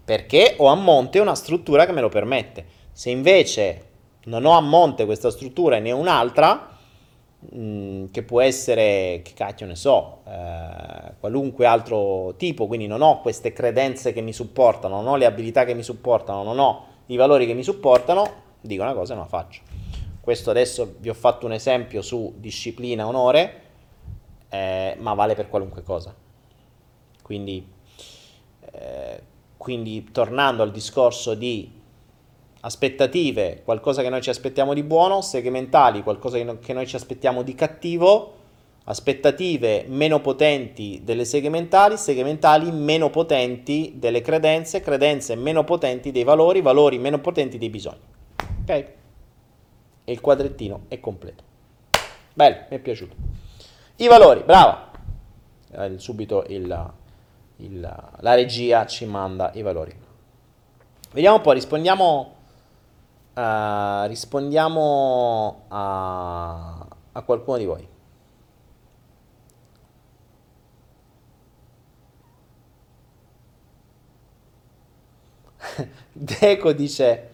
Perché 0.04 0.54
ho 0.58 0.68
a 0.68 0.74
monte 0.74 1.18
una 1.18 1.34
struttura 1.34 1.84
che 1.84 1.92
me 1.92 2.00
lo 2.00 2.08
permette. 2.08 2.64
Se 2.94 3.10
invece 3.10 3.88
non 4.24 4.46
ho 4.46 4.52
a 4.52 4.60
monte 4.62 5.04
questa 5.04 5.30
struttura 5.30 5.76
e 5.76 5.80
ne 5.80 5.92
ho 5.92 5.98
un'altra, 5.98 6.74
Mm, 7.54 8.06
che 8.10 8.22
può 8.22 8.40
essere, 8.40 9.20
che 9.22 9.32
cacchio 9.34 9.66
ne 9.66 9.76
so, 9.76 10.22
eh, 10.26 11.12
qualunque 11.20 11.66
altro 11.66 12.34
tipo, 12.36 12.66
quindi 12.66 12.86
non 12.86 13.02
ho 13.02 13.20
queste 13.20 13.52
credenze 13.52 14.14
che 14.14 14.22
mi 14.22 14.32
supportano, 14.32 14.96
non 14.96 15.08
ho 15.08 15.16
le 15.16 15.26
abilità 15.26 15.64
che 15.64 15.74
mi 15.74 15.82
supportano, 15.82 16.42
non 16.42 16.58
ho 16.58 16.86
i 17.06 17.16
valori 17.16 17.46
che 17.46 17.52
mi 17.52 17.62
supportano, 17.62 18.42
dico 18.62 18.82
una 18.82 18.94
cosa 18.94 19.12
e 19.12 19.16
non 19.16 19.24
la 19.24 19.30
faccio. 19.30 19.60
Questo 20.20 20.50
adesso 20.50 20.94
vi 21.00 21.10
ho 21.10 21.14
fatto 21.14 21.44
un 21.44 21.52
esempio 21.52 22.00
su 22.00 22.32
disciplina, 22.38 23.06
onore, 23.06 23.62
eh, 24.48 24.96
ma 24.98 25.12
vale 25.12 25.34
per 25.34 25.48
qualunque 25.50 25.82
cosa. 25.82 26.14
Quindi, 27.20 27.66
eh, 28.72 29.22
quindi 29.58 30.10
tornando 30.12 30.62
al 30.62 30.70
discorso 30.70 31.34
di 31.34 31.73
aspettative, 32.64 33.60
qualcosa 33.62 34.00
che 34.00 34.08
noi 34.08 34.22
ci 34.22 34.30
aspettiamo 34.30 34.72
di 34.72 34.82
buono, 34.82 35.20
segmentali, 35.20 36.02
qualcosa 36.02 36.38
che 36.38 36.72
noi 36.72 36.86
ci 36.86 36.96
aspettiamo 36.96 37.42
di 37.42 37.54
cattivo, 37.54 38.32
aspettative 38.84 39.84
meno 39.86 40.20
potenti 40.20 41.02
delle 41.04 41.26
segmentali, 41.26 41.98
segmentali 41.98 42.70
meno 42.70 43.10
potenti 43.10 43.94
delle 43.96 44.22
credenze, 44.22 44.80
credenze 44.80 45.34
meno 45.34 45.62
potenti 45.64 46.10
dei 46.10 46.24
valori, 46.24 46.62
valori 46.62 46.98
meno 46.98 47.20
potenti 47.20 47.58
dei 47.58 47.68
bisogni. 47.68 48.00
Ok? 48.62 48.70
E 48.70 50.12
il 50.12 50.20
quadrettino 50.22 50.84
è 50.88 51.00
completo. 51.00 51.42
Bello, 52.32 52.56
mi 52.70 52.76
è 52.76 52.78
piaciuto. 52.78 53.14
I 53.96 54.08
valori, 54.08 54.42
brava. 54.42 54.90
Eh, 55.70 55.98
subito 55.98 56.44
il, 56.48 56.92
il, 57.56 57.80
la 57.80 58.34
regia 58.34 58.86
ci 58.86 59.04
manda 59.04 59.50
i 59.54 59.60
valori. 59.60 59.94
Vediamo 61.12 61.36
un 61.36 61.42
po', 61.42 61.52
rispondiamo 61.52 62.33
Uh, 63.34 64.06
rispondiamo 64.06 65.64
a, 65.68 66.86
a 67.12 67.22
qualcuno 67.22 67.56
di 67.58 67.64
voi. 67.64 67.88
Deco 76.12 76.72
dice 76.72 77.30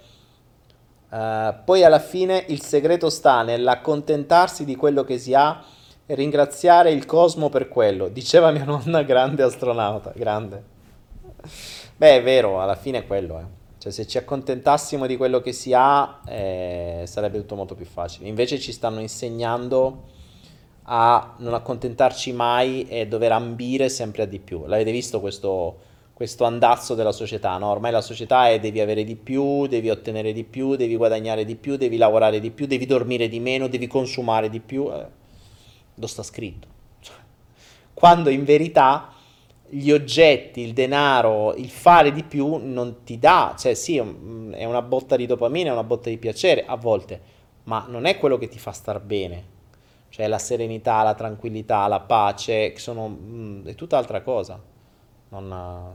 Uh, 1.11 1.53
poi 1.65 1.83
alla 1.83 1.99
fine 1.99 2.45
il 2.51 2.63
segreto 2.63 3.11
sta 3.11 3.43
nell'accontentarsi 3.43 4.65
di 4.65 4.77
quello 4.77 5.03
che 5.03 5.19
si 5.19 5.35
ha 5.35 5.61
e 6.07 6.15
ringraziare 6.15 6.93
il 6.93 7.05
cosmo 7.05 7.49
per 7.49 7.69
quello. 7.69 8.07
Diceva 8.07 8.53
mia 8.53 8.65
nonna, 8.65 9.03
grande 9.07 9.43
astronauta, 9.43 10.13
grande. 10.15 10.63
Beh, 11.97 12.17
è 12.19 12.23
vero, 12.23 12.61
alla 12.63 12.77
fine 12.77 12.99
è 12.99 13.07
quello, 13.09 13.39
eh. 13.41 13.60
Cioè, 13.81 13.93
se 13.93 14.07
ci 14.07 14.19
accontentassimo 14.19 15.07
di 15.07 15.17
quello 15.17 15.41
che 15.41 15.53
si 15.53 15.73
ha, 15.73 16.21
eh, 16.27 17.05
sarebbe 17.07 17.39
tutto 17.39 17.55
molto 17.55 17.75
più 17.75 17.87
facile. 17.87 18.29
Invece 18.29 18.61
ci 18.61 18.73
stanno 18.73 19.01
insegnando 19.01 20.03
a 20.83 21.37
non 21.39 21.55
accontentarci 21.55 22.31
mai 22.35 22.87
e 22.89 23.07
dover 23.07 23.33
ambire 23.33 23.89
sempre 23.89 24.25
a 24.25 24.27
di 24.27 24.39
più. 24.39 24.67
L'avete 24.67 24.93
visto 24.93 25.19
questo, 25.21 25.79
questo 26.13 26.45
andazzo 26.45 26.95
della 26.95 27.11
società, 27.11 27.57
no? 27.57 27.69
Ormai 27.69 27.91
la 27.91 28.03
società 28.03 28.51
è 28.51 28.61
devi 28.61 28.81
avere 28.81 29.03
di 29.03 29.17
più, 29.17 29.67
devi 29.67 29.89
ottenere 29.89 30.35
di 30.35 30.45
più, 30.45 30.77
devi 30.77 30.97
guadagnare 30.97 31.47
di 31.47 31.55
più, 31.55 31.77
devi 31.77 31.97
lavorare 31.97 32.39
di 32.39 32.51
più, 32.51 32.67
devi 32.67 32.85
dormire 32.85 33.29
di 33.29 33.41
meno, 33.41 33.67
devi 33.67 33.87
consumare 33.87 34.51
di 34.51 34.61
più. 34.61 34.93
Eh, 34.93 35.07
lo 35.95 36.07
sta 36.07 36.23
scritto. 36.23 36.69
Quando 37.95 38.29
in 38.29 38.45
verità 38.45 39.15
gli 39.71 39.91
oggetti, 39.91 40.61
il 40.61 40.73
denaro, 40.73 41.55
il 41.55 41.71
fare 41.71 42.13
di 42.13 42.25
più 42.25 42.57
non 42.57 43.03
ti 43.05 43.19
dà, 43.19 43.55
cioè 43.59 43.75
sì, 43.75 43.97
è 43.97 44.65
una 44.65 44.83
botta 44.83 45.17
di 45.17 45.27
dopamina, 45.27 45.71
è 45.71 45.73
una 45.73 45.85
botta 45.85 46.11
di 46.11 46.19
piacere 46.19 46.65
a 46.67 46.77
volte, 46.77 47.21
ma 47.65 47.87
non 47.89 48.05
è 48.05 48.19
quello 48.19 48.37
che 48.37 48.49
ti 48.49 48.59
fa 48.59 48.73
star 48.73 49.01
bene 49.01 49.59
cioè 50.11 50.27
la 50.27 50.39
serenità, 50.39 51.03
la 51.03 51.15
tranquillità, 51.15 51.87
la 51.87 52.01
pace, 52.01 52.77
sono, 52.77 53.09
mh, 53.09 53.67
è 53.67 53.75
tutt'altra 53.77 54.21
cosa. 54.23 54.61
Non, 55.29 55.95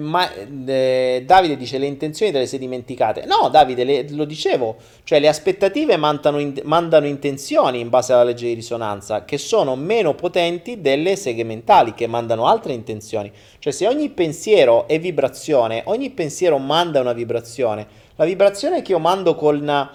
ma 0.00 0.30
eh, 0.32 1.22
Davide 1.24 1.56
dice 1.56 1.78
le 1.78 1.86
intenzioni 1.86 2.32
te 2.32 2.38
le 2.38 2.46
sei 2.46 2.58
dimenticate. 2.58 3.24
No, 3.26 3.48
Davide, 3.48 3.84
le, 3.84 4.10
lo 4.10 4.24
dicevo, 4.24 4.76
cioè 5.04 5.20
le 5.20 5.28
aspettative 5.28 5.96
mandano, 5.96 6.38
in, 6.38 6.54
mandano, 6.64 7.06
intenzioni 7.06 7.80
in 7.80 7.88
base 7.88 8.12
alla 8.12 8.24
legge 8.24 8.46
di 8.46 8.54
risonanza 8.54 9.24
che 9.24 9.38
sono 9.38 9.76
meno 9.76 10.14
potenti 10.14 10.80
delle 10.80 11.16
seghe 11.16 11.44
mentali 11.44 11.94
che 11.94 12.06
mandano 12.06 12.46
altre 12.46 12.72
intenzioni. 12.72 13.30
Cioè 13.58 13.72
se 13.72 13.86
ogni 13.86 14.10
pensiero 14.10 14.86
è 14.88 14.98
vibrazione, 14.98 15.82
ogni 15.86 16.10
pensiero 16.10 16.58
manda 16.58 17.00
una 17.00 17.12
vibrazione. 17.12 17.86
La 18.16 18.24
vibrazione 18.24 18.82
che 18.82 18.92
io 18.92 18.98
mando 18.98 19.34
con 19.34 19.88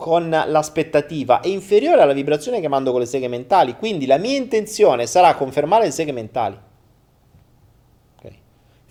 con 0.00 0.30
l'aspettativa 0.30 1.40
è 1.40 1.48
inferiore 1.48 2.00
alla 2.00 2.14
vibrazione 2.14 2.58
che 2.60 2.68
mando 2.68 2.90
con 2.90 3.00
le 3.00 3.06
seghe 3.06 3.28
mentali. 3.28 3.76
Quindi 3.76 4.06
la 4.06 4.16
mia 4.16 4.34
intenzione 4.34 5.06
sarà 5.06 5.34
confermare 5.34 5.84
le 5.84 5.90
seghe 5.90 6.10
mentali. 6.10 6.56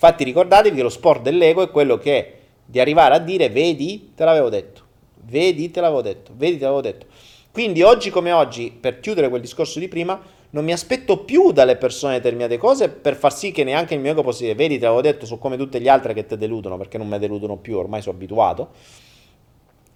Infatti 0.01 0.23
ricordatevi 0.23 0.77
che 0.77 0.81
lo 0.81 0.88
sport 0.88 1.21
dell'ego 1.21 1.61
è 1.61 1.69
quello 1.69 1.97
che 1.97 2.35
di 2.63 2.80
arrivare 2.80 3.15
a 3.15 3.19
dire 3.19 3.49
vedi, 3.49 4.13
te 4.15 4.23
l'avevo 4.23 4.47
detto, 4.47 4.84
vedi, 5.26 5.71
te 5.71 5.81
l'avevo 5.81 6.01
detto, 6.01 6.31
vedi, 6.38 6.57
te 6.57 6.63
l'avevo 6.63 6.80
detto. 6.80 7.05
Quindi 7.51 7.81
oggi 7.81 8.09
come 8.09 8.31
oggi, 8.31 8.71
per 8.71 9.01
chiudere 9.01 9.27
quel 9.27 9.41
discorso 9.41 9.77
di 9.77 9.89
prima, 9.89 10.17
non 10.51 10.63
mi 10.63 10.71
aspetto 10.71 11.26
più 11.26 11.51
dalle 11.51 11.76
persone 11.76 12.13
determinate 12.13 12.57
cose 12.57 12.88
per 12.88 13.17
far 13.17 13.34
sì 13.34 13.51
che 13.51 13.65
neanche 13.65 13.93
il 13.93 13.99
mio 13.99 14.11
ego 14.11 14.23
possa 14.23 14.43
dire 14.43 14.55
vedi, 14.55 14.77
te 14.77 14.85
l'avevo 14.85 15.01
detto, 15.01 15.26
sono 15.26 15.38
come 15.38 15.57
tutte 15.57 15.80
le 15.80 15.89
altre 15.89 16.13
che 16.13 16.26
ti 16.26 16.38
deludono 16.38 16.77
perché 16.77 16.97
non 16.97 17.09
mi 17.09 17.19
deludono 17.19 17.57
più, 17.57 17.77
ormai 17.77 18.01
sono 18.01 18.15
abituato 18.15 18.69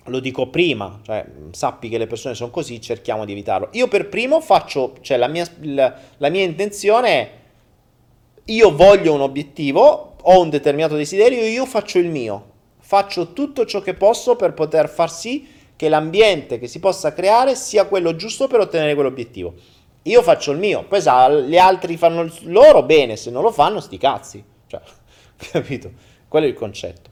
lo 0.07 0.19
dico 0.19 0.47
prima, 0.49 0.99
cioè 1.03 1.25
sappi 1.51 1.87
che 1.87 1.97
le 1.97 2.07
persone 2.07 2.35
sono 2.35 2.49
così, 2.49 2.81
cerchiamo 2.81 3.23
di 3.23 3.31
evitarlo. 3.31 3.69
Io 3.71 3.87
per 3.87 4.09
primo 4.09 4.41
faccio, 4.41 4.95
cioè 4.99 5.15
la 5.15 5.27
mia, 5.27 5.47
la, 5.61 5.97
la 6.17 6.29
mia 6.29 6.43
intenzione 6.43 7.07
è, 7.07 7.31
io 8.45 8.75
voglio 8.75 9.13
un 9.13 9.21
obiettivo, 9.21 10.15
ho 10.21 10.41
un 10.41 10.49
determinato 10.49 10.95
desiderio, 10.95 11.43
io 11.43 11.65
faccio 11.65 11.99
il 11.99 12.09
mio, 12.09 12.51
faccio 12.79 13.33
tutto 13.33 13.65
ciò 13.65 13.81
che 13.81 13.93
posso 13.93 14.35
per 14.35 14.53
poter 14.53 14.89
far 14.89 15.11
sì 15.11 15.47
che 15.75 15.89
l'ambiente 15.89 16.59
che 16.59 16.67
si 16.67 16.79
possa 16.79 17.13
creare 17.13 17.55
sia 17.55 17.85
quello 17.85 18.15
giusto 18.15 18.47
per 18.47 18.59
ottenere 18.59 18.95
quell'obiettivo. 18.95 19.53
Io 20.03 20.21
faccio 20.21 20.51
il 20.51 20.57
mio, 20.57 20.83
poi 20.83 21.01
se 21.01 21.43
gli 21.47 21.57
altri 21.57 21.95
fanno 21.95 22.21
il 22.21 22.33
loro, 22.43 22.83
bene, 22.83 23.15
se 23.15 23.31
non 23.31 23.41
lo 23.41 23.51
fanno, 23.51 23.79
sti 23.79 23.97
cazzi. 23.97 24.43
Cioè, 24.67 24.81
capito? 25.51 25.91
Quello 26.27 26.45
è 26.45 26.49
il 26.49 26.55
concetto. 26.55 27.11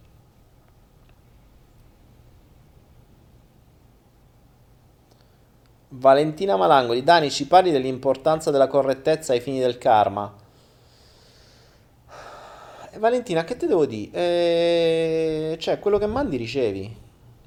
Valentina 5.93 6.55
Malangoli, 6.55 7.03
Dani, 7.03 7.29
ci 7.29 7.47
parli 7.47 7.71
dell'importanza 7.71 8.51
della 8.51 8.67
correttezza 8.67 9.33
ai 9.33 9.41
fini 9.41 9.59
del 9.59 9.77
karma? 9.77 10.33
Valentina, 13.01 13.43
che 13.43 13.57
te 13.57 13.65
devo 13.65 13.87
dire? 13.87 14.11
Eh, 14.13 15.57
cioè, 15.59 15.79
quello 15.79 15.97
che 15.97 16.05
mandi 16.05 16.37
ricevi. 16.37 16.95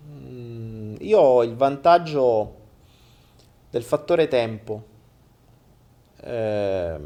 Mm, 0.04 0.96
io 0.98 1.20
ho 1.20 1.44
il 1.44 1.54
vantaggio 1.54 2.56
del 3.70 3.84
fattore 3.84 4.26
tempo. 4.26 4.82
Eh, 6.20 6.96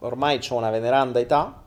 ormai 0.00 0.38
ho 0.46 0.54
una 0.54 0.68
veneranda 0.68 1.18
età 1.18 1.62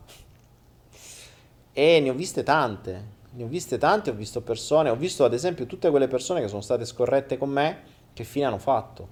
e 1.72 2.00
ne 2.00 2.08
ho 2.08 2.14
viste 2.14 2.44
tante. 2.44 3.16
Ne 3.32 3.42
ho 3.42 3.48
viste 3.48 3.78
tante, 3.78 4.10
ho 4.10 4.14
visto 4.14 4.40
persone, 4.42 4.90
ho 4.90 4.96
visto 4.96 5.24
ad 5.24 5.34
esempio 5.34 5.66
tutte 5.66 5.90
quelle 5.90 6.06
persone 6.06 6.40
che 6.40 6.46
sono 6.46 6.60
state 6.60 6.84
scorrette 6.84 7.36
con 7.36 7.50
me 7.50 7.82
che 8.12 8.22
fine 8.22 8.44
hanno 8.46 8.58
fatto? 8.58 9.08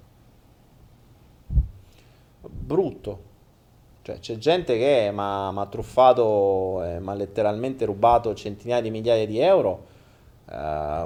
Brutto. 2.39 3.26
Cioè, 4.07 4.19
c'è 4.19 4.37
gente 4.37 4.77
che 4.77 5.09
mi 5.11 5.19
ha 5.19 5.67
truffato, 5.69 6.81
eh, 6.81 7.01
mi 7.01 7.09
ha 7.09 7.13
letteralmente 7.13 7.83
rubato 7.83 8.33
centinaia 8.33 8.79
di 8.79 8.89
migliaia 8.89 9.25
di 9.27 9.37
euro 9.37 9.85
eh, 10.49 11.05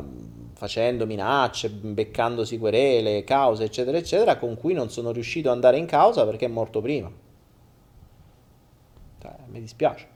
facendo 0.53 1.07
minacce, 1.07 1.71
beccandosi 1.71 2.59
querele, 2.59 3.23
cause, 3.23 3.63
eccetera, 3.63 3.97
eccetera, 3.97 4.37
con 4.37 4.55
cui 4.55 4.75
non 4.75 4.91
sono 4.91 5.09
riuscito 5.09 5.49
ad 5.49 5.55
andare 5.55 5.79
in 5.79 5.87
causa 5.87 6.25
perché 6.25 6.45
è 6.45 6.47
morto 6.47 6.79
prima. 6.79 7.11
Cioè, 9.19 9.31
mi 9.47 9.59
dispiace. 9.59 10.07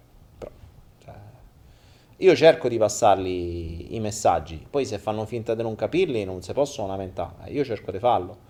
Io 2.17 2.35
cerco 2.35 2.69
di 2.69 2.77
passarli 2.77 3.95
i 3.95 3.99
messaggi, 3.99 4.63
poi 4.69 4.85
se 4.85 4.99
fanno 4.99 5.25
finta 5.25 5.55
di 5.55 5.63
non 5.63 5.75
capirli 5.75 6.23
non 6.23 6.41
si 6.43 6.53
possono 6.53 6.87
lamentare, 6.87 7.49
io 7.49 7.65
cerco 7.65 7.91
di 7.91 7.99
farlo. 7.99 8.44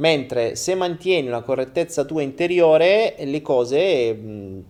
Mentre 0.00 0.56
se 0.56 0.74
mantieni 0.74 1.28
una 1.28 1.42
correttezza 1.42 2.04
tua 2.04 2.22
interiore, 2.22 3.16
le 3.18 3.42
cose 3.42 4.14
mh, 4.14 4.64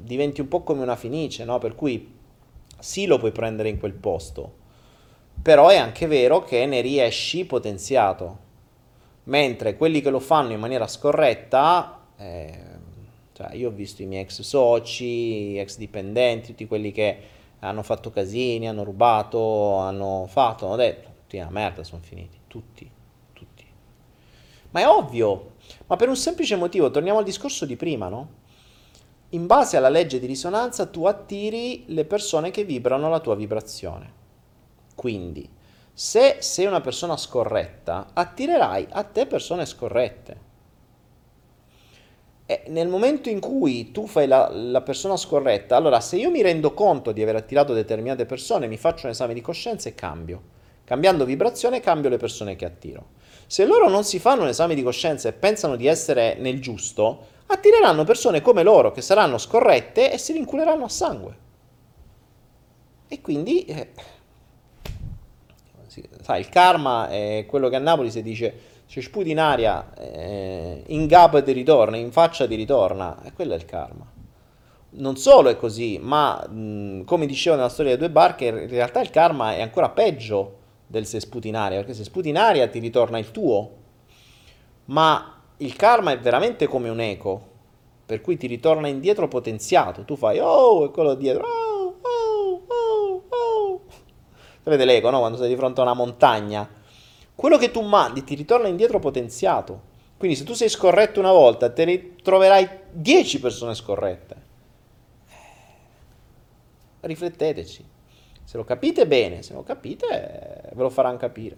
diventi 0.00 0.40
un 0.40 0.48
po' 0.48 0.62
come 0.64 0.82
una 0.82 0.96
finice, 0.96 1.44
no? 1.44 1.58
Per 1.58 1.76
cui 1.76 2.14
sì 2.80 3.06
lo 3.06 3.18
puoi 3.18 3.30
prendere 3.30 3.68
in 3.68 3.78
quel 3.78 3.92
posto, 3.92 4.54
però 5.40 5.68
è 5.68 5.76
anche 5.76 6.08
vero 6.08 6.42
che 6.42 6.66
ne 6.66 6.80
riesci 6.80 7.44
potenziato. 7.44 8.44
Mentre 9.24 9.76
quelli 9.76 10.00
che 10.00 10.10
lo 10.10 10.20
fanno 10.20 10.52
in 10.52 10.58
maniera 10.58 10.88
scorretta, 10.88 12.00
eh, 12.16 12.58
cioè 13.34 13.54
io 13.54 13.68
ho 13.68 13.72
visto 13.72 14.02
i 14.02 14.06
miei 14.06 14.22
ex 14.22 14.40
soci, 14.40 15.56
ex 15.58 15.78
dipendenti, 15.78 16.48
tutti 16.48 16.66
quelli 16.66 16.90
che 16.90 17.18
hanno 17.60 17.84
fatto 17.84 18.10
casini, 18.10 18.68
hanno 18.68 18.82
rubato, 18.82 19.76
hanno 19.76 20.26
fatto, 20.28 20.66
hanno 20.66 20.76
detto, 20.76 21.08
tutti 21.20 21.36
una 21.36 21.50
merda 21.50 21.84
sono 21.84 22.02
finiti, 22.02 22.38
tutti. 22.48 22.90
Ma 24.76 24.82
è 24.82 24.88
ovvio, 24.88 25.52
ma 25.86 25.96
per 25.96 26.10
un 26.10 26.16
semplice 26.16 26.54
motivo, 26.54 26.90
torniamo 26.90 27.18
al 27.18 27.24
discorso 27.24 27.64
di 27.64 27.76
prima, 27.76 28.08
no? 28.08 28.28
In 29.30 29.46
base 29.46 29.78
alla 29.78 29.88
legge 29.88 30.20
di 30.20 30.26
risonanza 30.26 30.84
tu 30.84 31.06
attiri 31.06 31.84
le 31.86 32.04
persone 32.04 32.50
che 32.50 32.62
vibrano 32.64 33.08
la 33.08 33.20
tua 33.20 33.36
vibrazione. 33.36 34.12
Quindi, 34.94 35.48
se 35.94 36.36
sei 36.40 36.66
una 36.66 36.82
persona 36.82 37.16
scorretta, 37.16 38.08
attirerai 38.12 38.88
a 38.90 39.02
te 39.04 39.24
persone 39.24 39.64
scorrette. 39.64 40.40
E 42.44 42.64
nel 42.66 42.88
momento 42.88 43.30
in 43.30 43.40
cui 43.40 43.92
tu 43.92 44.06
fai 44.06 44.26
la, 44.26 44.50
la, 44.52 44.82
persona 44.82 45.16
scorretta, 45.16 45.74
allora 45.74 46.00
se 46.00 46.16
io 46.16 46.30
mi 46.30 46.42
rendo 46.42 46.74
conto 46.74 47.12
di 47.12 47.22
aver 47.22 47.36
attirato 47.36 47.72
determinate 47.72 48.26
persone, 48.26 48.66
mi 48.66 48.76
faccio 48.76 49.06
un 49.06 49.12
esame 49.12 49.32
di 49.32 49.40
coscienza 49.40 49.88
e 49.88 49.94
cambio. 49.94 50.42
Cambiando 50.84 51.24
vibrazione 51.24 51.80
cambio 51.80 52.10
le 52.10 52.18
persone 52.18 52.56
che 52.56 52.66
attiro. 52.66 53.24
Se 53.48 53.64
loro 53.64 53.88
non 53.88 54.02
si 54.02 54.18
fanno 54.18 54.42
un 54.42 54.48
esame 54.48 54.74
di 54.74 54.82
coscienza 54.82 55.28
e 55.28 55.32
pensano 55.32 55.76
di 55.76 55.86
essere 55.86 56.36
nel 56.38 56.60
giusto, 56.60 57.34
attireranno 57.46 58.02
persone 58.02 58.40
come 58.40 58.64
loro 58.64 58.90
che 58.90 59.02
saranno 59.02 59.38
scorrette 59.38 60.12
e 60.12 60.18
si 60.18 60.32
vinculeranno 60.32 60.84
a 60.84 60.88
sangue. 60.88 61.36
E 63.06 63.20
quindi, 63.20 63.64
eh, 63.66 63.90
sai, 66.22 66.40
il 66.40 66.48
karma 66.48 67.08
è 67.08 67.46
quello 67.48 67.68
che 67.68 67.76
a 67.76 67.80
Napoli 67.80 68.10
si 68.10 68.20
dice 68.22 68.74
se 68.86 69.00
sputi 69.00 69.30
in 69.30 69.38
aria, 69.38 69.94
eh, 69.94 70.82
in 70.88 71.06
gap 71.06 71.40
ti 71.42 71.52
ritorna, 71.52 71.96
in 71.96 72.10
faccia 72.10 72.48
ti 72.48 72.56
ritorna, 72.56 73.22
e 73.22 73.32
quello 73.32 73.52
è 73.52 73.56
il 73.56 73.64
karma. 73.64 74.04
Non 74.98 75.16
solo 75.16 75.50
è 75.50 75.56
così, 75.56 75.98
ma 76.00 76.44
mh, 76.48 77.04
come 77.04 77.26
dicevo 77.26 77.54
nella 77.54 77.68
storia 77.68 77.92
delle 77.96 78.08
due 78.08 78.12
barche, 78.12 78.46
in 78.46 78.68
realtà 78.68 79.00
il 79.00 79.10
karma 79.10 79.54
è 79.54 79.60
ancora 79.60 79.90
peggio 79.90 80.64
del 80.86 81.06
se 81.06 81.20
sputi 81.20 81.48
in 81.48 81.56
aria, 81.56 81.78
perché 81.78 81.94
se 81.94 82.04
sputi 82.04 82.28
in 82.28 82.38
aria 82.38 82.68
ti 82.68 82.78
ritorna 82.78 83.18
il 83.18 83.30
tuo, 83.30 83.70
ma 84.86 85.42
il 85.58 85.74
karma 85.74 86.12
è 86.12 86.18
veramente 86.18 86.66
come 86.66 86.88
un 86.88 87.00
eco, 87.00 87.54
per 88.06 88.20
cui 88.20 88.36
ti 88.36 88.46
ritorna 88.46 88.88
indietro 88.88 89.26
potenziato, 89.26 90.04
tu 90.04 90.16
fai 90.16 90.38
oh 90.38 90.84
e 90.84 90.90
quello 90.90 91.14
dietro 91.14 91.44
oh, 91.44 91.96
oh, 92.00 92.62
oh, 92.66 93.22
oh, 93.28 93.80
Sapete 94.62 94.84
l'ego, 94.84 95.10
no? 95.10 95.18
Quando 95.18 95.38
sei 95.38 95.48
di 95.48 95.56
fronte 95.56 95.80
a 95.80 95.84
una 95.84 95.94
montagna. 95.94 96.68
Quello 97.34 97.56
che 97.56 97.70
tu 97.70 97.82
mandi 97.82 98.24
ti 98.24 98.34
ritorna 98.34 98.68
indietro 98.68 98.98
potenziato. 98.98 99.94
Quindi 100.16 100.36
se 100.36 100.44
tu 100.44 100.54
sei 100.54 100.68
scorretto 100.68 101.20
una 101.20 101.32
volta, 101.32 101.70
te 101.70 101.84
ne 101.84 102.16
troverai 102.16 102.68
10 102.90 103.40
persone 103.40 103.74
scorrette. 103.74 104.36
Rifletteteci. 107.00 107.84
Lo 108.56 108.64
capite 108.64 109.06
bene, 109.06 109.42
se 109.42 109.52
lo 109.52 109.62
capite 109.62 110.70
ve 110.72 110.82
lo 110.82 110.90
faranno 110.90 111.16
capire. 111.16 111.56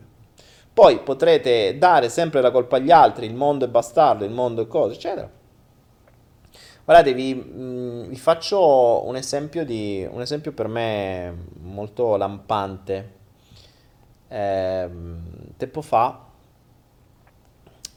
Poi 0.72 1.00
potrete 1.00 1.76
dare 1.76 2.08
sempre 2.08 2.40
la 2.40 2.50
colpa 2.50 2.76
agli 2.76 2.90
altri, 2.90 3.26
il 3.26 3.34
mondo 3.34 3.64
è 3.64 3.68
bastardo, 3.68 4.24
il 4.24 4.30
mondo 4.30 4.62
è 4.62 4.66
cosa, 4.66 4.94
eccetera. 4.94 5.28
Guardate, 6.84 7.12
vi, 7.12 7.34
mh, 7.34 7.60
mm, 7.60 8.08
vi 8.08 8.16
faccio 8.16 9.06
un 9.06 9.16
esempio, 9.16 9.64
di, 9.64 10.06
un 10.10 10.20
esempio 10.20 10.52
per 10.52 10.68
me 10.68 11.34
molto 11.60 12.16
lampante. 12.16 13.16
Eh, 14.28 14.90
tempo 15.56 15.82
fa 15.82 16.26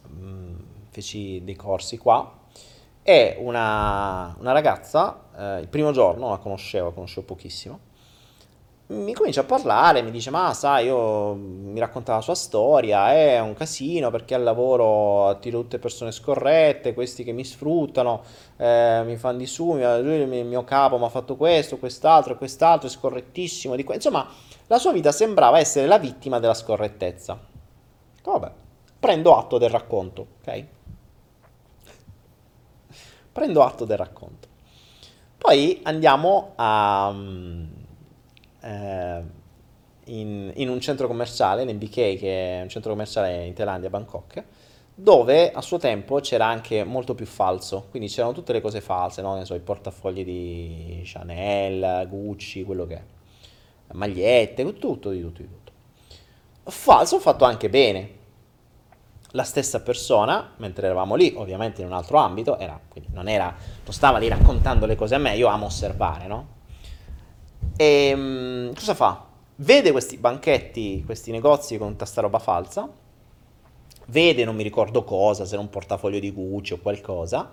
mh, 0.07 0.25
mm, 0.25 0.55
feci 0.89 1.41
dei 1.43 1.55
corsi 1.55 1.97
qua 1.97 2.39
e 3.03 3.37
una, 3.39 4.35
una 4.39 4.51
ragazza, 4.51 5.25
eh, 5.35 5.59
il 5.59 5.67
primo 5.67 5.91
giorno 5.91 6.29
la 6.29 6.37
conoscevo, 6.37 6.87
la 6.87 6.93
conoscevo 6.93 7.25
pochissimo, 7.25 7.79
mi 8.91 9.13
comincia 9.13 9.41
a 9.41 9.45
parlare, 9.45 10.01
mi 10.01 10.11
dice, 10.11 10.29
ma 10.31 10.53
sai, 10.53 10.85
io 10.85 11.33
mi 11.33 11.79
racconta 11.79 12.13
la 12.13 12.21
sua 12.21 12.35
storia, 12.35 13.13
è 13.13 13.39
un 13.39 13.53
casino 13.53 14.11
perché 14.11 14.35
al 14.35 14.43
lavoro 14.43 15.29
attiro 15.29 15.61
tutte 15.61 15.79
persone 15.79 16.11
scorrette, 16.11 16.93
questi 16.93 17.23
che 17.23 17.31
mi 17.31 17.45
sfruttano, 17.45 18.21
eh, 18.57 19.01
mi 19.05 19.15
fanno 19.15 19.37
di 19.37 19.45
su, 19.45 19.73
lui, 19.73 20.15
il 20.15 20.45
mio 20.45 20.63
capo 20.65 20.97
mi 20.97 21.05
ha 21.05 21.09
fatto 21.09 21.37
questo, 21.37 21.77
quest'altro, 21.77 22.37
quest'altro, 22.37 22.87
è 22.87 22.91
scorrettissimo, 22.91 23.75
di 23.75 23.83
que-". 23.85 23.95
insomma, 23.95 24.27
la 24.67 24.77
sua 24.77 24.91
vita 24.91 25.13
sembrava 25.13 25.57
essere 25.57 25.87
la 25.87 25.97
vittima 25.97 26.39
della 26.39 26.53
scorrettezza. 26.53 27.39
Vabbè, 28.23 28.51
prendo 28.99 29.37
atto 29.37 29.57
del 29.57 29.69
racconto, 29.69 30.27
ok? 30.41 30.65
Prendo 33.31 33.63
atto 33.63 33.85
del 33.85 33.97
racconto. 33.97 34.47
Poi 35.37 35.79
andiamo 35.83 36.51
a... 36.55 37.79
Um, 38.61 38.69
eh, 38.69 39.39
in, 40.05 40.51
in, 40.55 40.69
un 40.69 40.79
centro 40.81 41.07
commerciale, 41.07 41.63
l'NBK, 41.63 41.93
che 42.17 42.59
è 42.59 42.61
un 42.61 42.69
centro 42.69 42.91
commerciale 42.91 43.45
in 43.45 43.53
Thailandia, 43.53 43.89
Bangkok, 43.89 44.43
dove 44.93 45.51
a 45.51 45.61
suo 45.61 45.77
tempo 45.77 46.19
c'era 46.19 46.45
anche 46.45 46.83
molto 46.83 47.15
più 47.15 47.25
falso, 47.25 47.87
quindi 47.89 48.07
c'erano 48.07 48.33
tutte 48.33 48.53
le 48.53 48.61
cose 48.61 48.81
false, 48.81 49.21
no? 49.21 49.43
so, 49.45 49.53
i 49.55 49.59
portafogli 49.59 50.23
di 50.23 51.01
Chanel, 51.03 52.07
Gucci, 52.07 52.63
quello 52.63 52.85
che 52.85 52.95
è, 52.95 53.03
magliette, 53.93 54.63
tutto, 54.63 55.11
di 55.11 55.21
tutto, 55.21 55.41
di 55.41 55.47
tutto. 55.47 55.71
Falso 56.63 57.19
fatto 57.19 57.45
anche 57.45 57.69
bene. 57.69 58.19
La 59.33 59.43
stessa 59.43 59.81
persona, 59.81 60.53
mentre 60.57 60.87
eravamo 60.87 61.15
lì, 61.15 61.33
ovviamente 61.37 61.81
in 61.81 61.87
un 61.87 61.93
altro 61.93 62.17
ambito, 62.17 62.57
era, 62.59 62.77
non, 63.13 63.29
era, 63.29 63.45
non 63.83 63.93
stava 63.93 64.17
lì 64.17 64.27
raccontando 64.27 64.85
le 64.85 64.95
cose 64.95 65.15
a 65.15 65.19
me, 65.19 65.35
io 65.37 65.47
amo 65.47 65.67
osservare, 65.67 66.27
no? 66.27 66.59
E 67.81 68.13
um, 68.13 68.75
cosa 68.75 68.93
fa? 68.93 69.25
Vede 69.55 69.91
questi 69.91 70.17
banchetti, 70.17 71.01
questi 71.03 71.31
negozi 71.31 71.79
con 71.79 71.93
tutta 71.93 72.05
sta 72.05 72.21
roba 72.21 72.37
falsa, 72.37 72.87
vede 74.05 74.45
non 74.45 74.55
mi 74.55 74.61
ricordo 74.61 75.03
cosa, 75.03 75.45
se 75.45 75.53
era 75.53 75.63
un 75.63 75.69
portafoglio 75.71 76.19
di 76.19 76.31
Gucci 76.31 76.73
o 76.73 76.77
qualcosa, 76.77 77.49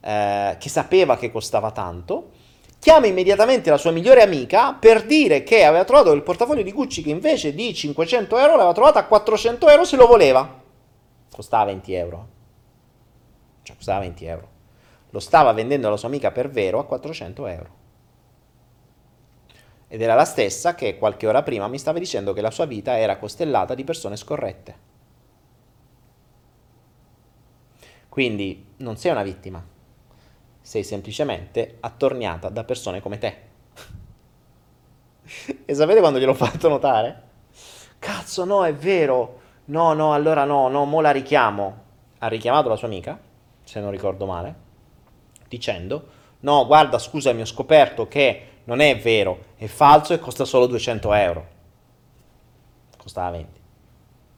eh, 0.00 0.56
che 0.58 0.68
sapeva 0.70 1.18
che 1.18 1.30
costava 1.30 1.70
tanto, 1.70 2.30
chiama 2.78 3.08
immediatamente 3.08 3.68
la 3.68 3.76
sua 3.76 3.90
migliore 3.90 4.22
amica 4.22 4.72
per 4.72 5.04
dire 5.04 5.42
che 5.42 5.64
aveva 5.64 5.84
trovato 5.84 6.12
il 6.12 6.22
portafoglio 6.22 6.62
di 6.62 6.72
Gucci 6.72 7.02
che 7.02 7.10
invece 7.10 7.52
di 7.54 7.74
500 7.74 8.38
euro 8.38 8.52
l'aveva 8.56 8.72
trovato 8.72 8.96
a 8.96 9.04
400 9.04 9.68
euro 9.68 9.84
se 9.84 9.96
lo 9.96 10.06
voleva. 10.06 10.62
Costava 11.30 11.66
20 11.66 11.92
euro. 11.92 12.28
Cioè 13.64 13.76
costava 13.76 14.00
20 14.00 14.24
euro. 14.24 14.48
Lo 15.10 15.20
stava 15.20 15.52
vendendo 15.52 15.88
alla 15.88 15.98
sua 15.98 16.08
amica 16.08 16.30
per 16.30 16.48
vero 16.48 16.78
a 16.78 16.86
400 16.86 17.46
euro. 17.48 17.80
Ed 19.92 20.00
era 20.00 20.14
la 20.14 20.24
stessa 20.24 20.74
che 20.74 20.96
qualche 20.96 21.26
ora 21.26 21.42
prima 21.42 21.68
mi 21.68 21.76
stava 21.76 21.98
dicendo 21.98 22.32
che 22.32 22.40
la 22.40 22.50
sua 22.50 22.64
vita 22.64 22.96
era 22.96 23.18
costellata 23.18 23.74
di 23.74 23.84
persone 23.84 24.16
scorrette. 24.16 24.76
Quindi 28.08 28.72
non 28.78 28.96
sei 28.96 29.10
una 29.10 29.22
vittima, 29.22 29.62
sei 30.62 30.82
semplicemente 30.82 31.76
attorniata 31.80 32.48
da 32.48 32.64
persone 32.64 33.02
come 33.02 33.18
te. 33.18 33.36
e 35.66 35.74
sapete 35.74 36.00
quando 36.00 36.18
gliel'ho 36.18 36.32
fatto 36.32 36.70
notare? 36.70 37.22
Cazzo, 37.98 38.46
no, 38.46 38.64
è 38.64 38.72
vero. 38.72 39.40
No, 39.66 39.92
no, 39.92 40.14
allora 40.14 40.44
no, 40.44 40.68
no, 40.68 40.86
mo 40.86 41.02
la 41.02 41.10
richiamo. 41.10 41.82
Ha 42.16 42.28
richiamato 42.28 42.70
la 42.70 42.76
sua 42.76 42.88
amica, 42.88 43.20
se 43.62 43.78
non 43.78 43.90
ricordo 43.90 44.24
male, 44.24 44.54
dicendo, 45.48 46.08
no, 46.40 46.64
guarda, 46.64 46.98
scusami, 46.98 47.42
ho 47.42 47.44
scoperto 47.44 48.08
che 48.08 48.51
non 48.64 48.80
è 48.80 48.96
vero, 48.98 49.38
è 49.56 49.66
falso 49.66 50.12
e 50.12 50.18
costa 50.18 50.44
solo 50.44 50.66
200 50.66 51.12
euro. 51.12 51.46
Costava 52.96 53.30
20. 53.30 53.60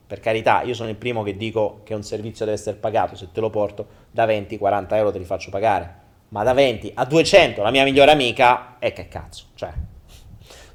Per 0.07 0.21
carità, 0.21 0.63
io 0.63 0.75
sono 0.75 0.89
il 0.91 0.97
primo 0.97 1.23
che 1.23 1.37
dico 1.37 1.81
che 1.85 1.95
un 1.95 2.03
servizio 2.03 2.45
deve 2.45 2.57
essere 2.57 2.77
pagato, 2.77 3.17
se 3.17 3.29
te 3.33 3.41
lo 3.41 3.51
porto 3.51 3.87
da 4.11 4.27
20-40 4.27 4.95
euro 4.95 5.13
te 5.13 5.19
li 5.19 5.25
faccio 5.25 5.51
pagare, 5.51 5.95
ma 6.29 6.43
da 6.43 6.53
20 6.53 6.93
a 6.95 7.05
200 7.05 7.63
la 7.63 7.71
mia 7.71 7.85
migliore 7.85 8.11
amica, 8.11 8.77
e 8.79 8.93
che 8.93 9.09
cazzo, 9.09 9.47
cioè... 9.55 9.73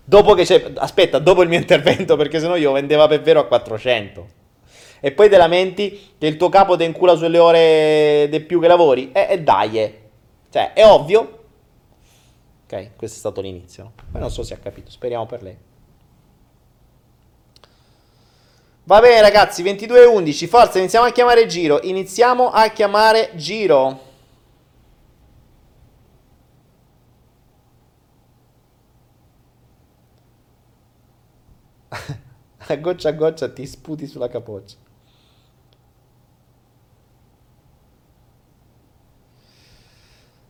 Dopo 0.04 0.34
che 0.34 0.44
c'è... 0.44 0.72
Aspetta, 0.76 1.20
dopo 1.20 1.44
il 1.44 1.50
mio 1.50 1.60
intervento, 1.60 2.16
perché 2.16 2.40
sennò 2.40 2.56
io 2.56 2.72
vendeva 2.72 3.08
per 3.08 3.22
vero 3.22 3.42
a 3.42 3.46
400 3.46 4.38
e 5.02 5.12
poi 5.12 5.30
te 5.30 5.38
lamenti 5.38 6.14
che 6.18 6.28
il 6.28 6.36
tuo 6.36 6.50
capo 6.50 6.76
ti 6.76 6.84
incula 6.84 7.16
sulle 7.16 7.38
ore 7.38 8.28
di 8.30 8.42
più 8.42 8.60
che 8.60 8.68
lavori, 8.68 9.12
e, 9.14 9.28
e 9.30 9.42
dai, 9.42 9.94
cioè 10.50 10.74
è 10.74 10.86
ovvio 10.86 11.39
Ok, 12.72 12.96
questo 12.98 13.16
è 13.16 13.20
stato 13.20 13.41
l'inizio. 13.41 13.94
Poi 14.12 14.22
non 14.22 14.30
so 14.30 14.44
se 14.44 14.54
ha 14.54 14.58
capito, 14.58 14.91
speriamo 14.91 15.26
per 15.26 15.41
lei. 15.41 15.58
Va 18.84 19.00
bene 19.00 19.22
ragazzi, 19.22 19.64
22 19.64 20.02
e 20.02 20.06
11, 20.06 20.48
forza, 20.48 20.78
iniziamo 20.78 21.08
a 21.08 21.12
chiamare 21.12 21.48
Giro, 21.48 21.82
iniziamo 21.82 22.52
a 22.52 22.68
chiamare 22.70 23.32
Giro. 23.36 24.00
a 32.68 32.76
goccia 32.76 33.10
a 33.10 33.12
goccia 33.14 33.50
ti 33.50 33.66
sputi 33.66 34.06
sulla 34.06 34.28
capoccia. 34.28 34.76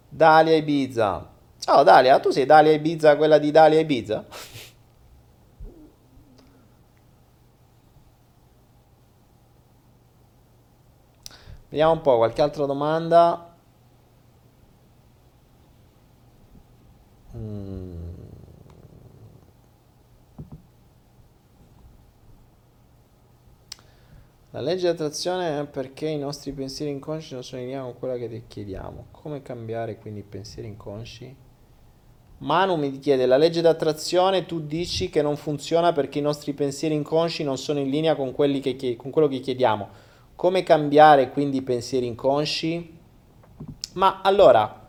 Dalia 0.10 0.56
Ibiza. 0.58 1.38
Ciao 1.70 1.84
Dalia, 1.84 2.20
tu 2.20 2.32
sei 2.32 2.48
Dalia 2.48 2.72
Ibiza, 2.72 3.16
quella 3.16 3.38
di 3.38 3.52
Dalia 3.52 3.80
Ibiza? 3.80 4.26
Vediamo 11.70 11.92
un 11.92 12.02
po', 12.02 12.18
qualche 12.18 12.42
altra 12.42 12.66
domanda. 12.66 13.56
Mm. 17.36 18.14
La 24.50 24.62
legge 24.62 24.82
di 24.82 24.88
attrazione 24.88 25.60
è 25.60 25.66
perché 25.68 26.08
i 26.08 26.18
nostri 26.18 26.52
pensieri 26.52 26.92
inconsci 26.92 27.36
non 27.36 27.44
sono 27.44 27.62
in 27.62 27.68
linea 27.68 27.84
con 27.84 27.94
quella 28.00 28.18
che 28.18 28.28
ti 28.28 28.44
chiediamo. 28.48 29.10
Come 29.12 29.44
cambiare 29.44 30.00
quindi 30.00 30.22
i 30.22 30.24
pensieri 30.24 30.68
inconsci? 30.68 31.48
Manu 32.40 32.76
mi 32.76 33.00
chiede, 33.00 33.26
la 33.26 33.36
legge 33.36 33.60
d'attrazione 33.60 34.46
tu 34.46 34.62
dici 34.62 35.10
che 35.10 35.22
non 35.22 35.36
funziona 35.36 35.92
perché 35.92 36.20
i 36.20 36.22
nostri 36.22 36.54
pensieri 36.54 36.96
inconsci 36.96 37.44
non 37.44 37.58
sono 37.58 37.80
in 37.80 37.90
linea 37.90 38.16
con, 38.16 38.34
che, 38.34 38.96
con 38.98 39.12
quello 39.12 39.28
che 39.28 39.40
chiediamo. 39.40 39.90
Come 40.36 40.64
cambiare 40.64 41.32
quindi 41.32 41.58
i 41.58 41.62
pensieri 41.62 42.06
inconsci? 42.06 42.98
Ma 43.96 44.22
allora, 44.24 44.88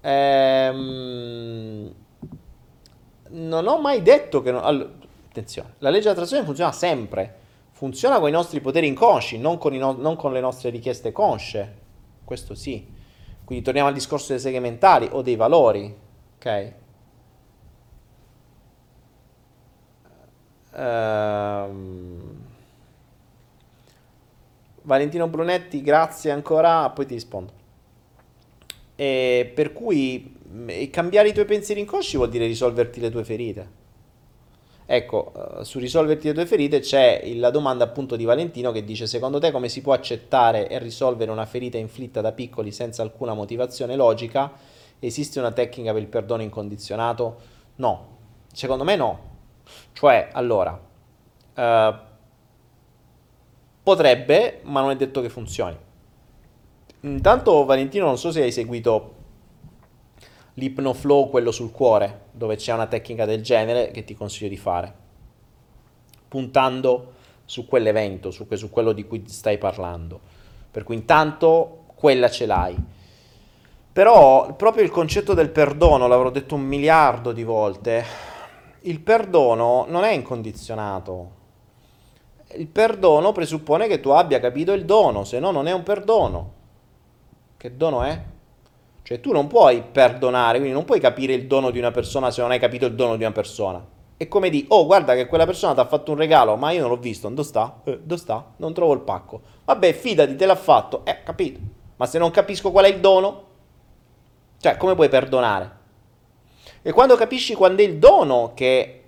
ehm, 0.00 1.94
non 3.28 3.66
ho 3.68 3.80
mai 3.80 4.02
detto 4.02 4.42
che... 4.42 4.50
Non, 4.50 4.64
allora, 4.64 4.90
attenzione, 5.28 5.74
la 5.78 5.90
legge 5.90 6.08
d'attrazione 6.08 6.44
funziona 6.44 6.72
sempre. 6.72 7.36
Funziona 7.70 8.18
con 8.18 8.28
i 8.28 8.32
nostri 8.32 8.60
poteri 8.60 8.88
inconsci, 8.88 9.38
non 9.38 9.56
con, 9.56 9.72
no, 9.74 9.92
non 9.92 10.16
con 10.16 10.32
le 10.32 10.40
nostre 10.40 10.70
richieste 10.70 11.12
consce. 11.12 11.76
Questo 12.24 12.56
sì. 12.56 12.84
Quindi 13.44 13.64
torniamo 13.64 13.86
al 13.86 13.94
discorso 13.94 14.26
delle 14.28 14.40
seghe 14.40 14.58
mentali 14.58 15.08
o 15.12 15.22
dei 15.22 15.36
valori. 15.36 15.94
Ok? 16.38 16.72
Ehm... 20.78 22.46
Valentino 24.82 25.28
Brunetti, 25.28 25.82
grazie 25.82 26.30
ancora, 26.30 26.88
poi 26.90 27.04
ti 27.04 27.14
rispondo. 27.14 27.52
E 28.96 29.52
per 29.54 29.72
cui 29.72 30.34
cambiare 30.90 31.28
i 31.28 31.32
tuoi 31.34 31.44
pensieri 31.44 31.80
inconsci 31.80 32.16
vuol 32.16 32.30
dire 32.30 32.46
risolverti 32.46 33.00
le 33.00 33.10
tue 33.10 33.22
ferite. 33.22 33.76
Ecco, 34.86 35.32
uh, 35.34 35.62
su 35.64 35.78
risolverti 35.78 36.28
le 36.28 36.32
tue 36.32 36.46
ferite 36.46 36.80
c'è 36.80 37.22
la 37.34 37.50
domanda 37.50 37.84
appunto 37.84 38.16
di 38.16 38.24
Valentino 38.24 38.72
che 38.72 38.84
dice 38.84 39.06
secondo 39.06 39.38
te 39.38 39.50
come 39.50 39.68
si 39.68 39.82
può 39.82 39.92
accettare 39.92 40.66
e 40.66 40.78
risolvere 40.78 41.30
una 41.30 41.44
ferita 41.44 41.76
inflitta 41.76 42.22
da 42.22 42.32
piccoli 42.32 42.72
senza 42.72 43.02
alcuna 43.02 43.34
motivazione 43.34 43.94
logica? 43.94 44.50
Esiste 44.98 45.38
una 45.38 45.52
tecnica 45.52 45.92
per 45.92 46.00
il 46.00 46.08
perdono 46.08 46.40
incondizionato? 46.40 47.36
No, 47.76 48.16
secondo 48.50 48.84
me 48.84 48.96
no. 48.96 49.27
Cioè, 49.92 50.28
allora, 50.32 50.80
uh, 51.54 51.94
potrebbe, 53.82 54.60
ma 54.64 54.80
non 54.80 54.90
è 54.90 54.96
detto 54.96 55.20
che 55.20 55.28
funzioni. 55.28 55.76
Intanto 57.00 57.64
Valentino 57.64 58.06
non 58.06 58.18
so 58.18 58.30
se 58.30 58.42
hai 58.42 58.52
seguito 58.52 59.14
l'ipnoflow, 60.54 61.30
quello 61.30 61.52
sul 61.52 61.70
cuore, 61.70 62.26
dove 62.32 62.56
c'è 62.56 62.72
una 62.72 62.86
tecnica 62.86 63.24
del 63.24 63.42
genere 63.42 63.90
che 63.90 64.04
ti 64.04 64.14
consiglio 64.14 64.48
di 64.48 64.56
fare, 64.56 64.92
puntando 66.26 67.12
su 67.44 67.66
quell'evento, 67.66 68.30
su, 68.30 68.46
su 68.50 68.68
quello 68.68 68.92
di 68.92 69.06
cui 69.06 69.24
stai 69.26 69.56
parlando. 69.56 70.20
Per 70.70 70.82
cui 70.82 70.96
intanto 70.96 71.84
quella 71.94 72.28
ce 72.28 72.46
l'hai. 72.46 72.76
Però 73.92 74.54
proprio 74.54 74.84
il 74.84 74.90
concetto 74.90 75.32
del 75.34 75.50
perdono, 75.50 76.06
l'avrò 76.06 76.30
detto 76.30 76.56
un 76.56 76.62
miliardo 76.62 77.32
di 77.32 77.42
volte, 77.42 78.04
il 78.88 79.00
perdono 79.00 79.84
non 79.88 80.04
è 80.04 80.12
incondizionato. 80.12 81.36
Il 82.54 82.66
perdono 82.68 83.32
presuppone 83.32 83.86
che 83.86 84.00
tu 84.00 84.08
abbia 84.08 84.40
capito 84.40 84.72
il 84.72 84.86
dono, 84.86 85.24
se 85.24 85.38
no 85.38 85.50
non 85.50 85.66
è 85.66 85.72
un 85.72 85.82
perdono. 85.82 86.52
Che 87.58 87.76
dono 87.76 88.02
è? 88.02 88.22
Cioè 89.02 89.20
tu 89.20 89.32
non 89.32 89.46
puoi 89.46 89.82
perdonare, 89.82 90.58
quindi 90.58 90.74
non 90.74 90.86
puoi 90.86 91.00
capire 91.00 91.34
il 91.34 91.46
dono 91.46 91.70
di 91.70 91.78
una 91.78 91.90
persona 91.90 92.30
se 92.30 92.40
non 92.40 92.50
hai 92.50 92.58
capito 92.58 92.86
il 92.86 92.94
dono 92.94 93.16
di 93.16 93.24
una 93.24 93.32
persona. 93.32 93.84
È 94.16 94.26
come 94.26 94.48
di, 94.48 94.64
oh 94.68 94.86
guarda 94.86 95.14
che 95.14 95.26
quella 95.26 95.44
persona 95.44 95.74
ti 95.74 95.80
ha 95.80 95.86
fatto 95.86 96.12
un 96.12 96.16
regalo, 96.16 96.56
ma 96.56 96.70
io 96.70 96.80
non 96.80 96.90
l'ho 96.90 96.96
visto, 96.96 97.28
dove 97.28 97.42
sta? 97.42 97.80
Eh, 97.84 98.00
dove 98.02 98.20
sta? 98.20 98.52
Non 98.56 98.72
trovo 98.72 98.94
il 98.94 99.00
pacco. 99.00 99.42
Vabbè, 99.64 99.92
fidati, 99.92 100.34
te 100.34 100.46
l'ha 100.46 100.56
fatto. 100.56 101.04
Eh, 101.04 101.22
capito. 101.22 101.60
Ma 101.96 102.06
se 102.06 102.18
non 102.18 102.30
capisco 102.30 102.70
qual 102.70 102.86
è 102.86 102.88
il 102.88 103.00
dono, 103.00 103.44
cioè 104.58 104.76
come 104.76 104.94
puoi 104.94 105.08
perdonare? 105.08 105.77
E 106.88 106.92
quando 106.92 107.16
capisci 107.16 107.52
quando 107.52 107.82
è 107.82 107.84
il 107.84 107.98
dono 107.98 108.52
che 108.54 109.02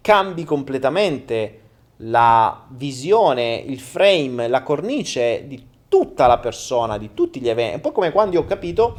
cambi 0.00 0.42
completamente 0.44 1.60
la 1.98 2.64
visione, 2.70 3.56
il 3.56 3.78
frame, 3.78 4.48
la 4.48 4.62
cornice 4.62 5.44
di 5.46 5.62
tutta 5.86 6.26
la 6.26 6.38
persona, 6.38 6.96
di 6.96 7.10
tutti 7.12 7.42
gli 7.42 7.48
eventi. 7.50 7.74
Un 7.74 7.80
po' 7.82 7.92
come 7.92 8.10
quando 8.10 8.36
io 8.36 8.40
ho 8.40 8.46
capito 8.46 8.96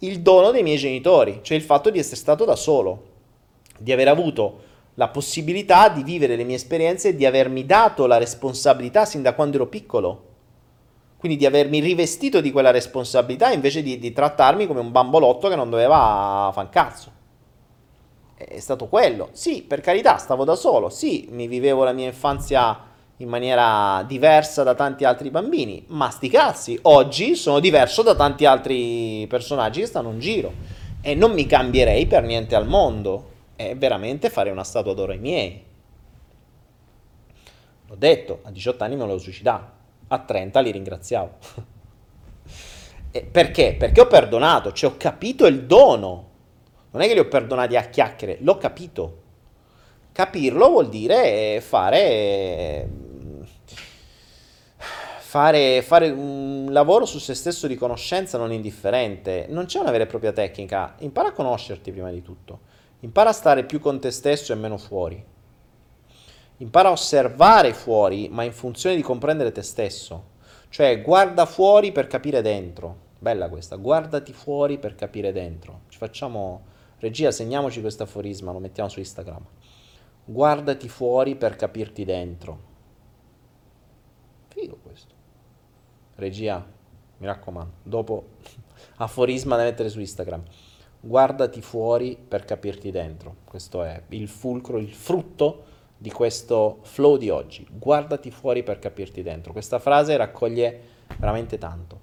il 0.00 0.20
dono 0.20 0.50
dei 0.50 0.62
miei 0.62 0.76
genitori, 0.76 1.40
cioè 1.40 1.56
il 1.56 1.62
fatto 1.62 1.88
di 1.88 1.98
essere 1.98 2.16
stato 2.16 2.44
da 2.44 2.54
solo, 2.54 3.04
di 3.78 3.92
aver 3.92 4.08
avuto 4.08 4.58
la 4.96 5.08
possibilità 5.08 5.88
di 5.88 6.02
vivere 6.02 6.36
le 6.36 6.44
mie 6.44 6.56
esperienze 6.56 7.08
e 7.08 7.16
di 7.16 7.24
avermi 7.24 7.64
dato 7.64 8.04
la 8.04 8.18
responsabilità 8.18 9.06
sin 9.06 9.22
da 9.22 9.32
quando 9.32 9.56
ero 9.56 9.68
piccolo. 9.68 10.24
Quindi 11.16 11.38
di 11.38 11.46
avermi 11.46 11.80
rivestito 11.80 12.42
di 12.42 12.52
quella 12.52 12.72
responsabilità 12.72 13.50
invece 13.52 13.82
di, 13.82 13.98
di 13.98 14.12
trattarmi 14.12 14.66
come 14.66 14.80
un 14.80 14.92
bambolotto 14.92 15.48
che 15.48 15.56
non 15.56 15.70
doveva 15.70 16.50
fare 16.52 16.66
un 16.66 16.68
cazzo. 16.68 17.16
È 18.38 18.60
stato 18.60 18.86
quello. 18.86 19.30
Sì, 19.32 19.62
per 19.62 19.80
carità, 19.80 20.16
stavo 20.16 20.44
da 20.44 20.54
solo. 20.54 20.90
Sì, 20.90 21.26
mi 21.30 21.48
vivevo 21.48 21.82
la 21.82 21.92
mia 21.92 22.06
infanzia 22.06 22.86
in 23.16 23.28
maniera 23.28 24.04
diversa 24.06 24.62
da 24.62 24.74
tanti 24.74 25.04
altri 25.04 25.30
bambini, 25.30 25.84
ma 25.88 26.08
sti 26.08 26.28
cazzi, 26.28 26.78
oggi 26.82 27.34
sono 27.34 27.58
diverso 27.58 28.02
da 28.02 28.14
tanti 28.14 28.44
altri 28.44 29.26
personaggi 29.28 29.80
che 29.80 29.86
stanno 29.86 30.12
in 30.12 30.20
giro 30.20 30.52
e 31.00 31.14
non 31.14 31.32
mi 31.32 31.46
cambierei 31.46 32.06
per 32.06 32.22
niente 32.22 32.54
al 32.54 32.68
mondo, 32.68 33.30
è 33.56 33.74
veramente 33.76 34.30
fare 34.30 34.50
una 34.50 34.62
statua 34.62 34.94
d'oro 34.94 35.12
ai 35.12 35.18
miei. 35.18 35.64
L'ho 37.88 37.96
detto, 37.96 38.40
a 38.44 38.50
18 38.50 38.84
anni 38.84 38.96
me 38.96 39.06
lo 39.06 39.18
suicidato, 39.18 39.70
a 40.08 40.18
30 40.18 40.60
li 40.60 40.70
ringraziavo. 40.70 41.30
perché? 43.32 43.74
Perché 43.76 44.00
ho 44.00 44.06
perdonato, 44.06 44.72
cioè 44.72 44.92
ho 44.92 44.96
capito 44.96 45.46
il 45.46 45.64
dono. 45.64 46.26
Non 46.90 47.02
è 47.02 47.06
che 47.06 47.14
li 47.14 47.20
ho 47.20 47.28
perdonati 47.28 47.76
a 47.76 47.82
chiacchiere, 47.82 48.38
l'ho 48.40 48.56
capito. 48.58 49.22
Capirlo 50.12 50.68
vuol 50.68 50.88
dire 50.88 51.60
fare 51.60 53.06
fare, 55.28 55.82
fare, 55.82 56.08
un 56.08 56.68
lavoro 56.70 57.04
su 57.04 57.18
se 57.18 57.34
stesso 57.34 57.66
di 57.66 57.76
conoscenza 57.76 58.38
non 58.38 58.50
indifferente. 58.50 59.44
Non 59.50 59.66
c'è 59.66 59.78
una 59.78 59.90
vera 59.90 60.04
e 60.04 60.06
propria 60.06 60.32
tecnica. 60.32 60.94
Impara 61.00 61.28
a 61.28 61.32
conoscerti 61.32 61.92
prima 61.92 62.10
di 62.10 62.22
tutto. 62.22 62.60
Impara 63.00 63.28
a 63.28 63.34
stare 63.34 63.64
più 63.64 63.78
con 63.78 64.00
te 64.00 64.10
stesso 64.10 64.54
e 64.54 64.56
meno 64.56 64.78
fuori. 64.78 65.22
Impara 66.56 66.88
a 66.88 66.92
osservare 66.92 67.74
fuori, 67.74 68.30
ma 68.30 68.42
in 68.42 68.52
funzione 68.52 68.96
di 68.96 69.02
comprendere 69.02 69.52
te 69.52 69.60
stesso. 69.60 70.36
Cioè, 70.70 71.02
guarda 71.02 71.44
fuori 71.44 71.92
per 71.92 72.06
capire 72.06 72.40
dentro. 72.40 73.06
Bella 73.18 73.50
questa, 73.50 73.76
guardati 73.76 74.32
fuori 74.32 74.78
per 74.78 74.94
capire 74.94 75.30
dentro. 75.30 75.82
Ci 75.88 75.98
facciamo, 75.98 76.64
regia, 77.00 77.30
segniamoci 77.30 77.80
questo 77.80 78.02
aforisma, 78.02 78.52
lo 78.52 78.58
mettiamo 78.58 78.88
su 78.88 78.98
Instagram. 78.98 79.44
Guardati 80.24 80.88
fuori 80.88 81.36
per 81.36 81.56
capirti 81.56 82.04
dentro. 82.04 82.66
Figo 84.48 84.78
questo. 84.82 85.14
Regia, 86.16 86.64
mi 87.18 87.26
raccomando, 87.26 87.72
dopo 87.82 88.26
aforisma 88.96 89.56
da 89.56 89.64
mettere 89.64 89.88
su 89.88 90.00
Instagram. 90.00 90.42
Guardati 91.00 91.62
fuori 91.62 92.16
per 92.16 92.44
capirti 92.44 92.90
dentro. 92.90 93.36
Questo 93.44 93.84
è 93.84 94.02
il 94.08 94.28
fulcro, 94.28 94.78
il 94.78 94.92
frutto 94.92 95.64
di 95.96 96.10
questo 96.10 96.78
flow 96.82 97.16
di 97.16 97.30
oggi. 97.30 97.66
Guardati 97.70 98.30
fuori 98.30 98.62
per 98.62 98.78
capirti 98.78 99.22
dentro. 99.22 99.52
Questa 99.52 99.78
frase 99.78 100.16
raccoglie 100.16 100.80
veramente 101.18 101.56
tanto. 101.58 102.00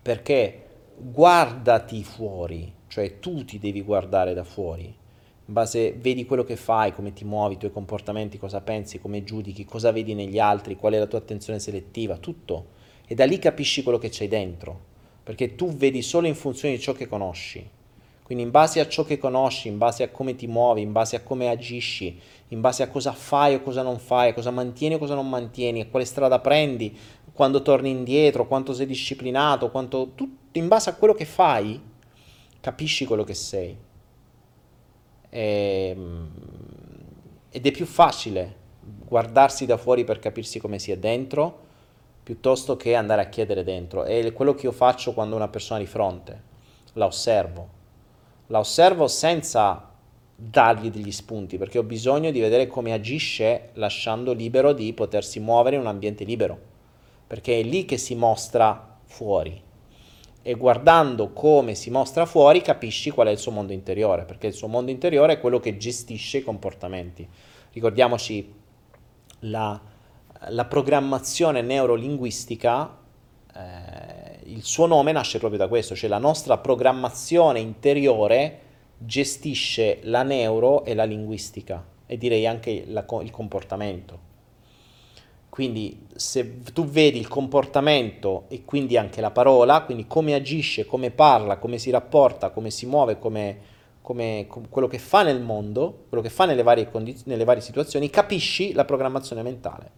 Perché 0.00 0.66
guardati 0.96 2.02
fuori, 2.02 2.72
cioè 2.88 3.20
tu 3.20 3.44
ti 3.44 3.58
devi 3.58 3.82
guardare 3.82 4.34
da 4.34 4.44
fuori. 4.44 4.84
In 4.84 5.54
base, 5.54 5.92
vedi 5.92 6.26
quello 6.26 6.44
che 6.44 6.56
fai, 6.56 6.92
come 6.92 7.12
ti 7.12 7.24
muovi, 7.24 7.54
i 7.54 7.58
tuoi 7.58 7.70
comportamenti, 7.70 8.38
cosa 8.38 8.60
pensi, 8.60 8.98
come 8.98 9.24
giudichi, 9.24 9.64
cosa 9.64 9.92
vedi 9.92 10.14
negli 10.14 10.38
altri, 10.38 10.76
qual 10.76 10.94
è 10.94 10.98
la 10.98 11.06
tua 11.06 11.18
attenzione 11.18 11.58
selettiva, 11.58 12.16
tutto 12.18 12.76
e 13.10 13.14
da 13.14 13.24
lì 13.24 13.38
capisci 13.38 13.82
quello 13.82 13.96
che 13.96 14.10
c'hai 14.10 14.28
dentro, 14.28 14.78
perché 15.22 15.54
tu 15.54 15.74
vedi 15.74 16.02
solo 16.02 16.26
in 16.26 16.34
funzione 16.34 16.74
di 16.74 16.80
ciò 16.80 16.92
che 16.92 17.08
conosci. 17.08 17.66
Quindi 18.22 18.44
in 18.44 18.50
base 18.50 18.80
a 18.80 18.86
ciò 18.86 19.02
che 19.02 19.16
conosci, 19.16 19.68
in 19.68 19.78
base 19.78 20.02
a 20.02 20.10
come 20.10 20.34
ti 20.36 20.46
muovi, 20.46 20.82
in 20.82 20.92
base 20.92 21.16
a 21.16 21.22
come 21.22 21.48
agisci, 21.48 22.20
in 22.48 22.60
base 22.60 22.82
a 22.82 22.88
cosa 22.88 23.12
fai 23.12 23.54
o 23.54 23.62
cosa 23.62 23.80
non 23.80 23.98
fai, 23.98 24.34
cosa 24.34 24.50
mantieni 24.50 24.96
o 24.96 24.98
cosa 24.98 25.14
non 25.14 25.26
mantieni, 25.26 25.80
a 25.80 25.86
quale 25.86 26.04
strada 26.04 26.38
prendi, 26.38 26.94
quando 27.32 27.62
torni 27.62 27.88
indietro, 27.88 28.46
quanto 28.46 28.74
sei 28.74 28.84
disciplinato, 28.84 29.70
quanto 29.70 30.10
tu, 30.14 30.30
in 30.52 30.68
base 30.68 30.90
a 30.90 30.94
quello 30.94 31.14
che 31.14 31.24
fai, 31.24 31.80
capisci 32.60 33.04
quello 33.04 33.24
che 33.24 33.34
sei. 33.34 33.76
E, 35.30 35.94
ehm, 35.96 36.30
ed 37.50 37.66
è 37.66 37.70
più 37.70 37.86
facile 37.86 38.56
guardarsi 38.80 39.66
da 39.66 39.76
fuori 39.76 40.04
per 40.04 40.18
capirsi 40.18 40.58
come 40.58 40.78
si 40.78 40.92
è 40.92 40.98
dentro 40.98 41.66
piuttosto 42.22 42.76
che 42.76 42.94
andare 42.94 43.22
a 43.22 43.28
chiedere 43.28 43.64
dentro. 43.64 44.04
È 44.04 44.32
quello 44.34 44.54
che 44.54 44.66
io 44.66 44.72
faccio 44.72 45.14
quando 45.14 45.34
una 45.34 45.48
persona 45.48 45.80
di 45.80 45.86
fronte, 45.86 46.42
la 46.92 47.06
osservo. 47.06 47.76
La 48.48 48.58
osservo 48.58 49.06
senza 49.08 49.90
dargli 50.36 50.90
degli 50.90 51.10
spunti, 51.10 51.56
perché 51.56 51.78
ho 51.78 51.82
bisogno 51.82 52.30
di 52.30 52.40
vedere 52.40 52.66
come 52.66 52.92
agisce 52.92 53.70
lasciando 53.74 54.34
libero 54.34 54.74
di 54.74 54.92
potersi 54.92 55.40
muovere 55.40 55.76
in 55.76 55.82
un 55.82 55.88
ambiente 55.88 56.24
libero, 56.24 56.58
perché 57.26 57.60
è 57.60 57.62
lì 57.62 57.86
che 57.86 57.96
si 57.96 58.14
mostra 58.14 58.98
fuori. 59.06 59.62
E 60.48 60.54
guardando 60.54 61.32
come 61.32 61.74
si 61.74 61.90
mostra 61.90 62.24
fuori 62.24 62.62
capisci 62.62 63.10
qual 63.10 63.26
è 63.26 63.30
il 63.30 63.38
suo 63.38 63.52
mondo 63.52 63.72
interiore, 63.72 64.24
perché 64.24 64.46
il 64.46 64.54
suo 64.54 64.68
mondo 64.68 64.90
interiore 64.90 65.34
è 65.34 65.40
quello 65.40 65.60
che 65.60 65.76
gestisce 65.76 66.38
i 66.38 66.42
comportamenti. 66.42 67.28
Ricordiamoci 67.72 68.54
la 69.40 69.78
la 70.50 70.64
programmazione 70.66 71.62
neurolinguistica, 71.62 72.96
eh, 73.54 74.38
il 74.44 74.62
suo 74.62 74.86
nome 74.86 75.12
nasce 75.12 75.38
proprio 75.38 75.58
da 75.58 75.68
questo, 75.68 75.94
cioè 75.96 76.08
la 76.08 76.18
nostra 76.18 76.58
programmazione 76.58 77.58
interiore 77.58 78.60
gestisce 78.98 79.98
la 80.02 80.22
neuro 80.22 80.84
e 80.84 80.94
la 80.94 81.04
linguistica 81.04 81.84
e 82.06 82.16
direi 82.16 82.46
anche 82.46 82.84
la, 82.86 83.04
il 83.22 83.30
comportamento. 83.30 84.26
Quindi 85.58 86.06
se 86.14 86.60
tu 86.72 86.84
vedi 86.84 87.18
il 87.18 87.26
comportamento 87.26 88.44
e 88.46 88.64
quindi 88.64 88.96
anche 88.96 89.20
la 89.20 89.32
parola, 89.32 89.82
quindi 89.82 90.06
come 90.06 90.34
agisce, 90.34 90.86
come 90.86 91.10
parla, 91.10 91.56
come 91.56 91.78
si 91.78 91.90
rapporta, 91.90 92.50
come 92.50 92.70
si 92.70 92.86
muove, 92.86 93.18
come, 93.18 93.58
come, 94.00 94.44
come 94.46 94.68
quello 94.68 94.86
che 94.86 95.00
fa 95.00 95.24
nel 95.24 95.40
mondo, 95.40 96.04
quello 96.08 96.22
che 96.22 96.30
fa 96.30 96.44
nelle 96.44 96.62
varie, 96.62 96.88
condiz- 96.88 97.24
nelle 97.24 97.42
varie 97.42 97.60
situazioni, 97.60 98.08
capisci 98.08 98.72
la 98.72 98.84
programmazione 98.84 99.42
mentale. 99.42 99.90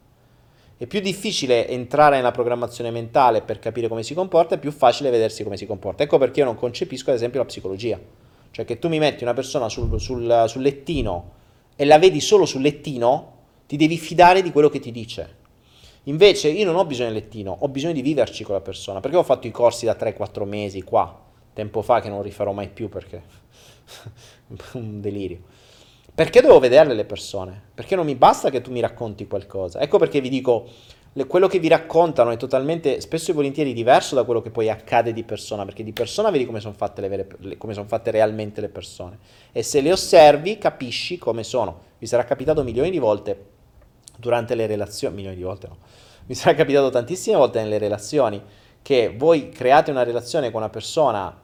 È 0.78 0.86
più 0.86 1.00
difficile 1.00 1.68
entrare 1.68 2.16
nella 2.16 2.30
programmazione 2.30 2.90
mentale 2.90 3.42
per 3.42 3.58
capire 3.58 3.86
come 3.86 4.02
si 4.02 4.14
comporta, 4.14 4.54
è 4.54 4.58
più 4.58 4.72
facile 4.72 5.10
vedersi 5.10 5.42
come 5.42 5.58
si 5.58 5.66
comporta. 5.66 6.04
Ecco 6.04 6.16
perché 6.16 6.40
io 6.40 6.46
non 6.46 6.56
concepisco 6.56 7.10
ad 7.10 7.16
esempio 7.16 7.38
la 7.38 7.44
psicologia. 7.44 8.00
Cioè 8.50 8.64
che 8.64 8.78
tu 8.78 8.88
mi 8.88 8.98
metti 8.98 9.24
una 9.24 9.34
persona 9.34 9.68
sul, 9.68 10.00
sul, 10.00 10.44
sul 10.46 10.62
lettino 10.62 11.32
e 11.76 11.84
la 11.84 11.98
vedi 11.98 12.22
solo 12.22 12.46
sul 12.46 12.62
lettino, 12.62 13.32
ti 13.66 13.76
devi 13.76 13.98
fidare 13.98 14.40
di 14.40 14.52
quello 14.52 14.70
che 14.70 14.80
ti 14.80 14.90
dice. 14.90 15.36
Invece 16.04 16.48
io 16.48 16.64
non 16.64 16.76
ho 16.76 16.86
bisogno 16.86 17.10
del 17.10 17.22
lettino, 17.22 17.56
ho 17.60 17.68
bisogno 17.68 17.92
di 17.92 18.02
viverci 18.02 18.42
con 18.42 18.54
la 18.54 18.60
persona, 18.60 19.00
perché 19.00 19.16
ho 19.16 19.22
fatto 19.22 19.46
i 19.46 19.50
corsi 19.50 19.84
da 19.84 19.94
3-4 19.94 20.44
mesi 20.44 20.82
qua, 20.82 21.18
tempo 21.52 21.82
fa 21.82 22.00
che 22.00 22.08
non 22.08 22.22
rifarò 22.22 22.52
mai 22.52 22.68
più 22.68 22.88
perché 22.88 23.22
un 24.72 25.00
delirio. 25.00 25.40
Perché 26.14 26.40
devo 26.40 26.58
vederle 26.58 26.94
le 26.94 27.04
persone? 27.04 27.60
Perché 27.74 27.96
non 27.96 28.04
mi 28.04 28.14
basta 28.14 28.50
che 28.50 28.60
tu 28.60 28.70
mi 28.72 28.80
racconti 28.80 29.26
qualcosa. 29.26 29.80
Ecco 29.80 29.98
perché 29.98 30.20
vi 30.20 30.28
dico, 30.28 30.68
le, 31.12 31.26
quello 31.26 31.46
che 31.46 31.58
vi 31.58 31.68
raccontano 31.68 32.30
è 32.30 32.36
totalmente, 32.36 33.00
spesso 33.00 33.30
e 33.30 33.34
volentieri 33.34 33.72
diverso 33.72 34.14
da 34.14 34.24
quello 34.24 34.40
che 34.40 34.50
poi 34.50 34.68
accade 34.68 35.12
di 35.12 35.22
persona, 35.22 35.64
perché 35.64 35.82
di 35.82 35.92
persona 35.92 36.30
vedi 36.30 36.46
come 36.46 36.60
sono 36.60 36.74
fatte, 36.74 37.26
le 37.38 37.56
come 37.56 37.74
sono 37.74 37.86
fatte 37.86 38.10
realmente 38.10 38.60
le 38.60 38.68
persone. 38.68 39.18
E 39.52 39.62
se 39.62 39.80
le 39.80 39.92
osservi 39.92 40.58
capisci 40.58 41.16
come 41.18 41.42
sono. 41.42 41.88
Vi 41.98 42.06
sarà 42.06 42.24
capitato 42.24 42.62
milioni 42.62 42.90
di 42.90 42.98
volte 42.98 43.49
durante 44.20 44.54
le 44.54 44.66
relazioni, 44.66 45.16
milioni 45.16 45.36
di 45.36 45.42
volte 45.42 45.66
no, 45.66 45.76
mi 46.26 46.34
sarà 46.34 46.54
capitato 46.54 46.90
tantissime 46.90 47.36
volte 47.36 47.60
nelle 47.60 47.78
relazioni 47.78 48.40
che 48.82 49.12
voi 49.16 49.48
create 49.48 49.90
una 49.90 50.04
relazione 50.04 50.50
con 50.50 50.60
una 50.60 50.70
persona 50.70 51.36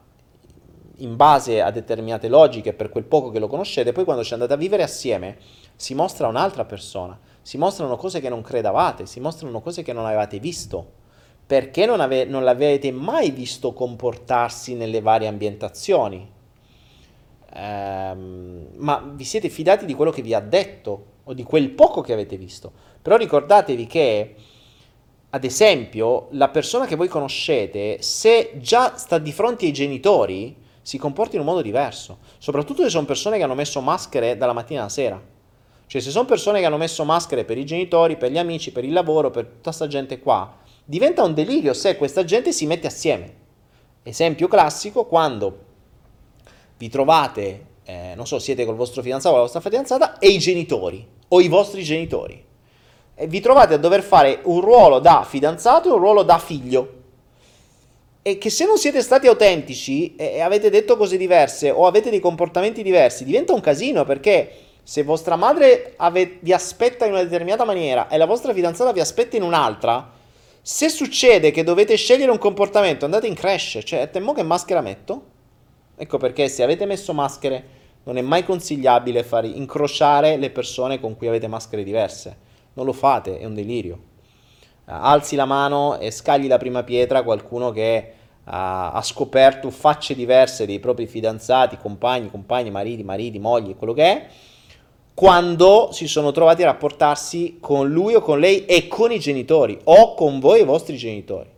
in 0.99 1.15
base 1.15 1.61
a 1.61 1.71
determinate 1.71 2.27
logiche 2.27 2.73
per 2.73 2.89
quel 2.89 3.03
poco 3.03 3.29
che 3.29 3.39
lo 3.39 3.47
conoscete, 3.47 3.91
poi 3.91 4.03
quando 4.03 4.23
ci 4.23 4.33
andate 4.33 4.53
a 4.53 4.57
vivere 4.57 4.83
assieme 4.83 5.37
si 5.75 5.93
mostra 5.93 6.27
un'altra 6.27 6.65
persona, 6.65 7.19
si 7.41 7.57
mostrano 7.57 7.97
cose 7.97 8.19
che 8.19 8.29
non 8.29 8.41
credavate, 8.41 9.05
si 9.05 9.19
mostrano 9.19 9.59
cose 9.61 9.83
che 9.83 9.93
non 9.93 10.05
avevate 10.05 10.39
visto, 10.39 10.93
perché 11.45 11.85
non, 11.85 11.99
ave- 11.99 12.25
non 12.25 12.43
l'avete 12.43 12.91
mai 12.91 13.31
visto 13.31 13.73
comportarsi 13.73 14.73
nelle 14.73 15.01
varie 15.01 15.27
ambientazioni. 15.27 16.29
Ehm, 17.53 18.67
ma 18.75 19.11
vi 19.13 19.23
siete 19.23 19.49
fidati 19.49 19.85
di 19.85 19.93
quello 19.93 20.11
che 20.11 20.21
vi 20.21 20.33
ha 20.33 20.39
detto 20.39 21.15
o 21.27 21.33
di 21.33 21.43
quel 21.43 21.69
poco 21.69 22.01
che 22.01 22.13
avete 22.13 22.37
visto. 22.37 22.71
Però 23.01 23.17
ricordatevi 23.17 23.85
che, 23.85 24.35
ad 25.29 25.43
esempio, 25.43 26.27
la 26.31 26.49
persona 26.49 26.85
che 26.85 26.95
voi 26.95 27.07
conoscete, 27.07 28.01
se 28.01 28.53
già 28.55 28.97
sta 28.97 29.17
di 29.17 29.31
fronte 29.31 29.65
ai 29.65 29.73
genitori, 29.73 30.55
si 30.81 30.97
comporta 30.97 31.35
in 31.35 31.41
un 31.41 31.47
modo 31.47 31.61
diverso. 31.61 32.19
Soprattutto 32.37 32.83
se 32.83 32.89
sono 32.89 33.05
persone 33.05 33.37
che 33.37 33.43
hanno 33.43 33.55
messo 33.55 33.81
maschere 33.81 34.37
dalla 34.37 34.53
mattina 34.53 34.81
alla 34.81 34.89
sera. 34.89 35.21
Cioè, 35.85 36.01
se 36.01 36.09
sono 36.11 36.25
persone 36.25 36.59
che 36.59 36.65
hanno 36.65 36.77
messo 36.77 37.03
maschere 37.03 37.43
per 37.45 37.57
i 37.57 37.65
genitori, 37.65 38.17
per 38.17 38.31
gli 38.31 38.37
amici, 38.37 38.71
per 38.71 38.85
il 38.85 38.93
lavoro, 38.93 39.29
per 39.29 39.45
tutta 39.45 39.61
questa 39.63 39.87
gente 39.87 40.19
qua, 40.19 40.57
diventa 40.83 41.23
un 41.23 41.33
delirio 41.33 41.73
se 41.73 41.97
questa 41.97 42.23
gente 42.23 42.53
si 42.53 42.65
mette 42.65 42.87
assieme. 42.87 43.45
Esempio 44.03 44.47
classico, 44.47 45.05
quando 45.05 45.65
vi 46.77 46.87
trovate, 46.89 47.65
eh, 47.83 48.13
non 48.15 48.25
so, 48.25 48.39
siete 48.39 48.65
col 48.65 48.75
vostro 48.75 49.01
fidanzato 49.01 49.33
o 49.33 49.37
la 49.37 49.43
vostra 49.43 49.61
fidanzata 49.61 50.19
e 50.19 50.29
i 50.29 50.39
genitori 50.39 51.15
o 51.29 51.41
i 51.41 51.47
vostri 51.47 51.83
genitori. 51.83 52.43
E 53.15 53.27
vi 53.27 53.39
trovate 53.39 53.73
a 53.73 53.77
dover 53.77 54.03
fare 54.03 54.39
un 54.43 54.61
ruolo 54.61 54.99
da 54.99 55.25
fidanzato 55.27 55.89
e 55.89 55.91
un 55.91 55.99
ruolo 55.99 56.23
da 56.23 56.37
figlio 56.37 56.97
e 58.27 58.37
che 58.37 58.49
se 58.49 58.65
non 58.65 58.77
siete 58.77 59.01
stati 59.01 59.25
autentici 59.25 60.17
e 60.17 60.41
avete 60.41 60.69
detto 60.69 60.97
cose 60.97 61.15
diverse 61.15 61.71
o 61.71 61.87
avete 61.87 62.09
dei 62.09 62.19
comportamenti 62.19 62.83
diversi, 62.83 63.23
diventa 63.23 63.53
un 63.53 63.61
casino 63.61 64.03
perché 64.03 64.51
se 64.83 65.03
vostra 65.03 65.37
madre 65.37 65.93
ave- 65.95 66.39
vi 66.41 66.51
aspetta 66.51 67.05
in 67.05 67.13
una 67.13 67.23
determinata 67.23 67.63
maniera 67.63 68.09
e 68.09 68.17
la 68.17 68.25
vostra 68.25 68.53
fidanzata 68.53 68.91
vi 68.91 68.99
aspetta 68.99 69.37
in 69.37 69.43
un'altra, 69.43 70.11
se 70.61 70.89
succede 70.89 71.51
che 71.51 71.63
dovete 71.63 71.95
scegliere 71.95 72.29
un 72.29 72.37
comportamento, 72.37 73.05
andate 73.05 73.27
in 73.27 73.33
crash, 73.33 73.79
cioè 73.85 74.09
temo 74.09 74.33
che 74.33 74.43
maschera 74.43 74.81
metto? 74.81 75.23
Ecco 75.95 76.17
perché 76.17 76.49
se 76.49 76.63
avete 76.63 76.85
messo 76.85 77.13
maschere 77.13 77.63
non 78.07 78.15
è 78.15 78.21
mai 78.21 78.45
consigliabile 78.45 79.21
far 79.21 79.43
incrociare 79.43 80.37
le 80.37 80.49
persone 80.49 80.97
con 80.97 81.17
cui 81.17 81.27
avete 81.27 81.47
maschere 81.47 81.83
diverse. 81.83 82.37
Non 82.73 82.85
lo 82.85 82.93
fate, 82.93 83.37
è 83.37 83.43
un 83.43 83.53
delirio. 83.53 83.99
Alzi 84.85 85.35
la 85.35 85.43
mano 85.43 85.97
e 85.99 86.09
scagli 86.11 86.47
la 86.47 86.57
prima 86.57 86.83
pietra 86.83 87.23
qualcuno 87.23 87.71
che 87.71 88.13
ha 88.45 89.01
scoperto 89.03 89.69
facce 89.71 90.15
diverse 90.15 90.65
dei 90.65 90.79
propri 90.79 91.05
fidanzati, 91.05 91.75
compagni, 91.75 92.31
compagni, 92.31 92.71
mariti, 92.71 93.03
mariti, 93.03 93.39
mogli, 93.39 93.75
quello 93.75 93.91
che 93.91 94.03
è, 94.03 94.27
quando 95.13 95.89
si 95.91 96.07
sono 96.07 96.31
trovati 96.31 96.63
a 96.63 96.67
rapportarsi 96.67 97.57
con 97.59 97.89
lui 97.91 98.13
o 98.13 98.21
con 98.21 98.39
lei 98.39 98.63
e 98.63 98.87
con 98.87 99.11
i 99.11 99.19
genitori 99.19 99.77
o 99.83 100.13
con 100.13 100.39
voi 100.39 100.59
e 100.59 100.61
i 100.61 100.65
vostri 100.65 100.95
genitori. 100.95 101.49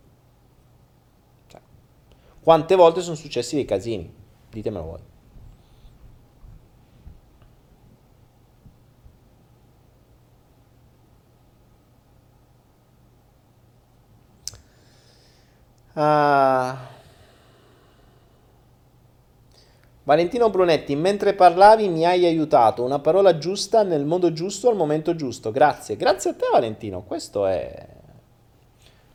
Cioè, 1.46 1.60
quante 2.42 2.74
volte 2.74 3.02
sono 3.02 3.14
successi 3.14 3.54
dei 3.54 3.64
casini? 3.64 4.12
Ditemelo 4.50 4.84
voi. 4.84 5.09
Uh, 16.00 16.74
Valentino 20.04 20.48
Brunetti, 20.48 20.96
mentre 20.96 21.34
parlavi 21.34 21.88
mi 21.88 22.06
hai 22.06 22.24
aiutato, 22.24 22.82
una 22.82 23.00
parola 23.00 23.36
giusta 23.36 23.82
nel 23.82 24.06
modo 24.06 24.32
giusto 24.32 24.70
al 24.70 24.76
momento 24.76 25.14
giusto. 25.14 25.50
Grazie, 25.50 25.96
grazie 25.96 26.30
a 26.30 26.34
te 26.34 26.46
Valentino. 26.50 27.02
Questo 27.02 27.44
è, 27.44 27.86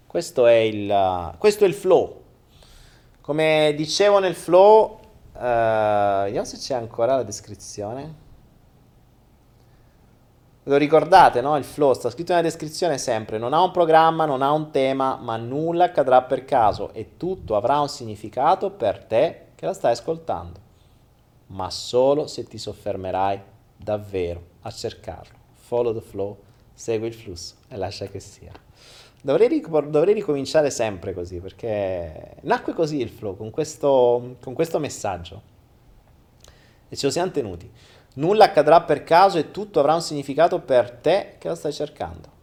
questo 0.06 0.46
è, 0.46 0.54
il, 0.54 1.34
questo 1.40 1.64
è 1.64 1.68
il 1.68 1.74
flow. 1.74 2.22
Come 3.20 3.74
dicevo 3.76 4.20
nel 4.20 4.36
flow, 4.36 5.00
uh, 5.34 5.40
vediamo 5.40 6.46
se 6.46 6.58
c'è 6.58 6.76
ancora 6.76 7.16
la 7.16 7.24
descrizione. 7.24 8.25
Lo 10.68 10.78
ricordate, 10.78 11.42
no? 11.42 11.56
Il 11.58 11.64
flow 11.64 11.94
sta 11.94 12.10
scritto 12.10 12.32
nella 12.32 12.44
descrizione 12.44 12.98
sempre, 12.98 13.38
non 13.38 13.54
ha 13.54 13.62
un 13.62 13.70
programma, 13.70 14.26
non 14.26 14.42
ha 14.42 14.52
un 14.52 14.72
tema, 14.72 15.16
ma 15.16 15.38
nulla 15.38 15.86
accadrà 15.86 16.24
per 16.24 16.44
caso 16.44 16.92
e 16.94 17.18
tutto 17.18 17.56
avrà 17.56 17.80
un 17.80 17.88
significato 17.88 18.72
per 18.72 19.04
te 19.04 19.42
che 19.54 19.68
la 19.68 19.74
stai 19.74 19.92
ascoltando, 19.92 20.60
ma 21.48 21.70
solo 21.70 22.26
se 22.26 22.46
ti 22.46 22.58
soffermerai 22.58 23.40
davvero 23.78 24.42
a 24.62 24.72
cercarlo. 24.72 25.38
Follow 25.54 25.94
the 25.94 26.02
flow, 26.02 26.36
segui 26.74 27.10
il 27.10 27.14
flusso 27.14 27.54
e 27.68 27.78
lascia 27.78 28.08
che 28.08 28.20
sia. 28.20 28.52
Dovrei, 29.22 29.48
ric- 29.48 29.70
dovrei 29.70 30.16
ricominciare 30.16 30.72
sempre 30.72 31.14
così, 31.14 31.40
perché 31.42 32.38
nacque 32.42 32.74
così 32.74 33.00
il 33.02 33.10
flow, 33.10 33.38
con 33.38 33.52
questo, 33.52 34.38
con 34.42 34.56
questo 34.56 34.80
messaggio. 34.80 35.54
E 36.90 36.96
ce 36.96 37.06
lo 37.06 37.12
siamo 37.12 37.30
tenuti. 37.30 37.70
Nulla 38.16 38.46
accadrà 38.46 38.82
per 38.82 39.04
caso 39.04 39.38
e 39.38 39.52
tutto 39.52 39.80
avrà 39.80 39.94
un 39.94 40.02
significato 40.02 40.62
per 40.62 40.92
te 40.92 41.36
che 41.38 41.48
lo 41.48 41.56
stai 41.56 41.74
cercando. 41.74 42.34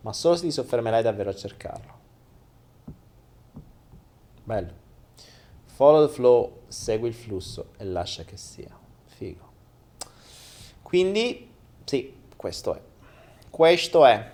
Ma 0.00 0.12
solo 0.12 0.36
se 0.36 0.42
ti 0.42 0.50
soffermerai 0.50 1.02
davvero 1.02 1.30
a 1.30 1.34
cercarlo. 1.34 1.98
Bello. 4.42 4.72
Follow 5.66 6.06
the 6.06 6.12
flow, 6.12 6.62
segui 6.68 7.08
il 7.08 7.14
flusso 7.14 7.72
e 7.76 7.84
lascia 7.84 8.24
che 8.24 8.36
sia. 8.36 8.76
Figo. 9.04 9.48
Quindi, 10.82 11.50
sì, 11.84 12.16
questo 12.34 12.74
è. 12.74 12.80
Questo 13.48 14.04
è. 14.04 14.32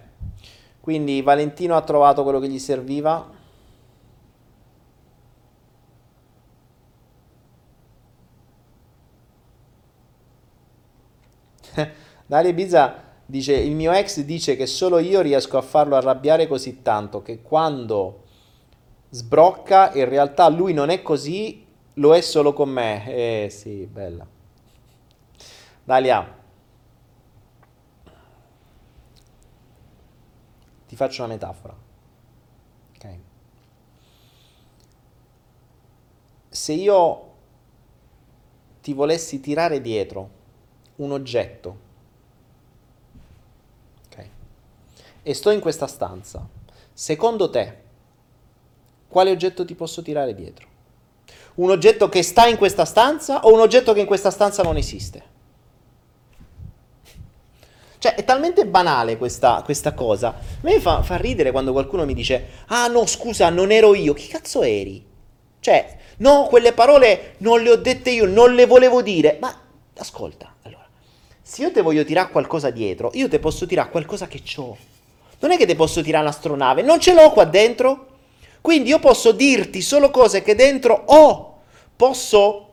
Quindi 0.80 1.20
Valentino 1.20 1.76
ha 1.76 1.82
trovato 1.82 2.22
quello 2.22 2.38
che 2.38 2.48
gli 2.48 2.58
serviva 2.58 3.34
Dalia 12.26 12.50
Ibiza 12.50 13.02
dice: 13.26 13.54
Il 13.54 13.74
mio 13.74 13.92
ex 13.92 14.20
dice 14.20 14.56
che 14.56 14.66
solo 14.66 14.98
io 14.98 15.20
riesco 15.20 15.58
a 15.58 15.62
farlo 15.62 15.96
arrabbiare 15.96 16.46
così 16.46 16.82
tanto 16.82 17.22
che 17.22 17.42
quando 17.42 18.24
sbrocca, 19.10 19.92
in 19.94 20.08
realtà 20.08 20.48
lui 20.48 20.72
non 20.72 20.90
è 20.90 21.02
così, 21.02 21.66
lo 21.94 22.14
è 22.14 22.20
solo 22.20 22.52
con 22.52 22.68
me. 22.68 23.06
Eh 23.06 23.48
sì, 23.50 23.86
bella. 23.86 24.26
Dalia, 25.84 26.34
ti 30.88 30.96
faccio 30.96 31.22
una 31.22 31.32
metafora. 31.32 31.76
Ok. 32.94 33.18
Se 36.48 36.72
io 36.72 37.34
ti 38.80 38.94
volessi 38.94 39.40
tirare 39.40 39.80
dietro 39.80 40.35
un 40.96 41.12
oggetto. 41.12 41.76
Ok? 44.06 44.26
E 45.22 45.34
sto 45.34 45.50
in 45.50 45.60
questa 45.60 45.86
stanza. 45.86 46.46
Secondo 46.92 47.50
te, 47.50 47.84
quale 49.08 49.30
oggetto 49.30 49.64
ti 49.64 49.74
posso 49.74 50.02
tirare 50.02 50.34
dietro? 50.34 50.66
Un 51.56 51.70
oggetto 51.70 52.08
che 52.08 52.22
sta 52.22 52.46
in 52.46 52.56
questa 52.56 52.84
stanza 52.84 53.44
o 53.44 53.52
un 53.52 53.60
oggetto 53.60 53.92
che 53.92 54.00
in 54.00 54.06
questa 54.06 54.30
stanza 54.30 54.62
non 54.62 54.76
esiste? 54.76 55.34
Cioè, 57.98 58.14
è 58.14 58.24
talmente 58.24 58.66
banale 58.66 59.16
questa, 59.16 59.62
questa 59.64 59.92
cosa. 59.94 60.28
A 60.28 60.34
me 60.60 60.80
fa, 60.80 61.02
fa, 61.02 61.16
ridere 61.16 61.50
quando 61.50 61.72
qualcuno 61.72 62.04
mi 62.04 62.14
dice: 62.14 62.46
Ah, 62.66 62.86
no, 62.88 63.06
scusa, 63.06 63.48
non 63.48 63.70
ero 63.70 63.94
io. 63.94 64.12
Chi 64.12 64.28
cazzo 64.28 64.62
eri? 64.62 65.04
Cioè, 65.60 65.98
no, 66.18 66.46
quelle 66.48 66.72
parole 66.72 67.34
non 67.38 67.62
le 67.62 67.70
ho 67.70 67.76
dette 67.76 68.10
io, 68.10 68.26
non 68.26 68.54
le 68.54 68.66
volevo 68.66 69.02
dire. 69.02 69.38
Ma 69.40 69.54
ascolta, 69.96 70.54
se 71.48 71.62
io 71.62 71.70
te 71.70 71.80
voglio 71.80 72.04
tirare 72.04 72.32
qualcosa 72.32 72.70
dietro, 72.70 73.12
io 73.14 73.28
te 73.28 73.38
posso 73.38 73.66
tirare 73.66 73.90
qualcosa 73.90 74.26
che 74.26 74.42
ho. 74.56 74.76
Non 75.38 75.52
è 75.52 75.56
che 75.56 75.64
te 75.64 75.76
posso 75.76 76.02
tirare 76.02 76.24
un'astronave, 76.24 76.82
non 76.82 76.98
ce 76.98 77.14
l'ho 77.14 77.30
qua 77.30 77.44
dentro. 77.44 78.06
Quindi 78.60 78.88
io 78.88 78.98
posso 78.98 79.30
dirti 79.30 79.80
solo 79.80 80.10
cose 80.10 80.42
che 80.42 80.56
dentro 80.56 81.04
ho. 81.06 81.60
Posso 81.94 82.68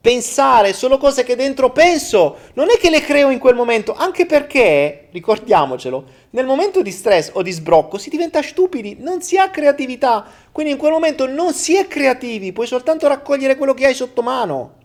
pensare 0.00 0.72
solo 0.72 0.98
cose 0.98 1.22
che 1.22 1.36
dentro 1.36 1.70
penso. 1.70 2.38
Non 2.54 2.70
è 2.70 2.76
che 2.76 2.90
le 2.90 3.02
creo 3.02 3.30
in 3.30 3.38
quel 3.38 3.54
momento, 3.54 3.94
anche 3.94 4.26
perché, 4.26 5.06
ricordiamocelo, 5.12 6.04
nel 6.30 6.44
momento 6.44 6.82
di 6.82 6.90
stress 6.90 7.30
o 7.34 7.42
di 7.42 7.52
sbrocco 7.52 7.98
si 7.98 8.10
diventa 8.10 8.42
stupidi, 8.42 8.96
non 8.98 9.22
si 9.22 9.38
ha 9.38 9.48
creatività. 9.48 10.26
Quindi 10.50 10.72
in 10.72 10.78
quel 10.78 10.90
momento 10.90 11.28
non 11.28 11.54
si 11.54 11.76
è 11.76 11.86
creativi, 11.86 12.50
puoi 12.50 12.66
soltanto 12.66 13.06
raccogliere 13.06 13.54
quello 13.54 13.74
che 13.74 13.86
hai 13.86 13.94
sotto 13.94 14.22
mano. 14.22 14.80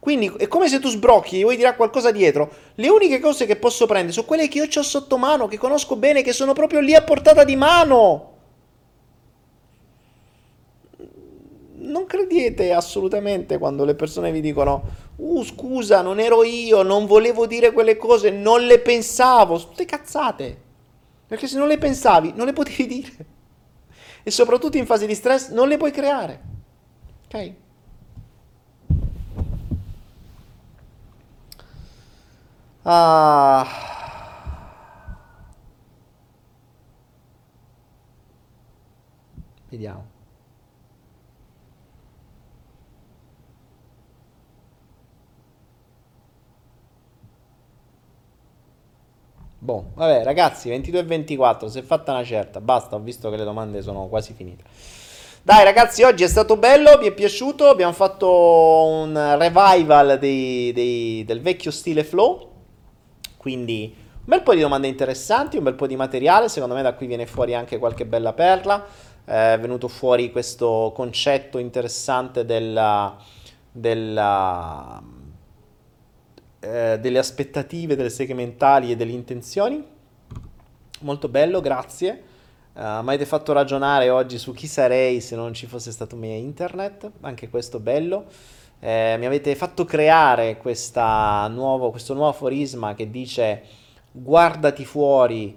Quindi 0.00 0.32
è 0.38 0.48
come 0.48 0.68
se 0.68 0.80
tu 0.80 0.88
sbrocchi 0.88 1.38
e 1.38 1.42
vuoi 1.42 1.56
tirare 1.56 1.76
qualcosa 1.76 2.10
dietro. 2.10 2.50
Le 2.74 2.88
uniche 2.88 3.20
cose 3.20 3.46
che 3.46 3.56
posso 3.56 3.86
prendere 3.86 4.12
sono 4.12 4.26
quelle 4.26 4.48
che 4.48 4.58
io 4.58 4.66
ho 4.74 4.82
sotto 4.82 5.18
mano, 5.18 5.46
che 5.46 5.58
conosco 5.58 5.94
bene, 5.96 6.22
che 6.22 6.32
sono 6.32 6.54
proprio 6.54 6.80
lì 6.80 6.94
a 6.94 7.02
portata 7.02 7.44
di 7.44 7.54
mano. 7.54 8.30
non 11.90 12.06
credete 12.06 12.72
assolutamente 12.72 13.58
quando 13.58 13.84
le 13.84 13.94
persone 13.94 14.30
vi 14.32 14.40
dicono 14.40 15.08
uh 15.16 15.44
scusa 15.44 16.00
non 16.00 16.20
ero 16.20 16.44
io, 16.44 16.82
non 16.82 17.06
volevo 17.06 17.46
dire 17.46 17.72
quelle 17.72 17.96
cose, 17.96 18.30
non 18.30 18.64
le 18.64 18.78
pensavo, 18.78 19.58
tutte 19.58 19.84
cazzate. 19.84 20.68
Perché 21.26 21.46
se 21.46 21.58
non 21.58 21.68
le 21.68 21.78
pensavi 21.78 22.32
non 22.34 22.46
le 22.46 22.52
potevi 22.52 22.86
dire. 23.00 23.26
E 24.22 24.30
soprattutto 24.30 24.76
in 24.76 24.86
fase 24.86 25.06
di 25.06 25.14
stress 25.14 25.50
non 25.50 25.68
le 25.68 25.76
puoi 25.76 25.90
creare. 25.90 26.40
Ok? 27.26 27.52
Ah. 32.84 33.66
Vediamo. 39.70 40.04
Boh, 49.62 49.90
vabbè, 49.94 50.24
ragazzi, 50.24 50.70
22 50.70 51.00
e 51.00 51.02
24, 51.04 51.68
si 51.68 51.78
è 51.78 51.82
fatta 51.82 52.12
una 52.12 52.24
certa. 52.24 52.60
Basta, 52.60 52.96
ho 52.96 52.98
visto 53.00 53.28
che 53.28 53.36
le 53.36 53.44
domande 53.44 53.82
sono 53.82 54.06
quasi 54.08 54.32
finite. 54.32 54.64
Dai, 55.42 55.64
ragazzi, 55.64 56.02
oggi 56.02 56.24
è 56.24 56.28
stato 56.28 56.56
bello, 56.56 56.96
vi 56.98 57.08
è 57.08 57.12
piaciuto? 57.12 57.68
Abbiamo 57.68 57.92
fatto 57.92 58.28
un 58.30 59.36
revival 59.38 60.18
dei, 60.18 60.72
dei, 60.72 61.24
del 61.26 61.40
vecchio 61.42 61.70
stile 61.70 62.04
flow. 62.04 62.49
Quindi 63.40 63.94
un 63.96 64.24
bel 64.24 64.42
po' 64.42 64.52
di 64.52 64.60
domande 64.60 64.86
interessanti, 64.86 65.56
un 65.56 65.62
bel 65.62 65.74
po' 65.74 65.86
di 65.86 65.96
materiale. 65.96 66.50
Secondo 66.50 66.74
me 66.74 66.82
da 66.82 66.92
qui 66.92 67.06
viene 67.06 67.24
fuori 67.24 67.54
anche 67.54 67.78
qualche 67.78 68.04
bella 68.04 68.34
perla. 68.34 68.84
È 69.24 69.56
venuto 69.58 69.88
fuori 69.88 70.30
questo 70.30 70.92
concetto 70.94 71.56
interessante 71.56 72.44
della, 72.44 73.16
della 73.72 75.02
eh, 76.60 76.98
delle 77.00 77.18
aspettative, 77.18 77.96
delle 77.96 78.10
segmentali 78.10 78.90
e 78.90 78.96
delle 78.96 79.12
intenzioni. 79.12 79.82
Molto 81.00 81.28
bello, 81.28 81.62
grazie. 81.62 82.24
Uh, 82.74 82.80
mi 82.80 83.08
avete 83.08 83.24
fatto 83.24 83.54
ragionare 83.54 84.10
oggi 84.10 84.36
su 84.36 84.52
chi 84.52 84.66
sarei 84.66 85.22
se 85.22 85.36
non 85.36 85.54
ci 85.54 85.66
fosse 85.66 85.90
stato 85.90 86.16
mia 86.16 86.36
internet, 86.36 87.10
anche 87.22 87.48
questo 87.48 87.80
bello. 87.80 88.26
Eh, 88.82 89.16
mi 89.18 89.26
avete 89.26 89.54
fatto 89.54 89.84
creare 89.84 90.56
nuovo, 91.50 91.90
questo 91.90 92.14
nuovo 92.14 92.30
aforisma 92.30 92.94
che 92.94 93.10
dice 93.10 93.62
guardati 94.10 94.86
fuori 94.86 95.54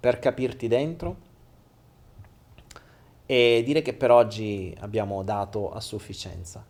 per 0.00 0.18
capirti 0.18 0.66
dentro 0.66 1.16
e 3.26 3.62
dire 3.64 3.82
che 3.82 3.92
per 3.92 4.10
oggi 4.10 4.74
abbiamo 4.80 5.22
dato 5.22 5.70
a 5.72 5.80
sufficienza. 5.80 6.64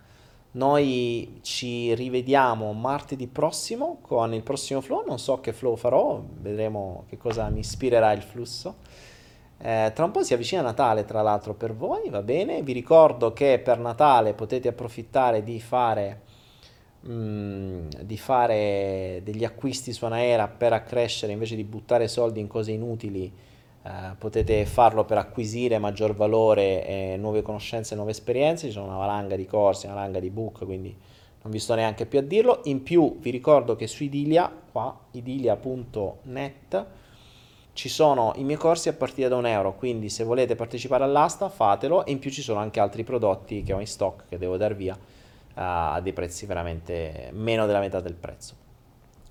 Noi 0.54 1.38
ci 1.42 1.94
rivediamo 1.94 2.72
martedì 2.72 3.26
prossimo 3.26 3.98
con 4.02 4.34
il 4.34 4.42
prossimo 4.42 4.80
flow, 4.80 5.04
non 5.06 5.18
so 5.18 5.40
che 5.40 5.52
flow 5.52 5.76
farò, 5.76 6.22
vedremo 6.40 7.04
che 7.08 7.16
cosa 7.16 7.48
mi 7.48 7.60
ispirerà 7.60 8.12
il 8.12 8.22
flusso. 8.22 8.76
Eh, 9.64 9.92
tra 9.94 10.04
un 10.04 10.10
po' 10.10 10.24
si 10.24 10.34
avvicina 10.34 10.60
Natale, 10.60 11.04
tra 11.04 11.22
l'altro, 11.22 11.54
per 11.54 11.72
voi, 11.72 12.10
va 12.10 12.20
bene? 12.20 12.62
Vi 12.62 12.72
ricordo 12.72 13.32
che 13.32 13.60
per 13.62 13.78
Natale 13.78 14.34
potete 14.34 14.66
approfittare 14.66 15.44
di 15.44 15.60
fare, 15.60 16.22
mm, 17.06 17.88
di 18.00 18.18
fare 18.18 19.20
degli 19.22 19.44
acquisti 19.44 19.92
su 19.92 20.04
Anaera 20.04 20.48
per 20.48 20.72
accrescere 20.72 21.32
invece 21.32 21.54
di 21.54 21.62
buttare 21.62 22.08
soldi 22.08 22.40
in 22.40 22.48
cose 22.48 22.72
inutili 22.72 23.50
Uh, 23.82 24.16
potete 24.16 24.64
farlo 24.64 25.04
per 25.04 25.18
acquisire 25.18 25.76
maggior 25.78 26.14
valore 26.14 26.86
e 26.86 27.16
nuove 27.16 27.42
conoscenze, 27.42 27.96
nuove 27.96 28.12
esperienze, 28.12 28.66
ci 28.68 28.72
sono 28.72 28.86
una 28.86 28.96
valanga 28.96 29.34
di 29.34 29.44
corsi, 29.44 29.86
una 29.86 29.96
valanga 29.96 30.20
di 30.20 30.30
book, 30.30 30.64
quindi 30.64 30.96
non 31.42 31.50
vi 31.50 31.58
sto 31.58 31.74
neanche 31.74 32.06
più 32.06 32.20
a 32.20 32.22
dirlo. 32.22 32.60
In 32.66 32.84
più 32.84 33.18
vi 33.18 33.30
ricordo 33.30 33.74
che 33.74 33.88
su 33.88 34.04
Idilia, 34.04 34.48
qua, 34.70 34.96
idilia.net, 35.10 36.86
ci 37.74 37.88
sono 37.88 38.32
i 38.36 38.44
miei 38.44 38.58
corsi 38.58 38.88
a 38.88 38.92
partire 38.92 39.28
da 39.28 39.36
un 39.36 39.46
euro, 39.46 39.74
quindi 39.74 40.08
se 40.10 40.24
volete 40.24 40.54
partecipare 40.54 41.04
all'asta 41.04 41.48
fatelo 41.48 42.04
e 42.04 42.12
in 42.12 42.18
più 42.18 42.30
ci 42.30 42.42
sono 42.42 42.60
anche 42.60 42.80
altri 42.80 43.02
prodotti 43.02 43.62
che 43.62 43.72
ho 43.72 43.80
in 43.80 43.86
stock 43.86 44.24
che 44.28 44.38
devo 44.38 44.56
dar 44.56 44.74
via 44.74 44.94
uh, 44.94 44.98
a 45.54 46.00
dei 46.02 46.12
prezzi 46.12 46.44
veramente 46.44 47.30
meno 47.32 47.66
della 47.66 47.80
metà 47.80 48.00
del 48.00 48.14
prezzo. 48.14 48.60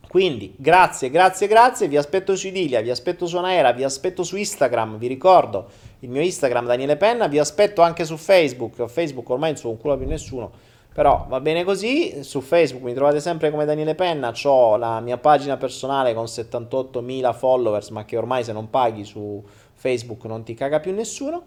Quindi 0.08 0.54
grazie, 0.58 1.10
grazie, 1.10 1.48
grazie, 1.48 1.88
vi 1.88 1.96
aspetto 1.96 2.36
su 2.36 2.48
Idilia, 2.48 2.82
vi 2.82 2.90
aspetto 2.90 3.28
su 3.28 3.38
Anaera, 3.38 3.72
vi 3.72 3.86
aspetto 3.86 4.24
su 4.24 4.36
Instagram, 4.36 4.98
vi 4.98 5.08
ricordo 5.08 5.70
il 6.00 6.10
mio 6.10 6.22
Instagram 6.22 6.66
Daniele 6.66 6.98
Penna, 6.98 7.28
vi 7.28 7.40
aspetto 7.40 7.82
anche 7.82 8.04
su 8.04 8.18
Facebook, 8.18 8.86
Facebook 8.88 9.30
ormai 9.30 9.52
non 9.52 9.60
so 9.60 9.70
un 9.70 9.78
culo 9.78 9.98
più 9.98 10.08
nessuno, 10.08 10.52
però 10.94 11.26
va 11.30 11.40
bene 11.40 11.64
così, 11.64 12.22
su 12.24 12.42
Facebook 12.42 12.84
mi 12.84 12.94
trovate 12.94 13.22
sempre 13.22 13.50
come 13.50 13.64
Daniele 13.64 13.96
Penna, 13.96 14.34
ho 14.44 14.76
la 14.76 15.00
mia 15.00 15.18
pagina 15.18 15.56
personale 15.56 16.14
con 16.14 16.26
78.000 16.26 17.34
followers, 17.34 17.90
ma 17.90 18.04
che 18.04 18.18
ormai 18.18 18.44
se 18.44 18.52
non 18.52 18.70
paghi 18.70 19.06
su 19.06 19.42
Facebook 19.74 20.26
non 20.26 20.44
ti 20.44 20.54
caga 20.54 20.80
più 20.80 20.94
nessuno. 20.94 21.44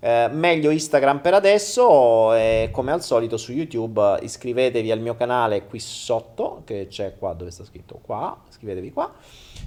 Eh, 0.00 0.28
meglio 0.30 0.68
Instagram 0.68 1.20
per 1.20 1.32
adesso 1.32 2.34
e 2.34 2.68
come 2.70 2.92
al 2.92 3.02
solito 3.02 3.38
su 3.38 3.52
YouTube 3.52 4.18
iscrivetevi 4.20 4.90
al 4.90 5.00
mio 5.00 5.14
canale 5.14 5.64
qui 5.64 5.78
sotto, 5.78 6.60
che 6.66 6.88
c'è 6.90 7.14
qua 7.16 7.32
dove 7.32 7.50
sta 7.50 7.64
scritto 7.64 8.00
qua, 8.02 8.38
iscrivetevi 8.46 8.92
qua, 8.92 9.10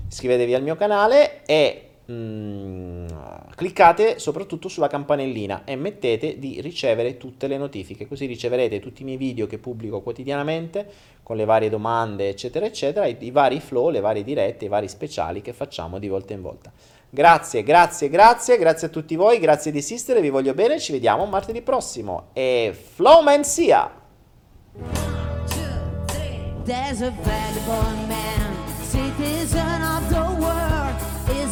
iscrivetevi 0.08 0.54
al 0.54 0.62
mio 0.62 0.76
canale 0.76 1.44
e 1.48 1.87
mm, 2.12 3.08
cliccate 3.56 4.20
soprattutto 4.20 4.68
sulla 4.68 4.88
campanellina 4.88 5.64
e 5.66 5.76
mettete 5.76 6.40
di 6.40 6.62
ricevere 6.62 7.18
tutte 7.18 7.48
le 7.48 7.58
notifiche, 7.58 8.08
così 8.08 8.26
riceverete 8.26 8.80
tutti 8.80 9.02
i 9.02 9.06
miei 9.06 9.18
video 9.18 9.48
che 9.48 9.58
pubblico 9.58 10.02
quotidianamente 10.02 10.88
con 11.24 11.36
le 11.36 11.46
varie 11.46 11.70
domande 11.70 12.30
eccetera 12.30 12.66
eccetera, 12.66 13.06
i, 13.06 13.18
i 13.20 13.32
vari 13.32 13.60
flow, 13.60 13.90
le 13.90 14.00
varie 14.00 14.24
dirette, 14.24 14.66
i 14.66 14.70
vari 14.70 14.88
speciali 14.88 15.42
che 15.42 15.54
facciamo 15.54 16.00
di 16.00 16.08
volta 16.08 16.34
in 16.34 16.42
volta. 16.42 16.72
Grazie, 17.10 17.64
grazie, 17.64 18.10
grazie, 18.10 18.58
grazie 18.58 18.88
a 18.88 18.90
tutti 18.90 19.16
voi, 19.16 19.40
grazie 19.40 19.72
di 19.72 19.78
esistere, 19.78 20.20
vi 20.22 20.30
voglio 20.30 20.54
bene, 20.54 20.80
ci 20.80 20.92
vediamo 20.92 21.26
martedì 21.26 21.62
prossimo. 21.62 22.28
E 22.34 22.76
Flowman 22.96 23.44
sia! 23.44 23.92
There's 26.66 27.02
a 27.02 27.12
vagabond 27.12 28.10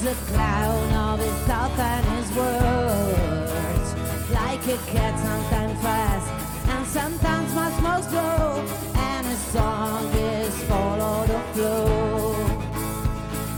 a 0.07 0.13
clown 0.27 0.93
of 0.93 1.19
his 1.19 1.33
thoughts 1.47 1.79
and 1.79 2.05
his 2.15 2.29
words. 2.37 3.89
Like 4.31 4.67
a 4.67 4.77
cat, 4.91 5.17
sometimes 5.19 5.81
fast, 5.81 6.69
and 6.69 6.85
sometimes 6.85 7.55
much 7.55 7.81
more 7.81 8.01
slow, 8.09 8.63
and 8.95 9.25
his 9.25 9.39
song 9.39 10.05
is 10.13 10.63
follow 10.65 11.25
the 11.25 11.39
flow. 11.53 12.33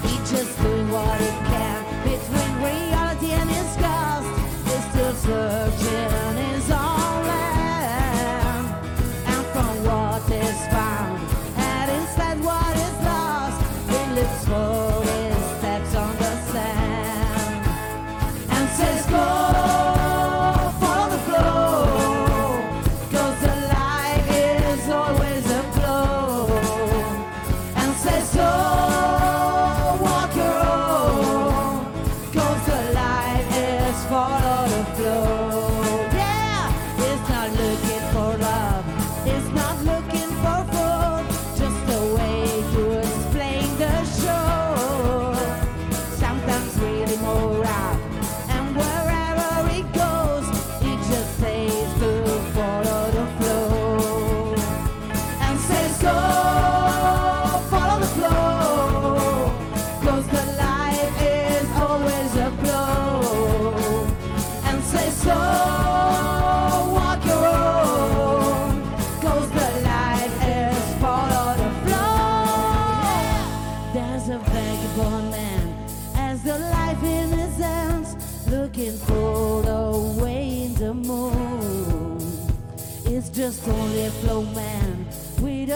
He 0.04 0.18
just 0.20 0.58
doing 0.62 0.90
what 0.90 1.20
he 1.20 1.32
can. 1.52 1.80
Between 2.04 2.52
reality 2.64 3.32
and 3.32 3.50
disgust 3.50 4.30
is 4.74 4.84
still 4.92 5.16
searching 5.16 6.27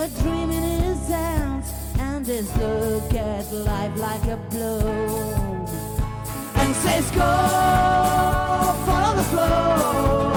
with 0.02 0.20
a 0.20 0.22
dream 0.24 0.50
in 0.50 0.82
his 0.82 1.08
hands 1.08 1.74
and 2.00 2.26
his 2.26 2.56
look 2.58 3.14
at 3.14 3.52
life 3.52 3.96
like 3.98 4.24
a 4.26 4.38
blow. 4.50 4.80
And 6.56 6.76
says, 6.76 7.12
Go, 7.12 7.20
follow 8.86 9.16
the 9.16 9.24
flow. 9.24 10.31